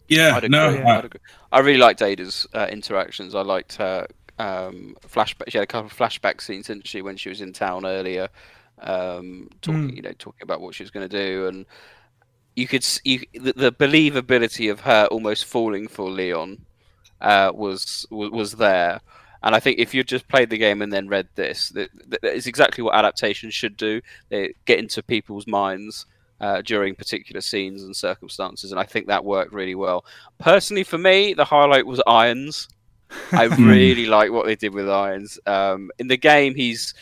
Yeah, 0.07 0.35
I'd 0.35 0.45
agree. 0.45 0.49
no, 0.49 0.67
I'd. 0.87 1.19
I 1.51 1.59
really 1.59 1.79
liked 1.79 2.01
Ada's 2.01 2.47
uh, 2.53 2.67
interactions. 2.69 3.33
I 3.35 3.41
liked 3.41 3.75
her 3.77 4.07
um, 4.39 4.95
flashback. 5.07 5.49
She 5.49 5.57
had 5.57 5.63
a 5.63 5.67
couple 5.67 5.87
of 5.87 5.93
flashback 5.93 6.41
scenes, 6.41 6.67
didn't 6.67 6.87
she, 6.87 7.01
when 7.01 7.17
she 7.17 7.29
was 7.29 7.41
in 7.41 7.53
town 7.53 7.85
earlier, 7.85 8.29
um, 8.81 9.49
talking, 9.61 9.89
Mm. 9.91 9.95
you 9.95 10.01
know, 10.01 10.11
talking 10.17 10.43
about 10.43 10.61
what 10.61 10.75
she 10.75 10.83
was 10.83 10.91
going 10.91 11.07
to 11.09 11.17
do, 11.17 11.47
and 11.47 11.65
you 12.55 12.67
could 12.67 12.85
you 13.03 13.25
the, 13.33 13.53
the 13.53 13.71
believability 13.71 14.71
of 14.71 14.81
her 14.81 15.07
almost 15.11 15.45
falling 15.45 15.87
for 15.87 16.09
Leon 16.09 16.65
uh, 17.21 17.51
was, 17.53 18.05
was 18.09 18.31
was 18.31 18.51
there. 18.53 19.01
And 19.43 19.53
I 19.53 19.59
think 19.59 19.77
if 19.77 19.93
you 19.93 20.03
just 20.03 20.27
played 20.27 20.49
the 20.49 20.57
game 20.57 20.81
and 20.81 20.91
then 20.91 21.07
read 21.07 21.27
this, 21.35 21.69
that, 21.69 21.89
that 22.09 22.23
is 22.23 22.47
exactly 22.47 22.83
what 22.83 22.95
adaptations 22.95 23.53
should 23.53 23.77
do. 23.77 24.01
They 24.29 24.55
get 24.65 24.79
into 24.79 25.03
people's 25.03 25.45
minds 25.45 26.07
uh, 26.41 26.63
during 26.63 26.95
particular 26.95 27.41
scenes 27.41 27.83
and 27.83 27.95
circumstances, 27.95 28.71
and 28.71 28.79
I 28.79 28.85
think 28.85 29.07
that 29.07 29.23
worked 29.23 29.53
really 29.53 29.75
well. 29.75 30.03
Personally, 30.39 30.83
for 30.83 30.97
me, 30.97 31.33
the 31.33 31.45
highlight 31.45 31.85
was 31.85 32.01
Irons. 32.07 32.67
I 33.31 33.43
really 33.59 34.07
like 34.07 34.31
what 34.31 34.47
they 34.47 34.55
did 34.55 34.73
with 34.73 34.89
Irons. 34.89 35.37
Um, 35.45 35.91
in 35.99 36.07
the 36.07 36.17
game, 36.17 36.55
he's 36.55 36.95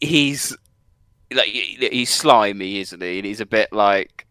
he's 0.00 0.56
like 1.34 1.46
he's 1.46 2.10
slimy, 2.10 2.80
isn't 2.80 3.02
he? 3.02 3.18
And 3.18 3.26
he's 3.26 3.40
a 3.40 3.46
bit 3.46 3.72
like 3.72 4.26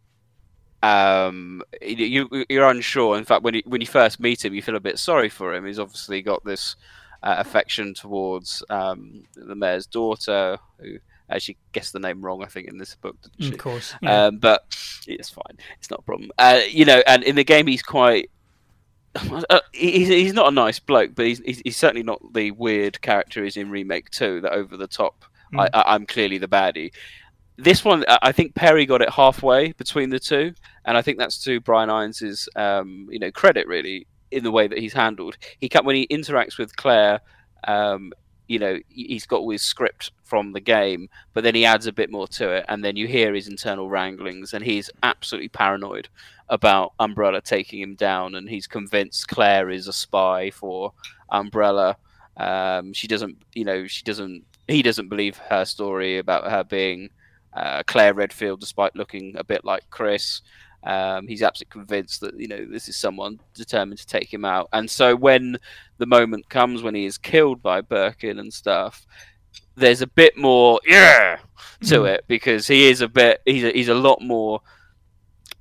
um 0.83 1.61
you 1.81 2.27
you're 2.49 2.67
unsure 2.67 3.17
in 3.17 3.23
fact 3.23 3.43
when 3.43 3.53
you 3.53 3.61
when 3.65 3.81
you 3.81 3.87
first 3.87 4.19
meet 4.19 4.43
him 4.43 4.53
you 4.53 4.63
feel 4.63 4.75
a 4.75 4.79
bit 4.79 4.97
sorry 4.97 5.29
for 5.29 5.53
him 5.53 5.65
he's 5.65 5.77
obviously 5.77 6.21
got 6.21 6.43
this 6.43 6.75
uh, 7.21 7.35
affection 7.37 7.93
towards 7.93 8.63
um 8.71 9.23
the 9.35 9.53
mayor's 9.53 9.85
daughter 9.85 10.57
who 10.79 10.97
actually 11.29 11.55
guessed 11.71 11.93
the 11.93 11.99
name 11.99 12.19
wrong 12.19 12.43
i 12.43 12.47
think 12.47 12.67
in 12.67 12.79
this 12.79 12.95
book 12.95 13.15
didn't 13.21 13.43
she? 13.43 13.53
Of 13.53 13.59
course. 13.59 13.93
Yeah. 14.01 14.25
um 14.25 14.37
but 14.39 14.63
it's 15.05 15.29
fine 15.29 15.57
it's 15.77 15.91
not 15.91 15.99
a 15.99 16.03
problem 16.03 16.31
uh 16.39 16.61
you 16.67 16.83
know 16.83 17.03
and 17.05 17.23
in 17.23 17.35
the 17.35 17.43
game 17.43 17.67
he's 17.67 17.83
quite 17.83 18.31
uh, 19.15 19.59
he's, 19.71 20.07
he's 20.07 20.33
not 20.33 20.47
a 20.47 20.51
nice 20.51 20.79
bloke 20.79 21.11
but 21.13 21.27
he's, 21.27 21.39
he's 21.45 21.61
he's 21.63 21.77
certainly 21.77 22.01
not 22.01 22.19
the 22.33 22.49
weird 22.51 22.99
character 23.01 23.43
he's 23.43 23.57
in 23.57 23.69
remake 23.69 24.09
2 24.09 24.41
that 24.41 24.53
over 24.53 24.77
the 24.77 24.87
top 24.87 25.25
I, 25.57 25.69
I 25.73 25.95
i'm 25.95 26.05
clearly 26.05 26.37
the 26.37 26.47
baddie 26.47 26.91
this 27.57 27.83
one 27.85 28.03
I- 28.07 28.31
think 28.31 28.55
perry 28.55 28.85
got 28.85 29.01
it 29.01 29.09
halfway 29.09 29.71
between 29.73 30.09
the 30.09 30.19
two 30.19 30.53
and 30.85 30.97
I 30.97 31.01
think 31.03 31.19
that's 31.19 31.43
to 31.43 31.59
Brian 31.59 31.89
Irons's 31.91 32.49
um, 32.55 33.07
you 33.11 33.19
know 33.19 33.31
credit 33.31 33.67
really 33.67 34.07
in 34.31 34.43
the 34.43 34.51
way 34.51 34.67
that 34.67 34.79
he's 34.79 34.93
handled. 34.93 35.37
He 35.59 35.69
can 35.69 35.85
when 35.85 35.95
he 35.95 36.07
interacts 36.07 36.57
with 36.57 36.75
Claire, 36.75 37.19
um, 37.67 38.13
you 38.47 38.57
know 38.57 38.79
he- 38.89 39.07
he's 39.09 39.27
got 39.27 39.41
all 39.41 39.51
his 39.51 39.61
script 39.61 40.11
from 40.23 40.53
the 40.53 40.59
game, 40.61 41.07
but 41.33 41.43
then 41.43 41.53
he 41.53 41.65
adds 41.65 41.85
a 41.85 41.91
bit 41.93 42.09
more 42.09 42.27
to 42.29 42.49
it, 42.51 42.65
and 42.67 42.83
then 42.83 42.95
you 42.95 43.07
hear 43.07 43.33
his 43.33 43.47
internal 43.47 43.89
wranglings, 43.89 44.53
and 44.55 44.65
he's 44.65 44.89
absolutely 45.03 45.49
paranoid 45.49 46.07
about 46.49 46.93
Umbrella 46.99 47.41
taking 47.41 47.79
him 47.81 47.93
down, 47.95 48.33
and 48.35 48.49
he's 48.49 48.65
convinced 48.67 49.27
Claire 49.27 49.69
is 49.69 49.87
a 49.87 49.93
spy 49.93 50.49
for 50.49 50.93
Umbrella. 51.29 51.95
Um, 52.37 52.93
she 52.93 53.07
doesn't, 53.07 53.37
you 53.53 53.65
know, 53.65 53.85
she 53.87 54.03
doesn't. 54.03 54.43
He 54.67 54.81
doesn't 54.81 55.09
believe 55.09 55.37
her 55.37 55.65
story 55.65 56.17
about 56.17 56.49
her 56.49 56.63
being 56.63 57.09
uh, 57.53 57.83
Claire 57.85 58.13
Redfield, 58.13 58.59
despite 58.59 58.95
looking 58.95 59.35
a 59.37 59.43
bit 59.43 59.65
like 59.65 59.83
Chris. 59.89 60.41
Um, 60.83 61.27
he's 61.27 61.43
absolutely 61.43 61.71
convinced 61.79 62.21
that 62.21 62.39
you 62.39 62.47
know 62.47 62.65
this 62.65 62.87
is 62.89 62.97
someone 62.97 63.39
determined 63.53 63.99
to 63.99 64.07
take 64.07 64.33
him 64.33 64.45
out. 64.45 64.69
And 64.73 64.89
so 64.89 65.15
when 65.15 65.57
the 65.97 66.05
moment 66.07 66.49
comes 66.49 66.81
when 66.81 66.95
he 66.95 67.05
is 67.05 67.17
killed 67.17 67.61
by 67.61 67.81
Birkin 67.81 68.39
and 68.39 68.51
stuff, 68.53 69.05
there's 69.75 70.01
a 70.01 70.07
bit 70.07 70.37
more 70.37 70.79
yeah 70.85 71.37
to 71.85 71.99
Mm. 72.01 72.13
it 72.15 72.25
because 72.27 72.67
he 72.67 72.89
is 72.89 73.01
a 73.01 73.07
bit 73.07 73.41
he's 73.45 73.63
a, 73.63 73.71
he's 73.71 73.89
a 73.89 73.93
lot 73.93 74.21
more 74.21 74.61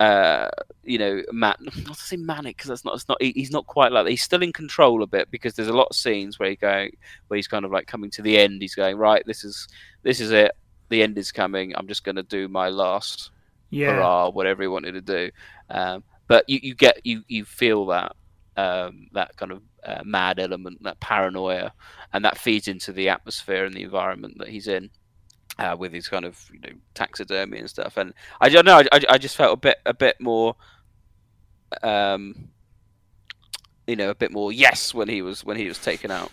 uh 0.00 0.48
you 0.82 0.98
know 0.98 1.22
man 1.30 1.54
not 1.60 1.94
to 1.94 2.02
say 2.02 2.16
manic 2.16 2.56
because 2.56 2.68
that's 2.68 2.84
not 2.84 2.94
it's 2.94 3.08
not 3.08 3.20
he- 3.22 3.34
he's 3.36 3.50
not 3.50 3.66
quite 3.66 3.92
like 3.92 4.04
that. 4.04 4.10
he's 4.10 4.22
still 4.22 4.42
in 4.42 4.52
control 4.52 5.02
a 5.02 5.06
bit 5.06 5.30
because 5.30 5.54
there's 5.54 5.68
a 5.68 5.72
lot 5.72 5.88
of 5.90 5.96
scenes 5.96 6.38
where 6.38 6.50
he 6.50 6.56
going 6.56 6.90
where 7.28 7.36
he's 7.36 7.48
kind 7.48 7.64
of 7.64 7.70
like 7.70 7.86
coming 7.86 8.10
to 8.10 8.22
the 8.22 8.38
end 8.38 8.62
he's 8.62 8.74
going 8.74 8.96
right 8.96 9.22
this 9.26 9.44
is 9.44 9.68
this 10.02 10.18
is 10.18 10.32
it 10.32 10.52
the 10.88 11.02
end 11.02 11.16
is 11.18 11.30
coming 11.30 11.72
i'm 11.76 11.86
just 11.86 12.02
going 12.02 12.16
to 12.16 12.22
do 12.22 12.48
my 12.48 12.68
last 12.68 13.30
yeah. 13.70 13.94
hurrah, 13.94 14.28
whatever 14.28 14.62
he 14.62 14.68
wanted 14.68 14.92
to 14.92 15.00
do. 15.00 15.30
Um, 15.70 16.04
but 16.26 16.48
you, 16.48 16.60
you 16.62 16.74
get 16.74 17.00
you 17.04 17.22
you 17.28 17.44
feel 17.44 17.86
that 17.86 18.14
um, 18.56 19.08
that 19.12 19.36
kind 19.36 19.52
of 19.52 19.62
uh, 19.84 20.02
mad 20.04 20.38
element, 20.38 20.82
that 20.82 21.00
paranoia, 21.00 21.72
and 22.12 22.24
that 22.24 22.38
feeds 22.38 22.68
into 22.68 22.92
the 22.92 23.08
atmosphere 23.08 23.64
and 23.64 23.74
the 23.74 23.82
environment 23.82 24.38
that 24.38 24.48
he's 24.48 24.68
in. 24.68 24.90
Uh, 25.60 25.76
with 25.76 25.92
his 25.92 26.08
kind 26.08 26.24
of 26.24 26.42
you 26.54 26.58
know 26.60 26.70
taxidermy 26.94 27.58
and 27.58 27.68
stuff, 27.68 27.98
and 27.98 28.14
I 28.40 28.48
don't 28.48 28.64
know. 28.64 28.82
I, 28.92 29.00
I 29.10 29.18
just 29.18 29.36
felt 29.36 29.52
a 29.52 29.56
bit 29.58 29.76
a 29.84 29.92
bit 29.92 30.18
more, 30.18 30.56
um, 31.82 32.48
you 33.86 33.94
know, 33.94 34.08
a 34.08 34.14
bit 34.14 34.32
more 34.32 34.52
yes 34.52 34.94
when 34.94 35.06
he 35.06 35.20
was 35.20 35.44
when 35.44 35.58
he 35.58 35.68
was 35.68 35.76
taken 35.76 36.10
out. 36.10 36.32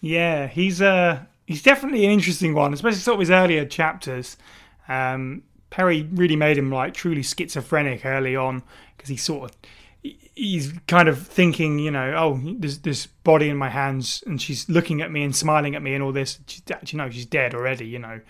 Yeah, 0.00 0.48
he's 0.48 0.82
uh 0.82 1.20
he's 1.46 1.62
definitely 1.62 2.04
an 2.06 2.10
interesting 2.10 2.54
one, 2.54 2.74
especially 2.74 2.98
sort 2.98 3.14
of 3.14 3.20
his 3.20 3.30
earlier 3.30 3.64
chapters. 3.64 4.36
Um, 4.88 5.44
Perry 5.70 6.02
really 6.10 6.34
made 6.34 6.58
him 6.58 6.72
like 6.72 6.94
truly 6.94 7.22
schizophrenic 7.22 8.04
early 8.04 8.34
on 8.34 8.64
because 8.96 9.10
he 9.10 9.16
sort 9.16 9.50
of 9.50 9.56
he's 10.38 10.72
kind 10.86 11.08
of 11.08 11.26
thinking, 11.26 11.80
you 11.80 11.90
know, 11.90 12.14
oh, 12.16 12.40
there's 12.58 12.78
this 12.78 13.06
body 13.06 13.48
in 13.48 13.56
my 13.56 13.68
hands, 13.68 14.22
and 14.26 14.40
she's 14.40 14.68
looking 14.68 15.02
at 15.02 15.10
me 15.10 15.24
and 15.24 15.34
smiling 15.34 15.74
at 15.74 15.82
me 15.82 15.94
and 15.94 16.02
all 16.02 16.12
this. 16.12 16.38
She's, 16.46 16.62
you 16.86 16.96
know, 16.96 17.10
she's 17.10 17.26
dead 17.26 17.54
already. 17.54 17.86
You 17.86 17.98
know, 17.98 18.20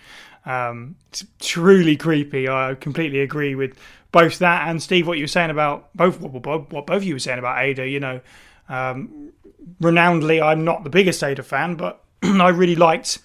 um, 0.45 0.95
it's 1.09 1.23
truly 1.39 1.95
creepy. 1.95 2.49
I 2.49 2.75
completely 2.75 3.19
agree 3.19 3.53
with 3.53 3.77
both 4.11 4.39
that 4.39 4.67
and 4.67 4.81
Steve 4.81 5.05
what 5.05 5.19
you 5.19 5.25
were 5.25 5.27
saying 5.27 5.51
about 5.51 5.95
both 5.95 6.19
what, 6.19 6.33
what, 6.33 6.71
what 6.71 6.87
both 6.87 6.97
of 6.97 7.03
you 7.03 7.13
were 7.13 7.19
saying 7.19 7.39
about 7.39 7.59
Ada. 7.59 7.87
You 7.87 7.99
know, 7.99 8.21
um, 8.67 9.31
renownedly, 9.79 10.43
I'm 10.43 10.65
not 10.65 10.83
the 10.83 10.89
biggest 10.89 11.23
Ada 11.23 11.43
fan, 11.43 11.75
but 11.75 12.03
I 12.23 12.49
really 12.49 12.75
liked 12.75 13.19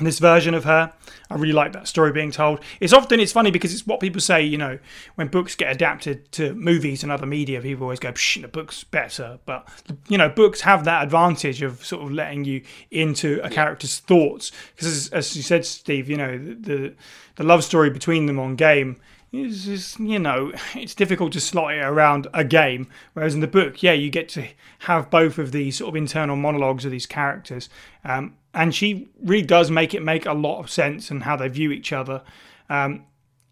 this 0.00 0.18
version 0.18 0.54
of 0.54 0.64
her. 0.64 0.92
I 1.30 1.34
really 1.34 1.52
like 1.52 1.72
that 1.72 1.88
story 1.88 2.12
being 2.12 2.30
told. 2.30 2.60
It's 2.80 2.92
often 2.92 3.20
it's 3.20 3.32
funny 3.32 3.50
because 3.50 3.72
it's 3.72 3.86
what 3.86 4.00
people 4.00 4.20
say. 4.20 4.42
You 4.42 4.58
know, 4.58 4.78
when 5.16 5.28
books 5.28 5.54
get 5.54 5.70
adapted 5.70 6.30
to 6.32 6.54
movies 6.54 7.02
and 7.02 7.12
other 7.12 7.26
media, 7.26 7.60
people 7.60 7.84
always 7.84 8.00
go, 8.00 8.12
"Psh, 8.12 8.42
the 8.42 8.48
book's 8.48 8.84
better." 8.84 9.38
But 9.44 9.68
you 10.08 10.18
know, 10.18 10.28
books 10.28 10.62
have 10.62 10.84
that 10.84 11.02
advantage 11.02 11.62
of 11.62 11.84
sort 11.84 12.04
of 12.04 12.12
letting 12.12 12.44
you 12.44 12.62
into 12.90 13.40
a 13.42 13.50
character's 13.50 13.98
thoughts. 13.98 14.50
Because 14.74 14.88
as, 14.88 15.08
as 15.08 15.36
you 15.36 15.42
said, 15.42 15.66
Steve, 15.66 16.08
you 16.08 16.16
know, 16.16 16.38
the, 16.38 16.54
the 16.54 16.94
the 17.36 17.44
love 17.44 17.64
story 17.64 17.90
between 17.90 18.26
them 18.26 18.38
on 18.38 18.56
game 18.56 18.96
is, 19.32 19.66
is 19.66 19.96
you 19.98 20.18
know 20.18 20.52
it's 20.74 20.94
difficult 20.94 21.32
to 21.32 21.40
slot 21.40 21.72
it 21.72 21.80
around 21.80 22.26
a 22.34 22.44
game 22.44 22.86
whereas 23.14 23.34
in 23.34 23.40
the 23.40 23.46
book 23.46 23.82
yeah 23.82 23.92
you 23.92 24.10
get 24.10 24.28
to 24.28 24.46
have 24.80 25.10
both 25.10 25.38
of 25.38 25.52
these 25.52 25.78
sort 25.78 25.88
of 25.88 25.96
internal 25.96 26.36
monologues 26.36 26.84
of 26.84 26.90
these 26.90 27.06
characters 27.06 27.68
um, 28.04 28.36
and 28.54 28.74
she 28.74 29.08
really 29.22 29.46
does 29.46 29.70
make 29.70 29.94
it 29.94 30.02
make 30.02 30.26
a 30.26 30.32
lot 30.32 30.60
of 30.60 30.70
sense 30.70 31.10
and 31.10 31.22
how 31.22 31.36
they 31.36 31.48
view 31.48 31.72
each 31.72 31.92
other. 31.92 32.22
Um, 32.68 33.06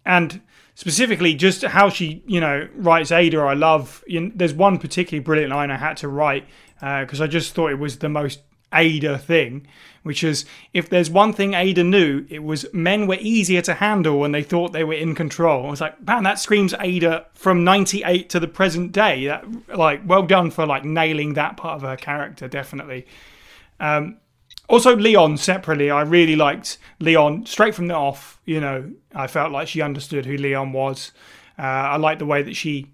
and 0.04 0.40
specifically 0.74 1.34
just 1.34 1.62
how 1.62 1.90
she 1.90 2.22
you 2.26 2.40
know 2.40 2.66
writes 2.74 3.12
ada 3.12 3.38
i 3.40 3.52
love 3.52 4.02
you 4.06 4.18
know, 4.18 4.32
there's 4.34 4.54
one 4.54 4.78
particularly 4.78 5.22
brilliant 5.22 5.52
line 5.52 5.70
i 5.70 5.76
had 5.76 5.94
to 5.94 6.08
write 6.08 6.46
because 6.80 7.20
i 7.20 7.26
just 7.26 7.54
thought 7.54 7.70
it 7.70 7.78
was 7.78 7.98
the 7.98 8.08
most 8.08 8.40
ada 8.72 9.18
thing 9.18 9.66
which 10.02 10.24
is 10.24 10.44
if 10.72 10.88
there's 10.88 11.10
one 11.10 11.32
thing 11.32 11.54
ada 11.54 11.84
knew 11.84 12.24
it 12.30 12.42
was 12.42 12.64
men 12.72 13.06
were 13.06 13.18
easier 13.20 13.60
to 13.60 13.74
handle 13.74 14.18
when 14.18 14.32
they 14.32 14.42
thought 14.42 14.72
they 14.72 14.84
were 14.84 14.94
in 14.94 15.14
control. 15.14 15.66
I 15.66 15.70
was 15.70 15.80
like 15.80 16.00
man 16.06 16.22
that 16.22 16.38
screams 16.38 16.72
ada 16.80 17.26
from 17.34 17.64
98 17.64 18.30
to 18.30 18.40
the 18.40 18.48
present 18.48 18.92
day. 18.92 19.26
That 19.26 19.44
like 19.76 20.00
well 20.06 20.22
done 20.22 20.50
for 20.50 20.66
like 20.66 20.84
nailing 20.84 21.34
that 21.34 21.56
part 21.56 21.76
of 21.76 21.82
her 21.82 21.96
character 21.96 22.48
definitely 22.48 23.06
also, 24.70 24.94
Leon 24.94 25.36
separately, 25.36 25.90
I 25.90 26.02
really 26.02 26.36
liked 26.36 26.78
Leon 27.00 27.46
straight 27.46 27.74
from 27.74 27.88
the 27.88 27.94
off. 27.94 28.40
You 28.44 28.60
know, 28.60 28.92
I 29.14 29.26
felt 29.26 29.50
like 29.50 29.66
she 29.66 29.82
understood 29.82 30.24
who 30.24 30.36
Leon 30.36 30.72
was. 30.72 31.10
Uh, 31.58 31.62
I 31.62 31.96
like 31.96 32.20
the 32.20 32.26
way 32.26 32.42
that 32.42 32.54
she 32.54 32.86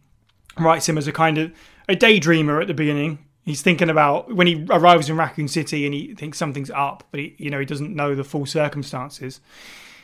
writes 0.58 0.88
him 0.88 0.96
as 0.96 1.06
a 1.06 1.12
kind 1.12 1.36
of 1.36 1.52
a 1.88 1.94
daydreamer 1.94 2.60
at 2.60 2.66
the 2.66 2.74
beginning. 2.74 3.18
He's 3.44 3.62
thinking 3.62 3.90
about 3.90 4.34
when 4.34 4.46
he 4.46 4.66
arrives 4.70 5.08
in 5.08 5.16
Raccoon 5.16 5.48
City 5.48 5.84
and 5.84 5.94
he 5.94 6.14
thinks 6.14 6.38
something's 6.38 6.70
up, 6.70 7.04
but 7.10 7.20
he, 7.20 7.36
you 7.38 7.50
know, 7.50 7.60
he 7.60 7.66
doesn't 7.66 7.94
know 7.94 8.14
the 8.14 8.24
full 8.24 8.46
circumstances. 8.46 9.40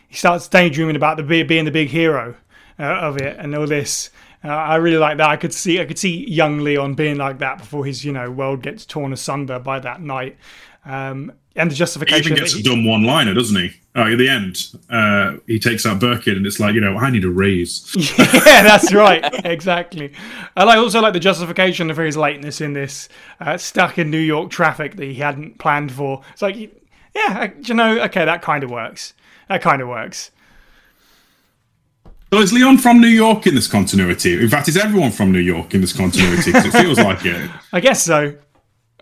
He 0.08 0.14
starts 0.14 0.46
daydreaming 0.48 0.94
about 0.94 1.16
the 1.16 1.22
being 1.22 1.64
the 1.64 1.70
big 1.70 1.88
hero 1.88 2.36
uh, 2.78 2.82
of 2.82 3.16
it 3.16 3.36
and 3.38 3.54
all 3.54 3.66
this. 3.66 4.10
Uh, 4.44 4.48
I 4.48 4.76
really 4.76 4.98
like 4.98 5.16
that. 5.18 5.28
I 5.28 5.36
could 5.36 5.54
see, 5.54 5.80
I 5.80 5.86
could 5.86 5.98
see 5.98 6.28
young 6.28 6.58
Leon 6.58 6.94
being 6.94 7.16
like 7.16 7.38
that 7.38 7.58
before 7.58 7.84
his, 7.84 8.04
you 8.04 8.12
know, 8.12 8.30
world 8.30 8.62
gets 8.62 8.84
torn 8.84 9.12
asunder 9.12 9.58
by 9.58 9.80
that 9.80 10.00
night. 10.00 10.36
Um, 10.84 11.32
and 11.57 11.70
the 11.70 11.74
justification. 11.74 12.22
He 12.22 12.30
even 12.30 12.38
gets 12.38 12.55
a 12.55 12.62
dumb 12.62 12.84
one 12.84 13.05
liner, 13.05 13.34
doesn't 13.34 13.57
he? 13.57 13.72
Oh, 13.94 14.11
at 14.11 14.16
the 14.16 14.28
end, 14.28 14.68
uh, 14.88 15.36
he 15.46 15.59
takes 15.59 15.84
out 15.84 16.00
Birkin 16.00 16.36
and 16.36 16.46
it's 16.46 16.59
like, 16.59 16.74
you 16.74 16.80
know, 16.80 16.96
I 16.96 17.11
need 17.11 17.24
a 17.24 17.30
raise. 17.30 17.94
yeah, 18.18 18.62
that's 18.62 18.92
right. 18.92 19.22
exactly. 19.44 20.12
And 20.57 20.70
I 20.70 20.78
also 20.78 21.00
like 21.00 21.12
the 21.12 21.20
justification 21.20 21.92
for 21.94 22.03
his 22.03 22.16
lateness 22.16 22.61
in 22.61 22.72
this, 22.72 23.09
uh, 23.40 23.59
stuck 23.59 23.98
in 23.98 24.11
New 24.11 24.18
York 24.18 24.50
traffic 24.50 24.96
that 24.96 25.05
he 25.05 25.14
hadn't 25.14 25.59
planned 25.59 25.92
for. 25.92 26.22
It's 26.32 26.40
like, 26.42 26.57
yeah, 27.14 27.50
you 27.62 27.74
know, 27.74 28.00
okay, 28.05 28.24
that 28.24 28.40
kind 28.40 28.64
of 28.64 28.70
works. 28.70 29.12
That 29.48 29.61
kind 29.61 29.82
of 29.82 29.88
works. 29.88 30.30
So 32.32 32.38
is 32.38 32.50
Leon 32.50 32.78
from 32.78 32.98
New 32.98 33.09
York 33.09 33.46
in 33.46 33.55
this 33.55 33.68
continuity? 33.68 34.40
In 34.40 34.48
fact, 34.48 34.66
is 34.66 34.78
everyone 34.78 35.11
from 35.11 35.32
New 35.32 35.38
York 35.38 35.74
in 35.74 35.82
this 35.82 35.92
continuity? 35.92 36.53
it 36.55 36.70
feels 36.70 36.98
like 36.98 37.26
it. 37.26 37.50
I 37.74 37.80
guess 37.80 38.03
so. 38.03 38.34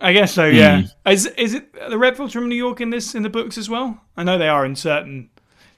I 0.01 0.13
guess 0.13 0.33
so. 0.33 0.45
Yeah. 0.45 0.81
Hmm. 0.81 1.09
Is 1.09 1.27
is 1.27 1.53
it 1.53 1.73
the 1.73 1.95
Redfields 1.95 2.31
from 2.31 2.49
New 2.49 2.55
York 2.55 2.81
in 2.81 2.89
this 2.89 3.15
in 3.15 3.23
the 3.23 3.29
books 3.29 3.57
as 3.57 3.69
well? 3.69 4.01
I 4.17 4.23
know 4.23 4.37
they 4.37 4.49
are 4.49 4.65
in 4.65 4.75
certain 4.75 5.29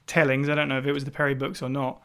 tellings. 0.06 0.48
I 0.48 0.54
don't 0.54 0.68
know 0.68 0.78
if 0.78 0.86
it 0.86 0.92
was 0.92 1.04
the 1.04 1.10
Perry 1.10 1.34
books 1.34 1.62
or 1.62 1.68
not. 1.68 2.02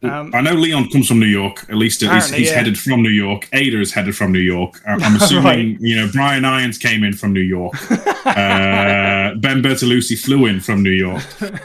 Um, 0.00 0.30
I 0.32 0.40
know 0.40 0.52
Leon 0.52 0.90
comes 0.90 1.08
from 1.08 1.18
New 1.18 1.26
York. 1.26 1.66
At 1.68 1.74
least, 1.74 2.02
at 2.04 2.14
least 2.14 2.32
he's 2.32 2.50
yeah. 2.50 2.58
heted 2.58 2.78
from 2.78 3.02
New 3.02 3.10
York. 3.10 3.48
Ada 3.52 3.80
is 3.80 3.92
headed 3.92 4.16
from 4.16 4.30
New 4.32 4.38
York. 4.38 4.80
I- 4.86 4.92
I'm 4.92 5.16
assuming 5.20 5.44
Right. 5.44 5.80
you 5.80 5.96
know 5.96 6.08
Brian 6.12 6.44
Irons 6.44 6.78
came 6.78 7.02
in 7.02 7.14
from 7.14 7.32
New 7.32 7.40
York. 7.40 7.74
uh, 8.26 9.34
ben 9.34 9.60
Bertolucci 9.62 10.16
flew 10.16 10.46
in 10.46 10.60
from 10.60 10.82
New 10.84 10.90
York. 10.90 11.22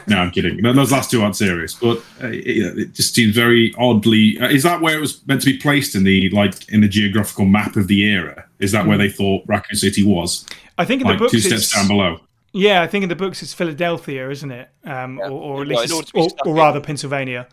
No, 0.07 0.17
I'm 0.17 0.31
kidding. 0.31 0.61
Those 0.63 0.91
last 0.91 1.11
two 1.11 1.21
aren't 1.21 1.35
serious, 1.35 1.75
but 1.75 1.97
uh, 2.23 2.27
it, 2.27 2.79
it 2.79 2.93
just 2.93 3.13
seems 3.13 3.35
very 3.35 3.73
oddly. 3.77 4.39
Uh, 4.39 4.49
is 4.49 4.63
that 4.63 4.81
where 4.81 4.97
it 4.97 5.01
was 5.01 5.25
meant 5.27 5.41
to 5.41 5.51
be 5.51 5.57
placed 5.57 5.93
in 5.93 6.03
the 6.03 6.29
like 6.31 6.67
in 6.69 6.81
the 6.81 6.87
geographical 6.87 7.45
map 7.45 7.75
of 7.75 7.87
the 7.87 8.03
era? 8.03 8.45
Is 8.59 8.71
that 8.71 8.87
where 8.87 8.97
they 8.97 9.09
thought 9.09 9.43
Raccoon 9.45 9.77
City 9.77 10.03
was? 10.03 10.45
I 10.77 10.85
think 10.85 11.01
in 11.01 11.07
Like 11.07 11.17
the 11.17 11.25
books 11.25 11.33
two 11.33 11.39
steps 11.39 11.63
it's, 11.63 11.75
down 11.75 11.87
below. 11.87 12.19
Yeah, 12.53 12.81
I 12.81 12.87
think 12.87 13.03
in 13.03 13.09
the 13.09 13.15
books 13.15 13.43
it's 13.43 13.53
Philadelphia, 13.53 14.29
isn't 14.29 14.51
it? 14.51 14.69
Um, 14.85 15.19
or, 15.19 15.29
or 15.29 15.61
at 15.63 15.67
least, 15.67 15.85
in 15.85 15.91
order 15.91 16.01
it's, 16.01 16.11
to 16.11 16.13
be 16.13 16.49
or, 16.49 16.53
or 16.53 16.55
rather 16.55 16.79
Pennsylvania. 16.79 17.47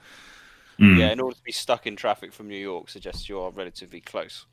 Hmm. 0.80 0.96
Yeah, 0.96 1.12
in 1.12 1.20
order 1.20 1.36
to 1.36 1.42
be 1.42 1.52
stuck 1.52 1.86
in 1.86 1.94
traffic 1.94 2.32
from 2.32 2.48
New 2.48 2.56
York 2.56 2.88
suggests 2.88 3.28
you 3.28 3.38
are 3.38 3.50
relatively 3.50 4.00
close. 4.00 4.46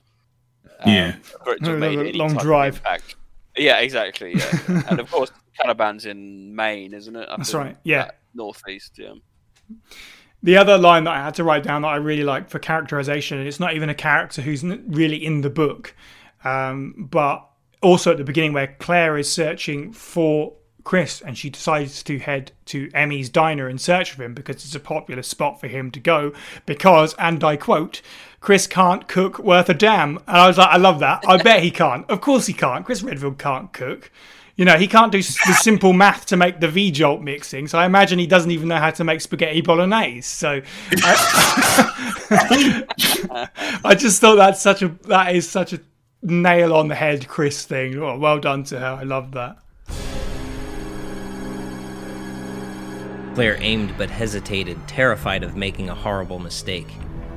Yeah. 0.86 1.16
For 1.44 1.54
it 1.54 1.64
to 1.64 1.70
have 1.72 1.80
made 1.80 1.98
any 1.98 2.12
long 2.12 2.34
type 2.34 2.42
drive. 2.42 2.76
impact. 2.78 3.16
Yeah, 3.56 3.80
exactly. 3.80 4.36
Yeah, 4.36 4.60
and 4.90 5.00
of 5.00 5.10
course, 5.10 5.32
Caliban's 5.60 6.06
in 6.06 6.54
Maine, 6.54 6.94
isn't 6.94 7.16
it? 7.16 7.30
Up 7.30 7.38
That's 7.38 7.54
in 7.54 7.60
right, 7.60 7.78
yeah. 7.84 8.06
that 8.06 8.20
Northeast. 8.36 9.00
Yeah. 9.00 9.14
The 10.44 10.58
other 10.58 10.78
line 10.78 11.06
that 11.06 11.16
I 11.16 11.24
had 11.24 11.34
to 11.36 11.44
write 11.44 11.64
down 11.64 11.82
that 11.82 11.88
I 11.88 11.96
really 11.96 12.24
like 12.24 12.50
for 12.50 12.60
characterization, 12.60 13.40
and 13.40 13.48
it's 13.48 13.60
not 13.60 13.74
even 13.74 13.90
a 13.90 13.96
character 13.96 14.42
who's 14.42 14.64
n- 14.64 14.84
really 14.88 15.24
in 15.24 15.42
the 15.42 15.50
book, 15.50 15.96
um, 16.44 17.08
but 17.10 17.48
also 17.82 18.12
at 18.12 18.18
the 18.18 18.24
beginning 18.24 18.54
where 18.54 18.76
Claire 18.80 19.18
is 19.18 19.32
searching 19.32 19.92
for 19.94 20.54
Chris 20.88 21.20
and 21.20 21.38
she 21.38 21.50
decides 21.50 22.02
to 22.02 22.18
head 22.18 22.54
to 22.64 22.90
Emmy's 22.94 23.28
diner 23.28 23.68
in 23.68 23.78
search 23.78 24.14
of 24.14 24.22
him 24.22 24.34
because 24.34 24.56
it's 24.64 24.74
a 24.74 24.80
popular 24.80 25.22
spot 25.22 25.60
for 25.60 25.68
him 25.68 25.92
to 25.92 26.00
go 26.00 26.32
because, 26.66 27.14
and 27.16 27.44
I 27.44 27.58
quote, 27.58 28.02
Chris 28.40 28.68
can't 28.68 29.06
cook 29.06 29.38
worth 29.38 29.68
a 29.68 29.74
damn. 29.74 30.16
And 30.16 30.38
I 30.38 30.48
was 30.48 30.58
like, 30.58 30.70
I 30.70 30.78
love 30.78 31.02
that. 31.02 31.26
I 31.28 31.44
bet 31.44 31.62
he 31.62 31.72
can't. 31.72 32.10
Of 32.10 32.22
course 32.22 32.46
he 32.46 32.54
can't. 32.54 32.86
Chris 32.86 33.04
Redfield 33.04 33.38
can't 33.38 33.74
cook. 33.74 34.10
You 34.56 34.64
know, 34.64 34.78
he 34.78 34.88
can't 34.88 35.12
do 35.12 35.18
the 35.18 35.58
simple 35.60 35.92
math 35.92 36.26
to 36.28 36.38
make 36.38 36.62
the 36.62 36.70
V 36.70 36.90
jolt 36.92 37.22
mixing. 37.22 37.68
So 37.68 37.78
I 37.78 37.86
imagine 37.86 38.18
he 38.18 38.26
doesn't 38.26 38.52
even 38.52 38.70
know 38.70 38.78
how 38.78 38.92
to 38.92 39.04
make 39.04 39.20
spaghetti 39.20 39.60
bolognese. 39.60 40.22
So 40.22 40.62
I, 41.04 42.88
I 43.84 43.94
just 43.94 44.22
thought 44.22 44.38
that's 44.38 44.62
such 44.62 44.84
a 44.84 44.88
that 45.10 45.36
is 45.36 45.50
such 45.50 45.74
a 45.74 45.82
nail 46.22 46.74
on 46.74 46.88
the 46.88 46.96
head 46.96 47.28
Chris 47.28 47.66
thing. 47.66 47.98
Oh, 47.98 48.18
well 48.18 48.40
done 48.40 48.64
to 48.64 48.80
her. 48.80 48.98
I 49.02 49.04
love 49.04 49.34
that. 49.34 49.58
Claire 53.38 53.62
aimed 53.62 53.96
but 54.00 54.10
hesitated, 54.10 54.80
terrified 54.88 55.44
of 55.44 55.56
making 55.56 55.90
a 55.90 55.94
horrible 55.94 56.40
mistake, 56.40 56.88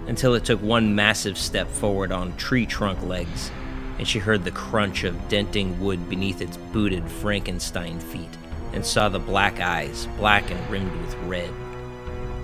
until 0.06 0.32
it 0.32 0.46
took 0.46 0.58
one 0.62 0.94
massive 0.94 1.36
step 1.36 1.68
forward 1.68 2.10
on 2.10 2.34
tree 2.38 2.64
trunk 2.64 3.02
legs, 3.02 3.50
and 3.98 4.08
she 4.08 4.18
heard 4.18 4.42
the 4.42 4.50
crunch 4.50 5.04
of 5.04 5.28
denting 5.28 5.78
wood 5.78 6.08
beneath 6.08 6.40
its 6.40 6.56
booted 6.56 7.06
Frankenstein 7.06 8.00
feet, 8.00 8.30
and 8.72 8.82
saw 8.82 9.10
the 9.10 9.18
black 9.18 9.60
eyes, 9.60 10.08
black 10.16 10.50
and 10.50 10.70
rimmed 10.70 10.90
with 11.02 11.14
red, 11.26 11.52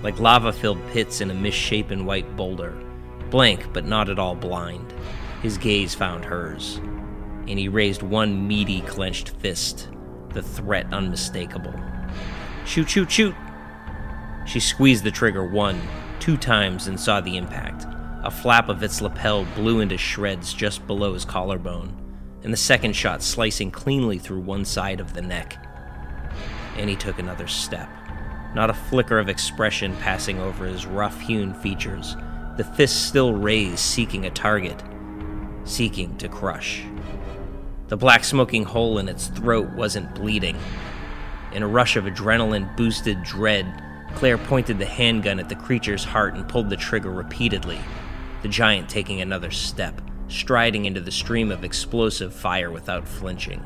like 0.03 0.19
lava 0.19 0.53
filled 0.53 0.87
pits 0.89 1.19
in 1.19 1.31
a 1.31 1.33
misshapen 1.33 2.05
white 2.05 2.35
boulder, 2.35 2.77
blank 3.31 3.73
but 3.73 3.85
not 3.85 4.07
at 4.07 4.19
all 4.19 4.35
blind. 4.35 4.93
His 5.41 5.57
gaze 5.57 5.95
found 5.95 6.25
hers, 6.25 6.77
and 7.47 7.57
he 7.57 7.69
raised 7.69 8.03
one 8.03 8.47
meaty 8.47 8.81
clenched 8.81 9.29
fist, 9.29 9.87
the 10.29 10.43
threat 10.43 10.93
unmistakable. 10.93 11.73
Shoot, 12.67 12.91
shoot, 12.91 13.09
shoot! 13.09 13.33
She 14.47 14.61
squeezed 14.61 15.03
the 15.03 15.11
trigger 15.11 15.45
one, 15.45 15.81
two 16.19 16.37
times 16.37 16.87
and 16.87 16.99
saw 16.99 17.19
the 17.19 17.35
impact. 17.35 17.85
A 18.23 18.31
flap 18.31 18.69
of 18.69 18.81
its 18.81 19.01
lapel 19.01 19.45
blew 19.55 19.81
into 19.81 19.97
shreds 19.97 20.53
just 20.53 20.87
below 20.87 21.13
his 21.13 21.25
collarbone, 21.25 21.93
and 22.43 22.53
the 22.53 22.57
second 22.57 22.95
shot 22.95 23.21
slicing 23.21 23.71
cleanly 23.71 24.17
through 24.17 24.39
one 24.39 24.63
side 24.63 25.01
of 25.01 25.13
the 25.13 25.21
neck. 25.21 25.57
And 26.77 26.89
he 26.89 26.95
took 26.95 27.19
another 27.19 27.47
step. 27.47 27.89
Not 28.55 28.69
a 28.69 28.73
flicker 28.73 29.19
of 29.19 29.27
expression 29.27 29.95
passing 29.97 30.39
over 30.39 30.65
his 30.65 30.85
rough 30.85 31.19
hewn 31.19 31.53
features, 31.53 32.15
the 32.55 32.63
fist 32.63 33.05
still 33.07 33.33
raised, 33.33 33.79
seeking 33.79 34.25
a 34.25 34.31
target, 34.31 34.81
seeking 35.65 36.17
to 36.17 36.29
crush. 36.29 36.83
The 37.89 37.97
black 37.97 38.23
smoking 38.23 38.63
hole 38.63 38.97
in 38.97 39.09
its 39.09 39.27
throat 39.27 39.69
wasn't 39.73 40.15
bleeding. 40.15 40.57
In 41.53 41.63
a 41.63 41.67
rush 41.67 41.97
of 41.97 42.05
adrenaline 42.05 42.75
boosted 42.75 43.23
dread, 43.23 43.83
Claire 44.15 44.37
pointed 44.37 44.79
the 44.79 44.85
handgun 44.85 45.39
at 45.39 45.49
the 45.49 45.55
creature's 45.55 46.03
heart 46.03 46.33
and 46.33 46.47
pulled 46.47 46.69
the 46.69 46.77
trigger 46.77 47.11
repeatedly, 47.11 47.79
the 48.41 48.47
giant 48.47 48.89
taking 48.89 49.21
another 49.21 49.51
step, 49.51 50.01
striding 50.27 50.85
into 50.85 51.01
the 51.01 51.11
stream 51.11 51.51
of 51.51 51.63
explosive 51.63 52.33
fire 52.33 52.71
without 52.71 53.07
flinching. 53.07 53.63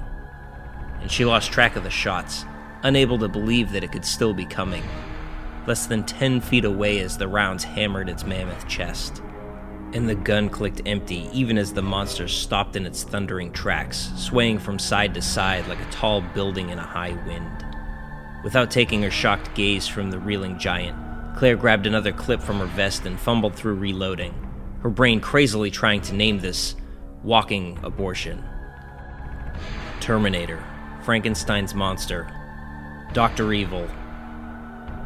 And 1.02 1.10
she 1.10 1.26
lost 1.26 1.52
track 1.52 1.76
of 1.76 1.84
the 1.84 1.90
shots, 1.90 2.46
unable 2.84 3.18
to 3.20 3.28
believe 3.28 3.72
that 3.72 3.84
it 3.84 3.92
could 3.92 4.06
still 4.06 4.34
be 4.34 4.46
coming. 4.46 4.84
Less 5.68 5.86
than 5.86 6.04
ten 6.04 6.42
feet 6.42 6.66
away 6.66 7.00
as 7.00 7.18
the 7.18 7.28
rounds 7.28 7.64
hammered 7.64 8.10
its 8.10 8.26
mammoth 8.26 8.68
chest. 8.68 9.22
And 9.94 10.08
the 10.08 10.16
gun 10.16 10.50
clicked 10.50 10.82
empty 10.86 11.30
even 11.34 11.58
as 11.58 11.74
the 11.74 11.82
monster 11.82 12.28
stopped 12.28 12.76
in 12.76 12.86
its 12.86 13.04
thundering 13.04 13.52
tracks, 13.52 14.12
swaying 14.16 14.60
from 14.60 14.80
side 14.80 15.14
to 15.16 15.22
side 15.22 15.68
like 15.68 15.82
a 15.82 15.92
tall 15.92 16.22
building 16.22 16.70
in 16.70 16.80
a 16.80 16.84
high 16.84 17.18
wind. 17.28 17.66
Without 18.44 18.72
taking 18.72 19.04
her 19.04 19.12
shocked 19.12 19.54
gaze 19.56 19.88
from 19.88 20.10
the 20.10 20.20
reeling 20.20 20.58
giant, 20.58 20.98
Claire 21.36 21.56
grabbed 21.56 21.86
another 21.86 22.12
clip 22.12 22.42
from 22.42 22.60
her 22.60 22.66
vest 22.66 23.06
and 23.06 23.20
fumbled 23.20 23.56
through 23.56 23.76
reloading, 23.76 24.34
her 24.82 24.90
brain 24.90 25.20
crazily 25.20 25.70
trying 25.70 26.02
to 26.02 26.16
name 26.16 26.40
this 26.40 26.76
walking 27.24 27.80
abortion. 27.84 28.44
Terminator, 30.00 30.64
Frankenstein's 31.04 31.76
monster, 31.76 32.28
Dr. 33.14 33.54
Evil, 33.54 33.88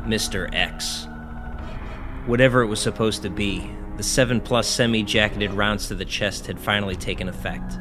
Mr. 0.05 0.49
X. 0.53 1.07
Whatever 2.25 2.61
it 2.61 2.67
was 2.67 2.79
supposed 2.79 3.21
to 3.23 3.29
be, 3.29 3.69
the 3.97 4.03
7 4.03 4.41
plus 4.41 4.67
semi 4.67 5.03
jacketed 5.03 5.51
rounds 5.53 5.87
to 5.87 5.95
the 5.95 6.05
chest 6.05 6.47
had 6.47 6.59
finally 6.59 6.95
taken 6.95 7.29
effect. 7.29 7.77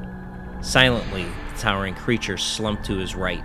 Silently, 0.61 1.25
the 1.25 1.61
towering 1.61 1.95
creature 1.95 2.37
slumped 2.37 2.85
to 2.87 2.97
his 2.97 3.15
right, 3.15 3.43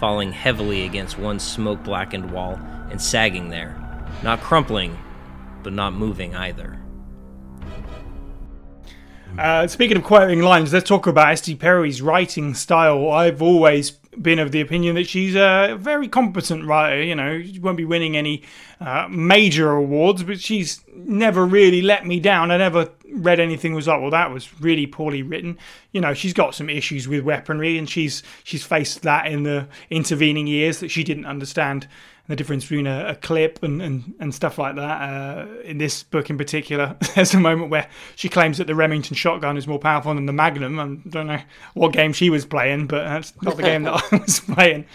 falling 0.00 0.32
heavily 0.32 0.86
against 0.86 1.18
one 1.18 1.38
smoke 1.38 1.84
blackened 1.84 2.30
wall 2.32 2.58
and 2.90 3.00
sagging 3.00 3.50
there, 3.50 3.76
not 4.22 4.40
crumpling, 4.40 4.98
but 5.62 5.72
not 5.72 5.92
moving 5.92 6.34
either. 6.34 6.80
Uh, 9.38 9.66
speaking 9.66 9.96
of 9.96 10.02
quoting 10.02 10.40
lines, 10.40 10.72
let's 10.72 10.88
talk 10.88 11.06
about 11.06 11.30
S.D. 11.30 11.54
Perry's 11.54 12.02
writing 12.02 12.54
style. 12.54 13.10
I've 13.10 13.40
always 13.40 13.99
been 14.20 14.38
of 14.38 14.50
the 14.50 14.60
opinion 14.60 14.96
that 14.96 15.08
she's 15.08 15.34
a 15.34 15.76
very 15.78 16.08
competent 16.08 16.66
writer. 16.66 17.02
You 17.02 17.14
know, 17.14 17.42
she 17.42 17.58
won't 17.58 17.76
be 17.76 17.84
winning 17.84 18.16
any 18.16 18.42
uh, 18.80 19.06
major 19.08 19.70
awards, 19.70 20.22
but 20.22 20.40
she's 20.40 20.82
never 20.94 21.46
really 21.46 21.82
let 21.82 22.06
me 22.06 22.18
down. 22.20 22.50
I 22.50 22.56
never 22.56 22.90
read 23.12 23.40
anything 23.40 23.74
was 23.74 23.86
like, 23.86 24.00
well, 24.00 24.10
that 24.10 24.30
was 24.30 24.60
really 24.60 24.86
poorly 24.86 25.22
written. 25.22 25.58
You 25.92 26.00
know, 26.00 26.14
she's 26.14 26.32
got 26.32 26.54
some 26.54 26.70
issues 26.70 27.08
with 27.08 27.24
weaponry, 27.24 27.78
and 27.78 27.88
she's 27.88 28.22
she's 28.44 28.64
faced 28.64 29.02
that 29.02 29.26
in 29.26 29.44
the 29.44 29.68
intervening 29.90 30.46
years 30.46 30.80
that 30.80 30.90
she 30.90 31.04
didn't 31.04 31.26
understand 31.26 31.86
the 32.30 32.36
difference 32.36 32.64
between 32.64 32.86
a, 32.86 33.08
a 33.08 33.14
clip 33.16 33.62
and, 33.62 33.82
and, 33.82 34.14
and 34.20 34.34
stuff 34.34 34.58
like 34.58 34.76
that. 34.76 35.02
Uh, 35.02 35.46
in 35.62 35.78
this 35.78 36.02
book 36.02 36.30
in 36.30 36.38
particular, 36.38 36.96
there's 37.14 37.34
a 37.34 37.40
moment 37.40 37.70
where 37.70 37.88
she 38.16 38.28
claims 38.28 38.58
that 38.58 38.66
the 38.66 38.74
Remington 38.74 39.16
shotgun 39.16 39.56
is 39.56 39.66
more 39.66 39.78
powerful 39.78 40.14
than 40.14 40.26
the 40.26 40.32
Magnum. 40.32 40.78
I 40.78 41.08
don't 41.08 41.26
know 41.26 41.40
what 41.74 41.92
game 41.92 42.12
she 42.12 42.30
was 42.30 42.44
playing, 42.44 42.86
but 42.86 43.04
that's 43.04 43.32
not 43.42 43.56
the 43.56 43.62
game 43.62 43.82
that 43.84 44.02
I 44.12 44.16
was 44.16 44.40
playing. 44.40 44.86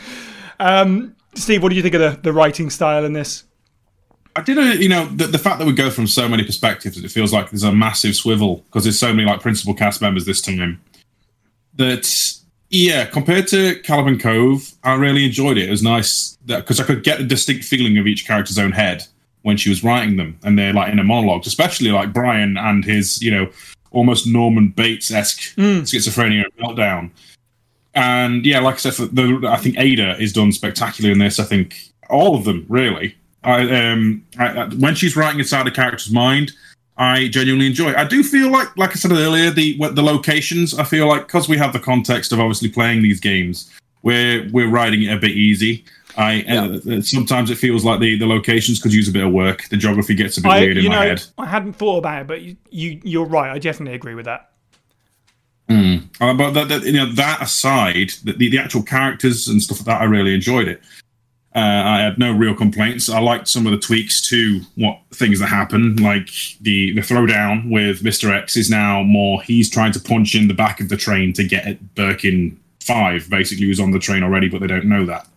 Um, 0.59 1.15
Steve, 1.35 1.61
what 1.61 1.69
do 1.69 1.75
you 1.75 1.81
think 1.81 1.95
of 1.95 2.01
the, 2.01 2.19
the 2.21 2.33
writing 2.33 2.69
style 2.69 3.03
in 3.03 3.13
this? 3.13 3.43
I 4.37 4.41
didn't, 4.41 4.81
you 4.81 4.89
know, 4.89 5.05
the, 5.05 5.27
the 5.27 5.37
fact 5.37 5.59
that 5.59 5.65
we 5.65 5.73
go 5.73 5.89
from 5.89 6.07
so 6.07 6.27
many 6.27 6.43
perspectives, 6.43 7.01
it 7.01 7.09
feels 7.09 7.31
like 7.31 7.51
there's 7.51 7.63
a 7.63 7.71
massive 7.71 8.15
swivel 8.15 8.57
because 8.57 8.83
there's 8.83 8.99
so 8.99 9.13
many 9.13 9.27
like 9.27 9.41
principal 9.41 9.73
cast 9.73 10.01
members 10.01 10.25
this 10.25 10.41
time. 10.41 10.81
That 11.75 12.05
yeah, 12.75 13.05
compared 13.05 13.47
to 13.49 13.79
Caliban 13.81 14.19
Cove, 14.19 14.71
I 14.83 14.95
really 14.95 15.25
enjoyed 15.25 15.57
it. 15.57 15.67
It 15.67 15.71
was 15.71 15.83
nice 15.83 16.37
because 16.45 16.79
I 16.79 16.83
could 16.83 17.03
get 17.03 17.19
a 17.19 17.23
distinct 17.23 17.65
feeling 17.65 17.97
of 17.97 18.07
each 18.07 18.27
character's 18.27 18.59
own 18.59 18.71
head 18.71 19.05
when 19.43 19.57
she 19.57 19.69
was 19.69 19.83
writing 19.83 20.17
them, 20.17 20.37
and 20.43 20.57
they're 20.57 20.73
like 20.73 20.91
in 20.91 20.99
a 20.99 21.03
monologue, 21.03 21.45
especially 21.45 21.91
like 21.91 22.11
Brian 22.11 22.57
and 22.57 22.83
his, 22.83 23.21
you 23.21 23.31
know, 23.31 23.49
almost 23.91 24.27
Norman 24.27 24.69
Bates 24.69 25.11
esque 25.11 25.55
schizophrenia 25.55 26.45
meltdown. 26.59 27.11
And 27.93 28.45
yeah, 28.45 28.59
like 28.59 28.75
I 28.75 28.77
said, 28.77 28.95
for 28.95 29.05
the, 29.05 29.47
I 29.47 29.57
think 29.57 29.77
Ada 29.77 30.19
is 30.19 30.33
done 30.33 30.51
spectacularly 30.51 31.13
in 31.13 31.19
this. 31.19 31.39
I 31.39 31.45
think 31.45 31.77
all 32.09 32.35
of 32.35 32.43
them 32.43 32.65
really. 32.67 33.15
I, 33.43 33.91
um, 33.91 34.25
I, 34.37 34.47
I, 34.47 34.65
when 34.67 34.95
she's 34.95 35.15
writing 35.15 35.39
inside 35.39 35.67
a 35.67 35.71
character's 35.71 36.11
mind, 36.11 36.51
I 36.97 37.27
genuinely 37.27 37.67
enjoy. 37.67 37.93
I 37.93 38.05
do 38.05 38.23
feel 38.23 38.49
like, 38.49 38.75
like 38.77 38.91
I 38.91 38.93
said 38.93 39.11
earlier, 39.11 39.51
the 39.51 39.77
the 39.91 40.01
locations. 40.01 40.77
I 40.77 40.83
feel 40.83 41.07
like 41.07 41.27
because 41.27 41.49
we 41.49 41.57
have 41.57 41.73
the 41.73 41.79
context 41.79 42.31
of 42.31 42.39
obviously 42.39 42.69
playing 42.69 43.01
these 43.01 43.19
games, 43.19 43.71
we're 44.01 44.49
we're 44.51 44.69
riding 44.69 45.03
it 45.03 45.13
a 45.13 45.17
bit 45.17 45.31
easy. 45.31 45.83
I 46.17 46.43
uh, 46.43 47.01
sometimes 47.01 47.49
it 47.49 47.57
feels 47.57 47.83
like 47.83 47.99
the, 47.99 48.17
the 48.17 48.27
locations 48.27 48.81
could 48.81 48.93
use 48.93 49.09
a 49.09 49.11
bit 49.11 49.25
of 49.25 49.33
work. 49.33 49.67
The 49.67 49.77
geography 49.77 50.15
gets 50.15 50.37
a 50.37 50.41
bit 50.41 50.51
I, 50.51 50.59
weird 50.61 50.77
in 50.77 50.83
you 50.83 50.89
my 50.89 50.95
know, 50.95 51.09
head. 51.09 51.23
I 51.37 51.45
hadn't 51.45 51.73
thought 51.73 51.97
about 51.97 52.21
it, 52.21 52.27
but 52.27 52.41
you, 52.41 52.55
you 52.69 53.01
you're 53.03 53.25
right. 53.25 53.51
I 53.51 53.59
definitely 53.59 53.95
agree 53.95 54.15
with 54.15 54.25
that. 54.25 54.51
Uh, 56.21 56.33
but 56.33 56.51
that, 56.51 56.69
that, 56.69 56.83
you 56.83 56.93
know, 56.93 57.11
that 57.13 57.41
aside, 57.41 58.11
the, 58.23 58.33
the, 58.33 58.49
the 58.49 58.57
actual 58.57 58.83
characters 58.83 59.47
and 59.47 59.61
stuff 59.61 59.79
like 59.79 59.85
that, 59.87 60.01
I 60.01 60.05
really 60.05 60.33
enjoyed 60.33 60.67
it. 60.67 60.81
Uh, 61.55 61.59
I 61.85 62.01
had 62.01 62.17
no 62.17 62.33
real 62.33 62.53
complaints. 62.53 63.09
I 63.09 63.19
liked 63.19 63.47
some 63.47 63.65
of 63.65 63.71
the 63.71 63.77
tweaks 63.79 64.21
to 64.29 64.59
what 64.75 64.99
things 65.13 65.39
that 65.39 65.47
happen, 65.47 65.95
like 65.95 66.29
the 66.59 66.91
the 66.93 66.99
throwdown 67.01 67.71
with 67.71 68.03
Mister 68.03 68.33
X 68.33 68.57
is 68.57 68.69
now 68.69 69.03
more. 69.03 69.41
He's 69.41 69.69
trying 69.69 69.93
to 69.93 69.99
punch 70.01 70.35
in 70.35 70.49
the 70.49 70.53
back 70.53 70.81
of 70.81 70.89
the 70.89 70.97
train 70.97 71.31
to 71.33 71.43
get 71.45 71.65
at 71.65 71.95
Birkin 71.95 72.59
Five, 72.81 73.29
basically, 73.29 73.65
who's 73.67 73.79
on 73.79 73.91
the 73.91 73.99
train 73.99 74.21
already, 74.21 74.49
but 74.49 74.59
they 74.61 74.67
don't 74.67 74.85
know 74.85 75.05
that, 75.05 75.27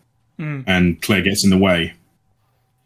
and 0.67 1.01
Claire 1.03 1.23
gets 1.23 1.45
in 1.45 1.51
the 1.51 1.57
way, 1.59 1.93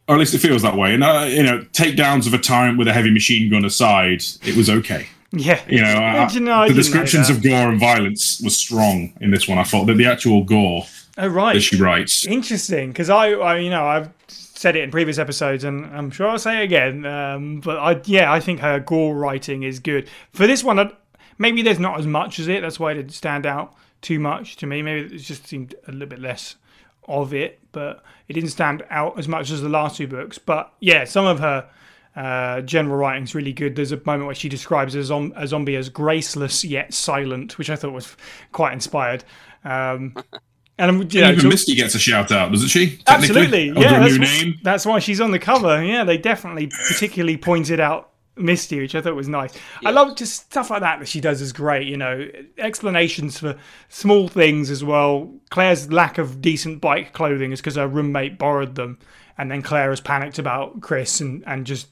or 0.08 0.14
at 0.16 0.18
least 0.18 0.34
it 0.34 0.38
feels 0.38 0.60
that 0.62 0.76
way. 0.76 0.92
And 0.94 1.02
uh, 1.02 1.24
you 1.28 1.42
know, 1.42 1.60
takedowns 1.72 2.26
of 2.26 2.34
a 2.34 2.38
tyrant 2.38 2.76
with 2.78 2.86
a 2.86 2.92
heavy 2.92 3.10
machine 3.10 3.50
gun 3.50 3.64
aside, 3.64 4.22
it 4.44 4.54
was 4.56 4.68
okay. 4.68 5.06
Yeah, 5.32 5.58
You 5.66 5.80
know, 5.80 5.86
I- 5.94 6.28
you 6.30 6.40
know, 6.40 6.52
I 6.54 6.68
the 6.68 6.74
didn't 6.74 6.92
know 6.92 7.00
descriptions 7.00 7.30
of 7.30 7.42
gore 7.42 7.70
and 7.70 7.80
violence 7.80 8.42
was 8.44 8.54
strong 8.58 9.14
in 9.22 9.30
this 9.30 9.48
one. 9.48 9.56
I 9.56 9.64
thought 9.64 9.86
that 9.86 9.94
the 9.94 10.04
actual 10.04 10.44
gore 10.44 10.84
Oh 11.18 11.28
right, 11.28 11.54
that 11.54 11.60
she 11.60 11.76
writes. 11.76 12.26
interesting. 12.26 12.88
Because 12.90 13.10
I, 13.10 13.32
I, 13.32 13.58
you 13.58 13.70
know, 13.70 13.84
I've 13.84 14.10
said 14.28 14.76
it 14.76 14.82
in 14.82 14.90
previous 14.90 15.18
episodes, 15.18 15.64
and 15.64 15.86
I'm 15.86 16.10
sure 16.10 16.28
I'll 16.28 16.38
say 16.38 16.60
it 16.60 16.64
again. 16.64 17.04
Um, 17.04 17.60
but 17.60 17.78
I, 17.78 18.00
yeah, 18.04 18.32
I 18.32 18.40
think 18.40 18.60
her 18.60 18.80
gore 18.80 19.14
writing 19.14 19.62
is 19.62 19.78
good. 19.78 20.08
For 20.32 20.46
this 20.46 20.64
one, 20.64 20.78
I, 20.78 20.90
maybe 21.38 21.62
there's 21.62 21.78
not 21.78 21.98
as 21.98 22.06
much 22.06 22.38
as 22.38 22.48
it. 22.48 22.62
That's 22.62 22.80
why 22.80 22.92
it 22.92 22.94
didn't 22.94 23.12
stand 23.12 23.44
out 23.44 23.74
too 24.00 24.18
much 24.18 24.56
to 24.56 24.66
me. 24.66 24.82
Maybe 24.82 25.14
it 25.14 25.18
just 25.18 25.46
seemed 25.46 25.74
a 25.86 25.92
little 25.92 26.08
bit 26.08 26.18
less 26.18 26.56
of 27.08 27.34
it, 27.34 27.60
but 27.72 28.02
it 28.28 28.32
didn't 28.34 28.50
stand 28.50 28.84
out 28.90 29.18
as 29.18 29.28
much 29.28 29.50
as 29.50 29.60
the 29.60 29.68
last 29.68 29.96
two 29.96 30.06
books. 30.06 30.38
But 30.38 30.72
yeah, 30.80 31.04
some 31.04 31.26
of 31.26 31.40
her 31.40 31.68
uh, 32.16 32.60
general 32.62 32.96
writing's 32.96 33.34
really 33.34 33.52
good. 33.52 33.74
There's 33.76 33.92
a 33.92 34.00
moment 34.04 34.26
where 34.26 34.34
she 34.34 34.48
describes 34.48 34.94
a, 34.94 35.02
zom- 35.02 35.32
a 35.36 35.46
zombie 35.46 35.76
as 35.76 35.88
graceless 35.88 36.64
yet 36.64 36.94
silent, 36.94 37.58
which 37.58 37.70
I 37.70 37.76
thought 37.76 37.92
was 37.92 38.16
quite 38.52 38.72
inspired. 38.72 39.24
Um, 39.64 40.14
and 40.78 40.90
um, 40.90 41.08
you 41.10 41.20
know, 41.20 41.32
Even 41.32 41.48
Misty 41.48 41.74
gets 41.74 41.94
a 41.94 41.98
shout 41.98 42.32
out, 42.32 42.50
doesn't 42.50 42.68
she? 42.68 43.00
absolutely, 43.06 43.68
yeah, 43.68 44.00
that's, 44.00 44.12
new 44.12 44.18
name. 44.18 44.58
that's 44.62 44.86
why 44.86 44.98
she's 44.98 45.20
on 45.20 45.30
the 45.30 45.38
cover. 45.38 45.84
Yeah, 45.84 46.04
they 46.04 46.18
definitely 46.18 46.68
particularly 46.88 47.36
pointed 47.36 47.78
out 47.80 48.10
Misty, 48.36 48.80
which 48.80 48.94
I 48.94 49.02
thought 49.02 49.14
was 49.14 49.28
nice. 49.28 49.52
I 49.84 49.90
love 49.90 50.16
just 50.16 50.50
stuff 50.50 50.70
like 50.70 50.80
that 50.80 51.00
that 51.00 51.08
she 51.08 51.20
does 51.20 51.42
is 51.42 51.52
great. 51.52 51.86
You 51.86 51.98
know, 51.98 52.26
explanations 52.56 53.38
for 53.38 53.58
small 53.88 54.28
things 54.28 54.70
as 54.70 54.82
well. 54.82 55.32
Claire's 55.50 55.92
lack 55.92 56.16
of 56.16 56.40
decent 56.40 56.80
bike 56.80 57.12
clothing 57.12 57.52
is 57.52 57.60
because 57.60 57.76
her 57.76 57.86
roommate 57.86 58.38
borrowed 58.38 58.74
them, 58.74 58.98
and 59.36 59.50
then 59.50 59.60
Claire 59.60 59.90
has 59.90 60.00
panicked 60.00 60.38
about 60.38 60.80
Chris 60.80 61.20
and 61.20 61.44
and 61.46 61.66
just 61.66 61.88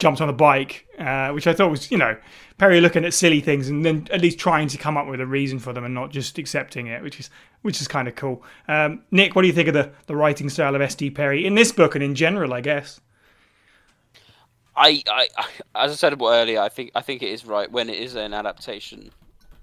jumped 0.00 0.20
on 0.20 0.28
a 0.28 0.32
bike, 0.32 0.86
uh, 0.98 1.30
which 1.30 1.46
I 1.46 1.52
thought 1.54 1.70
was 1.70 1.90
you 1.90 1.98
know 1.98 2.16
Perry 2.58 2.80
looking 2.80 3.04
at 3.04 3.14
silly 3.14 3.40
things 3.40 3.68
and 3.68 3.84
then 3.84 4.06
at 4.10 4.20
least 4.20 4.38
trying 4.38 4.68
to 4.68 4.76
come 4.78 4.96
up 4.96 5.06
with 5.06 5.20
a 5.20 5.26
reason 5.26 5.58
for 5.58 5.72
them 5.72 5.84
and 5.84 5.94
not 5.94 6.10
just 6.10 6.36
accepting 6.38 6.88
it, 6.88 7.02
which 7.02 7.20
is 7.20 7.30
which 7.62 7.80
is 7.80 7.86
kind 7.88 8.08
of 8.08 8.16
cool. 8.16 8.42
Um, 8.68 9.02
Nick, 9.10 9.34
what 9.36 9.42
do 9.42 9.48
you 9.48 9.54
think 9.54 9.68
of 9.68 9.74
the 9.74 9.90
the 10.06 10.16
writing 10.16 10.48
style 10.48 10.74
of 10.74 10.80
S.D. 10.82 11.10
Perry 11.10 11.46
in 11.46 11.54
this 11.54 11.70
book 11.72 11.94
and 11.94 12.02
in 12.02 12.14
general? 12.14 12.52
I 12.52 12.60
guess. 12.60 13.00
I, 14.76 15.02
I, 15.08 15.28
I- 15.36 15.84
as 15.84 15.92
I 15.92 15.94
said 15.94 16.20
earlier, 16.20 16.60
I 16.60 16.68
think 16.68 16.90
I 16.94 17.02
think 17.02 17.22
it 17.22 17.30
is 17.30 17.44
right 17.44 17.70
when 17.70 17.88
it 17.90 17.98
is 17.98 18.14
an 18.14 18.32
adaptation. 18.34 19.10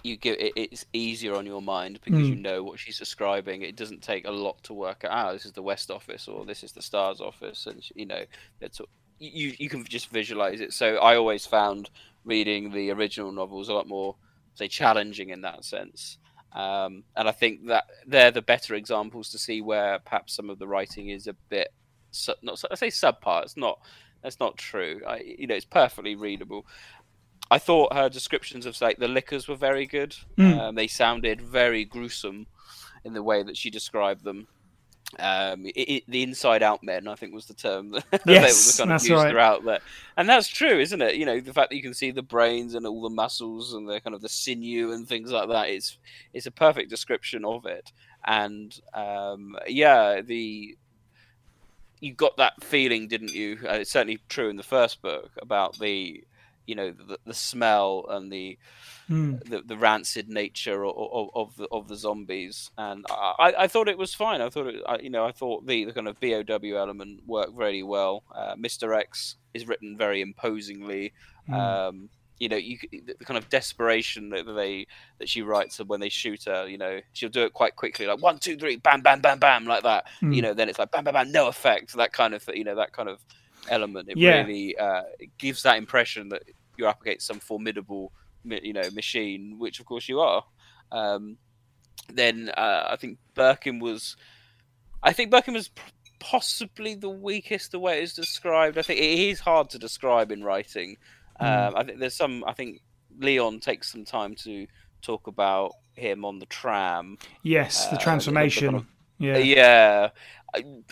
You 0.04 0.16
give 0.16 0.38
it, 0.40 0.54
it's 0.56 0.86
easier 0.94 1.36
on 1.36 1.46
your 1.46 1.62
mind 1.62 2.00
because 2.04 2.30
you 2.30 2.36
know 2.36 2.64
what 2.64 2.80
she's 2.80 2.98
describing. 2.98 3.64
It 3.64 3.76
doesn't 3.76 4.02
take 4.02 4.26
a 4.26 4.32
lot 4.32 4.62
to 4.64 4.74
work 4.74 5.04
out. 5.04 5.34
This 5.34 5.46
is 5.46 5.52
the 5.52 5.62
West 5.62 5.92
Office 5.92 6.28
or 6.28 6.46
this 6.46 6.64
is 6.64 6.72
the 6.72 6.82
Stars 6.82 7.20
Office, 7.20 7.66
and 7.66 7.84
you 7.96 8.06
know 8.06 8.24
that's 8.60 8.80
you 9.20 9.54
you 9.58 9.70
can 9.70 9.84
just 9.84 10.10
visualize 10.10 10.62
it. 10.62 10.74
So 10.74 10.98
I 10.98 11.16
always 11.16 11.46
found 11.46 11.90
reading 12.26 12.72
the 12.72 12.92
original 12.92 13.32
novels 13.32 13.70
a 13.70 13.74
lot 13.74 13.88
more 13.88 14.16
say 14.56 14.68
challenging 14.68 15.30
in 15.30 15.42
that 15.42 15.64
sense. 15.64 16.18
Um, 16.54 17.04
and 17.16 17.28
I 17.28 17.32
think 17.32 17.68
that 17.68 17.86
they're 18.08 18.32
the 18.32 18.42
better 18.42 18.74
examples 18.74 19.30
to 19.30 19.38
see 19.38 19.62
where 19.62 20.00
perhaps 20.00 20.34
some 20.34 20.50
of 20.50 20.60
the 20.60 20.68
writing 20.68 21.10
is 21.10 21.28
a 21.28 21.34
bit 21.50 21.70
su- 22.12 22.34
not 22.42 22.64
I 22.72 22.76
say 22.76 22.88
subpar. 22.88 23.44
It's 23.44 23.58
not 23.58 23.80
that's 24.24 24.40
not 24.40 24.58
true. 24.58 25.02
I, 25.08 25.36
you 25.38 25.48
know, 25.48 25.56
it's 25.56 25.66
perfectly 25.66 26.16
readable. 26.16 26.66
I 27.50 27.60
thought 27.60 27.94
her 27.94 28.10
descriptions 28.10 28.66
of 28.66 28.80
like 28.82 28.98
the 28.98 29.08
lickers 29.08 29.48
were 29.48 29.56
very 29.56 29.86
good. 29.86 30.16
Um, 30.60 30.76
they 30.76 30.88
sounded 30.88 31.40
very 31.40 31.86
gruesome 31.86 32.48
in 33.06 33.14
the 33.14 33.24
way 33.24 33.44
that 33.44 33.56
she 33.56 33.70
described 33.70 34.24
them. 34.24 34.48
Um, 35.20 35.66
it, 35.66 35.70
it, 35.70 36.04
the 36.08 36.22
inside 36.22 36.62
out 36.62 36.84
men, 36.84 37.08
I 37.08 37.16
think, 37.16 37.34
was 37.34 37.46
the 37.46 37.54
term 37.54 37.92
that 37.92 38.06
that 38.12 38.22
Yes, 38.26 38.76
they 38.78 38.84
were 38.84 38.88
kind 38.88 38.96
of 38.96 39.02
used 39.02 39.12
right. 39.12 39.32
throughout 39.32 39.64
there, 39.64 39.80
and 40.18 40.28
that's 40.28 40.48
true, 40.50 40.80
isn't 40.80 41.02
it? 41.02 41.16
You 41.16 41.26
know, 41.26 41.40
the 41.40 41.54
fact 41.54 41.70
that 41.70 41.78
you 41.78 41.82
can 41.82 41.94
see 41.94 42.12
the 42.12 42.22
brains 42.22 42.76
and 42.76 42.86
all 42.86 43.02
the 43.02 43.10
muscles 43.10 43.74
and 43.74 43.88
the 43.88 44.02
kind 44.02 44.14
of 44.14 44.22
the 44.22 44.30
sinew 44.30 44.92
and 44.92 45.08
things 45.08 45.32
like 45.32 45.48
that 45.50 45.70
is 45.70 45.98
it's 46.34 46.46
a 46.46 46.52
perfect 46.52 46.90
description 46.90 47.46
of 47.46 47.66
it. 47.66 47.92
And 48.26 48.78
um, 48.94 49.56
yeah, 49.68 50.22
the 50.22 50.78
you 52.00 52.14
got 52.14 52.38
that 52.38 52.64
feeling, 52.64 53.08
didn't 53.08 53.34
you? 53.34 53.60
Uh, 53.64 53.74
it's 53.74 53.92
certainly 53.92 54.20
true 54.30 54.50
in 54.50 54.56
the 54.58 54.64
first 54.64 55.02
book 55.02 55.32
about 55.42 55.80
the, 55.80 56.24
you 56.66 56.76
know, 56.76 56.92
the, 56.92 57.18
the 57.26 57.34
smell 57.34 58.06
and 58.10 58.32
the, 58.32 58.58
the 59.10 59.62
the 59.66 59.78
rancid 59.78 60.30
nature 60.30 60.86
of, 60.86 60.96
of, 60.96 61.30
of 61.34 61.56
the 61.58 61.68
of 61.72 61.88
the 61.88 61.96
zombies. 61.96 62.72
And 62.78 63.06
I, 63.10 63.54
I 63.60 63.68
thought 63.68 63.88
it 63.88 63.98
was 63.98 64.14
fine. 64.14 64.42
I 64.42 64.50
thought 64.50 64.68
it, 64.68 64.84
I, 64.88 65.00
you 65.00 65.10
know, 65.10 65.26
I 65.26 65.32
thought 65.32 65.66
the, 65.66 65.86
the 65.86 65.94
kind 65.94 66.08
of 66.08 66.20
BOW 66.20 66.76
element 66.76 67.22
worked 67.26 67.58
very 67.58 67.84
well. 67.84 68.24
Uh, 68.34 68.56
Mister 68.58 68.94
X 68.94 69.36
is 69.54 69.68
written 69.68 69.98
very 69.98 70.22
imposingly. 70.22 71.14
Um, 71.52 72.10
you 72.40 72.50
know, 72.50 72.58
you 72.58 72.78
the 72.92 73.26
kind 73.26 73.38
of 73.38 73.50
desperation 73.50 74.30
that 74.30 74.46
they 74.46 74.86
that 75.18 75.28
she 75.30 75.42
writes 75.42 75.80
when 75.80 76.00
they 76.00 76.10
shoot 76.10 76.44
her. 76.46 76.68
You 76.68 76.78
know, 76.78 77.00
she'll 77.14 77.30
do 77.30 77.44
it 77.44 77.54
quite 77.54 77.76
quickly, 77.76 78.06
like 78.06 78.22
one, 78.22 78.38
two, 78.38 78.58
three, 78.58 78.76
bam, 78.76 79.02
bam, 79.02 79.22
bam, 79.22 79.40
bam, 79.40 79.66
like 79.66 79.84
that. 79.84 80.06
You 80.22 80.42
know, 80.42 80.54
then 80.54 80.70
it's 80.70 80.78
like 80.78 80.92
bam, 80.92 81.04
bam, 81.06 81.14
bam, 81.14 81.32
no 81.32 81.48
effect. 81.48 81.94
That 81.94 82.12
kind 82.12 82.34
of, 82.36 82.48
you 82.54 82.64
know, 82.64 82.76
that 82.76 82.92
kind 82.92 83.10
of 83.10 83.26
element. 83.70 84.10
It 84.10 84.18
Yeah. 84.18 84.42
really 84.42 84.78
uh, 84.78 85.04
it 85.18 85.30
gives 85.40 85.64
that 85.64 85.78
impression 85.78 86.30
that 86.30 86.44
you're 86.78 86.90
up 86.90 87.02
against 87.02 87.26
some 87.26 87.40
formidable, 87.40 88.12
mi- 88.12 88.12
you 88.64 88.74
know, 88.74 88.90
machine, 88.94 89.56
which 89.60 89.80
of 89.80 89.86
course 89.86 90.08
you 90.10 90.20
are. 90.20 90.44
Um, 90.92 91.38
then 92.14 92.50
uh, 92.56 92.88
I 92.90 92.96
think 92.96 93.18
Birkin 93.34 93.80
was, 93.80 94.16
I 95.04 95.14
think 95.14 95.32
Birkin 95.32 95.54
was 95.54 95.70
possibly 96.20 96.96
the 96.96 97.10
weakest 97.10 97.72
the 97.72 97.80
way 97.80 98.00
it 98.00 98.04
is 98.04 98.14
described. 98.14 98.78
I 98.78 98.82
think 98.82 99.00
it 99.00 99.04
is 99.30 99.40
hard 99.40 99.70
to 99.72 99.80
describe 99.80 100.32
in 100.32 100.44
writing. 100.44 100.98
Um, 101.40 101.76
I 101.76 101.84
think 101.84 102.00
there's 102.00 102.16
some. 102.16 102.44
I 102.48 102.54
think 102.54 102.82
Leon 103.20 103.60
takes 103.60 103.92
some 103.92 104.06
time 104.06 104.36
to 104.44 104.66
talk 105.02 105.28
about 105.28 105.74
him 105.94 106.26
on 106.26 106.40
the 106.40 106.46
tram. 106.48 107.18
Yes, 107.44 107.88
the 107.88 107.96
Uh, 107.98 108.00
transformation. 108.00 108.68
kind 108.68 108.78
of- 108.78 108.88
yeah. 109.20 109.38
Yeah. 109.38 110.10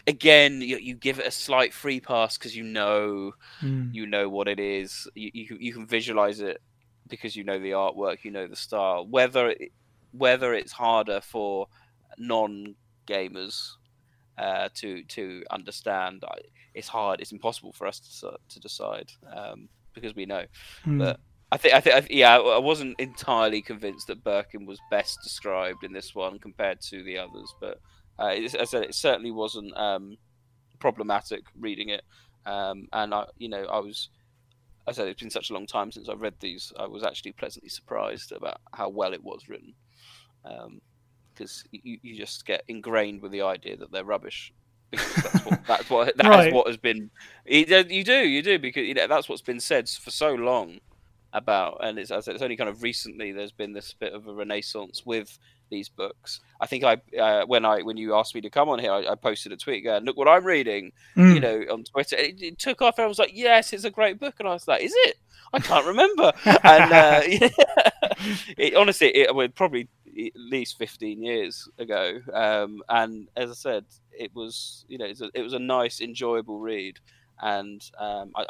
Again, 0.08 0.62
you, 0.62 0.78
you 0.78 0.94
give 0.96 1.20
it 1.20 1.26
a 1.28 1.32
slight 1.32 1.74
free 1.74 2.00
pass 2.00 2.38
because 2.38 2.56
you 2.56 2.64
know 2.64 3.32
Mm. 3.62 3.94
you 3.94 4.06
know 4.06 4.30
what 4.30 4.48
it 4.48 4.60
is. 4.60 5.08
You, 5.16 5.32
you 5.34 5.58
you 5.60 5.74
can 5.74 5.88
visualize 5.88 6.40
it 6.42 6.62
because 7.08 7.36
you 7.36 7.44
know 7.44 7.60
the 7.60 7.72
artwork, 7.72 8.24
you 8.24 8.32
know 8.32 8.48
the 8.48 8.56
style. 8.56 9.08
Whether 9.08 9.50
it, 9.50 9.72
whether 10.12 10.54
it's 10.54 10.72
harder 10.72 11.22
for 11.22 11.68
non 12.18 12.76
gamers 13.08 13.72
uh, 14.38 14.70
to 14.76 15.04
to 15.04 15.44
understand, 15.52 16.24
it's 16.74 16.88
hard. 16.88 17.22
It's 17.22 17.32
impossible 17.32 17.74
for 17.74 17.88
us 17.88 18.00
to, 18.22 18.38
to 18.50 18.60
decide 18.60 19.12
um, 19.36 19.70
because 19.94 20.16
we 20.16 20.26
know. 20.26 20.46
Hmm. 20.84 21.00
But 21.00 21.20
I 21.52 21.58
think 21.58 21.74
I 21.74 21.82
think 21.82 22.08
yeah, 22.10 22.38
I 22.38 22.40
I 22.40 22.60
wasn't 22.60 23.00
entirely 23.00 23.62
convinced 23.62 24.08
that 24.08 24.24
Birkin 24.24 24.66
was 24.66 24.80
best 24.90 25.20
described 25.24 25.84
in 25.84 25.94
this 25.94 26.16
one 26.16 26.40
compared 26.40 26.82
to 26.90 27.04
the 27.04 27.18
others, 27.18 27.54
but 27.62 27.80
uh, 28.18 28.28
as 28.28 28.56
I 28.56 28.64
said, 28.64 28.84
it 28.84 28.96
certainly 28.96 29.32
wasn't 29.32 29.76
um, 29.78 30.18
problematic 30.80 31.44
reading 31.60 31.90
it. 31.90 32.04
Um, 32.46 32.88
and 32.94 33.14
I, 33.14 33.26
you 33.38 33.50
know, 33.50 33.66
I 33.66 33.80
was, 33.80 34.10
I 34.88 34.92
said 34.92 35.08
it's 35.08 35.22
been 35.22 35.30
such 35.30 35.50
a 35.50 35.54
long 35.54 35.66
time 35.66 35.92
since 35.92 36.10
I've 36.10 36.22
read 36.22 36.36
these. 36.40 36.72
I 36.78 36.86
was 36.88 37.04
actually 37.04 37.32
pleasantly 37.34 37.70
surprised 37.70 38.32
about 38.32 38.62
how 38.74 38.90
well 38.90 39.14
it 39.14 39.24
was 39.24 39.48
written, 39.50 39.74
um, 40.46 40.80
because 41.34 41.64
you, 41.72 41.98
you 42.02 42.16
just 42.16 42.46
get 42.46 42.64
ingrained 42.68 43.22
with 43.22 43.32
the 43.32 43.42
idea 43.42 43.78
that 43.78 43.92
they're 43.92 44.04
rubbish. 44.06 44.54
Because 44.92 45.16
that's 45.24 45.46
what 45.46 45.60
that's 45.68 45.90
what 45.90 46.18
that 46.18 46.26
is 46.26 46.30
Right. 46.30 46.54
what 46.54 46.68
has 46.68 46.78
been. 46.78 47.10
You 47.46 47.66
do, 47.66 47.86
you 47.90 48.04
do, 48.04 48.20
you 48.20 48.42
do, 48.42 48.60
because 48.60 48.86
you 48.86 48.94
know 48.94 49.08
that's 49.08 49.28
what's 49.28 49.42
been 49.42 49.60
said 49.60 49.90
for 49.90 50.12
so 50.12 50.34
long 50.34 50.80
about, 51.34 51.80
and 51.84 52.00
it's, 52.00 52.10
said, 52.10 52.28
it's 52.28 52.42
only 52.42 52.56
kind 52.56 52.70
of 52.70 52.82
recently 52.82 53.32
there's 53.32 53.52
been 53.52 53.74
this 53.74 53.94
bit 53.94 54.14
of 54.14 54.28
a 54.28 54.34
renaissance 54.34 55.06
with 55.06 55.38
these 55.70 55.90
books. 55.90 56.40
I 56.62 56.68
think 56.68 56.84
I 56.84 56.98
uh, 57.20 57.46
when 57.46 57.66
I 57.66 57.82
when 57.82 57.98
you 57.98 58.16
asked 58.16 58.36
me 58.36 58.42
to 58.42 58.50
come 58.50 58.70
on 58.70 58.80
here, 58.80 58.92
I, 58.92 59.08
I 59.12 59.16
posted 59.16 59.52
a 59.52 59.58
tweet 59.58 59.84
going, 59.84 60.04
"Look 60.06 60.18
what 60.18 60.28
I'm 60.28 60.46
reading," 60.46 60.92
Mm. 61.16 61.34
you 61.34 61.40
know, 61.40 61.66
on 61.72 61.84
Twitter. 61.84 62.16
It, 62.16 62.42
it 62.42 62.60
took 62.60 62.82
off. 62.82 62.98
And 62.98 63.06
I 63.06 63.08
was 63.08 63.20
like, 63.20 63.32
"Yes, 63.34 63.74
it's 63.74 63.84
a 63.84 63.90
great 63.92 64.20
book," 64.20 64.36
and 64.40 64.48
I 64.48 64.54
was 64.54 64.68
like, 64.68 64.82
"Is 64.84 64.94
it?" 65.06 65.18
I 65.54 65.60
can't 65.60 65.86
remember. 65.86 66.32
and 66.46 66.92
uh, 66.94 67.22
it, 68.58 68.76
honestly, 68.76 69.16
it 69.16 69.34
was 69.34 69.50
probably 69.56 69.88
at 70.18 70.32
least 70.36 70.78
15 70.78 71.22
years 71.22 71.68
ago. 71.78 72.20
Um, 72.34 72.82
and 72.90 73.28
as 73.36 73.50
I 73.52 73.54
said, 73.54 73.86
it 74.12 74.32
was 74.34 74.86
you 74.88 74.98
know 74.98 75.06
it 75.06 75.10
was 75.10 75.22
a, 75.22 75.30
it 75.34 75.42
was 75.42 75.54
a 75.54 75.60
nice, 75.60 76.02
enjoyable 76.02 76.60
read, 76.60 77.00
and 77.42 77.82
um, 78.00 78.32
I, 78.36 78.46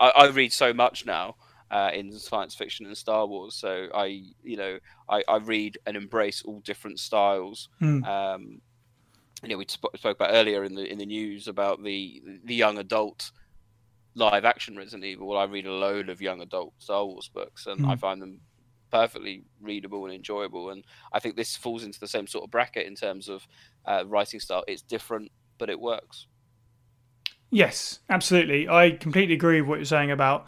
I 0.00 0.08
I 0.10 0.26
read 0.28 0.52
so 0.52 0.72
much 0.72 1.04
now 1.06 1.36
uh, 1.70 1.90
in 1.92 2.12
science 2.12 2.54
fiction 2.54 2.86
and 2.86 2.96
Star 2.96 3.26
Wars. 3.26 3.54
So 3.54 3.88
I, 3.94 4.22
you 4.42 4.56
know, 4.56 4.78
I, 5.08 5.22
I 5.28 5.36
read 5.36 5.78
and 5.86 5.96
embrace 5.96 6.42
all 6.42 6.60
different 6.60 6.98
styles. 6.98 7.68
Hmm. 7.78 8.04
Um, 8.04 8.60
you 9.42 9.50
know, 9.50 9.58
we 9.58 9.66
sp- 9.70 9.94
spoke 9.96 10.16
about 10.16 10.34
earlier 10.34 10.64
in 10.64 10.74
the 10.74 10.90
in 10.90 10.98
the 10.98 11.06
news 11.06 11.46
about 11.48 11.82
the 11.82 12.22
the 12.44 12.54
young 12.54 12.78
adult 12.78 13.30
live 14.14 14.44
action 14.44 14.76
Resident 14.76 15.04
Evil. 15.04 15.28
Well, 15.28 15.38
I 15.38 15.44
read 15.44 15.66
a 15.66 15.72
load 15.72 16.08
of 16.08 16.20
young 16.20 16.40
adult 16.40 16.72
Star 16.78 17.04
Wars 17.04 17.30
books, 17.32 17.66
and 17.66 17.86
I 17.86 17.94
Hmm. 17.94 18.00
find 18.00 18.22
them 18.22 18.40
perfectly 18.90 19.44
readable 19.60 20.06
and 20.06 20.14
enjoyable. 20.14 20.70
And 20.70 20.82
I 21.12 21.20
think 21.20 21.36
this 21.36 21.54
falls 21.56 21.84
into 21.84 22.00
the 22.00 22.08
same 22.08 22.26
sort 22.26 22.44
of 22.44 22.50
bracket 22.50 22.86
in 22.86 22.94
terms 22.94 23.28
of 23.28 23.46
uh, 23.84 24.04
writing 24.06 24.40
style. 24.40 24.64
It's 24.66 24.82
different, 24.82 25.30
but 25.58 25.70
it 25.70 25.78
works. 25.78 26.26
Yes, 27.50 28.00
absolutely. 28.10 28.68
I 28.68 28.90
completely 28.92 29.34
agree 29.34 29.60
with 29.60 29.68
what 29.68 29.78
you're 29.78 29.84
saying 29.84 30.10
about 30.10 30.46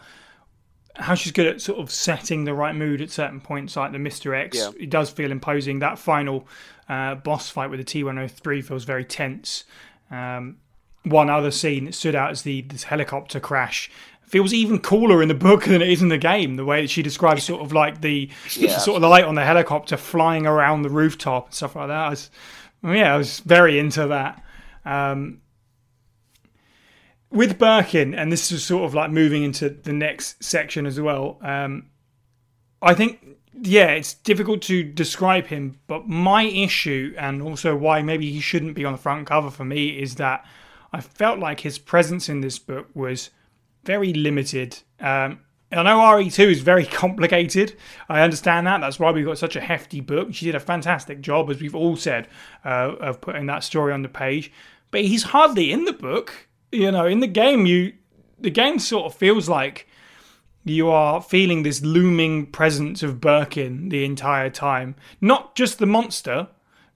how 0.95 1.15
she's 1.15 1.31
good 1.31 1.47
at 1.47 1.61
sort 1.61 1.79
of 1.79 1.91
setting 1.91 2.43
the 2.43 2.53
right 2.53 2.75
mood 2.75 3.01
at 3.01 3.09
certain 3.09 3.39
points, 3.41 3.75
like 3.75 3.91
the 3.91 3.97
Mr. 3.97 4.37
X. 4.37 4.57
Yeah. 4.57 4.71
It 4.79 4.89
does 4.89 5.09
feel 5.09 5.31
imposing. 5.31 5.79
That 5.79 5.97
final 5.99 6.47
uh, 6.89 7.15
boss 7.15 7.49
fight 7.49 7.69
with 7.69 7.79
the 7.79 7.85
T103 7.85 8.63
feels 8.63 8.83
very 8.83 9.05
tense. 9.05 9.63
Um, 10.09 10.57
one 11.03 11.29
other 11.29 11.51
scene 11.51 11.85
that 11.85 11.95
stood 11.95 12.15
out 12.15 12.31
is 12.31 12.43
the 12.43 12.61
this 12.61 12.83
helicopter 12.83 13.39
crash. 13.39 13.89
Feels 14.27 14.53
even 14.53 14.79
cooler 14.79 15.21
in 15.21 15.27
the 15.27 15.33
book 15.33 15.63
than 15.65 15.81
it 15.81 15.89
is 15.89 16.01
in 16.01 16.09
the 16.09 16.17
game. 16.17 16.55
The 16.55 16.65
way 16.65 16.81
that 16.81 16.89
she 16.89 17.01
describes 17.01 17.43
sort 17.43 17.61
of 17.61 17.73
like 17.73 18.01
the 18.01 18.29
Yeah. 18.55 18.77
sort 18.77 18.95
of 18.95 19.01
the 19.01 19.09
light 19.09 19.25
on 19.25 19.35
the 19.35 19.45
helicopter 19.45 19.97
flying 19.97 20.45
around 20.45 20.83
the 20.83 20.89
rooftop 20.89 21.47
and 21.47 21.53
stuff 21.55 21.75
like 21.75 21.87
that. 21.87 22.05
I 22.05 22.09
was, 22.09 22.29
yeah, 22.83 23.13
I 23.13 23.17
was 23.17 23.39
very 23.39 23.77
into 23.79 24.07
that. 24.07 24.43
Um, 24.85 25.40
with 27.31 27.57
Birkin, 27.57 28.13
and 28.13 28.31
this 28.31 28.51
is 28.51 28.63
sort 28.63 28.83
of 28.83 28.93
like 28.93 29.09
moving 29.09 29.43
into 29.43 29.69
the 29.69 29.93
next 29.93 30.43
section 30.43 30.85
as 30.85 30.99
well. 30.99 31.39
Um, 31.41 31.87
I 32.81 32.93
think, 32.93 33.37
yeah, 33.53 33.87
it's 33.91 34.13
difficult 34.13 34.61
to 34.63 34.83
describe 34.83 35.47
him, 35.47 35.79
but 35.87 36.07
my 36.07 36.43
issue, 36.43 37.13
and 37.17 37.41
also 37.41 37.75
why 37.75 38.01
maybe 38.01 38.31
he 38.31 38.41
shouldn't 38.41 38.75
be 38.75 38.85
on 38.85 38.93
the 38.93 38.97
front 38.97 39.27
cover 39.27 39.49
for 39.49 39.63
me, 39.63 39.89
is 39.89 40.15
that 40.15 40.45
I 40.91 40.99
felt 40.99 41.39
like 41.39 41.61
his 41.61 41.79
presence 41.79 42.27
in 42.27 42.41
this 42.41 42.59
book 42.59 42.87
was 42.93 43.29
very 43.83 44.13
limited. 44.13 44.79
Um, 44.99 45.39
I 45.71 45.83
know 45.83 45.99
RE2 45.99 46.51
is 46.51 46.61
very 46.61 46.85
complicated. 47.01 47.77
I 48.09 48.21
understand 48.21 48.67
that. 48.67 48.81
That's 48.81 48.99
why 48.99 49.11
we've 49.11 49.25
got 49.25 49.37
such 49.37 49.55
a 49.55 49.61
hefty 49.61 50.01
book. 50.01 50.33
She 50.33 50.45
did 50.45 50.55
a 50.55 50.59
fantastic 50.59 51.21
job, 51.21 51.49
as 51.49 51.61
we've 51.61 51.75
all 51.75 51.95
said, 51.95 52.27
uh, 52.65 52.95
of 52.99 53.21
putting 53.21 53.45
that 53.45 53.63
story 53.63 53.93
on 53.93 54.01
the 54.01 54.09
page. 54.09 54.51
But 54.91 55.01
he's 55.01 55.23
hardly 55.23 55.71
in 55.71 55.85
the 55.85 55.93
book. 55.93 56.49
You 56.71 56.91
know, 56.91 57.05
in 57.05 57.19
the 57.19 57.27
game, 57.27 57.65
you 57.65 57.93
the 58.39 58.49
game 58.49 58.79
sort 58.79 59.05
of 59.05 59.15
feels 59.15 59.47
like 59.47 59.87
you 60.63 60.89
are 60.89 61.21
feeling 61.21 61.63
this 61.63 61.81
looming 61.81 62.45
presence 62.47 63.03
of 63.03 63.21
Birkin 63.21 63.89
the 63.89 64.05
entire 64.05 64.49
time. 64.49 64.95
Not 65.19 65.55
just 65.55 65.79
the 65.79 65.85
monster, 65.85 66.47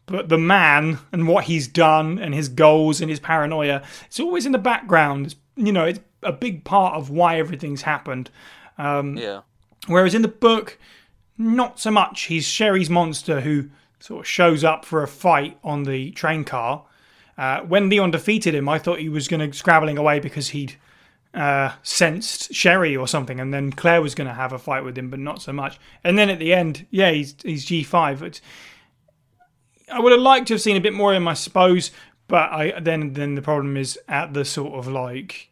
but 0.06 0.30
the 0.30 0.38
man 0.38 1.00
and 1.12 1.28
what 1.28 1.46
he's 1.46 1.68
done 1.68 2.20
and 2.20 2.34
his 2.34 2.48
goals 2.48 3.02
and 3.02 3.10
his 3.10 3.20
paranoia. 3.20 3.82
It's 4.06 4.20
always 4.20 4.46
in 4.46 4.52
the 4.52 4.60
background. 4.60 5.28
It's, 5.28 5.36
you 5.56 5.72
know, 5.72 5.86
it's 5.86 6.00
a 6.22 6.32
big 6.32 6.64
part 6.64 6.96
of 6.96 7.10
why 7.10 7.40
everything's 7.40 7.82
happened. 7.82 8.30
Um, 8.78 9.18
yeah. 9.18 9.42
Whereas 9.88 10.14
in 10.14 10.22
the 10.22 10.28
book, 10.28 10.78
not 11.38 11.80
so 11.80 11.92
much. 11.92 12.24
He's 12.24 12.46
Sherry's 12.46 12.90
monster 12.90 13.42
who 13.42 13.70
sort 14.00 14.22
of 14.22 14.28
shows 14.28 14.64
up 14.64 14.86
for 14.86 15.02
a 15.02 15.08
fight 15.08 15.58
on 15.64 15.84
the 15.84 16.12
train 16.12 16.44
car. 16.44 16.86
Uh, 17.38 17.62
when 17.62 17.90
Leon 17.90 18.12
defeated 18.12 18.56
him, 18.56 18.70
I 18.70 18.80
thought 18.80 19.00
he 19.00 19.10
was 19.10 19.28
going 19.28 19.50
to 19.52 19.58
scrabbling 19.58 19.98
away 19.98 20.20
because 20.20 20.50
he'd 20.50 20.76
uh, 21.34 21.74
sensed 21.84 22.54
Sherry 22.54 22.96
or 22.96 23.08
something, 23.08 23.40
and 23.40 23.54
then 23.54 23.72
Claire 23.72 24.02
was 24.02 24.16
going 24.16 24.28
to 24.28 24.34
have 24.34 24.54
a 24.54 24.60
fight 24.60 24.84
with 24.84 24.98
him, 24.98 25.10
but 25.10 25.20
not 25.20 25.42
so 25.42 25.52
much. 25.52 25.80
And 26.04 26.18
then 26.18 26.30
at 26.30 26.40
the 26.40 26.54
end, 26.54 26.86
yeah, 26.92 27.12
he's 27.12 27.36
he's 27.44 27.66
G 27.66 27.84
five. 27.84 28.24
I 29.92 30.00
would 30.00 30.14
have 30.14 30.22
liked 30.22 30.48
to 30.48 30.54
have 30.54 30.62
seen 30.62 30.78
a 30.78 30.82
bit 30.82 30.94
more 30.94 31.12
of 31.12 31.18
him, 31.18 31.28
I 31.28 31.34
suppose. 31.34 31.92
But 32.28 32.52
I 32.52 32.80
then 32.80 33.14
then 33.14 33.36
the 33.36 33.42
problem 33.42 33.76
is 33.78 34.00
at 34.08 34.34
the 34.34 34.46
sort 34.46 34.74
of 34.74 34.88
like 34.88 35.52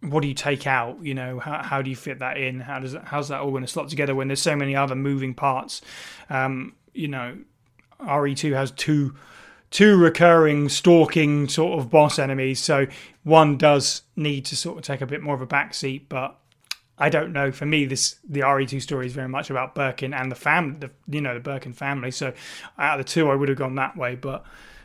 what 0.00 0.22
do 0.22 0.28
you 0.28 0.34
take 0.34 0.66
out? 0.66 1.02
You 1.02 1.14
know, 1.14 1.38
how, 1.38 1.62
how 1.62 1.82
do 1.82 1.90
you 1.90 1.96
fit 1.96 2.20
that 2.20 2.38
in? 2.38 2.60
How 2.60 2.78
does 2.78 2.96
how's 3.04 3.28
that 3.28 3.40
all 3.40 3.50
going 3.50 3.62
to 3.62 3.68
slot 3.68 3.88
together 3.88 4.14
when 4.14 4.28
there's 4.28 4.42
so 4.42 4.56
many 4.56 4.74
other 4.74 4.94
moving 4.94 5.34
parts? 5.34 5.82
Um, 6.30 6.74
you 6.94 7.08
know, 7.08 7.38
RE2 8.00 8.54
has 8.54 8.70
two 8.70 9.14
two 9.70 9.96
recurring 9.96 10.68
stalking 10.68 11.48
sort 11.48 11.78
of 11.78 11.90
boss 11.90 12.18
enemies, 12.18 12.58
so 12.58 12.86
one 13.22 13.56
does 13.56 14.02
need 14.16 14.44
to 14.46 14.56
sort 14.56 14.78
of 14.78 14.84
take 14.84 15.00
a 15.00 15.06
bit 15.06 15.22
more 15.22 15.34
of 15.34 15.40
a 15.40 15.46
backseat. 15.46 16.02
But 16.08 16.36
I 16.98 17.08
don't 17.08 17.32
know. 17.32 17.50
For 17.50 17.66
me, 17.66 17.86
this 17.86 18.16
the 18.28 18.40
RE2 18.40 18.82
story 18.82 19.06
is 19.06 19.12
very 19.12 19.28
much 19.28 19.50
about 19.50 19.74
Birkin 19.74 20.12
and 20.12 20.30
the 20.30 20.36
fam, 20.36 20.80
the 20.80 20.90
you 21.08 21.20
know 21.20 21.34
the 21.34 21.40
Birkin 21.40 21.72
family. 21.72 22.10
So 22.10 22.32
out 22.78 23.00
of 23.00 23.06
the 23.06 23.10
two, 23.10 23.30
I 23.30 23.34
would 23.34 23.48
have 23.48 23.58
gone 23.58 23.76
that 23.76 23.96
way, 23.96 24.16
but 24.16 24.44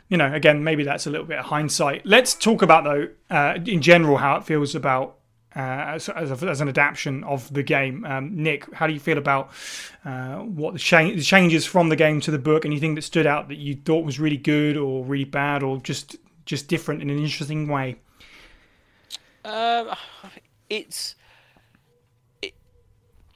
you 0.09 0.17
know, 0.17 0.31
again, 0.31 0.63
maybe 0.63 0.83
that's 0.83 1.07
a 1.07 1.09
little 1.09 1.25
bit 1.25 1.39
of 1.39 1.45
hindsight. 1.45 2.05
Let's 2.05 2.35
talk 2.35 2.61
about 2.61 2.83
though, 2.83 3.09
uh, 3.29 3.57
in 3.65 3.81
general, 3.81 4.17
how 4.17 4.37
it 4.37 4.43
feels 4.43 4.75
about 4.75 5.17
as, 5.59 6.09
as, 6.09 6.31
a, 6.31 6.47
as 6.47 6.61
an 6.61 6.67
adaptation 6.67 7.23
of 7.23 7.51
the 7.53 7.63
game. 7.63 8.05
Um, 8.05 8.35
Nick, 8.35 8.73
how 8.73 8.87
do 8.87 8.93
you 8.93 8.99
feel 8.99 9.17
about 9.17 9.51
uh, 10.03 10.37
what 10.39 10.73
the, 10.73 10.79
cha- 10.79 11.03
the 11.03 11.21
changes 11.21 11.65
from 11.65 11.89
the 11.89 11.95
game 11.95 12.19
to 12.21 12.31
the 12.31 12.39
book? 12.39 12.65
Anything 12.65 12.95
that 12.95 13.03
stood 13.03 13.25
out 13.25 13.47
that 13.47 13.57
you 13.57 13.75
thought 13.75 14.05
was 14.05 14.19
really 14.19 14.37
good 14.37 14.77
or 14.77 15.05
really 15.05 15.25
bad 15.25 15.63
or 15.63 15.77
just 15.79 16.17
just 16.45 16.67
different 16.67 17.01
in 17.01 17.09
an 17.09 17.17
interesting 17.17 17.67
way? 17.67 17.95
Um, 19.43 19.91
it's 20.69 21.15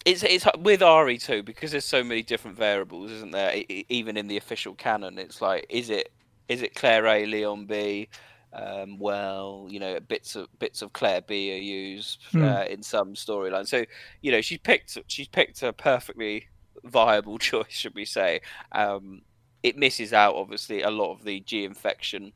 it's 0.06 0.24
it's 0.24 0.46
with 0.58 0.82
RE 0.82 1.18
two 1.18 1.44
because 1.44 1.72
there's 1.72 1.86
so 1.86 2.04
many 2.04 2.24
different 2.24 2.58
variables, 2.58 3.12
isn't 3.12 3.32
there? 3.32 3.56
E- 3.56 3.86
even 3.90 4.18
in 4.18 4.28
the 4.28 4.38
official 4.38 4.74
canon, 4.74 5.18
it's 5.18 5.41
like, 5.41 5.66
is 5.70 5.90
it 5.90 6.12
is 6.48 6.62
it 6.62 6.76
Claire 6.76 7.06
A, 7.06 7.26
Leon 7.26 7.66
B? 7.66 8.10
Um, 8.54 8.98
well, 9.00 9.68
you 9.70 9.80
know, 9.80 10.00
bits 10.00 10.36
of 10.36 10.48
bits 10.60 10.82
of 10.82 10.92
Claire 10.94 11.22
B 11.22 11.54
are 11.54 11.62
used 11.62 12.22
Hmm. 12.32 12.42
uh, 12.42 12.66
in 12.70 12.82
some 12.84 13.14
storyline. 13.14 13.68
So, 13.68 13.86
you 14.22 14.32
know, 14.32 14.42
she's 14.42 14.58
picked 14.60 14.98
she's 15.08 15.28
picked 15.28 15.62
a 15.64 15.72
perfectly 15.74 16.48
viable 16.84 17.38
choice, 17.40 17.68
should 17.70 17.96
we 17.96 18.06
say? 18.06 18.42
Um, 18.72 19.22
it 19.64 19.78
misses 19.78 20.14
out 20.14 20.36
obviously 20.36 20.82
a 20.82 20.90
lot 20.90 21.12
of 21.14 21.24
the 21.24 21.42
G 21.42 21.66
infection 21.66 22.34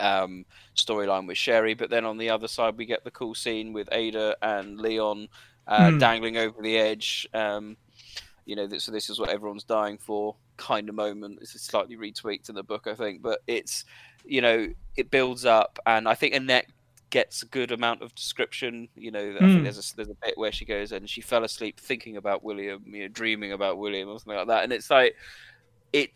um, 0.00 0.44
storyline 0.76 1.26
with 1.26 1.38
Sherry, 1.38 1.74
but 1.74 1.90
then 1.90 2.04
on 2.04 2.18
the 2.18 2.30
other 2.30 2.48
side 2.48 2.76
we 2.76 2.86
get 2.86 3.04
the 3.04 3.10
cool 3.10 3.34
scene 3.34 3.72
with 3.72 3.88
Ada 3.92 4.36
and 4.42 4.80
Leon 4.80 5.28
uh, 5.66 5.90
Hmm. 5.90 5.98
dangling 5.98 6.36
over 6.36 6.60
the 6.62 6.76
edge. 6.76 7.28
Um, 7.32 7.76
you 8.44 8.56
know, 8.56 8.68
so 8.78 8.92
this 8.92 9.08
is 9.08 9.18
what 9.18 9.30
everyone's 9.30 9.64
dying 9.64 9.98
for 9.98 10.36
kind 10.56 10.88
of 10.88 10.94
moment. 10.94 11.38
It's 11.40 11.54
is 11.54 11.62
slightly 11.62 11.96
retweaked 11.96 12.48
in 12.48 12.54
the 12.54 12.62
book, 12.62 12.86
I 12.86 12.94
think, 12.94 13.22
but 13.22 13.40
it's 13.46 13.84
you 14.24 14.40
know 14.40 14.68
it 14.96 15.10
builds 15.10 15.44
up, 15.44 15.78
and 15.86 16.08
I 16.08 16.14
think 16.14 16.34
Annette 16.34 16.66
gets 17.10 17.42
a 17.42 17.46
good 17.46 17.70
amount 17.72 18.02
of 18.02 18.14
description. 18.14 18.88
You 18.96 19.10
know, 19.10 19.36
I 19.40 19.46
Hmm. 19.46 19.48
think 19.48 19.62
there's 19.64 19.92
a, 19.92 19.96
there's 19.96 20.10
a 20.10 20.16
bit 20.22 20.36
where 20.36 20.52
she 20.52 20.64
goes 20.64 20.92
and 20.92 21.08
she 21.08 21.20
fell 21.20 21.44
asleep 21.44 21.78
thinking 21.80 22.16
about 22.16 22.42
William, 22.44 22.82
you 22.86 23.02
know, 23.02 23.08
dreaming 23.08 23.52
about 23.52 23.78
William 23.78 24.08
or 24.08 24.18
something 24.18 24.36
like 24.36 24.48
that, 24.48 24.64
and 24.64 24.72
it's 24.72 24.90
like 24.90 25.14
it 25.92 26.10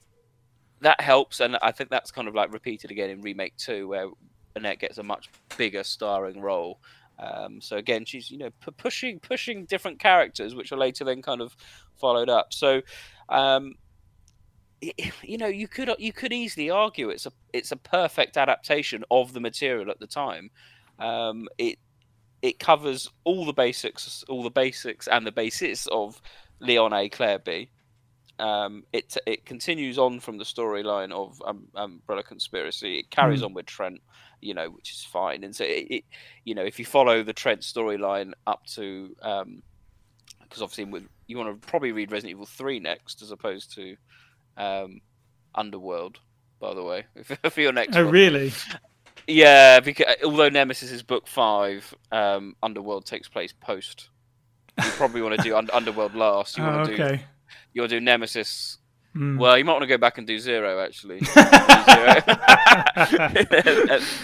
that 0.80 1.01
helps, 1.01 1.40
and 1.40 1.56
I 1.62 1.72
think 1.72 1.90
that's 1.90 2.10
kind 2.10 2.28
of 2.28 2.35
like 2.35 2.52
repeated 2.52 2.90
again 2.90 3.10
in 3.10 3.20
remake 3.20 3.56
two, 3.56 3.89
where 3.89 4.09
Annette 4.56 4.78
gets 4.80 4.98
a 4.98 5.02
much 5.02 5.28
bigger 5.56 5.82
starring 5.85 6.40
role. 6.40 6.80
Um, 7.18 7.60
so 7.60 7.76
again, 7.76 8.05
she's 8.05 8.30
you 8.30 8.39
know 8.39 8.51
pu- 8.60 8.72
pushing 8.72 9.18
pushing 9.18 9.64
different 9.64 9.98
characters, 9.98 10.55
which 10.55 10.70
are 10.72 10.76
later 10.78 11.05
then 11.05 11.20
kind 11.22 11.40
of 11.40 11.56
followed 12.01 12.28
up. 12.28 12.52
So, 12.52 12.80
um, 13.28 13.74
you 15.22 15.38
know, 15.38 15.46
you 15.46 15.68
could 15.68 15.90
you 15.98 16.12
could 16.12 16.32
easily 16.32 16.70
argue 16.70 17.09
it's 17.10 17.26
a 17.26 17.32
it's 17.52 17.72
a 17.72 17.76
perfect 17.76 18.36
adaptation 18.36 19.05
of 19.10 19.32
the 19.32 19.40
material 19.40 19.90
at 19.90 19.98
the 20.00 20.06
time. 20.06 20.50
Um, 20.98 21.48
it 21.59 21.78
it 22.42 22.59
covers 22.59 23.10
all 23.24 23.44
the 23.44 23.52
basics, 23.52 24.24
all 24.28 24.42
the 24.42 24.50
basics 24.50 25.09
and 25.09 25.26
the 25.26 25.32
basis 25.32 25.86
of 25.88 26.20
Leon 26.60 26.92
A. 26.92 27.09
Claire 27.09 27.40
B. 27.40 27.70
Um, 28.38 28.84
it 28.92 29.16
it 29.26 29.44
continues 29.44 29.98
on 29.98 30.20
from 30.20 30.38
the 30.38 30.44
storyline 30.44 31.10
of 31.10 31.42
um, 31.44 31.66
Umbrella 31.74 32.22
Conspiracy. 32.22 32.98
It 33.00 33.10
carries 33.10 33.40
Mm. 33.42 33.46
on 33.46 33.55
with 33.55 33.66
Trent, 33.66 34.00
you 34.40 34.55
know, 34.55 34.70
which 34.70 34.92
is 34.92 35.02
fine. 35.02 35.42
And 35.42 35.55
so 35.56 35.64
it, 35.64 35.86
it 35.90 36.05
you 36.44 36.55
know, 36.55 36.62
if 36.64 36.78
you 36.78 36.84
follow 36.84 37.24
the 37.24 37.32
Trent 37.32 37.62
storyline 37.62 38.32
up 38.46 38.64
to, 38.74 39.09
because 39.18 40.62
obviously 40.62 40.84
with, 40.84 41.09
you 41.26 41.36
want 41.36 41.60
to 41.60 41.66
probably 41.68 41.90
read 41.90 42.12
Resident 42.12 42.30
Evil 42.30 42.46
Three 42.46 42.78
next, 42.78 43.22
as 43.22 43.32
opposed 43.32 43.74
to 43.74 43.96
um, 44.59 45.01
Underworld. 45.55 46.18
By 46.60 46.74
the 46.74 46.82
way, 46.82 47.06
for 47.51 47.60
your 47.60 47.72
next. 47.72 47.97
Oh, 47.97 48.05
one. 48.05 48.12
really? 48.12 48.52
Yeah, 49.28 49.78
because 49.80 50.06
although 50.24 50.48
Nemesis 50.48 50.90
is 50.90 51.02
book 51.02 51.26
five, 51.28 51.94
um, 52.10 52.56
Underworld 52.62 53.06
takes 53.06 53.28
place 53.28 53.52
post. 53.52 54.09
You 54.78 54.90
probably 54.93 55.22
want 55.22 55.36
to 55.36 55.43
do 55.43 55.56
Underworld 55.72 56.14
last. 56.14 56.56
You 56.59 56.64
Oh, 56.64 56.76
want 56.78 56.89
to 56.89 56.97
do 56.97 57.02
okay. 57.02 57.22
you 57.72 57.82
want 57.82 57.90
to 57.90 57.97
do 58.01 58.05
Nemesis. 58.05 58.77
Hmm. 59.14 59.39
Well, 59.39 59.56
you 59.56 59.64
might 59.64 59.72
want 59.72 59.82
to 59.82 59.89
go 59.89 59.97
back 59.97 60.18
and 60.18 60.26
do 60.26 60.39
Zero 60.39 60.80
actually. 60.80 61.20
Zero. 61.24 62.14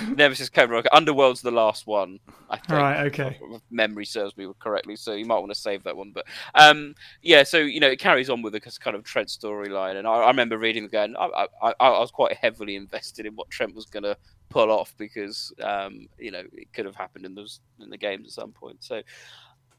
Nemesis 0.17 0.51
Code 0.51 0.71
Rock. 0.71 0.85
Underworld's 0.93 1.41
the 1.41 1.51
last 1.51 1.87
one. 1.87 2.21
I 2.51 2.59
think. 2.59 2.69
Right, 2.71 3.07
okay. 3.07 3.39
If 3.41 3.63
memory 3.71 4.05
serves 4.05 4.37
me 4.37 4.47
correctly, 4.59 4.97
so 4.97 5.15
you 5.15 5.25
might 5.25 5.39
want 5.39 5.53
to 5.53 5.59
save 5.59 5.85
that 5.85 5.97
one. 5.97 6.13
But 6.13 6.27
um, 6.55 6.95
yeah, 7.23 7.45
so 7.45 7.59
you 7.59 7.81
know, 7.81 7.89
it 7.89 7.99
carries 7.99 8.29
on 8.29 8.43
with 8.43 8.53
the 8.53 8.61
kind 8.61 8.95
of 8.95 9.05
Trent 9.05 9.29
storyline, 9.29 9.97
and 9.97 10.07
I, 10.07 10.13
I 10.13 10.29
remember 10.29 10.59
reading 10.59 10.85
again. 10.85 11.17
I, 11.19 11.47
I, 11.63 11.75
I 11.81 11.99
was 11.99 12.11
quite 12.11 12.37
heavily 12.37 12.77
invested 12.77 13.25
in 13.25 13.35
what 13.35 13.51
Trent 13.51 13.75
was 13.75 13.87
going 13.87 14.05
to 14.05 14.17
pull 14.51 14.71
off 14.71 14.95
because 14.99 15.53
um, 15.63 16.09
you 16.19 16.31
know 16.31 16.43
it 16.53 16.73
could 16.75 16.85
have 16.85 16.97
happened 16.97 17.25
in 17.25 17.35
those 17.35 17.61
in 17.81 17.89
the 17.89 17.99
games 17.99 18.27
at 18.27 18.33
some 18.33 18.53
point. 18.53 18.85
So 18.85 19.03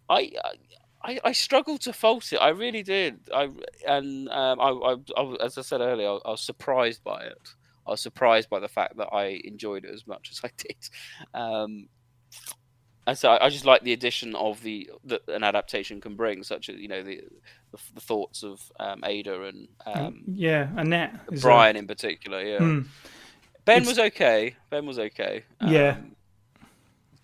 I. 0.09 0.31
I, 1.05 1.19
I 1.23 1.31
struggled 1.33 1.81
to 1.81 1.93
fault 1.93 2.33
it. 2.33 2.37
I 2.37 2.49
really 2.49 2.81
did. 2.83 3.19
I 3.33 3.49
and 3.87 4.27
um, 4.29 4.59
I, 4.59 4.69
I, 4.69 4.95
I, 5.21 5.35
as 5.45 5.57
I 5.57 5.61
said 5.61 5.81
earlier, 5.81 6.09
I, 6.09 6.19
I 6.25 6.31
was 6.31 6.41
surprised 6.41 7.03
by 7.03 7.21
it. 7.23 7.49
I 7.87 7.91
was 7.91 8.01
surprised 8.01 8.49
by 8.49 8.59
the 8.59 8.67
fact 8.67 8.97
that 8.97 9.09
I 9.13 9.39
enjoyed 9.43 9.85
it 9.85 9.93
as 9.93 10.07
much 10.07 10.29
as 10.31 10.41
I 10.43 10.49
did. 10.57 10.75
Um, 11.33 11.89
and 13.07 13.15
so 13.15 13.37
I, 13.39 13.49
just 13.49 13.65
like 13.65 13.83
the 13.83 13.93
addition 13.93 14.33
of 14.35 14.63
the 14.63 14.89
that 15.03 15.21
an 15.27 15.43
adaptation 15.43 16.01
can 16.01 16.15
bring, 16.15 16.41
such 16.41 16.69
as 16.69 16.77
you 16.77 16.87
know 16.87 17.03
the 17.03 17.21
the, 17.71 17.77
the 17.93 18.01
thoughts 18.01 18.41
of 18.41 18.59
um, 18.79 19.03
Ada 19.05 19.43
and 19.43 19.67
um, 19.85 20.23
yeah, 20.27 20.69
Annette. 20.75 21.13
Brian 21.41 21.75
in 21.75 21.85
particular. 21.85 22.41
Yeah, 22.41 22.57
Hmm. 22.57 22.81
Ben 23.65 23.81
It's- 23.83 23.87
was 23.89 23.99
okay. 23.99 24.55
Ben 24.71 24.85
was 24.87 24.97
okay. 24.97 25.43
Yeah. 25.61 25.97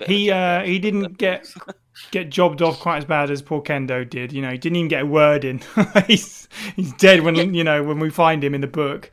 Bit 0.02 0.10
of 0.10 0.10
a 0.10 0.14
He 0.14 0.32
uh, 0.32 0.62
he 0.64 0.80
didn't 0.80 1.18
get 1.18 1.48
get 2.12 2.30
jobbed 2.30 2.62
off 2.62 2.80
quite 2.80 2.98
as 2.98 3.06
bad 3.06 3.30
as 3.32 3.42
poor 3.42 3.62
Kendo 3.62 4.08
did. 4.10 4.32
You 4.34 4.42
know, 4.42 4.52
he 4.52 4.58
didn't 4.58 4.76
even 4.78 4.88
get 4.88 5.04
a 5.04 5.06
word 5.06 5.44
in. 5.46 5.62
he's 6.08 6.48
he's 6.76 6.94
dead 6.94 7.22
when 7.22 7.54
you 7.54 7.64
know 7.64 7.84
when 7.84 8.00
we 8.00 8.10
find 8.10 8.44
him 8.44 8.54
in 8.54 8.62
the 8.62 8.68
book. 8.68 9.10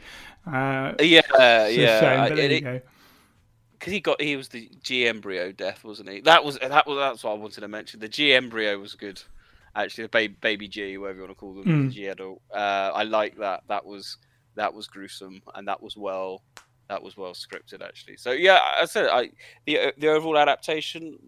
Uh, 0.47 0.95
yeah, 1.01 1.21
yeah. 1.67 2.01
shame, 2.01 2.35
there 2.37 2.45
it- 2.47 2.53
you 2.53 2.61
go. 2.61 2.81
because 3.79 3.93
he 3.93 4.01
got 4.01 4.21
he 4.21 4.35
was 4.37 4.49
the 4.49 4.71
G 4.83 5.07
embryo 5.07 5.53
death, 5.53 5.85
wasn't 5.85 6.09
he? 6.09 6.21
That 6.23 6.45
was 6.45 6.59
that 6.59 6.87
was 6.87 6.97
that's 6.99 7.25
what 7.25 7.33
I 7.33 7.35
wanted 7.35 7.61
to 7.61 7.69
mention. 7.69 8.01
The 8.01 8.09
G 8.09 8.33
embryo 8.33 8.79
was 8.79 8.95
good, 8.95 9.21
actually. 9.77 10.05
The 10.05 10.09
baby, 10.11 10.37
baby 10.41 10.69
G, 10.69 10.97
whatever 10.97 11.19
you 11.19 11.23
want 11.25 11.31
to 11.33 11.41
call 11.41 11.55
them, 11.55 11.65
Mm. 11.65 11.89
the 11.89 11.95
G 11.95 12.07
adult. 12.07 12.41
Uh, 12.53 12.91
I 12.95 13.03
like 13.03 13.37
that. 13.39 13.63
That 13.69 13.85
was 13.85 14.17
that 14.55 14.73
was 14.73 14.87
gruesome, 14.87 15.43
and 15.55 15.69
that 15.69 15.83
was 15.83 15.97
well 15.97 16.43
that 16.89 17.03
was 17.03 17.17
well 17.17 17.33
scripted 17.33 17.83
actually. 17.83 18.17
So 18.17 18.33
yeah, 18.33 18.59
I 18.81 18.85
said 18.85 19.09
I 19.11 19.31
the 19.67 19.93
the 19.99 20.09
overall 20.09 20.39
adaptation. 20.39 21.19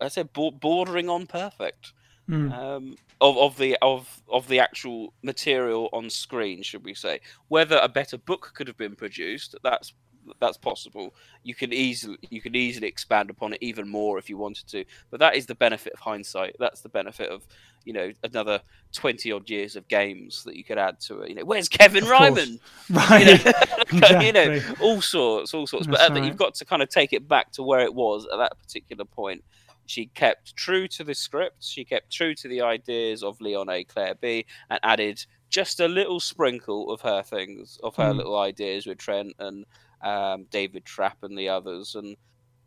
I 0.00 0.08
said 0.08 0.32
bordering 0.32 1.08
on 1.10 1.26
perfect 1.26 1.92
Mm. 2.30 2.52
um, 2.52 2.96
of 3.20 3.36
of 3.38 3.56
the 3.56 3.76
of 3.82 4.22
of 4.28 4.46
the 4.46 4.60
actual 4.60 5.12
material 5.22 5.88
on 5.92 6.08
screen, 6.08 6.62
should 6.62 6.84
we 6.84 6.94
say? 6.94 7.20
Whether 7.48 7.80
a 7.82 7.88
better 7.88 8.18
book 8.18 8.52
could 8.54 8.68
have 8.68 8.76
been 8.76 8.94
produced, 8.94 9.56
that's 9.64 9.92
that's 10.40 10.56
possible. 10.58 11.14
You 11.42 11.54
can 11.54 11.72
easily 11.72 12.18
you 12.28 12.40
can 12.40 12.54
easily 12.54 12.86
expand 12.88 13.30
upon 13.30 13.52
it 13.54 13.58
even 13.62 13.88
more 13.88 14.18
if 14.18 14.28
you 14.30 14.36
wanted 14.36 14.66
to. 14.68 14.84
But 15.10 15.20
that 15.20 15.36
is 15.36 15.46
the 15.46 15.54
benefit 15.54 15.92
of 15.94 16.00
hindsight. 16.00 16.56
That's 16.58 16.80
the 16.80 16.88
benefit 16.88 17.30
of 17.30 17.46
you 17.84 17.92
know 17.92 18.12
another 18.24 18.60
twenty 18.92 19.32
odd 19.32 19.48
years 19.48 19.76
of 19.76 19.88
games 19.88 20.44
that 20.44 20.56
you 20.56 20.64
could 20.64 20.78
add 20.78 21.00
to 21.00 21.20
it. 21.22 21.30
You 21.30 21.34
know, 21.36 21.44
where's 21.44 21.68
Kevin 21.68 22.04
Of. 22.04 22.10
Ryman? 22.10 22.60
Right. 22.90 23.44
You 23.92 24.00
know, 24.00 24.20
you 24.20 24.32
know, 24.32 24.60
all 24.80 25.00
sorts, 25.00 25.52
all 25.54 25.66
sorts. 25.66 25.86
but 25.86 25.98
That's 25.98 26.10
at 26.10 26.14
the- 26.14 26.20
right. 26.20 26.26
you've 26.28 26.36
got 26.36 26.54
to 26.56 26.64
kind 26.64 26.82
of 26.82 26.88
take 26.88 27.12
it 27.12 27.26
back 27.26 27.50
to 27.52 27.62
where 27.62 27.80
it 27.80 27.92
was 27.94 28.26
at 28.32 28.36
that 28.38 28.58
particular 28.60 29.04
point. 29.04 29.42
She 29.86 30.06
kept 30.06 30.54
true 30.54 30.86
to 30.88 31.02
the 31.02 31.14
script. 31.14 31.64
She 31.64 31.84
kept 31.84 32.12
true 32.12 32.32
to 32.36 32.46
the 32.46 32.60
ideas 32.60 33.24
of 33.24 33.40
Leon 33.40 33.68
A. 33.68 33.82
Claire 33.82 34.14
B. 34.14 34.46
and 34.68 34.78
added 34.84 35.24
just 35.48 35.80
a 35.80 35.88
little 35.88 36.20
sprinkle 36.20 36.92
of 36.92 37.00
her 37.00 37.24
things, 37.24 37.80
of 37.82 37.96
her 37.96 38.12
Mm. 38.12 38.16
little 38.18 38.38
ideas 38.38 38.86
with 38.86 38.98
Trent 38.98 39.32
and 39.40 39.64
um, 40.02 40.46
David 40.50 40.84
Trapp 40.84 41.18
and 41.22 41.36
the 41.36 41.48
others. 41.48 41.94
And 41.94 42.16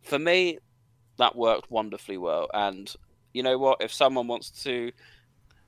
for 0.02 0.20
me, 0.20 0.60
that 1.18 1.36
worked 1.36 1.72
wonderfully 1.72 2.18
well. 2.18 2.48
And 2.54 2.94
you 3.34 3.44
know 3.44 3.58
what? 3.58 3.82
If 3.82 3.94
someone 3.94 4.28
wants 4.28 4.50
to 4.64 4.92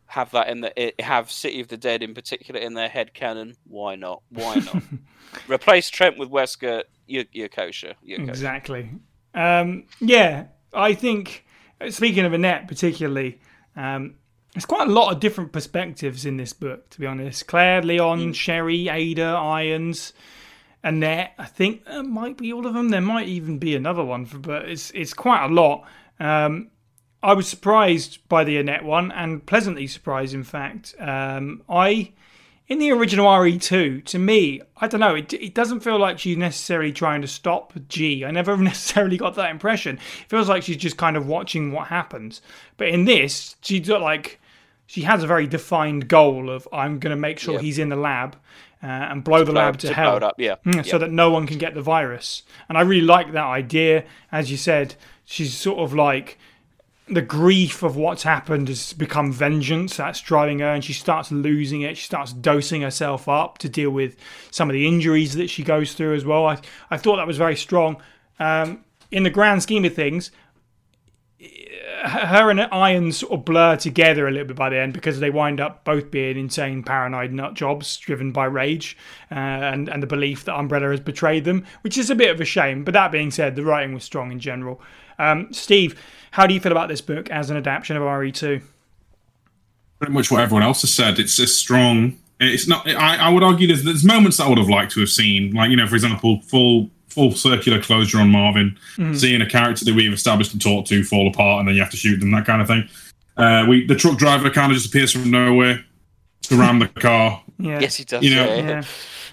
have 0.07 0.31
that 0.31 0.49
in 0.49 0.61
the 0.61 0.93
have 0.99 1.31
City 1.31 1.61
of 1.61 1.67
the 1.67 1.77
Dead 1.77 2.03
in 2.03 2.13
particular 2.13 2.59
in 2.59 2.73
their 2.73 2.89
head 2.89 3.13
canon, 3.13 3.55
why 3.65 3.95
not? 3.95 4.21
Why 4.29 4.55
not? 4.55 4.83
Replace 5.47 5.89
Trent 5.89 6.17
with 6.17 6.29
Wesker. 6.29 6.83
You're, 7.07 7.25
you're 7.31 7.49
kosher. 7.49 7.95
You're 8.03 8.19
kosher. 8.19 8.31
Exactly. 8.31 8.91
Um, 9.33 9.85
yeah, 9.99 10.45
I 10.73 10.93
think 10.93 11.45
speaking 11.89 12.25
of 12.25 12.33
Annette 12.33 12.67
particularly, 12.67 13.41
um, 13.75 14.15
there's 14.53 14.65
quite 14.65 14.87
a 14.87 14.91
lot 14.91 15.11
of 15.11 15.19
different 15.19 15.51
perspectives 15.51 16.25
in 16.25 16.37
this 16.37 16.53
book. 16.53 16.89
To 16.91 16.99
be 16.99 17.05
honest, 17.05 17.47
Claire, 17.47 17.81
Leon, 17.81 18.33
Sherry, 18.33 18.87
Ada, 18.87 19.23
Irons, 19.23 20.13
Annette. 20.85 21.33
I 21.37 21.45
think 21.45 21.83
there 21.85 22.03
might 22.03 22.37
be 22.37 22.53
all 22.53 22.65
of 22.65 22.73
them. 22.73 22.89
There 22.89 23.01
might 23.01 23.27
even 23.27 23.57
be 23.57 23.75
another 23.75 24.03
one, 24.05 24.25
for, 24.25 24.37
but 24.37 24.69
it's 24.69 24.91
it's 24.91 25.13
quite 25.13 25.43
a 25.43 25.53
lot. 25.53 25.83
Um, 26.19 26.69
I 27.23 27.33
was 27.33 27.47
surprised 27.47 28.19
by 28.29 28.43
the 28.43 28.57
Annette 28.57 28.85
one, 28.85 29.11
and 29.11 29.45
pleasantly 29.45 29.87
surprised, 29.87 30.33
in 30.33 30.43
fact. 30.43 30.93
Um, 30.99 31.63
I 31.67 32.13
in 32.67 32.79
the 32.79 32.91
original 32.91 33.27
RE2, 33.27 34.03
to 34.05 34.17
me, 34.17 34.59
I 34.77 34.87
don't 34.87 34.99
know, 34.99 35.13
it, 35.13 35.31
it 35.33 35.53
doesn't 35.53 35.81
feel 35.81 35.99
like 35.99 36.17
she's 36.17 36.35
necessarily 36.35 36.91
trying 36.91 37.21
to 37.21 37.27
stop 37.27 37.73
G. 37.89 38.25
I 38.25 38.31
never 38.31 38.57
necessarily 38.71 39.17
got 39.17 39.35
that 39.35 39.51
impression. 39.51 39.97
It 39.97 40.29
feels 40.29 40.49
like 40.49 40.63
she's 40.63 40.77
just 40.77 40.97
kind 40.97 41.15
of 41.15 41.27
watching 41.27 41.71
what 41.71 41.89
happens. 41.89 42.41
But 42.77 42.87
in 42.87 43.05
this, 43.05 43.55
she's 43.61 43.87
got 43.87 44.01
like, 44.01 44.39
she 44.87 45.01
has 45.01 45.23
a 45.23 45.27
very 45.27 45.45
defined 45.45 46.07
goal 46.07 46.49
of, 46.49 46.67
I'm 46.73 46.97
going 46.97 47.15
to 47.15 47.21
make 47.21 47.37
sure 47.37 47.53
Yeah. 47.55 47.59
he's 47.61 47.77
in 47.77 47.89
the 47.89 47.95
lab 47.95 48.35
uh, 48.85 49.07
and 49.11 49.23
blow 49.23 49.43
the 49.43 49.51
Blow- 49.51 49.61
lab 49.61 49.77
to, 49.79 49.87
blow 49.87 49.93
hell. 49.95 50.17
it 50.17 50.23
up, 50.23 50.35
yeah. 50.37 50.55
Mm, 50.65 50.75
yeah. 50.75 50.81
so 50.83 50.97
that 50.99 51.11
no 51.11 51.31
one 51.31 51.47
can 51.47 51.57
get 51.57 51.73
the 51.73 51.81
virus. 51.81 52.43
And 52.69 52.77
I 52.77 52.81
really 52.81 53.05
like 53.05 53.31
that 53.31 53.45
idea. 53.45 54.05
As 54.31 54.51
you 54.51 54.57
said, 54.57 54.95
she's 55.25 55.55
sort 55.57 55.79
of 55.79 55.93
like 55.93 56.37
the 57.07 57.21
grief 57.21 57.83
of 57.83 57.95
what's 57.95 58.23
happened 58.23 58.67
has 58.67 58.93
become 58.93 59.31
vengeance. 59.31 59.97
That's 59.97 60.21
driving 60.21 60.59
her, 60.59 60.67
and 60.73 60.83
she 60.83 60.93
starts 60.93 61.31
losing 61.31 61.81
it. 61.81 61.97
She 61.97 62.05
starts 62.05 62.33
dosing 62.33 62.81
herself 62.81 63.27
up 63.27 63.57
to 63.59 63.69
deal 63.69 63.89
with 63.91 64.15
some 64.51 64.69
of 64.69 64.73
the 64.73 64.87
injuries 64.87 65.33
that 65.35 65.49
she 65.49 65.63
goes 65.63 65.93
through 65.93 66.15
as 66.15 66.25
well. 66.25 66.45
I, 66.47 66.59
I 66.91 66.97
thought 66.97 67.15
that 67.17 67.27
was 67.27 67.37
very 67.37 67.55
strong. 67.55 67.97
Um, 68.39 68.83
in 69.11 69.23
the 69.23 69.29
grand 69.29 69.61
scheme 69.63 69.85
of 69.85 69.93
things, 69.93 70.31
her 71.39 72.49
and 72.49 72.61
Iron 72.61 73.11
sort 73.11 73.33
of 73.33 73.45
blur 73.45 73.75
together 73.75 74.27
a 74.27 74.31
little 74.31 74.47
bit 74.47 74.55
by 74.55 74.69
the 74.69 74.77
end 74.77 74.93
because 74.93 75.19
they 75.19 75.29
wind 75.29 75.59
up 75.59 75.83
both 75.83 76.11
being 76.11 76.37
insane, 76.37 76.83
paranoid 76.83 77.31
nut 77.31 77.53
jobs 77.55 77.97
driven 77.97 78.31
by 78.31 78.45
rage 78.45 78.97
uh, 79.31 79.35
and 79.35 79.89
and 79.89 80.01
the 80.01 80.07
belief 80.07 80.45
that 80.45 80.55
Umbrella 80.57 80.89
has 80.91 80.99
betrayed 80.99 81.45
them, 81.45 81.65
which 81.81 81.97
is 81.97 82.09
a 82.09 82.15
bit 82.15 82.31
of 82.31 82.39
a 82.39 82.45
shame. 82.45 82.83
But 82.83 82.93
that 82.93 83.11
being 83.11 83.31
said, 83.31 83.55
the 83.55 83.65
writing 83.65 83.93
was 83.93 84.03
strong 84.03 84.31
in 84.31 84.39
general. 84.39 84.81
Um, 85.19 85.51
Steve, 85.51 86.01
how 86.31 86.47
do 86.47 86.53
you 86.53 86.59
feel 86.59 86.71
about 86.71 86.89
this 86.89 87.01
book 87.01 87.29
as 87.29 87.49
an 87.49 87.57
adaptation 87.57 87.97
of 87.97 88.03
RE2? 88.03 88.61
pretty 89.99 90.13
much 90.13 90.31
what 90.31 90.41
everyone 90.41 90.63
else 90.63 90.81
has 90.81 90.93
said. 90.93 91.19
It's 91.19 91.39
a 91.39 91.47
strong. 91.47 92.17
It's 92.39 92.67
not. 92.67 92.87
I, 92.87 93.17
I 93.17 93.29
would 93.29 93.43
argue 93.43 93.67
there's, 93.67 93.83
there's 93.83 94.03
moments 94.03 94.37
that 94.37 94.45
I 94.45 94.49
would 94.49 94.57
have 94.57 94.69
liked 94.69 94.91
to 94.93 94.99
have 94.99 95.09
seen, 95.09 95.53
like 95.53 95.69
you 95.69 95.77
know, 95.77 95.87
for 95.87 95.95
example, 95.95 96.41
full 96.41 96.89
full 97.15 97.31
circular 97.31 97.81
closure 97.81 98.19
on 98.19 98.29
Marvin, 98.29 98.77
seeing 99.13 99.41
a 99.41 99.49
character 99.49 99.85
that 99.85 99.95
we've 99.95 100.13
established 100.13 100.51
and 100.53 100.61
talked 100.61 100.89
to 100.89 101.03
fall 101.03 101.27
apart, 101.27 101.59
and 101.59 101.67
then 101.67 101.75
you 101.75 101.81
have 101.81 101.89
to 101.91 101.97
shoot 101.97 102.19
them, 102.19 102.29
that 102.31 102.45
kind 102.45 102.61
of 102.61 102.67
thing. 102.67 102.87
Uh, 103.37 103.65
we 103.67 103.85
the 103.87 103.95
truck 103.95 104.17
driver 104.17 104.49
kind 104.49 104.71
of 104.71 104.77
just 104.77 104.89
appears 104.89 105.11
from 105.11 105.31
nowhere 105.31 105.83
to 106.43 106.55
ram 106.57 106.79
the 106.79 106.87
car. 106.87 107.41
Yeah. 107.57 107.79
Yes, 107.79 107.95
he 107.95 108.03
does. 108.03 108.21
You 108.21 108.35
know- 108.35 108.45
yeah. 108.53 108.67
Yeah. 108.67 108.83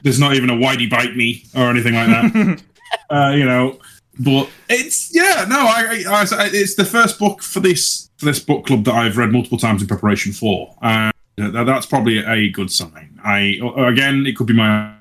There's 0.05 0.21
not 0.21 0.35
even 0.35 0.49
a 0.49 0.55
whitey 0.55 0.89
bite 0.89 1.17
me 1.17 1.45
or 1.57 1.69
anything 1.71 1.95
like 1.95 2.07
that. 2.09 2.63
uh, 3.11 3.33
you 3.35 3.45
know, 3.45 3.81
but 4.21 4.49
it's 4.69 5.13
yeah, 5.13 5.45
no, 5.49 5.59
I, 5.59 6.05
I, 6.09 6.21
I 6.45 6.51
it's 6.53 6.77
the 6.77 6.85
first 6.85 7.19
book 7.19 7.43
for 7.43 7.59
this 7.59 8.11
for 8.19 8.27
this 8.27 8.39
book 8.39 8.65
club 8.67 8.85
that 8.85 8.95
I've 8.95 9.17
read 9.19 9.33
multiple 9.33 9.59
times 9.59 9.83
in 9.83 9.89
preparation 9.89 10.33
for. 10.33 10.73
Uh, 10.83 11.11
that's 11.37 11.87
probably 11.87 12.19
a 12.19 12.49
good 12.51 12.71
sign. 12.71 13.19
I 13.25 13.59
again, 13.77 14.25
it 14.25 14.37
could 14.37 14.47
be 14.47 14.55
my 14.55 14.93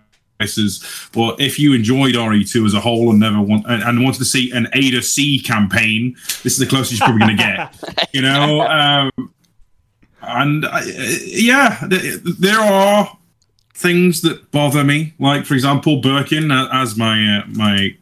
biases, 0.41 1.09
but 1.13 1.39
if 1.39 1.59
you 1.59 1.73
enjoyed 1.73 2.15
RE2 2.15 2.65
as 2.65 2.73
a 2.73 2.79
whole 2.79 3.09
and 3.09 3.19
never 3.19 3.41
want 3.41 3.65
and, 3.67 3.83
and 3.83 4.03
wanted 4.03 4.19
to 4.19 4.25
see 4.25 4.51
an 4.51 4.67
A 4.73 4.91
to 4.91 5.01
C 5.01 5.39
campaign, 5.39 6.15
this 6.43 6.53
is 6.53 6.57
the 6.57 6.65
closest 6.65 6.99
you're 6.99 7.07
probably 7.07 7.35
going 7.35 7.37
to 7.37 7.43
get. 7.43 8.07
You 8.13 8.21
know, 8.21 8.61
um, 8.61 9.33
and 10.21 10.65
I, 10.65 10.83
yeah, 11.25 11.87
th- 11.89 12.19
there 12.23 12.59
are 12.59 13.17
things 13.73 14.21
that 14.21 14.51
bother 14.51 14.83
me. 14.83 15.13
Like, 15.17 15.45
for 15.45 15.53
example, 15.53 16.01
Birkin, 16.01 16.51
as 16.51 16.97
my 16.97 17.37
uh, 17.37 17.47
my 17.47 17.95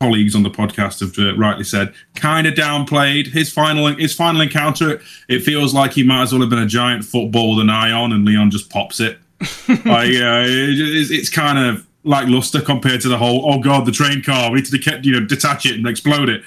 colleagues 0.00 0.34
on 0.34 0.42
the 0.42 0.50
podcast 0.50 1.00
have 1.00 1.18
uh, 1.18 1.36
rightly 1.36 1.64
said, 1.64 1.92
kind 2.14 2.46
of 2.46 2.54
downplayed 2.54 3.28
his 3.28 3.52
final 3.52 3.86
his 3.96 4.14
final 4.14 4.40
encounter. 4.40 5.00
It 5.28 5.40
feels 5.40 5.74
like 5.74 5.92
he 5.92 6.02
might 6.02 6.22
as 6.22 6.32
well 6.32 6.42
have 6.42 6.50
been 6.50 6.58
a 6.60 6.66
giant 6.66 7.04
football 7.04 7.56
with 7.56 7.62
an 7.62 7.70
eye 7.70 7.90
on, 7.90 8.12
and 8.12 8.24
Leon 8.24 8.50
just 8.50 8.70
pops 8.70 9.00
it. 9.00 9.18
like, 9.68 10.14
uh, 10.14 10.44
it's, 10.46 11.10
it's 11.10 11.28
kind 11.28 11.58
of 11.58 11.85
lackluster 12.06 12.60
compared 12.60 13.00
to 13.02 13.08
the 13.08 13.18
whole. 13.18 13.52
Oh 13.52 13.60
god, 13.60 13.84
the 13.84 13.92
train 13.92 14.22
car. 14.22 14.50
We 14.50 14.56
need 14.56 14.66
to 14.66 14.78
de- 14.78 15.00
you 15.02 15.20
know 15.20 15.26
detach 15.26 15.66
it 15.66 15.74
and 15.74 15.86
explode 15.86 16.28
it, 16.28 16.42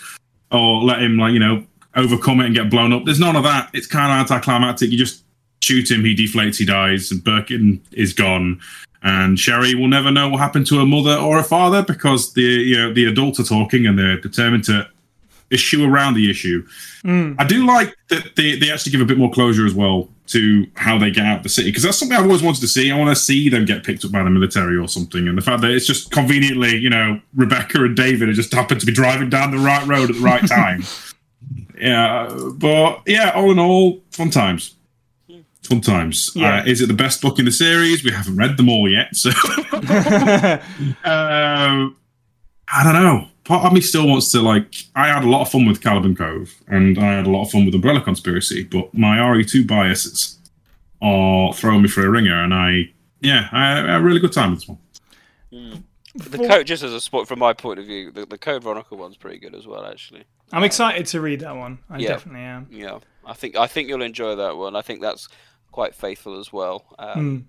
or 0.51 0.81
let 0.81 1.01
him 1.01 1.17
like 1.17 1.33
you 1.33 1.39
know 1.39 1.65
overcome 1.95 2.39
it 2.39 2.47
and 2.47 2.55
get 2.55 2.69
blown 2.69 2.93
up. 2.93 3.05
There's 3.05 3.19
none 3.19 3.35
of 3.35 3.43
that. 3.43 3.69
It's 3.73 3.87
kind 3.87 4.11
of 4.11 4.31
anticlimactic. 4.31 4.89
You 4.89 4.97
just 4.97 5.23
shoot 5.61 5.91
him, 5.91 6.03
he 6.03 6.15
deflates, 6.15 6.57
he 6.57 6.65
dies, 6.65 7.11
and 7.11 7.23
Birkin 7.23 7.81
is 7.91 8.13
gone. 8.13 8.59
And 9.01 9.39
Sherry 9.39 9.75
will 9.75 9.87
never 9.87 10.11
know 10.11 10.29
what 10.29 10.39
happened 10.39 10.67
to 10.67 10.79
her 10.79 10.85
mother 10.85 11.15
or 11.15 11.37
her 11.37 11.43
father 11.43 11.83
because 11.83 12.33
the 12.33 12.41
you 12.41 12.77
know 12.77 12.93
the 12.93 13.05
adults 13.05 13.39
are 13.39 13.43
talking 13.43 13.85
and 13.85 13.97
they're 13.97 14.19
determined 14.19 14.65
to 14.65 14.87
issue 15.51 15.83
around 15.83 16.13
the 16.13 16.29
issue. 16.29 16.65
I 17.05 17.45
do 17.45 17.65
like 17.65 17.95
that 18.09 18.35
they, 18.35 18.57
they 18.57 18.71
actually 18.71 18.91
give 18.91 19.01
a 19.01 19.05
bit 19.05 19.17
more 19.17 19.31
closure 19.31 19.65
as 19.65 19.73
well 19.73 20.09
to 20.27 20.67
how 20.75 20.97
they 20.97 21.09
get 21.09 21.25
out 21.25 21.37
of 21.37 21.43
the 21.43 21.49
city 21.49 21.69
because 21.69 21.83
that's 21.83 21.97
something 21.97 22.15
I've 22.15 22.25
always 22.25 22.43
wanted 22.43 22.61
to 22.61 22.67
see. 22.67 22.91
I 22.91 22.97
want 22.97 23.09
to 23.09 23.15
see 23.15 23.49
them 23.49 23.65
get 23.65 23.83
picked 23.83 24.05
up 24.05 24.11
by 24.11 24.23
the 24.23 24.29
military 24.29 24.77
or 24.77 24.87
something, 24.87 25.27
and 25.27 25.37
the 25.37 25.41
fact 25.41 25.61
that 25.61 25.71
it's 25.71 25.87
just 25.87 26.11
conveniently, 26.11 26.77
you 26.77 26.89
know, 26.89 27.19
Rebecca 27.35 27.83
and 27.83 27.95
David 27.95 28.33
just 28.35 28.53
happened 28.53 28.79
to 28.81 28.85
be 28.85 28.91
driving 28.91 29.29
down 29.29 29.51
the 29.51 29.57
right 29.57 29.85
road 29.87 30.09
at 30.09 30.17
the 30.17 30.21
right 30.21 30.47
time. 30.47 30.83
yeah, 31.79 32.29
but 32.55 33.01
yeah, 33.07 33.31
all 33.33 33.51
in 33.51 33.59
all, 33.59 34.01
fun 34.11 34.29
times. 34.29 34.75
Fun 35.63 35.81
times. 35.81 36.31
Yeah. 36.35 36.59
Uh, 36.59 36.65
is 36.65 36.81
it 36.81 36.87
the 36.87 36.93
best 36.93 37.21
book 37.21 37.39
in 37.39 37.45
the 37.45 37.51
series? 37.51 38.03
We 38.03 38.11
haven't 38.11 38.37
read 38.37 38.57
them 38.57 38.69
all 38.69 38.89
yet, 38.89 39.15
so 39.15 39.29
um, 39.73 39.85
I 42.71 42.83
don't 42.83 42.93
know. 42.93 43.27
Part 43.49 43.65
of 43.65 43.73
me 43.73 43.81
still 43.81 44.07
wants 44.07 44.31
to 44.33 44.41
like. 44.43 44.75
I 44.95 45.07
had 45.07 45.23
a 45.23 45.27
lot 45.27 45.41
of 45.41 45.49
fun 45.49 45.65
with 45.65 45.81
Caliban 45.81 46.15
Cove, 46.15 46.53
and 46.67 46.99
I 46.99 47.13
had 47.13 47.25
a 47.25 47.31
lot 47.31 47.45
of 47.45 47.51
fun 47.51 47.65
with 47.65 47.73
Umbrella 47.73 47.99
Conspiracy, 47.99 48.61
but 48.61 48.93
my 48.93 49.17
RE2 49.17 49.65
biases 49.65 50.37
are 51.01 51.51
throwing 51.55 51.81
me 51.81 51.87
for 51.87 52.05
a 52.05 52.09
ringer, 52.11 52.43
and 52.43 52.53
I, 52.53 52.91
yeah, 53.21 53.49
I, 53.51 53.71
I 53.71 53.75
had 53.93 54.01
a 54.01 54.03
really 54.03 54.19
good 54.19 54.33
time 54.33 54.51
with 54.51 54.59
this 54.59 54.67
one. 54.69 55.83
The 56.13 56.37
code, 56.47 56.67
just 56.67 56.83
as 56.83 56.93
a 56.93 57.01
spot 57.01 57.27
from 57.27 57.39
my 57.39 57.53
point 57.53 57.79
of 57.79 57.87
view, 57.87 58.11
the, 58.11 58.27
the 58.27 58.37
Code 58.37 58.61
Veronica 58.61 58.95
one's 58.95 59.17
pretty 59.17 59.39
good 59.39 59.55
as 59.55 59.65
well, 59.65 59.83
actually. 59.83 60.25
I'm 60.51 60.63
excited 60.63 61.07
to 61.07 61.19
read 61.19 61.39
that 61.39 61.55
one. 61.55 61.79
I 61.89 61.97
Yeah. 61.97 62.09
definitely 62.09 62.41
am. 62.41 62.67
Yeah, 62.69 62.99
I 63.25 63.33
think 63.33 63.55
I 63.55 63.65
think 63.65 63.89
you'll 63.89 64.03
enjoy 64.03 64.35
that 64.35 64.57
one. 64.57 64.75
I 64.75 64.83
think 64.83 65.01
that's 65.01 65.27
quite 65.71 65.95
faithful 65.95 66.39
as 66.39 66.53
well. 66.53 66.85
Um, 66.99 67.47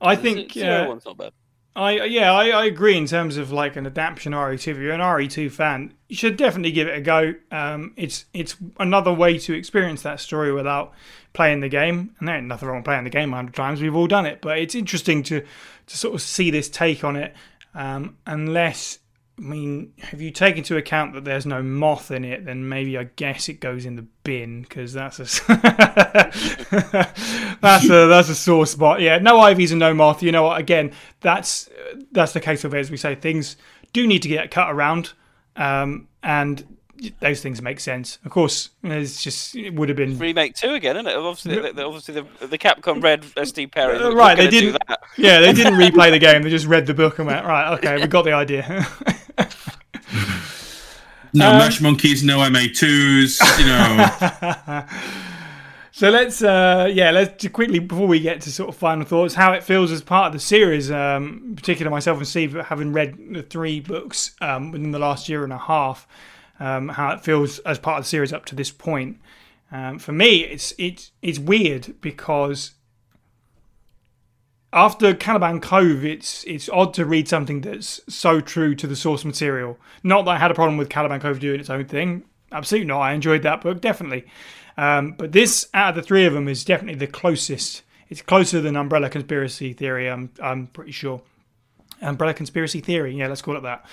I 0.00 0.14
think 0.14 0.52
Zero 0.52 0.84
uh, 0.84 0.88
one's 0.88 1.04
not 1.04 1.16
bad. 1.16 1.32
I 1.76 2.04
yeah 2.06 2.32
I, 2.32 2.48
I 2.48 2.64
agree 2.64 2.96
in 2.96 3.06
terms 3.06 3.36
of 3.36 3.52
like 3.52 3.76
an 3.76 3.86
adaptation 3.86 4.32
of 4.32 4.40
RE2. 4.40 4.68
If 4.68 4.78
you're 4.78 4.92
an 4.92 5.00
RE2 5.00 5.52
fan, 5.52 5.92
you 6.08 6.16
should 6.16 6.38
definitely 6.38 6.72
give 6.72 6.88
it 6.88 6.96
a 6.96 7.00
go. 7.02 7.34
Um, 7.50 7.92
it's 7.96 8.24
it's 8.32 8.56
another 8.80 9.12
way 9.12 9.38
to 9.40 9.52
experience 9.52 10.02
that 10.02 10.18
story 10.18 10.52
without 10.52 10.94
playing 11.34 11.60
the 11.60 11.68
game. 11.68 12.14
And 12.18 12.26
there 12.26 12.36
ain't 12.36 12.46
nothing 12.46 12.68
wrong 12.68 12.78
with 12.78 12.86
playing 12.86 13.04
the 13.04 13.10
game 13.10 13.32
hundred 13.32 13.54
times. 13.54 13.82
We've 13.82 13.94
all 13.94 14.06
done 14.06 14.24
it, 14.24 14.40
but 14.40 14.58
it's 14.58 14.74
interesting 14.74 15.22
to 15.24 15.42
to 15.86 15.96
sort 15.96 16.14
of 16.14 16.22
see 16.22 16.50
this 16.50 16.70
take 16.70 17.04
on 17.04 17.14
it. 17.14 17.34
Um, 17.74 18.16
unless 18.24 19.00
I 19.38 19.42
mean, 19.42 19.92
if 19.98 20.20
you 20.20 20.30
take 20.30 20.56
into 20.56 20.78
account 20.78 21.12
that 21.12 21.24
there's 21.24 21.44
no 21.44 21.62
moth 21.62 22.10
in 22.10 22.24
it, 22.24 22.46
then 22.46 22.68
maybe 22.70 22.96
I 22.96 23.04
guess 23.04 23.50
it 23.50 23.60
goes 23.60 23.84
in 23.84 23.96
the 23.96 24.06
bin 24.24 24.62
because 24.62 24.94
that's 24.94 25.18
a 25.20 25.24
that's 27.60 27.84
a 27.84 28.06
that's 28.06 28.28
a 28.28 28.34
sore 28.34 28.66
spot. 28.66 29.00
Yeah, 29.00 29.18
no 29.18 29.40
ivies 29.40 29.72
and 29.72 29.78
no 29.80 29.92
moth. 29.94 30.22
You 30.22 30.32
know 30.32 30.44
what? 30.44 30.58
Again, 30.58 30.92
that's 31.20 31.68
that's 32.12 32.32
the 32.32 32.40
case 32.40 32.64
of 32.64 32.74
it. 32.74 32.78
As 32.78 32.90
we 32.90 32.96
say, 32.96 33.14
things 33.14 33.56
do 33.92 34.06
need 34.06 34.22
to 34.22 34.28
get 34.28 34.50
cut 34.50 34.70
around, 34.70 35.12
um, 35.56 36.08
and 36.22 36.76
those 37.20 37.42
things 37.42 37.60
make 37.60 37.78
sense. 37.78 38.18
Of 38.24 38.30
course, 38.30 38.70
it's 38.82 39.22
just 39.22 39.54
it 39.54 39.74
would 39.74 39.90
have 39.90 39.96
been 39.96 40.18
Remake 40.18 40.54
two 40.54 40.72
again, 40.74 40.96
isn't 40.96 41.08
it? 41.08 41.14
Obviously, 41.16 41.60
the, 41.60 41.72
the- 41.74 41.84
obviously 41.84 42.14
the, 42.14 42.46
the 42.46 42.58
Capcom 42.58 43.02
read 43.02 43.22
SD 43.22 43.70
Perry. 43.70 43.98
Uh, 43.98 44.12
right, 44.12 44.36
they 44.36 44.48
didn't- 44.48 44.78
that. 44.88 45.00
yeah. 45.18 45.40
They 45.40 45.52
didn't 45.52 45.74
replay 45.78 46.10
the 46.10 46.18
game. 46.18 46.42
They 46.42 46.48
just 46.50 46.66
read 46.66 46.86
the 46.86 46.94
book 46.94 47.18
and 47.18 47.26
went 47.26 47.44
right. 47.44 47.74
Okay, 47.74 47.96
we 48.00 48.06
got 48.06 48.24
the 48.24 48.32
idea. 48.32 48.86
No 51.36 51.50
Um, 51.52 51.58
mesh 51.58 51.80
monkeys, 51.80 52.24
no 52.24 52.38
MA2s, 52.38 53.58
you 53.58 53.66
know. 53.66 54.84
So 55.92 56.10
let's, 56.10 56.42
uh, 56.42 56.90
yeah, 56.92 57.10
let's 57.10 57.40
just 57.42 57.54
quickly 57.54 57.78
before 57.78 58.06
we 58.06 58.20
get 58.20 58.42
to 58.42 58.52
sort 58.52 58.68
of 58.68 58.76
final 58.76 59.06
thoughts, 59.06 59.32
how 59.32 59.54
it 59.54 59.62
feels 59.62 59.90
as 59.90 60.02
part 60.02 60.26
of 60.26 60.34
the 60.34 60.38
series. 60.38 60.90
Um, 60.90 61.54
particularly 61.56 61.90
myself 61.90 62.18
and 62.18 62.28
Steve, 62.28 62.52
having 62.52 62.92
read 62.92 63.16
the 63.32 63.42
three 63.42 63.80
books 63.80 64.32
um, 64.42 64.72
within 64.72 64.90
the 64.90 64.98
last 64.98 65.26
year 65.26 65.42
and 65.42 65.54
a 65.54 65.58
half, 65.58 66.06
um, 66.60 66.90
how 66.90 67.12
it 67.12 67.22
feels 67.22 67.60
as 67.60 67.78
part 67.78 67.96
of 67.96 68.04
the 68.04 68.08
series 68.10 68.30
up 68.30 68.44
to 68.44 68.54
this 68.54 68.70
point. 68.70 69.18
Um, 69.72 69.98
for 69.98 70.12
me, 70.12 70.44
it's 70.44 70.74
it's 70.76 71.12
it's 71.22 71.38
weird 71.38 71.94
because 72.02 72.72
after 74.76 75.14
Caliban 75.14 75.60
Cove, 75.60 76.04
it's 76.04 76.44
it's 76.44 76.68
odd 76.68 76.92
to 76.94 77.06
read 77.06 77.26
something 77.26 77.62
that's 77.62 78.00
so 78.08 78.40
true 78.40 78.74
to 78.74 78.86
the 78.86 78.94
source 78.94 79.24
material. 79.24 79.78
Not 80.02 80.26
that 80.26 80.32
I 80.32 80.38
had 80.38 80.50
a 80.50 80.54
problem 80.54 80.76
with 80.76 80.90
Caliban 80.90 81.18
Cove 81.18 81.40
doing 81.40 81.58
its 81.58 81.70
own 81.70 81.86
thing. 81.86 82.24
Absolutely 82.52 82.86
not. 82.86 83.00
I 83.00 83.14
enjoyed 83.14 83.42
that 83.42 83.62
book 83.62 83.80
definitely. 83.80 84.26
Um, 84.76 85.12
but 85.12 85.32
this, 85.32 85.66
out 85.72 85.90
of 85.90 85.94
the 85.96 86.02
three 86.02 86.26
of 86.26 86.34
them, 86.34 86.46
is 86.46 86.62
definitely 86.62 86.98
the 86.98 87.06
closest. 87.06 87.82
It's 88.10 88.20
closer 88.20 88.60
than 88.60 88.76
Umbrella 88.76 89.08
Conspiracy 89.08 89.72
Theory. 89.72 90.10
I'm 90.10 90.30
I'm 90.42 90.66
pretty 90.68 90.92
sure. 90.92 91.22
Umbrella 92.02 92.34
Conspiracy 92.34 92.80
Theory. 92.80 93.16
Yeah, 93.16 93.28
let's 93.28 93.40
call 93.40 93.56
it 93.56 93.62
that. 93.62 93.86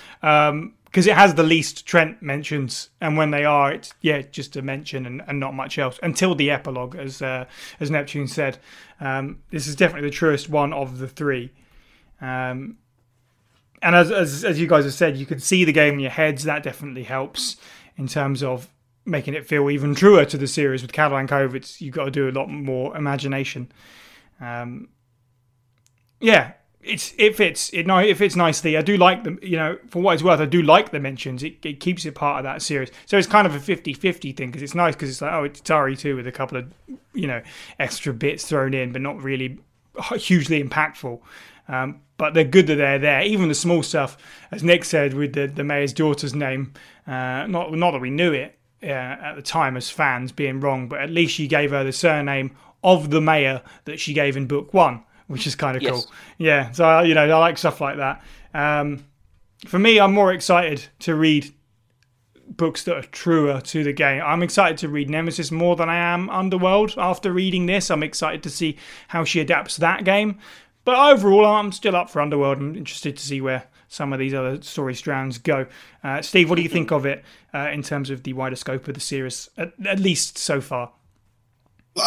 Because 0.94 1.08
it 1.08 1.16
has 1.16 1.34
the 1.34 1.42
least 1.42 1.86
Trent 1.86 2.22
mentions, 2.22 2.90
and 3.00 3.16
when 3.16 3.32
they 3.32 3.44
are, 3.44 3.72
it's 3.72 3.92
yeah, 4.00 4.22
just 4.22 4.54
a 4.54 4.62
mention 4.62 5.06
and, 5.06 5.22
and 5.26 5.40
not 5.40 5.52
much 5.52 5.76
else 5.76 5.98
until 6.04 6.36
the 6.36 6.52
epilogue, 6.52 6.94
as 6.94 7.20
uh, 7.20 7.46
as 7.80 7.90
Neptune 7.90 8.28
said. 8.28 8.58
Um, 9.00 9.40
this 9.50 9.66
is 9.66 9.74
definitely 9.74 10.08
the 10.08 10.14
truest 10.14 10.48
one 10.48 10.72
of 10.72 10.98
the 10.98 11.08
three. 11.08 11.50
Um, 12.20 12.78
and 13.82 13.96
as, 13.96 14.12
as 14.12 14.44
as 14.44 14.60
you 14.60 14.68
guys 14.68 14.84
have 14.84 14.94
said, 14.94 15.16
you 15.16 15.26
can 15.26 15.40
see 15.40 15.64
the 15.64 15.72
game 15.72 15.94
in 15.94 15.98
your 16.00 16.12
heads. 16.12 16.44
That 16.44 16.62
definitely 16.62 17.02
helps 17.02 17.56
in 17.96 18.06
terms 18.06 18.44
of 18.44 18.70
making 19.04 19.34
it 19.34 19.48
feel 19.48 19.68
even 19.70 19.96
truer 19.96 20.24
to 20.26 20.38
the 20.38 20.46
series. 20.46 20.80
With 20.80 20.92
Caliban 20.92 21.26
Cove, 21.26 21.56
it's 21.56 21.80
you've 21.80 21.96
got 21.96 22.04
to 22.04 22.12
do 22.12 22.28
a 22.28 22.30
lot 22.30 22.48
more 22.48 22.96
imagination. 22.96 23.72
Um, 24.40 24.90
yeah, 26.20 26.52
it's 26.84 27.14
it 27.18 27.36
fits 27.36 27.70
it 27.72 27.86
no 27.86 27.98
it 27.98 28.16
fits 28.16 28.36
nicely. 28.36 28.76
I 28.76 28.82
do 28.82 28.96
like 28.96 29.24
them. 29.24 29.38
You 29.42 29.56
know, 29.56 29.78
for 29.88 30.02
what 30.02 30.14
it's 30.14 30.22
worth, 30.22 30.40
I 30.40 30.46
do 30.46 30.62
like 30.62 30.90
the 30.90 31.00
mentions. 31.00 31.42
It, 31.42 31.64
it 31.64 31.80
keeps 31.80 32.04
it 32.04 32.14
part 32.14 32.38
of 32.38 32.44
that 32.44 32.62
series. 32.62 32.90
So 33.06 33.16
it's 33.16 33.26
kind 33.26 33.46
of 33.46 33.54
a 33.54 33.58
50-50 33.58 34.36
thing 34.36 34.50
because 34.50 34.62
it's 34.62 34.74
nice 34.74 34.94
because 34.94 35.10
it's 35.10 35.22
like 35.22 35.32
oh 35.32 35.44
it's 35.44 35.68
RE 35.68 35.96
two 35.96 36.16
with 36.16 36.26
a 36.26 36.32
couple 36.32 36.58
of 36.58 36.72
you 37.12 37.26
know 37.26 37.42
extra 37.78 38.12
bits 38.12 38.46
thrown 38.46 38.74
in, 38.74 38.92
but 38.92 39.02
not 39.02 39.22
really 39.22 39.58
hugely 40.16 40.62
impactful. 40.62 41.20
Um, 41.68 42.00
but 42.16 42.34
they're 42.34 42.44
good 42.44 42.66
that 42.68 42.76
they're 42.76 42.98
there. 42.98 43.22
Even 43.22 43.48
the 43.48 43.54
small 43.54 43.82
stuff, 43.82 44.16
as 44.52 44.62
Nick 44.62 44.84
said, 44.84 45.14
with 45.14 45.32
the, 45.32 45.46
the 45.46 45.64
mayor's 45.64 45.92
daughter's 45.92 46.34
name. 46.34 46.72
Uh, 47.06 47.46
not 47.46 47.72
not 47.72 47.92
that 47.92 48.00
we 48.00 48.10
knew 48.10 48.32
it 48.32 48.58
uh, 48.82 48.86
at 48.86 49.34
the 49.34 49.42
time 49.42 49.76
as 49.76 49.90
fans 49.90 50.32
being 50.32 50.60
wrong, 50.60 50.88
but 50.88 51.00
at 51.00 51.10
least 51.10 51.34
she 51.34 51.48
gave 51.48 51.70
her 51.70 51.82
the 51.82 51.92
surname 51.92 52.56
of 52.82 53.10
the 53.10 53.20
mayor 53.20 53.62
that 53.86 53.98
she 53.98 54.12
gave 54.12 54.36
in 54.36 54.46
book 54.46 54.74
one, 54.74 55.02
which 55.26 55.46
is 55.46 55.54
kind 55.54 55.76
of 55.76 55.82
Yes. 55.82 55.92
cool. 55.92 56.12
Yeah, 56.38 56.70
so 56.72 56.88
uh, 56.98 57.02
you 57.02 57.14
know 57.14 57.22
I 57.24 57.38
like 57.38 57.58
stuff 57.58 57.80
like 57.80 57.96
that. 57.96 58.22
Um, 58.52 59.04
for 59.66 59.78
me, 59.78 59.98
I'm 59.98 60.12
more 60.12 60.32
excited 60.32 60.86
to 61.00 61.14
read 61.14 61.52
books 62.46 62.84
that 62.84 62.96
are 62.96 63.02
truer 63.02 63.60
to 63.60 63.82
the 63.82 63.92
game. 63.92 64.22
I'm 64.24 64.42
excited 64.42 64.76
to 64.78 64.88
read 64.88 65.08
Nemesis 65.08 65.50
more 65.50 65.76
than 65.76 65.88
I 65.88 65.96
am 65.96 66.28
Underworld. 66.30 66.94
After 66.98 67.32
reading 67.32 67.66
this, 67.66 67.90
I'm 67.90 68.02
excited 68.02 68.42
to 68.42 68.50
see 68.50 68.76
how 69.08 69.24
she 69.24 69.40
adapts 69.40 69.78
that 69.78 70.04
game. 70.04 70.38
But 70.84 70.96
overall, 70.98 71.46
I'm 71.46 71.72
still 71.72 71.96
up 71.96 72.10
for 72.10 72.20
Underworld. 72.20 72.58
I'm 72.58 72.76
interested 72.76 73.16
to 73.16 73.24
see 73.24 73.40
where 73.40 73.64
some 73.88 74.12
of 74.12 74.18
these 74.18 74.34
other 74.34 74.60
story 74.60 74.94
strands 74.94 75.38
go. 75.38 75.66
Uh, 76.02 76.20
Steve, 76.20 76.50
what 76.50 76.56
do 76.56 76.62
you 76.62 76.68
think 76.68 76.92
of 76.92 77.06
it 77.06 77.24
uh, 77.54 77.70
in 77.72 77.82
terms 77.82 78.10
of 78.10 78.22
the 78.24 78.34
wider 78.34 78.56
scope 78.56 78.86
of 78.88 78.92
the 78.94 79.00
series, 79.00 79.48
at, 79.56 79.72
at 79.86 79.98
least 79.98 80.36
so 80.36 80.60
far? 80.60 80.92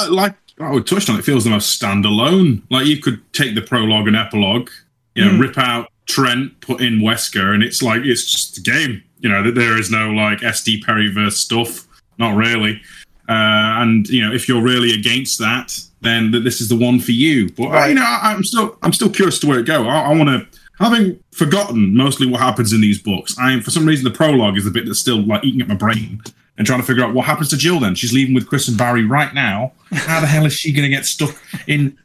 Like- 0.09 0.35
I 0.59 0.71
would 0.71 0.87
touched 0.87 1.09
on, 1.09 1.19
it 1.19 1.25
feels 1.25 1.43
the 1.43 1.49
most 1.49 1.79
standalone. 1.79 2.63
Like 2.69 2.87
you 2.87 2.99
could 2.99 3.21
take 3.33 3.55
the 3.55 3.61
prologue 3.61 4.07
and 4.07 4.15
epilogue, 4.15 4.69
you 5.15 5.25
know, 5.25 5.37
rip 5.37 5.57
out 5.57 5.87
Trent, 6.07 6.59
put 6.61 6.81
in 6.81 6.99
Wesker, 6.99 7.53
and 7.53 7.61
it's 7.61 7.83
like 7.83 8.03
it's 8.03 8.25
just 8.25 8.57
a 8.57 8.61
game. 8.61 9.03
You 9.19 9.29
know, 9.29 9.43
that 9.43 9.55
there 9.55 9.77
is 9.77 9.91
no 9.91 10.09
like 10.09 10.39
SD 10.39 10.83
Perryverse 10.83 11.33
stuff, 11.33 11.85
not 12.17 12.35
really. 12.35 12.81
Uh, 13.29 13.81
and 13.81 14.07
you 14.07 14.25
know, 14.25 14.33
if 14.33 14.47
you're 14.47 14.61
really 14.61 14.93
against 14.93 15.37
that, 15.39 15.77
then 16.01 16.31
th- 16.31 16.43
this 16.43 16.61
is 16.61 16.69
the 16.69 16.77
one 16.77 16.99
for 16.99 17.11
you. 17.11 17.49
But 17.51 17.67
uh, 17.67 17.85
you 17.85 17.95
know, 17.95 18.03
I, 18.03 18.33
I'm 18.33 18.43
still 18.43 18.77
I'm 18.81 18.93
still 18.93 19.09
curious 19.09 19.37
to 19.39 19.47
where 19.47 19.59
it 19.59 19.65
go. 19.65 19.87
I, 19.87 20.11
I 20.11 20.15
want 20.15 20.29
to. 20.29 20.59
Having 20.79 21.19
forgotten 21.31 21.95
mostly 21.95 22.27
what 22.27 22.39
happens 22.39 22.71
in 22.71 22.81
these 22.81 23.01
books, 23.01 23.35
I 23.39 23.59
for 23.61 23.71
some 23.71 23.85
reason 23.85 24.05
the 24.05 24.15
prologue 24.15 24.57
is 24.57 24.63
the 24.63 24.71
bit 24.71 24.85
that's 24.85 24.99
still 24.99 25.21
like 25.23 25.43
eating 25.43 25.61
at 25.61 25.67
my 25.67 25.75
brain 25.75 26.21
and 26.57 26.65
trying 26.67 26.79
to 26.79 26.85
figure 26.85 27.03
out 27.03 27.13
what 27.13 27.25
happens 27.25 27.49
to 27.49 27.57
Jill. 27.57 27.79
Then 27.79 27.95
she's 27.95 28.13
leaving 28.13 28.33
with 28.35 28.47
Chris 28.47 28.67
and 28.67 28.77
Barry 28.77 29.05
right 29.05 29.33
now. 29.33 29.73
How 29.91 30.19
the 30.19 30.27
hell 30.27 30.45
is 30.45 30.53
she 30.53 30.71
going 30.73 30.83
to 30.89 30.95
get 30.95 31.05
stuck 31.05 31.35
in? 31.67 31.97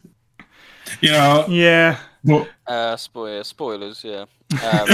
You 1.01 1.11
know, 1.11 1.47
Yeah. 1.49 1.99
but 2.24 2.49
Uh, 2.66 2.97
spoiler, 2.97 3.45
spoilers, 3.45 4.05
yeah. 4.05 4.24
Um, 4.53 4.87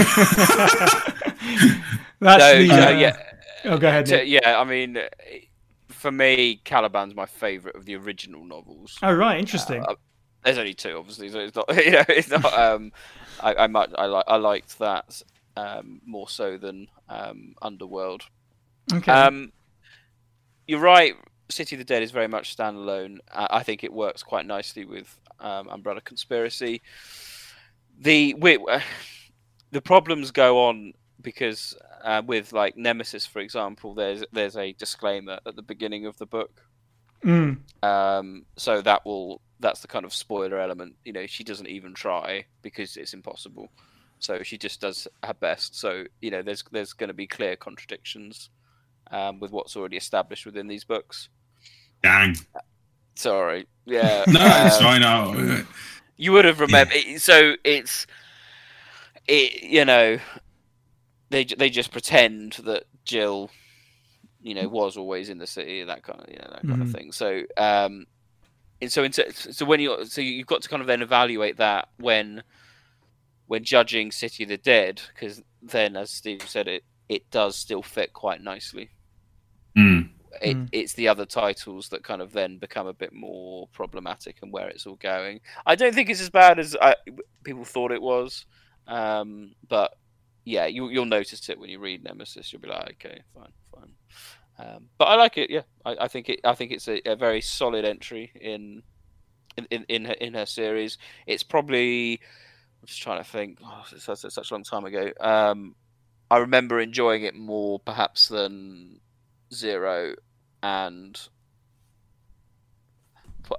That's 2.20 2.42
so, 2.42 2.58
the. 2.58 2.70
uh, 2.70 2.86
uh, 2.88 2.90
yeah, 2.90 3.16
Oh, 3.64 3.78
go 3.78 3.88
ahead. 3.88 4.06
to- 4.06 4.26
yeah. 4.26 4.60
I 4.60 4.64
mean, 4.64 4.98
for 5.88 6.10
me, 6.10 6.60
Caliban's 6.64 7.14
my 7.14 7.26
favourite 7.26 7.76
of 7.76 7.84
the 7.84 7.96
original 7.96 8.44
novels. 8.44 8.98
Oh, 9.02 9.12
right. 9.12 9.38
Interesting. 9.38 9.82
Uh, 9.82 9.94
There's 10.44 10.58
only 10.58 10.74
two, 10.74 10.96
obviously, 10.96 11.28
so 11.30 11.38
it's 11.40 11.54
not. 11.56 11.66
You 11.84 11.90
know, 11.92 12.04
it's 12.08 12.28
not. 12.30 12.44
Um, 12.52 12.92
I, 13.42 13.54
I 13.54 13.66
might. 13.66 13.90
I 13.98 14.06
like. 14.06 14.24
I 14.28 14.36
liked 14.36 14.78
that 14.78 15.22
um, 15.56 16.00
more 16.06 16.28
so 16.28 16.56
than 16.56 16.88
um, 17.08 17.54
Underworld. 17.62 18.22
Okay. 18.92 19.12
Um, 19.12 19.52
you're 20.66 20.80
right. 20.80 21.14
City 21.50 21.76
of 21.76 21.78
the 21.78 21.84
Dead 21.84 22.02
is 22.02 22.10
very 22.10 22.28
much 22.28 22.56
standalone. 22.56 23.18
I, 23.32 23.46
I 23.50 23.62
think 23.62 23.84
it 23.84 23.92
works 23.92 24.22
quite 24.22 24.46
nicely 24.46 24.84
with 24.84 25.18
um, 25.40 25.68
Umbrella 25.68 26.00
Conspiracy. 26.00 26.82
The 28.00 28.34
we, 28.34 28.58
the 29.70 29.82
problems 29.82 30.30
go 30.30 30.66
on 30.66 30.92
because 31.20 31.74
uh, 32.04 32.22
with 32.24 32.52
like 32.52 32.76
Nemesis, 32.76 33.26
for 33.26 33.40
example, 33.40 33.94
there's 33.94 34.24
there's 34.32 34.56
a 34.56 34.72
disclaimer 34.74 35.40
at 35.46 35.56
the 35.56 35.62
beginning 35.62 36.06
of 36.06 36.16
the 36.18 36.26
book. 36.26 36.62
Mm. 37.24 37.58
Um, 37.82 38.44
so 38.56 38.80
that 38.82 39.04
will 39.04 39.40
that's 39.60 39.80
the 39.80 39.88
kind 39.88 40.04
of 40.04 40.12
spoiler 40.14 40.58
element. 40.58 40.94
You 41.04 41.12
know, 41.12 41.26
she 41.26 41.44
doesn't 41.44 41.66
even 41.66 41.94
try 41.94 42.44
because 42.62 42.96
it's 42.96 43.14
impossible. 43.14 43.70
So 44.20 44.42
she 44.42 44.58
just 44.58 44.80
does 44.80 45.08
her 45.24 45.34
best. 45.34 45.78
So 45.78 46.04
you 46.20 46.30
know, 46.30 46.42
there's 46.42 46.62
there's 46.70 46.92
going 46.92 47.08
to 47.08 47.14
be 47.14 47.26
clear 47.26 47.56
contradictions 47.56 48.50
um, 49.10 49.40
with 49.40 49.50
what's 49.52 49.76
already 49.76 49.96
established 49.96 50.46
within 50.46 50.66
these 50.68 50.84
books. 50.84 51.28
Dang. 52.02 52.36
Sorry, 53.14 53.66
yeah. 53.86 54.24
No, 54.28 54.40
it's 54.66 54.76
um, 54.76 54.82
fine. 54.84 55.02
I'll- 55.02 55.64
You 56.16 56.32
would 56.32 56.44
have 56.44 56.60
remembered. 56.60 56.96
So 57.18 57.54
it's 57.64 58.06
it. 59.26 59.62
You 59.62 59.84
know, 59.84 60.18
they 61.30 61.44
they 61.44 61.70
just 61.70 61.90
pretend 61.92 62.54
that 62.64 62.84
Jill, 63.04 63.50
you 64.42 64.54
know, 64.54 64.68
was 64.68 64.96
always 64.96 65.28
in 65.28 65.38
the 65.38 65.46
city. 65.46 65.82
That 65.84 66.02
kind 66.02 66.20
of 66.20 66.28
you 66.28 66.36
know 66.38 66.48
that 66.52 66.66
kind 66.66 66.82
of 66.82 66.88
Mhm. 66.88 66.92
thing. 66.92 67.12
So 67.12 67.42
um, 67.56 68.06
and 68.80 68.90
so 68.92 69.08
so 69.10 69.64
when 69.64 69.80
you 69.80 70.04
so 70.06 70.20
you've 70.20 70.46
got 70.46 70.62
to 70.62 70.68
kind 70.68 70.80
of 70.80 70.86
then 70.86 71.02
evaluate 71.02 71.56
that 71.58 71.88
when 71.98 72.42
when 73.46 73.64
judging 73.64 74.12
City 74.12 74.42
of 74.44 74.48
the 74.50 74.58
Dead 74.58 75.00
because 75.14 75.42
then 75.62 75.96
as 75.96 76.10
Steve 76.10 76.42
said 76.46 76.68
it 76.68 76.84
it 77.08 77.30
does 77.30 77.56
still 77.56 77.82
fit 77.82 78.12
quite 78.12 78.40
nicely. 78.42 78.90
Mm. 79.76 80.10
It, 80.40 80.56
Mm. 80.56 80.68
It's 80.72 80.92
the 80.92 81.08
other 81.08 81.26
titles 81.26 81.88
that 81.88 82.04
kind 82.04 82.22
of 82.22 82.32
then 82.32 82.58
become 82.58 82.86
a 82.86 82.92
bit 82.92 83.12
more 83.12 83.66
problematic 83.72 84.36
and 84.42 84.52
where 84.52 84.68
it's 84.68 84.86
all 84.86 84.96
going. 84.96 85.40
I 85.66 85.74
don't 85.74 85.94
think 85.94 86.10
it's 86.10 86.20
as 86.20 86.30
bad 86.30 86.58
as 86.60 86.76
I, 86.80 86.94
people 87.42 87.64
thought 87.64 87.90
it 87.90 88.02
was, 88.02 88.46
um, 88.86 89.54
but 89.68 89.94
yeah, 90.44 90.66
you, 90.66 90.88
you'll 90.90 91.06
notice 91.06 91.48
it 91.48 91.58
when 91.58 91.70
you 91.70 91.80
read 91.80 92.04
Nemesis. 92.04 92.52
You'll 92.52 92.62
be 92.62 92.68
like, 92.68 93.04
okay, 93.04 93.22
fine, 93.34 93.52
fine. 93.74 93.92
Um, 94.58 94.84
but 94.96 95.06
I 95.06 95.14
like 95.14 95.38
it. 95.38 95.50
Yeah, 95.50 95.62
I, 95.84 95.96
I 96.02 96.08
think 96.08 96.28
it. 96.28 96.40
I 96.44 96.54
think 96.54 96.72
it's 96.72 96.88
a, 96.88 97.00
a 97.08 97.16
very 97.16 97.40
solid 97.40 97.84
entry 97.84 98.32
in 98.40 98.82
in 99.56 99.66
in 99.70 99.84
in 99.88 100.04
her, 100.06 100.14
in 100.14 100.34
her 100.34 100.46
series. 100.46 100.98
It's 101.26 101.42
probably. 101.42 102.20
I'm 102.80 102.86
just 102.86 103.02
trying 103.02 103.22
to 103.22 103.28
think. 103.28 103.58
Oh, 103.64 103.84
it's 103.92 104.04
such, 104.04 104.24
it's 104.24 104.34
such 104.34 104.50
a 104.50 104.54
long 104.54 104.64
time 104.64 104.84
ago. 104.84 105.10
Um, 105.20 105.74
I 106.30 106.38
remember 106.38 106.80
enjoying 106.80 107.24
it 107.24 107.34
more, 107.34 107.78
perhaps, 107.80 108.28
than 108.28 109.00
Zero 109.52 110.14
and. 110.62 111.18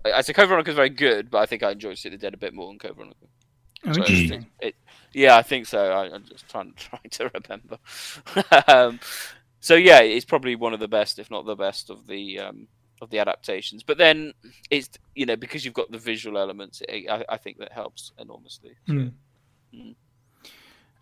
I 0.05 0.21
say 0.21 0.33
Code 0.33 0.49
Veronica 0.49 0.69
is 0.69 0.75
very 0.75 0.89
good, 0.89 1.31
but 1.31 1.39
I 1.39 1.45
think 1.47 1.63
I 1.63 1.71
enjoyed 1.71 1.97
City 1.97 2.13
of 2.15 2.21
the 2.21 2.27
Dead 2.27 2.33
a 2.35 2.37
bit 2.37 2.53
more 2.53 2.67
than 2.67 2.77
Code 2.77 2.95
Veronica. 2.95 3.25
Oh, 3.87 3.93
So 3.93 3.99
interesting. 4.01 4.45
it, 4.59 4.75
yeah, 5.13 5.35
I 5.35 5.41
think 5.41 5.65
so. 5.65 5.83
I, 5.91 6.13
I'm 6.13 6.25
just 6.25 6.47
trying 6.47 6.73
trying 6.77 7.09
to 7.09 7.31
remember. 7.33 7.77
um, 8.67 8.99
so 9.59 9.75
yeah, 9.75 9.99
it's 10.01 10.25
probably 10.25 10.55
one 10.55 10.73
of 10.73 10.79
the 10.79 10.87
best, 10.87 11.17
if 11.17 11.31
not 11.31 11.45
the 11.45 11.55
best, 11.55 11.89
of 11.89 12.05
the 12.05 12.39
um, 12.39 12.67
of 13.01 13.09
the 13.09 13.17
adaptations. 13.19 13.81
But 13.81 13.97
then 13.97 14.33
it's 14.69 14.89
you 15.15 15.25
know 15.25 15.35
because 15.35 15.65
you've 15.65 15.73
got 15.73 15.91
the 15.91 15.97
visual 15.97 16.37
elements, 16.37 16.81
it, 16.87 17.09
I, 17.09 17.25
I 17.27 17.37
think 17.37 17.57
that 17.57 17.71
helps 17.71 18.11
enormously. 18.19 18.71
So, 18.87 18.93
Mm. 18.93 19.11
Mm. 19.73 19.95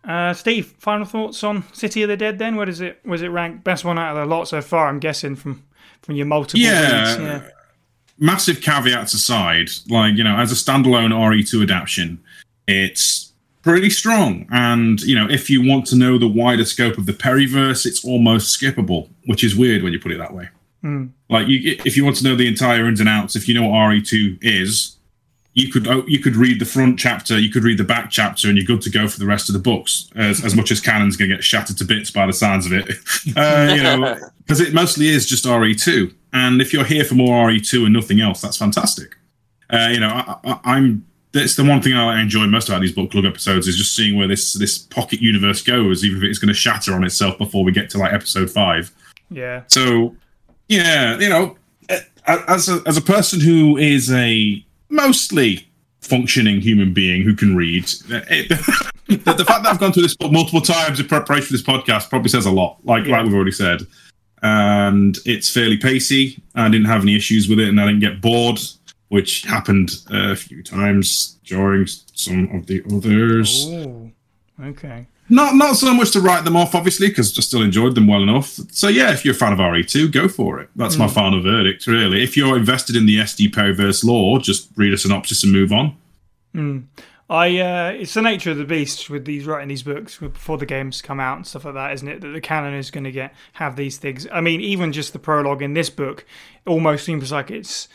Uh, 0.07 0.33
Steve, 0.33 0.73
final 0.79 1.05
thoughts 1.05 1.43
on 1.43 1.63
City 1.73 2.01
of 2.01 2.07
the 2.09 2.15
Dead? 2.17 2.39
Then, 2.39 2.55
where 2.55 2.65
does 2.65 2.79
it 2.81 2.99
was 3.05 3.21
it 3.21 3.27
ranked 3.27 3.63
best 3.65 3.83
one 3.83 3.99
out 3.99 4.15
of 4.15 4.23
the 4.27 4.33
lot 4.33 4.47
so 4.47 4.61
far? 4.61 4.87
I'm 4.87 4.99
guessing 4.99 5.35
from 5.35 5.63
from 6.01 6.15
your 6.15 6.25
multiple 6.25 6.59
Yeah. 6.61 7.09
reads. 7.09 7.19
Yeah. 7.19 7.41
Massive 8.19 8.61
caveats 8.61 9.13
aside, 9.13 9.69
like, 9.89 10.15
you 10.17 10.23
know, 10.23 10.37
as 10.37 10.51
a 10.51 10.55
standalone 10.55 11.13
RE2 11.13 11.61
adaptation, 11.61 12.19
it's 12.67 13.31
pretty 13.61 13.89
strong. 13.91 14.47
And, 14.51 14.99
you 15.01 15.13
know, 15.13 15.27
if 15.29 15.49
you 15.51 15.61
want 15.67 15.85
to 15.87 15.95
know 15.95 16.17
the 16.17 16.27
wider 16.27 16.65
scope 16.65 16.97
of 16.97 17.05
the 17.05 17.13
Periverse, 17.13 17.85
it's 17.85 18.03
almost 18.03 18.59
skippable, 18.59 19.09
which 19.25 19.43
is 19.43 19.55
weird 19.55 19.83
when 19.83 19.93
you 19.93 19.99
put 19.99 20.11
it 20.11 20.17
that 20.17 20.33
way. 20.33 20.49
Mm. 20.83 21.09
Like, 21.29 21.47
you, 21.47 21.77
if 21.85 21.95
you 21.95 22.03
want 22.05 22.15
to 22.17 22.23
know 22.23 22.35
the 22.35 22.47
entire 22.47 22.87
ins 22.87 22.99
and 22.99 23.09
outs, 23.09 23.35
if 23.35 23.47
you 23.47 23.53
know 23.53 23.67
what 23.67 23.75
RE2 23.75 24.39
is, 24.41 24.96
you 25.57 25.71
could 25.71 25.87
oh, 25.87 26.05
you 26.07 26.19
could 26.19 26.35
read 26.35 26.59
the 26.61 26.65
front 26.65 26.99
chapter, 26.99 27.39
you 27.39 27.49
could 27.49 27.63
read 27.63 27.79
the 27.79 27.83
back 27.83 28.11
chapter, 28.11 28.47
and 28.47 28.57
you're 28.57 28.65
good 28.65 28.81
to 28.83 28.91
go 28.91 29.07
for 29.07 29.17
the 29.17 29.25
rest 29.25 29.49
of 29.49 29.53
the 29.53 29.59
books. 29.59 30.07
As, 30.15 30.45
as 30.45 30.55
much 30.55 30.69
as 30.69 30.79
canon's 30.79 31.17
going 31.17 31.31
to 31.31 31.35
get 31.35 31.43
shattered 31.43 31.77
to 31.79 31.83
bits 31.83 32.11
by 32.11 32.27
the 32.27 32.33
sounds 32.33 32.67
of 32.67 32.73
it, 32.73 32.87
uh, 33.35 33.73
you 33.73 33.81
know, 33.81 34.15
because 34.37 34.61
it 34.61 34.75
mostly 34.75 35.07
is 35.07 35.25
just 35.25 35.45
RE2. 35.45 36.13
And 36.31 36.61
if 36.61 36.73
you're 36.73 36.83
here 36.85 37.03
for 37.03 37.15
more 37.15 37.47
RE2 37.47 37.85
and 37.85 37.93
nothing 37.93 38.21
else, 38.21 38.39
that's 38.39 38.57
fantastic. 38.57 39.15
Uh, 39.71 39.89
you 39.91 39.99
know, 39.99 40.09
I, 40.09 40.37
I, 40.43 40.59
I'm 40.63 41.03
that's 41.31 41.55
the 41.55 41.63
one 41.63 41.81
thing 41.81 41.93
I 41.93 42.21
enjoy 42.21 42.45
most 42.45 42.69
about 42.69 42.81
these 42.81 42.93
book 42.93 43.09
club 43.09 43.25
episodes 43.25 43.67
is 43.67 43.77
just 43.77 43.95
seeing 43.95 44.15
where 44.15 44.27
this 44.27 44.53
this 44.53 44.77
pocket 44.77 45.21
universe 45.21 45.63
goes, 45.63 46.05
even 46.05 46.19
if 46.19 46.23
it's 46.23 46.37
going 46.37 46.49
to 46.49 46.53
shatter 46.53 46.93
on 46.93 47.03
itself 47.03 47.35
before 47.39 47.63
we 47.63 47.71
get 47.71 47.89
to 47.91 47.97
like 47.97 48.13
episode 48.13 48.51
five. 48.51 48.91
Yeah. 49.31 49.63
So, 49.65 50.15
yeah, 50.67 51.17
you 51.17 51.29
know, 51.29 51.57
as 52.27 52.69
a, 52.69 52.81
as 52.85 52.95
a 52.95 53.01
person 53.01 53.39
who 53.39 53.75
is 53.75 54.11
a 54.11 54.63
mostly 54.89 55.67
functioning 56.01 56.61
human 56.61 56.93
being 56.93 57.21
who 57.23 57.35
can 57.35 57.55
read, 57.55 57.83
it, 58.09 58.49
the, 59.07 59.33
the 59.33 59.45
fact 59.45 59.63
that 59.63 59.67
I've 59.67 59.79
gone 59.79 59.91
through 59.91 60.03
this 60.03 60.15
book 60.15 60.31
multiple 60.31 60.61
times 60.61 60.99
in 60.99 61.07
preparation 61.07 61.47
for 61.47 61.53
this 61.53 61.63
podcast 61.63 62.09
probably 62.09 62.29
says 62.29 62.45
a 62.45 62.51
lot. 62.51 62.77
Like 62.83 63.05
Yeah. 63.05 63.17
like 63.17 63.25
we've 63.25 63.33
already 63.33 63.51
said, 63.51 63.81
and 64.41 65.17
it's 65.25 65.49
fairly 65.49 65.77
pacey. 65.77 66.41
I 66.55 66.69
didn't 66.69 66.87
have 66.87 67.01
any 67.01 67.15
issues 67.15 67.49
with 67.49 67.59
it, 67.59 67.69
and 67.69 67.79
I 67.81 67.85
didn't 67.87 68.01
get 68.01 68.21
bored, 68.21 68.59
which 69.09 69.43
happened 69.43 69.91
a 70.09 70.35
few 70.35 70.63
times 70.63 71.37
during 71.45 71.87
some 71.87 72.49
of 72.55 72.67
the 72.67 72.83
others. 72.93 73.65
Oh. 73.69 74.11
Okay. 74.63 75.07
Not 75.29 75.55
not 75.55 75.75
so 75.75 75.93
much 75.93 76.11
to 76.11 76.21
write 76.21 76.45
them 76.45 76.55
off, 76.55 76.73
obviously, 76.73 77.09
because 77.09 77.37
I 77.37 77.41
still 77.41 77.61
enjoyed 77.61 77.95
them 77.95 78.07
well 78.07 78.23
enough. 78.23 78.47
So 78.71 78.87
yeah, 78.87 79.11
if 79.11 79.25
you're 79.25 79.33
a 79.33 79.37
fan 79.37 79.51
of 79.51 79.59
RE2, 79.59 80.11
go 80.11 80.27
for 80.27 80.59
it. 80.59 80.69
That's 80.75 80.97
my 80.97 81.07
final 81.07 81.41
verdict, 81.41 81.85
really. 81.85 82.23
If 82.23 82.37
you're 82.37 82.55
invested 82.55 82.95
in 82.95 83.05
the 83.05 83.17
SD 83.19 83.53
Periverse 83.53 84.03
lore, 84.03 84.39
just 84.39 84.69
read 84.77 84.93
a 84.93 84.97
synopsis 84.97 85.43
and 85.43 85.51
move 85.51 85.73
on. 85.73 85.97
Mm. 86.55 86.85
I 87.29 87.59
uh, 87.59 87.89
it's 87.89 88.13
the 88.13 88.21
nature 88.21 88.51
of 88.51 88.57
the 88.57 88.63
beast 88.63 89.09
with 89.09 89.25
these 89.25 89.45
writing 89.45 89.67
these 89.67 89.83
books 89.83 90.17
before 90.17 90.57
the 90.57 90.65
games 90.65 91.01
come 91.01 91.19
out 91.19 91.35
and 91.35 91.45
stuff 91.45 91.65
like 91.65 91.73
that, 91.73 91.91
isn't 91.93 92.07
it? 92.07 92.21
That 92.21 92.29
the 92.29 92.39
canon 92.39 92.73
is 92.73 92.89
going 92.89 93.03
to 93.03 93.11
get 93.11 93.33
have 93.53 93.75
these 93.75 93.97
things. 93.97 94.27
I 94.31 94.39
mean, 94.39 94.61
even 94.61 94.93
just 94.93 95.11
the 95.11 95.19
prologue 95.19 95.61
in 95.61 95.73
this 95.73 95.89
book 95.89 96.25
almost 96.65 97.03
seems 97.03 97.29
like 97.31 97.51
it's 97.51 97.89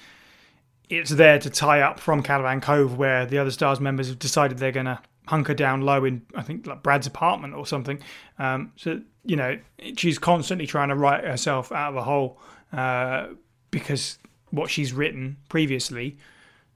it's 0.91 1.11
there 1.11 1.39
to 1.39 1.49
tie 1.49 1.81
up 1.81 1.99
from 1.99 2.23
Caliban 2.23 2.61
Cove, 2.61 2.99
where 2.99 3.25
the 3.25 3.39
other 3.39 3.51
Stars 3.51 3.81
members 3.81 4.09
have 4.09 4.19
decided 4.19 4.59
they're 4.59 4.71
going 4.71 4.85
to 4.85 5.01
hunker 5.27 5.55
down 5.55 5.83
low 5.83 6.05
in 6.05 6.23
I 6.35 6.43
think 6.43 6.67
like 6.67 6.83
Brad's 6.83 7.07
apartment 7.07 7.55
or 7.55 7.67
something. 7.67 8.01
Um, 8.39 8.73
so 8.77 9.01
you 9.25 9.37
know 9.37 9.59
she's 9.97 10.19
constantly 10.19 10.67
trying 10.67 10.89
to 10.89 10.97
write 10.97 11.25
herself 11.25 11.73
out 11.73 11.91
of 11.91 11.97
a 11.97 12.03
hole 12.03 12.41
uh, 12.73 13.29
because 13.71 14.19
what 14.51 14.71
she's 14.71 14.93
written 14.93 15.37
previously 15.49 16.19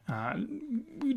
uh, 0.09 0.35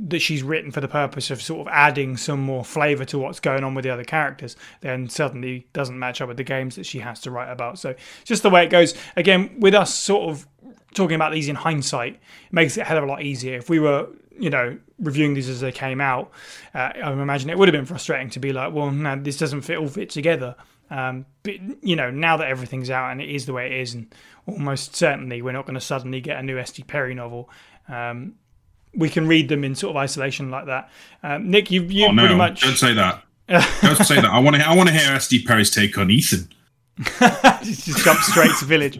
that 0.08 0.20
she's 0.20 0.42
written 0.42 0.72
for 0.72 0.82
the 0.82 0.88
purpose 0.88 1.30
of 1.30 1.42
sort 1.42 1.62
of 1.62 1.68
adding 1.72 2.18
some 2.18 2.40
more 2.40 2.66
flavour 2.66 3.06
to 3.06 3.20
what's 3.20 3.40
going 3.40 3.64
on 3.64 3.76
with 3.76 3.84
the 3.84 3.90
other 3.90 4.04
characters, 4.04 4.56
then 4.82 5.08
suddenly 5.08 5.68
doesn't 5.74 6.00
match 6.00 6.22
up 6.22 6.28
with 6.28 6.38
the 6.38 6.44
games 6.44 6.76
that 6.76 6.88
she 6.88 7.00
has 7.00 7.20
to 7.20 7.30
write 7.30 7.52
about. 7.52 7.78
So 7.78 7.94
just 8.24 8.42
the 8.42 8.50
way 8.50 8.64
it 8.64 8.72
goes. 8.72 8.96
Again, 9.16 9.56
with 9.60 9.76
us 9.76 9.94
sort 9.94 10.30
of 10.30 10.48
talking 10.96 11.14
about 11.14 11.32
these 11.32 11.48
in 11.48 11.56
hindsight, 11.56 12.14
it 12.14 12.54
makes 12.54 12.78
it 12.78 12.82
a 12.82 12.84
hell 12.84 12.98
of 12.98 13.04
a 13.04 13.08
lot 13.08 13.22
easier. 13.22 13.58
If 13.58 13.70
we 13.70 13.80
were, 13.80 14.08
you 14.40 14.50
know, 14.50 14.78
reviewing 15.00 15.34
these 15.34 15.50
as 15.50 15.62
they 15.62 15.72
came 15.72 16.02
out, 16.02 16.32
uh, 16.74 16.92
I 17.04 17.12
imagine 17.12 17.50
it 17.50 17.58
would 17.58 17.68
have 17.68 17.74
been 17.74 17.86
frustrating 17.86 18.30
to 18.32 18.40
be 18.40 18.54
like, 18.54 18.74
well, 18.74 18.92
no, 18.92 19.16
this 19.16 19.38
doesn't 19.38 19.62
fit 19.62 19.78
all 19.78 19.88
fit 19.88 20.10
together. 20.10 20.56
Um, 20.90 21.26
but 21.44 21.56
you 21.84 21.96
know, 21.96 22.10
now 22.10 22.38
that 22.38 22.48
everything's 22.48 22.90
out 22.90 23.12
and 23.12 23.22
it 23.22 23.30
is 23.30 23.46
the 23.46 23.54
way 23.54 23.68
it 23.68 23.82
is, 23.82 23.94
and 23.94 24.14
almost 24.48 24.96
certainly 24.96 25.42
we're 25.42 25.52
not 25.52 25.66
going 25.66 25.76
to 25.76 25.82
suddenly 25.82 26.22
get 26.22 26.38
a 26.38 26.44
new 26.44 26.58
S.D. 26.58 26.84
Perry 26.84 27.14
novel. 27.14 27.50
Um, 27.88 28.36
we 28.96 29.10
can 29.10 29.28
read 29.28 29.50
them 29.50 29.64
in 29.64 29.76
sort 29.76 29.92
of 29.92 29.98
isolation 29.98 30.50
like 30.50 30.66
that. 30.66 30.90
Um, 31.22 31.52
Nick, 31.52 31.70
you 31.70 31.84
you 31.84 32.08
oh 32.08 32.12
no, 32.12 32.24
pretty 32.24 32.36
much 32.36 32.62
don't 32.62 32.76
say 32.76 32.94
that. 32.94 33.24
don't 33.48 33.98
say 33.98 34.16
that. 34.16 34.26
I 34.26 34.40
want 34.40 34.56
to. 34.56 34.68
I 34.68 34.76
want 34.76 34.90
to 34.90 34.96
hear 34.96 35.10
SD 35.12 35.46
Perry's 35.46 35.70
take 35.70 35.98
on 35.98 36.10
Ethan. 36.10 36.50
just 37.64 38.04
jump 38.04 38.20
straight 38.22 38.52
to 38.60 38.66
village. 38.66 39.00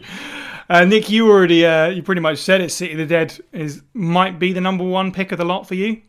Uh, 0.70 0.84
Nick, 0.84 1.10
you 1.10 1.28
already 1.28 1.66
uh, 1.66 1.88
you 1.88 2.00
pretty 2.00 2.20
much 2.20 2.38
said 2.38 2.60
it. 2.60 2.70
City 2.70 2.92
of 2.92 2.98
the 2.98 3.06
Dead 3.06 3.36
is 3.52 3.82
might 3.92 4.38
be 4.38 4.52
the 4.52 4.60
number 4.60 4.84
one 4.84 5.10
pick 5.10 5.32
of 5.32 5.38
the 5.38 5.44
lot 5.44 5.66
for 5.66 5.74
you. 5.74 6.00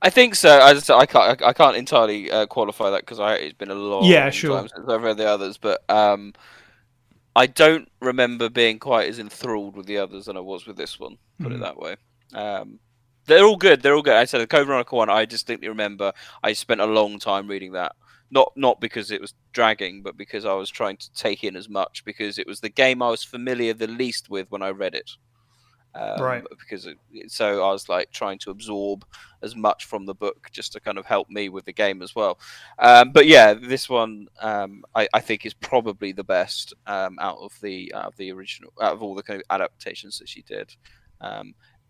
I 0.00 0.08
think 0.08 0.36
so. 0.36 0.60
I, 0.60 0.72
just, 0.72 0.88
I 0.88 1.04
can't. 1.04 1.42
I 1.42 1.52
can't 1.52 1.76
entirely 1.76 2.30
uh, 2.30 2.46
qualify 2.46 2.90
that 2.90 3.02
because 3.04 3.18
it's 3.40 3.58
been 3.58 3.70
a 3.70 3.74
long 3.74 4.04
Yeah, 4.04 4.30
sure. 4.30 4.56
time 4.60 4.68
since 4.74 4.88
I've 4.88 5.02
read 5.02 5.16
the 5.16 5.28
others. 5.28 5.58
But 5.58 5.82
um, 5.90 6.32
I 7.34 7.46
don't 7.46 7.90
remember 8.00 8.48
being 8.48 8.78
quite 8.78 9.08
as 9.08 9.18
enthralled 9.18 9.76
with 9.76 9.86
the 9.86 9.98
others 9.98 10.26
than 10.26 10.36
I 10.36 10.40
was 10.40 10.64
with 10.64 10.76
this 10.76 10.98
one. 11.00 11.18
Put 11.42 11.50
Mhm. 11.52 11.56
it 11.56 11.60
that 11.60 11.76
way. 11.76 11.96
Um, 12.32 12.78
They're 13.26 13.44
all 13.44 13.56
good. 13.56 13.82
They're 13.82 13.94
all 13.94 14.02
good. 14.02 14.14
I 14.14 14.24
said 14.26 14.40
the 14.40 14.46
Code 14.46 14.68
Veronica 14.68 14.94
one. 14.94 15.10
I 15.10 15.24
distinctly 15.24 15.68
remember. 15.68 16.12
I 16.42 16.52
spent 16.54 16.80
a 16.80 16.86
long 16.86 17.18
time 17.18 17.48
reading 17.48 17.72
that. 17.72 17.94
Not 18.30 18.52
not 18.56 18.80
because 18.80 19.10
it 19.10 19.20
was 19.20 19.34
dragging, 19.52 20.02
but 20.02 20.16
because 20.16 20.44
I 20.44 20.52
was 20.54 20.70
trying 20.70 20.96
to 20.98 21.12
take 21.12 21.42
in 21.42 21.56
as 21.56 21.68
much 21.68 22.04
because 22.04 22.38
it 22.38 22.46
was 22.46 22.60
the 22.60 22.68
game 22.68 23.02
I 23.02 23.10
was 23.10 23.24
familiar 23.24 23.74
the 23.74 23.88
least 23.88 24.30
with 24.30 24.50
when 24.50 24.62
I 24.62 24.70
read 24.70 24.94
it. 24.94 25.10
Um, 25.94 26.22
Right. 26.22 26.44
Because 26.48 26.86
it, 26.86 26.98
so 27.28 27.64
I 27.64 27.72
was 27.72 27.88
like 27.88 28.10
trying 28.12 28.38
to 28.40 28.50
absorb 28.50 29.04
as 29.42 29.56
much 29.56 29.86
from 29.86 30.06
the 30.06 30.14
book 30.14 30.48
just 30.52 30.72
to 30.72 30.80
kind 30.80 30.98
of 30.98 31.06
help 31.06 31.28
me 31.28 31.48
with 31.48 31.64
the 31.64 31.72
game 31.72 32.02
as 32.02 32.14
well. 32.14 32.38
Um, 32.78 33.10
but 33.12 33.26
yeah, 33.26 33.54
this 33.54 33.88
one 33.88 34.28
um, 34.40 34.84
I, 34.94 35.08
I 35.12 35.20
think 35.20 35.44
is 35.44 35.54
probably 35.54 36.12
the 36.12 36.24
best 36.24 36.74
um, 36.86 37.18
out 37.20 37.38
of 37.38 37.52
the 37.60 37.92
out 37.94 38.06
of 38.06 38.16
the 38.16 38.30
original 38.32 38.72
out 38.80 38.92
of 38.92 39.02
all 39.02 39.14
the 39.14 39.22
kind 39.22 39.40
of 39.40 39.46
adaptations 39.50 40.18
that 40.18 40.28
she 40.28 40.42
did. 40.42 40.74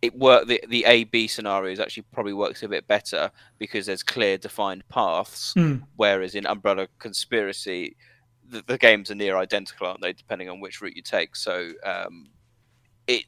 It 0.02 0.16
work 0.16 0.46
the 0.46 0.62
the 0.68 0.84
A 0.86 1.04
B 1.04 1.26
scenarios 1.28 1.78
actually 1.80 2.04
probably 2.12 2.32
works 2.32 2.62
a 2.62 2.68
bit 2.68 2.86
better 2.86 3.30
because 3.58 3.86
there's 3.86 4.02
clear 4.02 4.38
defined 4.38 4.82
paths, 4.88 5.56
Hmm. 5.56 5.76
whereas 5.96 6.34
in 6.34 6.46
Umbrella 6.46 6.88
Conspiracy, 6.98 7.96
the, 8.48 8.62
the 8.66 8.78
games 8.78 9.10
are 9.10 9.14
near 9.14 9.36
identical, 9.36 9.86
aren't 9.86 10.00
they? 10.00 10.14
Depending 10.14 10.48
on 10.48 10.60
which 10.60 10.80
route 10.80 10.96
you 10.96 11.02
take. 11.02 11.36
So 11.36 11.72
um, 11.84 12.30
it 13.06 13.24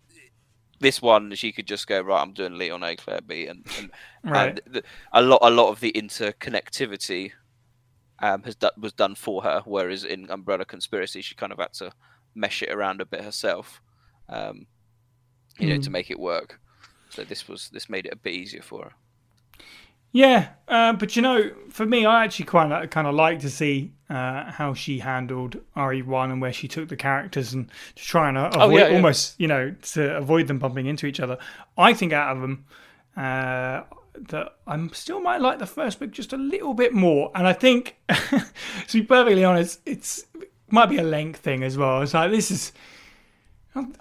this 0.80 1.02
one 1.02 1.34
she 1.34 1.52
could 1.52 1.66
just 1.66 1.86
go 1.86 2.00
right. 2.00 2.22
I'm 2.22 2.32
doing 2.32 2.56
Leon 2.58 2.82
A, 2.82 2.96
Claire 2.96 3.20
B, 3.26 3.46
and, 3.46 3.64
and 3.76 3.90
Right. 4.24 4.58
and 4.66 4.74
the, 4.74 4.82
a 5.12 5.22
lot 5.22 5.40
a 5.42 5.50
lot 5.50 5.70
of 5.70 5.80
the 5.80 5.92
interconnectivity 5.92 7.32
um, 8.20 8.42
has 8.44 8.54
do, 8.56 8.70
was 8.78 8.92
done 8.94 9.14
for 9.14 9.42
her, 9.42 9.62
whereas 9.66 10.04
in 10.04 10.30
Umbrella 10.30 10.64
Conspiracy 10.64 11.20
she 11.22 11.34
kind 11.34 11.52
of 11.52 11.58
had 11.58 11.72
to 11.74 11.92
mesh 12.34 12.62
it 12.62 12.72
around 12.72 13.00
a 13.00 13.06
bit 13.06 13.22
herself, 13.22 13.82
um, 14.28 14.66
you 15.58 15.68
know, 15.68 15.76
to 15.78 15.90
Mm. 15.90 15.92
make 15.92 16.10
it 16.10 16.18
work. 16.18 16.60
So 17.12 17.24
this 17.24 17.46
was 17.46 17.68
this 17.70 17.90
made 17.90 18.06
it 18.06 18.12
a 18.12 18.16
bit 18.16 18.32
easier 18.32 18.62
for 18.62 18.84
her. 18.84 18.92
Yeah, 20.14 20.48
uh, 20.68 20.92
but 20.92 21.16
you 21.16 21.22
know, 21.22 21.50
for 21.70 21.86
me, 21.86 22.04
I 22.04 22.24
actually 22.24 22.44
quite 22.44 22.90
kind 22.90 23.06
of 23.06 23.14
like 23.14 23.40
to 23.40 23.50
see 23.50 23.92
uh, 24.10 24.50
how 24.50 24.74
she 24.74 24.98
handled 24.98 25.56
RE1 25.74 26.30
and 26.30 26.40
where 26.40 26.52
she 26.52 26.68
took 26.68 26.90
the 26.90 26.96
characters 26.96 27.54
and 27.54 27.70
to 27.96 28.04
try 28.04 28.28
and 28.28 28.36
uh, 28.36 28.50
avoid 28.52 28.62
Oh, 28.62 28.76
yeah, 28.76 28.88
yeah. 28.88 28.96
almost, 28.96 29.40
you 29.40 29.48
know, 29.48 29.74
to 29.92 30.16
avoid 30.18 30.48
them 30.48 30.58
bumping 30.58 30.84
into 30.84 31.06
each 31.06 31.18
other. 31.18 31.38
I 31.78 31.94
think 31.94 32.12
out 32.12 32.36
of 32.36 32.42
them, 32.42 32.66
uh, 33.16 33.84
that 34.28 34.56
I 34.66 34.86
still 34.92 35.20
might 35.20 35.40
like 35.40 35.58
the 35.58 35.66
first 35.66 35.98
book 35.98 36.10
just 36.10 36.34
a 36.34 36.36
little 36.36 36.74
bit 36.74 36.92
more. 36.92 37.30
And 37.34 37.46
I 37.48 37.54
think, 37.54 37.96
to 38.08 38.42
be 38.92 39.02
perfectly 39.02 39.44
honest, 39.44 39.80
it's 39.86 40.26
it 40.38 40.50
might 40.70 40.90
be 40.90 40.98
a 40.98 41.02
length 41.02 41.40
thing 41.40 41.62
as 41.62 41.78
well. 41.78 42.02
It's 42.02 42.12
like 42.12 42.30
this 42.30 42.50
is 42.50 42.72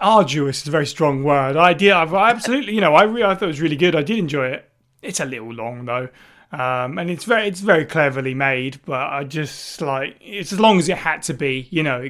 arduous 0.00 0.62
is 0.62 0.68
a 0.68 0.70
very 0.70 0.86
strong 0.86 1.24
word. 1.24 1.56
I 1.56 1.72
did, 1.72 1.92
I 1.92 2.30
absolutely, 2.30 2.74
you 2.74 2.80
know, 2.80 2.94
I, 2.94 3.04
re- 3.04 3.22
I 3.22 3.34
thought 3.34 3.44
it 3.44 3.48
was 3.48 3.60
really 3.60 3.76
good. 3.76 3.94
I 3.94 4.02
did 4.02 4.18
enjoy 4.18 4.48
it. 4.48 4.68
It's 5.00 5.20
a 5.20 5.24
little 5.24 5.52
long 5.52 5.84
though, 5.84 6.08
um, 6.52 6.98
and 6.98 7.10
it's 7.10 7.24
very, 7.24 7.48
it's 7.48 7.60
very 7.60 7.84
cleverly 7.84 8.34
made. 8.34 8.80
But 8.84 9.00
I 9.12 9.24
just 9.24 9.80
like 9.80 10.16
it's 10.20 10.52
as 10.52 10.60
long 10.60 10.78
as 10.78 10.88
it 10.88 10.98
had 10.98 11.22
to 11.24 11.34
be. 11.34 11.66
You 11.70 11.82
know, 11.82 12.08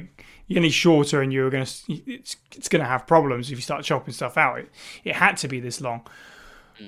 any 0.49 0.69
shorter 0.69 1.21
and 1.21 1.33
you're 1.33 1.49
gonna, 1.49 1.65
it's 1.87 2.35
it's 2.55 2.69
gonna 2.69 2.85
have 2.85 3.07
problems 3.07 3.49
if 3.49 3.57
you 3.57 3.63
start 3.63 3.83
chopping 3.83 4.13
stuff 4.13 4.37
out. 4.37 4.59
It, 4.59 4.69
it 5.03 5.15
had 5.15 5.37
to 5.37 5.47
be 5.47 5.59
this 5.59 5.81
long, 5.81 6.05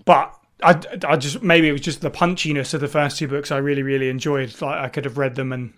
but. 0.05 0.33
I, 0.63 0.79
I 1.05 1.17
just 1.17 1.43
maybe 1.43 1.67
it 1.67 1.73
was 1.73 1.81
just 1.81 1.99
the 1.99 2.09
punchiness 2.09 2.73
of 2.73 2.79
the 2.79 2.87
first 2.87 3.17
two 3.17 3.27
books 3.27 3.51
I 3.51 3.57
really 3.57 3.83
really 3.83 4.07
enjoyed. 4.07 4.61
Like 4.61 4.79
I 4.79 4.87
could 4.87 5.03
have 5.03 5.17
read 5.17 5.35
them 5.35 5.51
and 5.51 5.73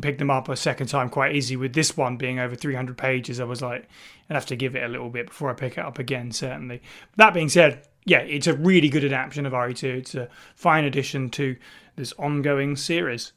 picked 0.00 0.18
them 0.18 0.30
up 0.30 0.48
a 0.48 0.56
second 0.56 0.86
time 0.86 1.08
quite 1.08 1.34
easy. 1.34 1.56
With 1.56 1.72
this 1.72 1.96
one 1.96 2.16
being 2.16 2.38
over 2.38 2.54
300 2.54 2.96
pages, 2.96 3.40
I 3.40 3.44
was 3.44 3.62
like, 3.62 3.88
I'd 4.28 4.34
have 4.34 4.46
to 4.46 4.56
give 4.56 4.76
it 4.76 4.84
a 4.84 4.88
little 4.88 5.10
bit 5.10 5.26
before 5.26 5.50
I 5.50 5.54
pick 5.54 5.78
it 5.78 5.84
up 5.84 5.98
again, 5.98 6.30
certainly. 6.32 6.82
That 7.16 7.34
being 7.34 7.48
said, 7.48 7.86
yeah, 8.04 8.20
it's 8.20 8.46
a 8.46 8.54
really 8.54 8.88
good 8.88 9.04
adaptation 9.04 9.46
of 9.46 9.52
RE2. 9.52 9.84
It's 9.84 10.14
a 10.14 10.28
fine 10.54 10.84
addition 10.84 11.30
to 11.30 11.56
this 11.96 12.12
ongoing 12.18 12.76
series. 12.76 13.32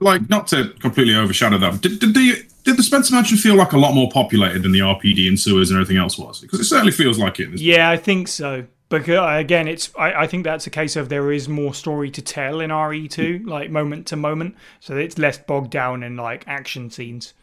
Like, 0.00 0.28
not 0.28 0.46
to 0.48 0.70
completely 0.80 1.14
overshadow 1.14 1.58
that, 1.58 1.80
did, 1.80 2.00
did 2.00 2.14
the 2.14 2.44
did 2.64 2.76
the 2.76 2.82
Spencer 2.82 3.14
Mansion 3.14 3.38
feel 3.38 3.56
like 3.56 3.72
a 3.72 3.78
lot 3.78 3.94
more 3.94 4.08
populated 4.10 4.62
than 4.62 4.72
the 4.72 4.80
RPD 4.80 5.26
and 5.28 5.38
sewers 5.38 5.70
and 5.70 5.78
everything 5.78 5.96
else 5.96 6.16
was? 6.16 6.40
Because 6.40 6.60
it 6.60 6.64
certainly 6.64 6.92
feels 6.92 7.18
like 7.18 7.40
it. 7.40 7.50
Yeah, 7.60 7.90
I 7.90 7.96
think 7.96 8.28
so. 8.28 8.66
Because 8.98 9.18
uh, 9.18 9.38
again, 9.38 9.68
it's 9.68 9.90
I, 9.98 10.22
I 10.22 10.26
think 10.26 10.44
that's 10.44 10.66
a 10.66 10.70
case 10.70 10.96
of 10.96 11.08
there 11.08 11.32
is 11.32 11.48
more 11.48 11.74
story 11.74 12.10
to 12.10 12.22
tell 12.22 12.60
in 12.60 12.70
RE2, 12.70 13.46
like 13.46 13.70
moment 13.70 14.06
to 14.08 14.16
moment, 14.16 14.56
so 14.80 14.96
it's 14.96 15.18
less 15.18 15.38
bogged 15.38 15.70
down 15.70 16.02
in 16.02 16.16
like 16.16 16.44
action 16.46 16.90
scenes. 16.90 17.34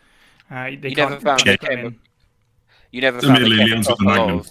Uh, 0.49 0.71
they 0.79 0.89
You 0.89 0.95
never 0.95 1.19
found 1.19 1.41
they 1.41 1.57
came 1.57 1.79
in. 1.79 1.99
You 2.91 3.01
never 3.01 3.21
found 3.21 3.43
they 3.45 3.49
came 3.57 3.79
across 3.79 3.97
the 3.97 4.03
Magnum. 4.05 4.39
of. 4.39 4.49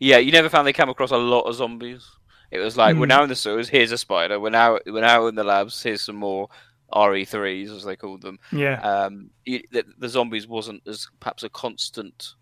Yeah, 0.00 0.18
you 0.18 0.32
never 0.32 0.48
found 0.48 0.66
they 0.66 0.72
came 0.72 0.88
across 0.88 1.10
a 1.10 1.16
lot 1.18 1.42
of 1.42 1.54
zombies. 1.54 2.08
It 2.50 2.58
was 2.58 2.76
like 2.76 2.96
we're 2.96 3.02
Hmm. 3.06 3.08
now 3.08 3.22
in 3.24 3.28
the 3.28 3.34
sewers. 3.36 3.68
Here's 3.68 3.92
a 3.92 3.98
spider. 3.98 4.38
We're 4.40 4.50
now 4.50 4.78
we're 4.86 5.00
now 5.02 5.26
in 5.26 5.34
the 5.34 5.44
labs. 5.44 5.82
Here's 5.82 6.02
some 6.02 6.16
more 6.16 6.48
RE3s 6.92 7.70
as 7.74 7.84
they 7.84 7.96
called 7.96 8.20
them. 8.22 8.38
Yeah, 8.52 8.80
Um, 8.80 9.30
you, 9.46 9.62
the, 9.70 9.84
the 9.98 10.08
zombies 10.08 10.46
wasn't 10.46 10.82
as 10.86 11.08
perhaps 11.20 11.42
a 11.42 11.48
constant 11.48 12.34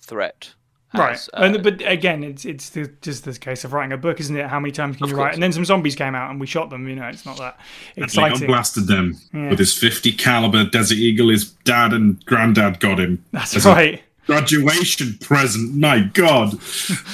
threat. 0.00 0.54
Right. 0.94 1.28
uh, 1.34 1.42
and, 1.42 1.62
but 1.62 1.82
again, 1.86 2.22
it's 2.24 2.44
it's 2.44 2.70
the, 2.70 2.90
just 3.02 3.24
this 3.24 3.38
case 3.38 3.64
of 3.64 3.72
writing 3.72 3.92
a 3.92 3.96
book, 3.96 4.20
isn't 4.20 4.36
it? 4.36 4.46
How 4.46 4.60
many 4.60 4.72
times 4.72 4.96
can 4.96 5.08
you 5.08 5.16
write? 5.16 5.34
And 5.34 5.42
then 5.42 5.52
some 5.52 5.64
zombies 5.64 5.94
came 5.96 6.14
out 6.14 6.30
and 6.30 6.40
we 6.40 6.46
shot 6.46 6.70
them. 6.70 6.88
You 6.88 6.96
know, 6.96 7.06
it's 7.06 7.26
not 7.26 7.38
that 7.38 7.58
exciting. 7.96 8.38
Leon 8.38 8.46
blasted 8.46 8.86
them 8.86 9.16
Yeah. 9.32 9.50
with 9.50 9.58
his 9.58 9.76
50 9.76 10.12
caliber 10.12 10.64
Desert 10.64 10.96
Eagle. 10.98 11.28
His 11.30 11.50
dad 11.64 11.92
and 11.92 12.24
granddad 12.26 12.80
got 12.80 13.00
him. 13.00 13.24
That's 13.32 13.64
right. 13.64 14.02
graduation 14.26 15.18
present. 15.20 15.74
My 15.74 16.00
God. 16.00 16.58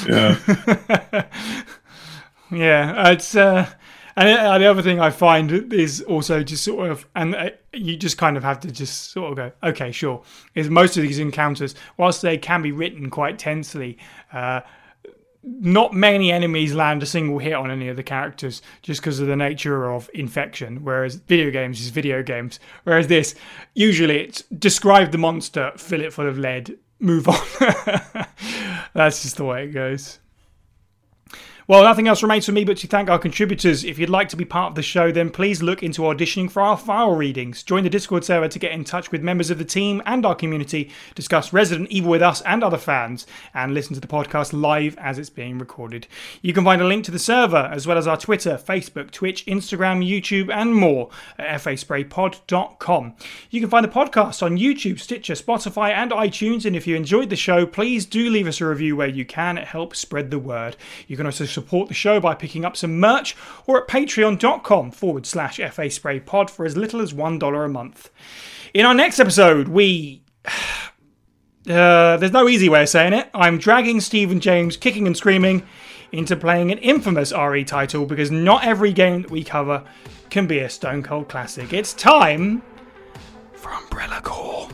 Yeah. 0.09 1.25
Yeah, 2.53 3.11
it's 3.11 3.35
uh, 3.35 3.67
and 4.15 4.29
uh, 4.39 4.59
the 4.59 4.67
other 4.67 4.83
thing 4.83 5.01
I 5.01 5.11
find 5.11 5.73
is 5.73 6.03
also 6.03 6.43
just 6.43 6.63
sort 6.65 6.91
of, 6.91 7.07
and 7.17 7.35
uh, 7.35 7.51
you 7.73 7.97
just 7.97 8.19
kind 8.19 8.37
of 8.37 8.45
have 8.45 8.61
to 8.61 8.71
just 8.71 9.11
sort 9.11 9.31
of 9.31 9.37
go, 9.37 9.53
okay, 9.69 9.93
sure. 9.93 10.23
Is 10.55 10.69
most 10.69 10.97
of 10.97 11.03
these 11.03 11.19
encounters, 11.19 11.75
whilst 11.97 12.23
they 12.23 12.39
can 12.39 12.63
be 12.63 12.73
written 12.73 13.11
quite 13.11 13.39
tensely, 13.39 13.99
uh, 14.33 14.61
not 15.43 15.93
many 15.93 16.31
enemies 16.31 16.75
land 16.75 17.03
a 17.03 17.07
single 17.07 17.39
hit 17.39 17.55
on 17.55 17.71
any 17.71 17.89
of 17.89 17.97
the 17.97 18.03
characters 18.03 18.63
just 18.83 19.01
because 19.01 19.19
of 19.19 19.27
the 19.27 19.37
nature 19.37 19.91
of 19.91 20.09
infection. 20.15 20.85
Whereas 20.85 21.17
video 21.17 21.51
games 21.51 21.81
is 21.81 21.89
video 21.91 22.23
games. 22.23 22.61
Whereas 22.85 23.09
this, 23.09 23.35
usually 23.75 24.21
it's 24.21 24.43
describe 24.43 25.11
the 25.11 25.19
monster, 25.19 25.73
fill 25.77 26.01
it 26.01 26.13
full 26.13 26.29
of 26.29 26.39
lead, 26.39 26.79
move 27.01 27.29
on. 27.29 27.41
That's 28.95 29.23
just 29.23 29.37
the 29.37 29.45
way 29.45 29.65
it 29.65 29.73
goes. 29.73 30.21
Well, 31.69 31.85
nothing 31.85 32.09
else 32.09 32.25
remains 32.25 32.45
for 32.45 32.51
me 32.51 32.65
but 32.65 32.77
to 32.79 32.89
thank 32.89 33.09
our 33.09 33.21
contributors. 33.21 33.85
If 33.85 33.97
you'd 33.97 34.11
like 34.11 34.29
to 34.31 34.37
be 34.37 34.45
part 34.45 34.73
of 34.73 34.75
the 34.75 34.83
show, 34.83 35.13
then 35.13 35.31
please 35.31 35.63
look 35.63 35.85
into 35.85 36.03
auditioning 36.03 36.51
for 36.51 36.61
our 36.61 36.77
file 36.77 37.15
readings. 37.15 37.63
Join 37.63 37.85
the 37.85 37.91
Discord 37.91 38.25
server 38.25 38.49
to 38.49 38.59
get 38.59 38.73
in 38.73 38.83
touch 38.83 39.13
with 39.13 39.23
members 39.23 39.49
of 39.49 39.59
the 39.59 39.65
team 39.65 40.03
and 40.05 40.27
our 40.27 40.35
community, 40.35 40.91
discuss 41.15 41.53
Resident 41.53 41.89
Evil 41.91 42.11
with 42.11 42.23
us 42.23 42.41
and 42.41 42.65
other 42.65 42.79
fans, 42.79 43.29
and 43.55 43.75
listen 43.75 43.95
to 43.95 44.01
the 44.01 44.09
podcast 44.09 44.53
live 44.53 44.99
as 44.99 45.21
it's 45.21 45.31
being 45.31 45.59
recorded. 45.59 46.09
You 46.41 46.53
can 46.53 46.65
find 46.65 46.83
a 46.83 46.87
link 46.87 47.05
to 47.05 47.13
the 47.13 47.19
server, 47.21 47.71
as 47.73 47.87
well 47.87 47.97
as 47.97 48.09
our 48.09 48.17
Twitter, 48.17 48.57
Facebook, 48.57 49.13
Twitch, 49.13 49.47
Instagram, 49.47 50.05
YouTube, 50.05 50.53
and 50.53 50.75
more 50.75 51.11
at 51.39 51.61
faspraypod.com. 51.61 53.15
You 53.51 53.61
can 53.61 53.71
find 53.71 53.85
the 53.85 53.89
podcast 53.89 54.43
on 54.43 54.59
YouTube, 54.59 54.99
Stitcher, 54.99 55.35
Spotify, 55.35 55.91
and 55.91 56.11
iTunes. 56.11 56.65
And 56.65 56.75
if 56.75 56.89
you 56.89 56.97
enjoyed 56.97 57.31
the 57.31 57.37
show, 57.37 57.67
please 57.67 58.05
do 58.05 58.31
leave 58.31 58.49
us 58.49 58.61
a 58.61 58.67
review 58.67 58.97
where 58.97 59.07
you 59.07 59.25
can. 59.25 59.59
It 59.59 59.69
helps 59.69 60.01
spread 60.01 60.33
the 60.33 60.41
word. 60.41 60.77
You 61.07 61.17
can 61.17 61.27
also 61.27 61.47
support 61.63 61.89
the 61.89 61.95
show 61.95 62.19
by 62.19 62.35
picking 62.35 62.65
up 62.65 62.77
some 62.77 62.99
merch 62.99 63.37
or 63.67 63.81
at 63.81 63.89
patreon.com 63.89 64.91
forward 64.91 65.27
slash 65.27 65.59
FA 65.71 65.89
Spray 65.89 66.21
Pod 66.21 66.51
for 66.51 66.67
as 66.67 66.77
little 66.77 67.01
as 67.01 67.13
$1 67.13 67.65
a 67.65 67.69
month. 67.69 68.11
In 68.75 68.85
our 68.85 68.95
next 68.95 69.21
episode, 69.21 69.69
we. 69.69 70.23
Uh, 71.63 72.17
there's 72.17 72.33
no 72.33 72.49
easy 72.49 72.69
way 72.69 72.83
of 72.83 72.89
saying 72.89 73.13
it. 73.13 73.31
I'm 73.33 73.57
dragging 73.57 74.01
Stephen 74.01 74.41
James 74.41 74.77
kicking 74.77 75.07
and 75.07 75.17
screaming 75.17 75.63
into 76.11 76.35
playing 76.35 76.73
an 76.73 76.79
infamous 76.79 77.33
RE 77.33 77.63
title 77.63 78.05
because 78.05 78.33
not 78.33 78.65
every 78.65 78.93
game 78.93 79.23
that 79.23 79.31
we 79.31 79.45
cover 79.45 79.85
can 80.29 80.49
be 80.49 80.59
a 80.59 80.69
Stone 80.69 81.05
Cold 81.05 81.29
classic. 81.29 81.73
It's 81.73 81.93
time 81.93 82.63
for 83.53 83.71
Umbrella 83.71 84.21
Corps. 84.25 84.69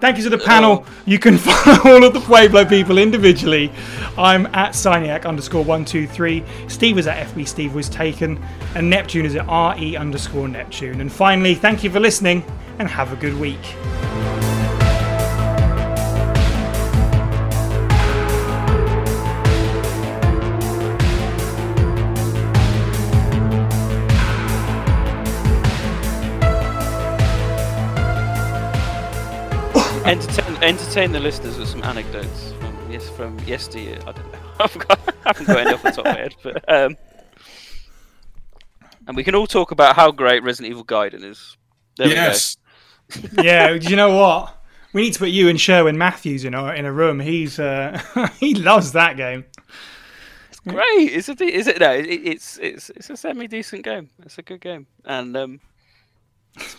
Thank 0.00 0.18
you 0.18 0.24
to 0.24 0.30
the 0.30 0.40
oh. 0.40 0.44
panel. 0.44 0.86
You 1.06 1.18
can 1.18 1.38
follow 1.38 1.94
all 1.94 2.04
of 2.04 2.12
the 2.14 2.20
Pueblo 2.20 2.64
people 2.64 2.98
individually. 2.98 3.72
I'm 4.18 4.46
at 4.54 4.74
Cyniac 4.74 5.24
underscore 5.26 5.64
one 5.64 5.84
two 5.84 6.06
three. 6.06 6.44
Steve 6.68 6.98
is 6.98 7.06
at 7.06 7.26
FB 7.28 7.48
Steve 7.48 7.74
was 7.74 7.88
taken, 7.88 8.42
and 8.74 8.88
Neptune 8.88 9.26
is 9.26 9.36
at 9.36 9.46
RE 9.46 9.96
underscore 9.96 10.48
Neptune. 10.48 11.00
And 11.00 11.12
finally, 11.12 11.54
thank 11.54 11.84
you 11.84 11.90
for 11.90 12.00
listening 12.00 12.44
and 12.78 12.88
have 12.88 13.12
a 13.12 13.16
good 13.16 13.38
week. 13.38 14.53
Entertain, 30.14 30.62
entertain 30.62 31.12
the 31.12 31.20
listeners 31.20 31.58
with 31.58 31.68
some 31.68 31.82
anecdotes 31.82 32.52
from 32.60 32.92
yes 32.92 33.08
from 33.08 33.38
yesteryear. 33.40 33.98
I 34.06 34.12
don't 34.12 34.32
know. 34.32 34.38
I've 34.60 34.78
got, 34.78 35.00
I 35.08 35.28
haven't 35.28 35.46
got 35.46 35.58
any 35.58 35.74
off 35.74 35.82
the 35.82 35.90
top 35.90 35.98
of 35.98 36.04
my 36.04 36.18
head, 36.18 36.34
but 36.42 36.72
um, 36.72 36.96
and 39.08 39.16
we 39.16 39.24
can 39.24 39.34
all 39.34 39.46
talk 39.46 39.72
about 39.72 39.96
how 39.96 40.12
great 40.12 40.42
Resident 40.44 40.70
Evil 40.70 40.84
Gaiden 40.84 41.24
is. 41.24 41.56
There 41.96 42.08
yes. 42.08 42.56
yeah, 43.42 43.76
do 43.76 43.88
you 43.88 43.96
know 43.96 44.16
what? 44.16 44.56
We 44.92 45.02
need 45.02 45.14
to 45.14 45.18
put 45.18 45.30
you 45.30 45.48
and 45.48 45.60
Sherwin 45.60 45.98
Matthews 45.98 46.44
in 46.44 46.54
a 46.54 46.72
in 46.74 46.84
a 46.84 46.92
room. 46.92 47.18
He's 47.18 47.58
uh, 47.58 48.00
he 48.38 48.54
loves 48.54 48.92
that 48.92 49.16
game. 49.16 49.44
It's 50.48 50.60
great. 50.60 51.10
Is 51.10 51.28
it? 51.28 51.40
Is 51.40 51.66
it? 51.66 51.80
No, 51.80 51.90
it, 51.90 52.06
it's 52.06 52.58
it's 52.58 52.90
it's 52.90 53.10
a 53.10 53.16
semi 53.16 53.48
decent 53.48 53.82
game. 53.82 54.10
It's 54.24 54.38
a 54.38 54.42
good 54.42 54.60
game, 54.60 54.86
and 55.04 55.36
um, 55.36 55.60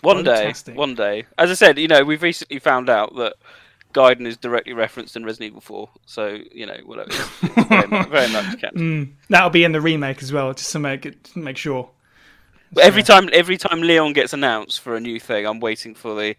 one 0.02 0.24
Fantastic. 0.24 0.74
day, 0.74 0.78
one 0.78 0.96
day, 0.96 1.26
as 1.38 1.50
I 1.50 1.54
said, 1.54 1.78
you 1.78 1.88
know, 1.88 2.04
we've 2.04 2.22
recently 2.22 2.60
found 2.60 2.90
out 2.90 3.16
that 3.16 3.36
Gaiden 3.94 4.28
is 4.28 4.38
directly 4.38 4.74
referenced 4.74 5.16
in 5.16 5.24
Resident 5.24 5.52
Evil 5.52 5.62
4. 5.62 5.90
So 6.06 6.40
you 6.52 6.66
know, 6.66 6.78
whatever. 6.86 7.12
Very, 7.68 7.88
much, 7.88 8.10
very 8.10 8.32
much. 8.32 8.46
Mm, 8.76 9.14
that'll 9.30 9.50
be 9.50 9.64
in 9.64 9.72
the 9.72 9.82
remake 9.82 10.22
as 10.22 10.32
well, 10.32 10.54
just 10.54 10.72
to 10.74 10.80
make 10.80 11.06
it 11.06 11.36
make 11.36 11.58
sure. 11.58 11.90
But 12.72 12.84
every 12.84 13.04
time, 13.04 13.30
every 13.32 13.58
time 13.58 13.82
Leon 13.82 14.14
gets 14.14 14.34
announced 14.34 14.82
for 14.82 14.96
a 14.96 15.00
new 15.00 15.20
thing, 15.20 15.46
I'm 15.46 15.60
waiting 15.60 15.96
for 15.96 16.14
the. 16.16 16.36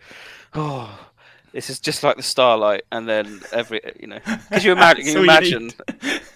Oh, 0.54 1.08
this 1.52 1.70
is 1.70 1.80
just 1.80 2.02
like 2.02 2.16
the 2.16 2.22
Starlight, 2.22 2.82
and 2.92 3.08
then 3.08 3.40
every 3.52 3.80
you 3.98 4.06
know, 4.06 4.18
could 4.52 4.62
you 4.62 4.72
imagine? 4.72 5.04
Can 5.06 5.20
you 5.22 5.26
That's 5.26 5.50
you 5.50 5.56
imagine? 5.56 5.70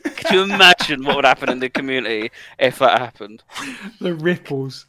could 0.04 0.30
you 0.30 0.42
imagine 0.42 1.04
what 1.04 1.16
would 1.16 1.24
happen 1.26 1.50
in 1.50 1.58
the 1.60 1.68
community 1.68 2.30
if 2.58 2.78
that 2.78 2.98
happened? 2.98 3.42
The 4.00 4.14
ripples. 4.14 4.86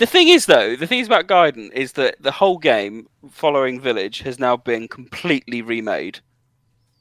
The 0.00 0.06
thing 0.06 0.28
is, 0.28 0.46
though, 0.46 0.76
the 0.76 0.86
thing 0.86 0.98
is 1.00 1.06
about 1.06 1.26
Gaiden 1.26 1.70
is 1.72 1.92
that 1.92 2.16
the 2.20 2.30
whole 2.32 2.56
game 2.58 3.06
following 3.30 3.78
Village 3.80 4.20
has 4.20 4.38
now 4.38 4.56
been 4.56 4.88
completely 4.88 5.60
remade. 5.60 6.20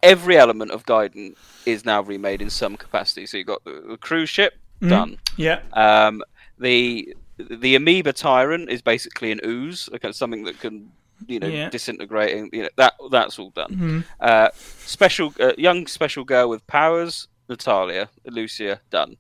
Every 0.04 0.38
element 0.38 0.72
of 0.72 0.86
Gaiden 0.86 1.36
is 1.66 1.86
now 1.86 2.02
remade 2.02 2.42
in 2.42 2.50
some 2.50 2.76
capacity. 2.76 3.26
So 3.26 3.38
you've 3.38 3.48
got 3.48 3.64
the, 3.64 3.84
the 3.88 3.98
cruise 3.98 4.30
ship 4.30 4.54
done. 4.82 5.18
Yeah. 5.38 5.60
Um, 5.74 6.22
the 6.58 7.16
the 7.38 7.76
amoeba 7.76 8.12
tyrant 8.12 8.70
is 8.70 8.82
basically 8.82 9.32
an 9.32 9.40
ooze, 9.46 9.88
like 9.94 10.06
something 10.14 10.44
that 10.44 10.60
can 10.60 10.92
you 11.28 11.40
know 11.40 11.48
Yeah. 11.48 11.70
disintegrate. 11.70 12.36
And, 12.38 12.50
you 12.54 12.64
know 12.64 12.70
that 12.76 12.94
that's 13.12 13.40
all 13.40 13.52
done. 13.52 13.72
Mhm. 13.72 14.04
Uh, 14.20 14.50
special 14.56 15.34
uh, 15.40 15.54
young 15.58 15.88
special 15.88 16.24
girl 16.26 16.50
with 16.50 16.66
powers, 16.68 17.28
Natalia, 17.50 18.10
Lucia, 18.26 18.82
done. 18.90 19.16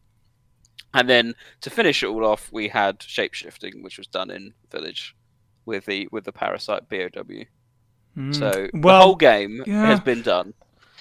And 0.94 1.08
then 1.10 1.36
to 1.62 1.70
finish 1.70 2.02
it 2.04 2.08
all 2.08 2.26
off, 2.26 2.50
we 2.52 2.70
had 2.70 3.00
shapeshifting, 3.00 3.84
which 3.84 3.98
was 3.98 4.08
done 4.08 4.32
in 4.32 4.54
Village 4.72 5.16
with 5.66 5.86
the 5.86 6.08
with 6.12 6.24
the 6.24 6.32
parasite 6.32 6.90
BOW. 6.90 7.46
Mm. 8.18 8.36
So 8.36 8.68
the 8.74 9.00
whole 9.00 9.16
game 9.16 9.64
yeah. 9.66 9.86
has 9.86 10.00
been 10.00 10.22
done. 10.22 10.54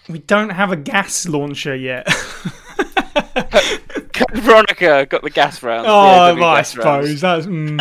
we 0.08 0.18
don't 0.18 0.50
have 0.50 0.72
a 0.72 0.76
gas 0.76 1.26
launcher 1.26 1.74
yet. 1.74 2.06
Veronica 4.34 5.06
got 5.06 5.22
the 5.22 5.30
gas 5.30 5.62
rounds. 5.62 5.86
oh, 5.88 6.34
well, 6.34 6.44
I 6.44 6.56
rounds. 6.56 6.68
suppose 6.68 7.20
that's. 7.20 7.46
Mm, 7.46 7.80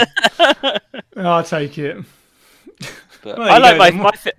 I'll 1.17 1.43
take 1.43 1.77
it. 1.77 1.97
But 3.21 3.37
Well, 3.37 3.49
I 3.49 3.57
like 3.57 3.93
go 3.93 3.97
my 3.97 4.03
my, 4.03 4.11
th- 4.11 4.35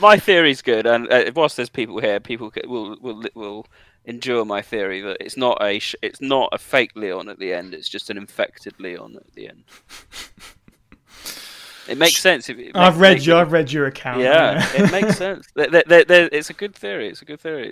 my 0.00 0.18
theory's 0.18 0.62
good, 0.62 0.86
and 0.86 1.12
uh, 1.12 1.30
whilst 1.34 1.56
there's 1.56 1.68
people 1.68 2.00
here, 2.00 2.20
people 2.20 2.52
will 2.66 2.96
will 3.00 3.24
will 3.34 3.66
endure 4.04 4.44
my 4.44 4.62
theory 4.62 5.00
that 5.02 5.18
it's 5.20 5.36
not 5.36 5.58
a 5.62 5.78
sh- 5.78 5.94
it's 6.02 6.20
not 6.20 6.48
a 6.52 6.58
fake 6.58 6.92
Leon 6.94 7.28
at 7.28 7.38
the 7.38 7.52
end. 7.52 7.74
It's 7.74 7.88
just 7.88 8.10
an 8.10 8.16
infected 8.16 8.74
Leon 8.78 9.16
at 9.16 9.32
the 9.34 9.48
end. 9.48 9.64
It 11.88 11.98
makes 11.98 12.18
sense. 12.20 12.48
If 12.48 12.58
it 12.58 12.72
I've 12.76 13.00
read 13.00 13.14
makes 13.14 13.26
you. 13.26 13.34
it- 13.36 13.40
I've 13.40 13.52
read 13.52 13.72
your 13.72 13.86
account. 13.86 14.20
Yeah, 14.20 14.64
it 14.74 14.92
makes 14.92 15.16
sense. 15.24 15.46
There- 15.56 15.82
there- 15.86 16.04
there- 16.04 16.28
it's 16.30 16.48
a 16.50 16.52
good 16.54 16.74
theory. 16.74 17.08
It's 17.08 17.22
a 17.22 17.24
good 17.24 17.40
theory. 17.40 17.68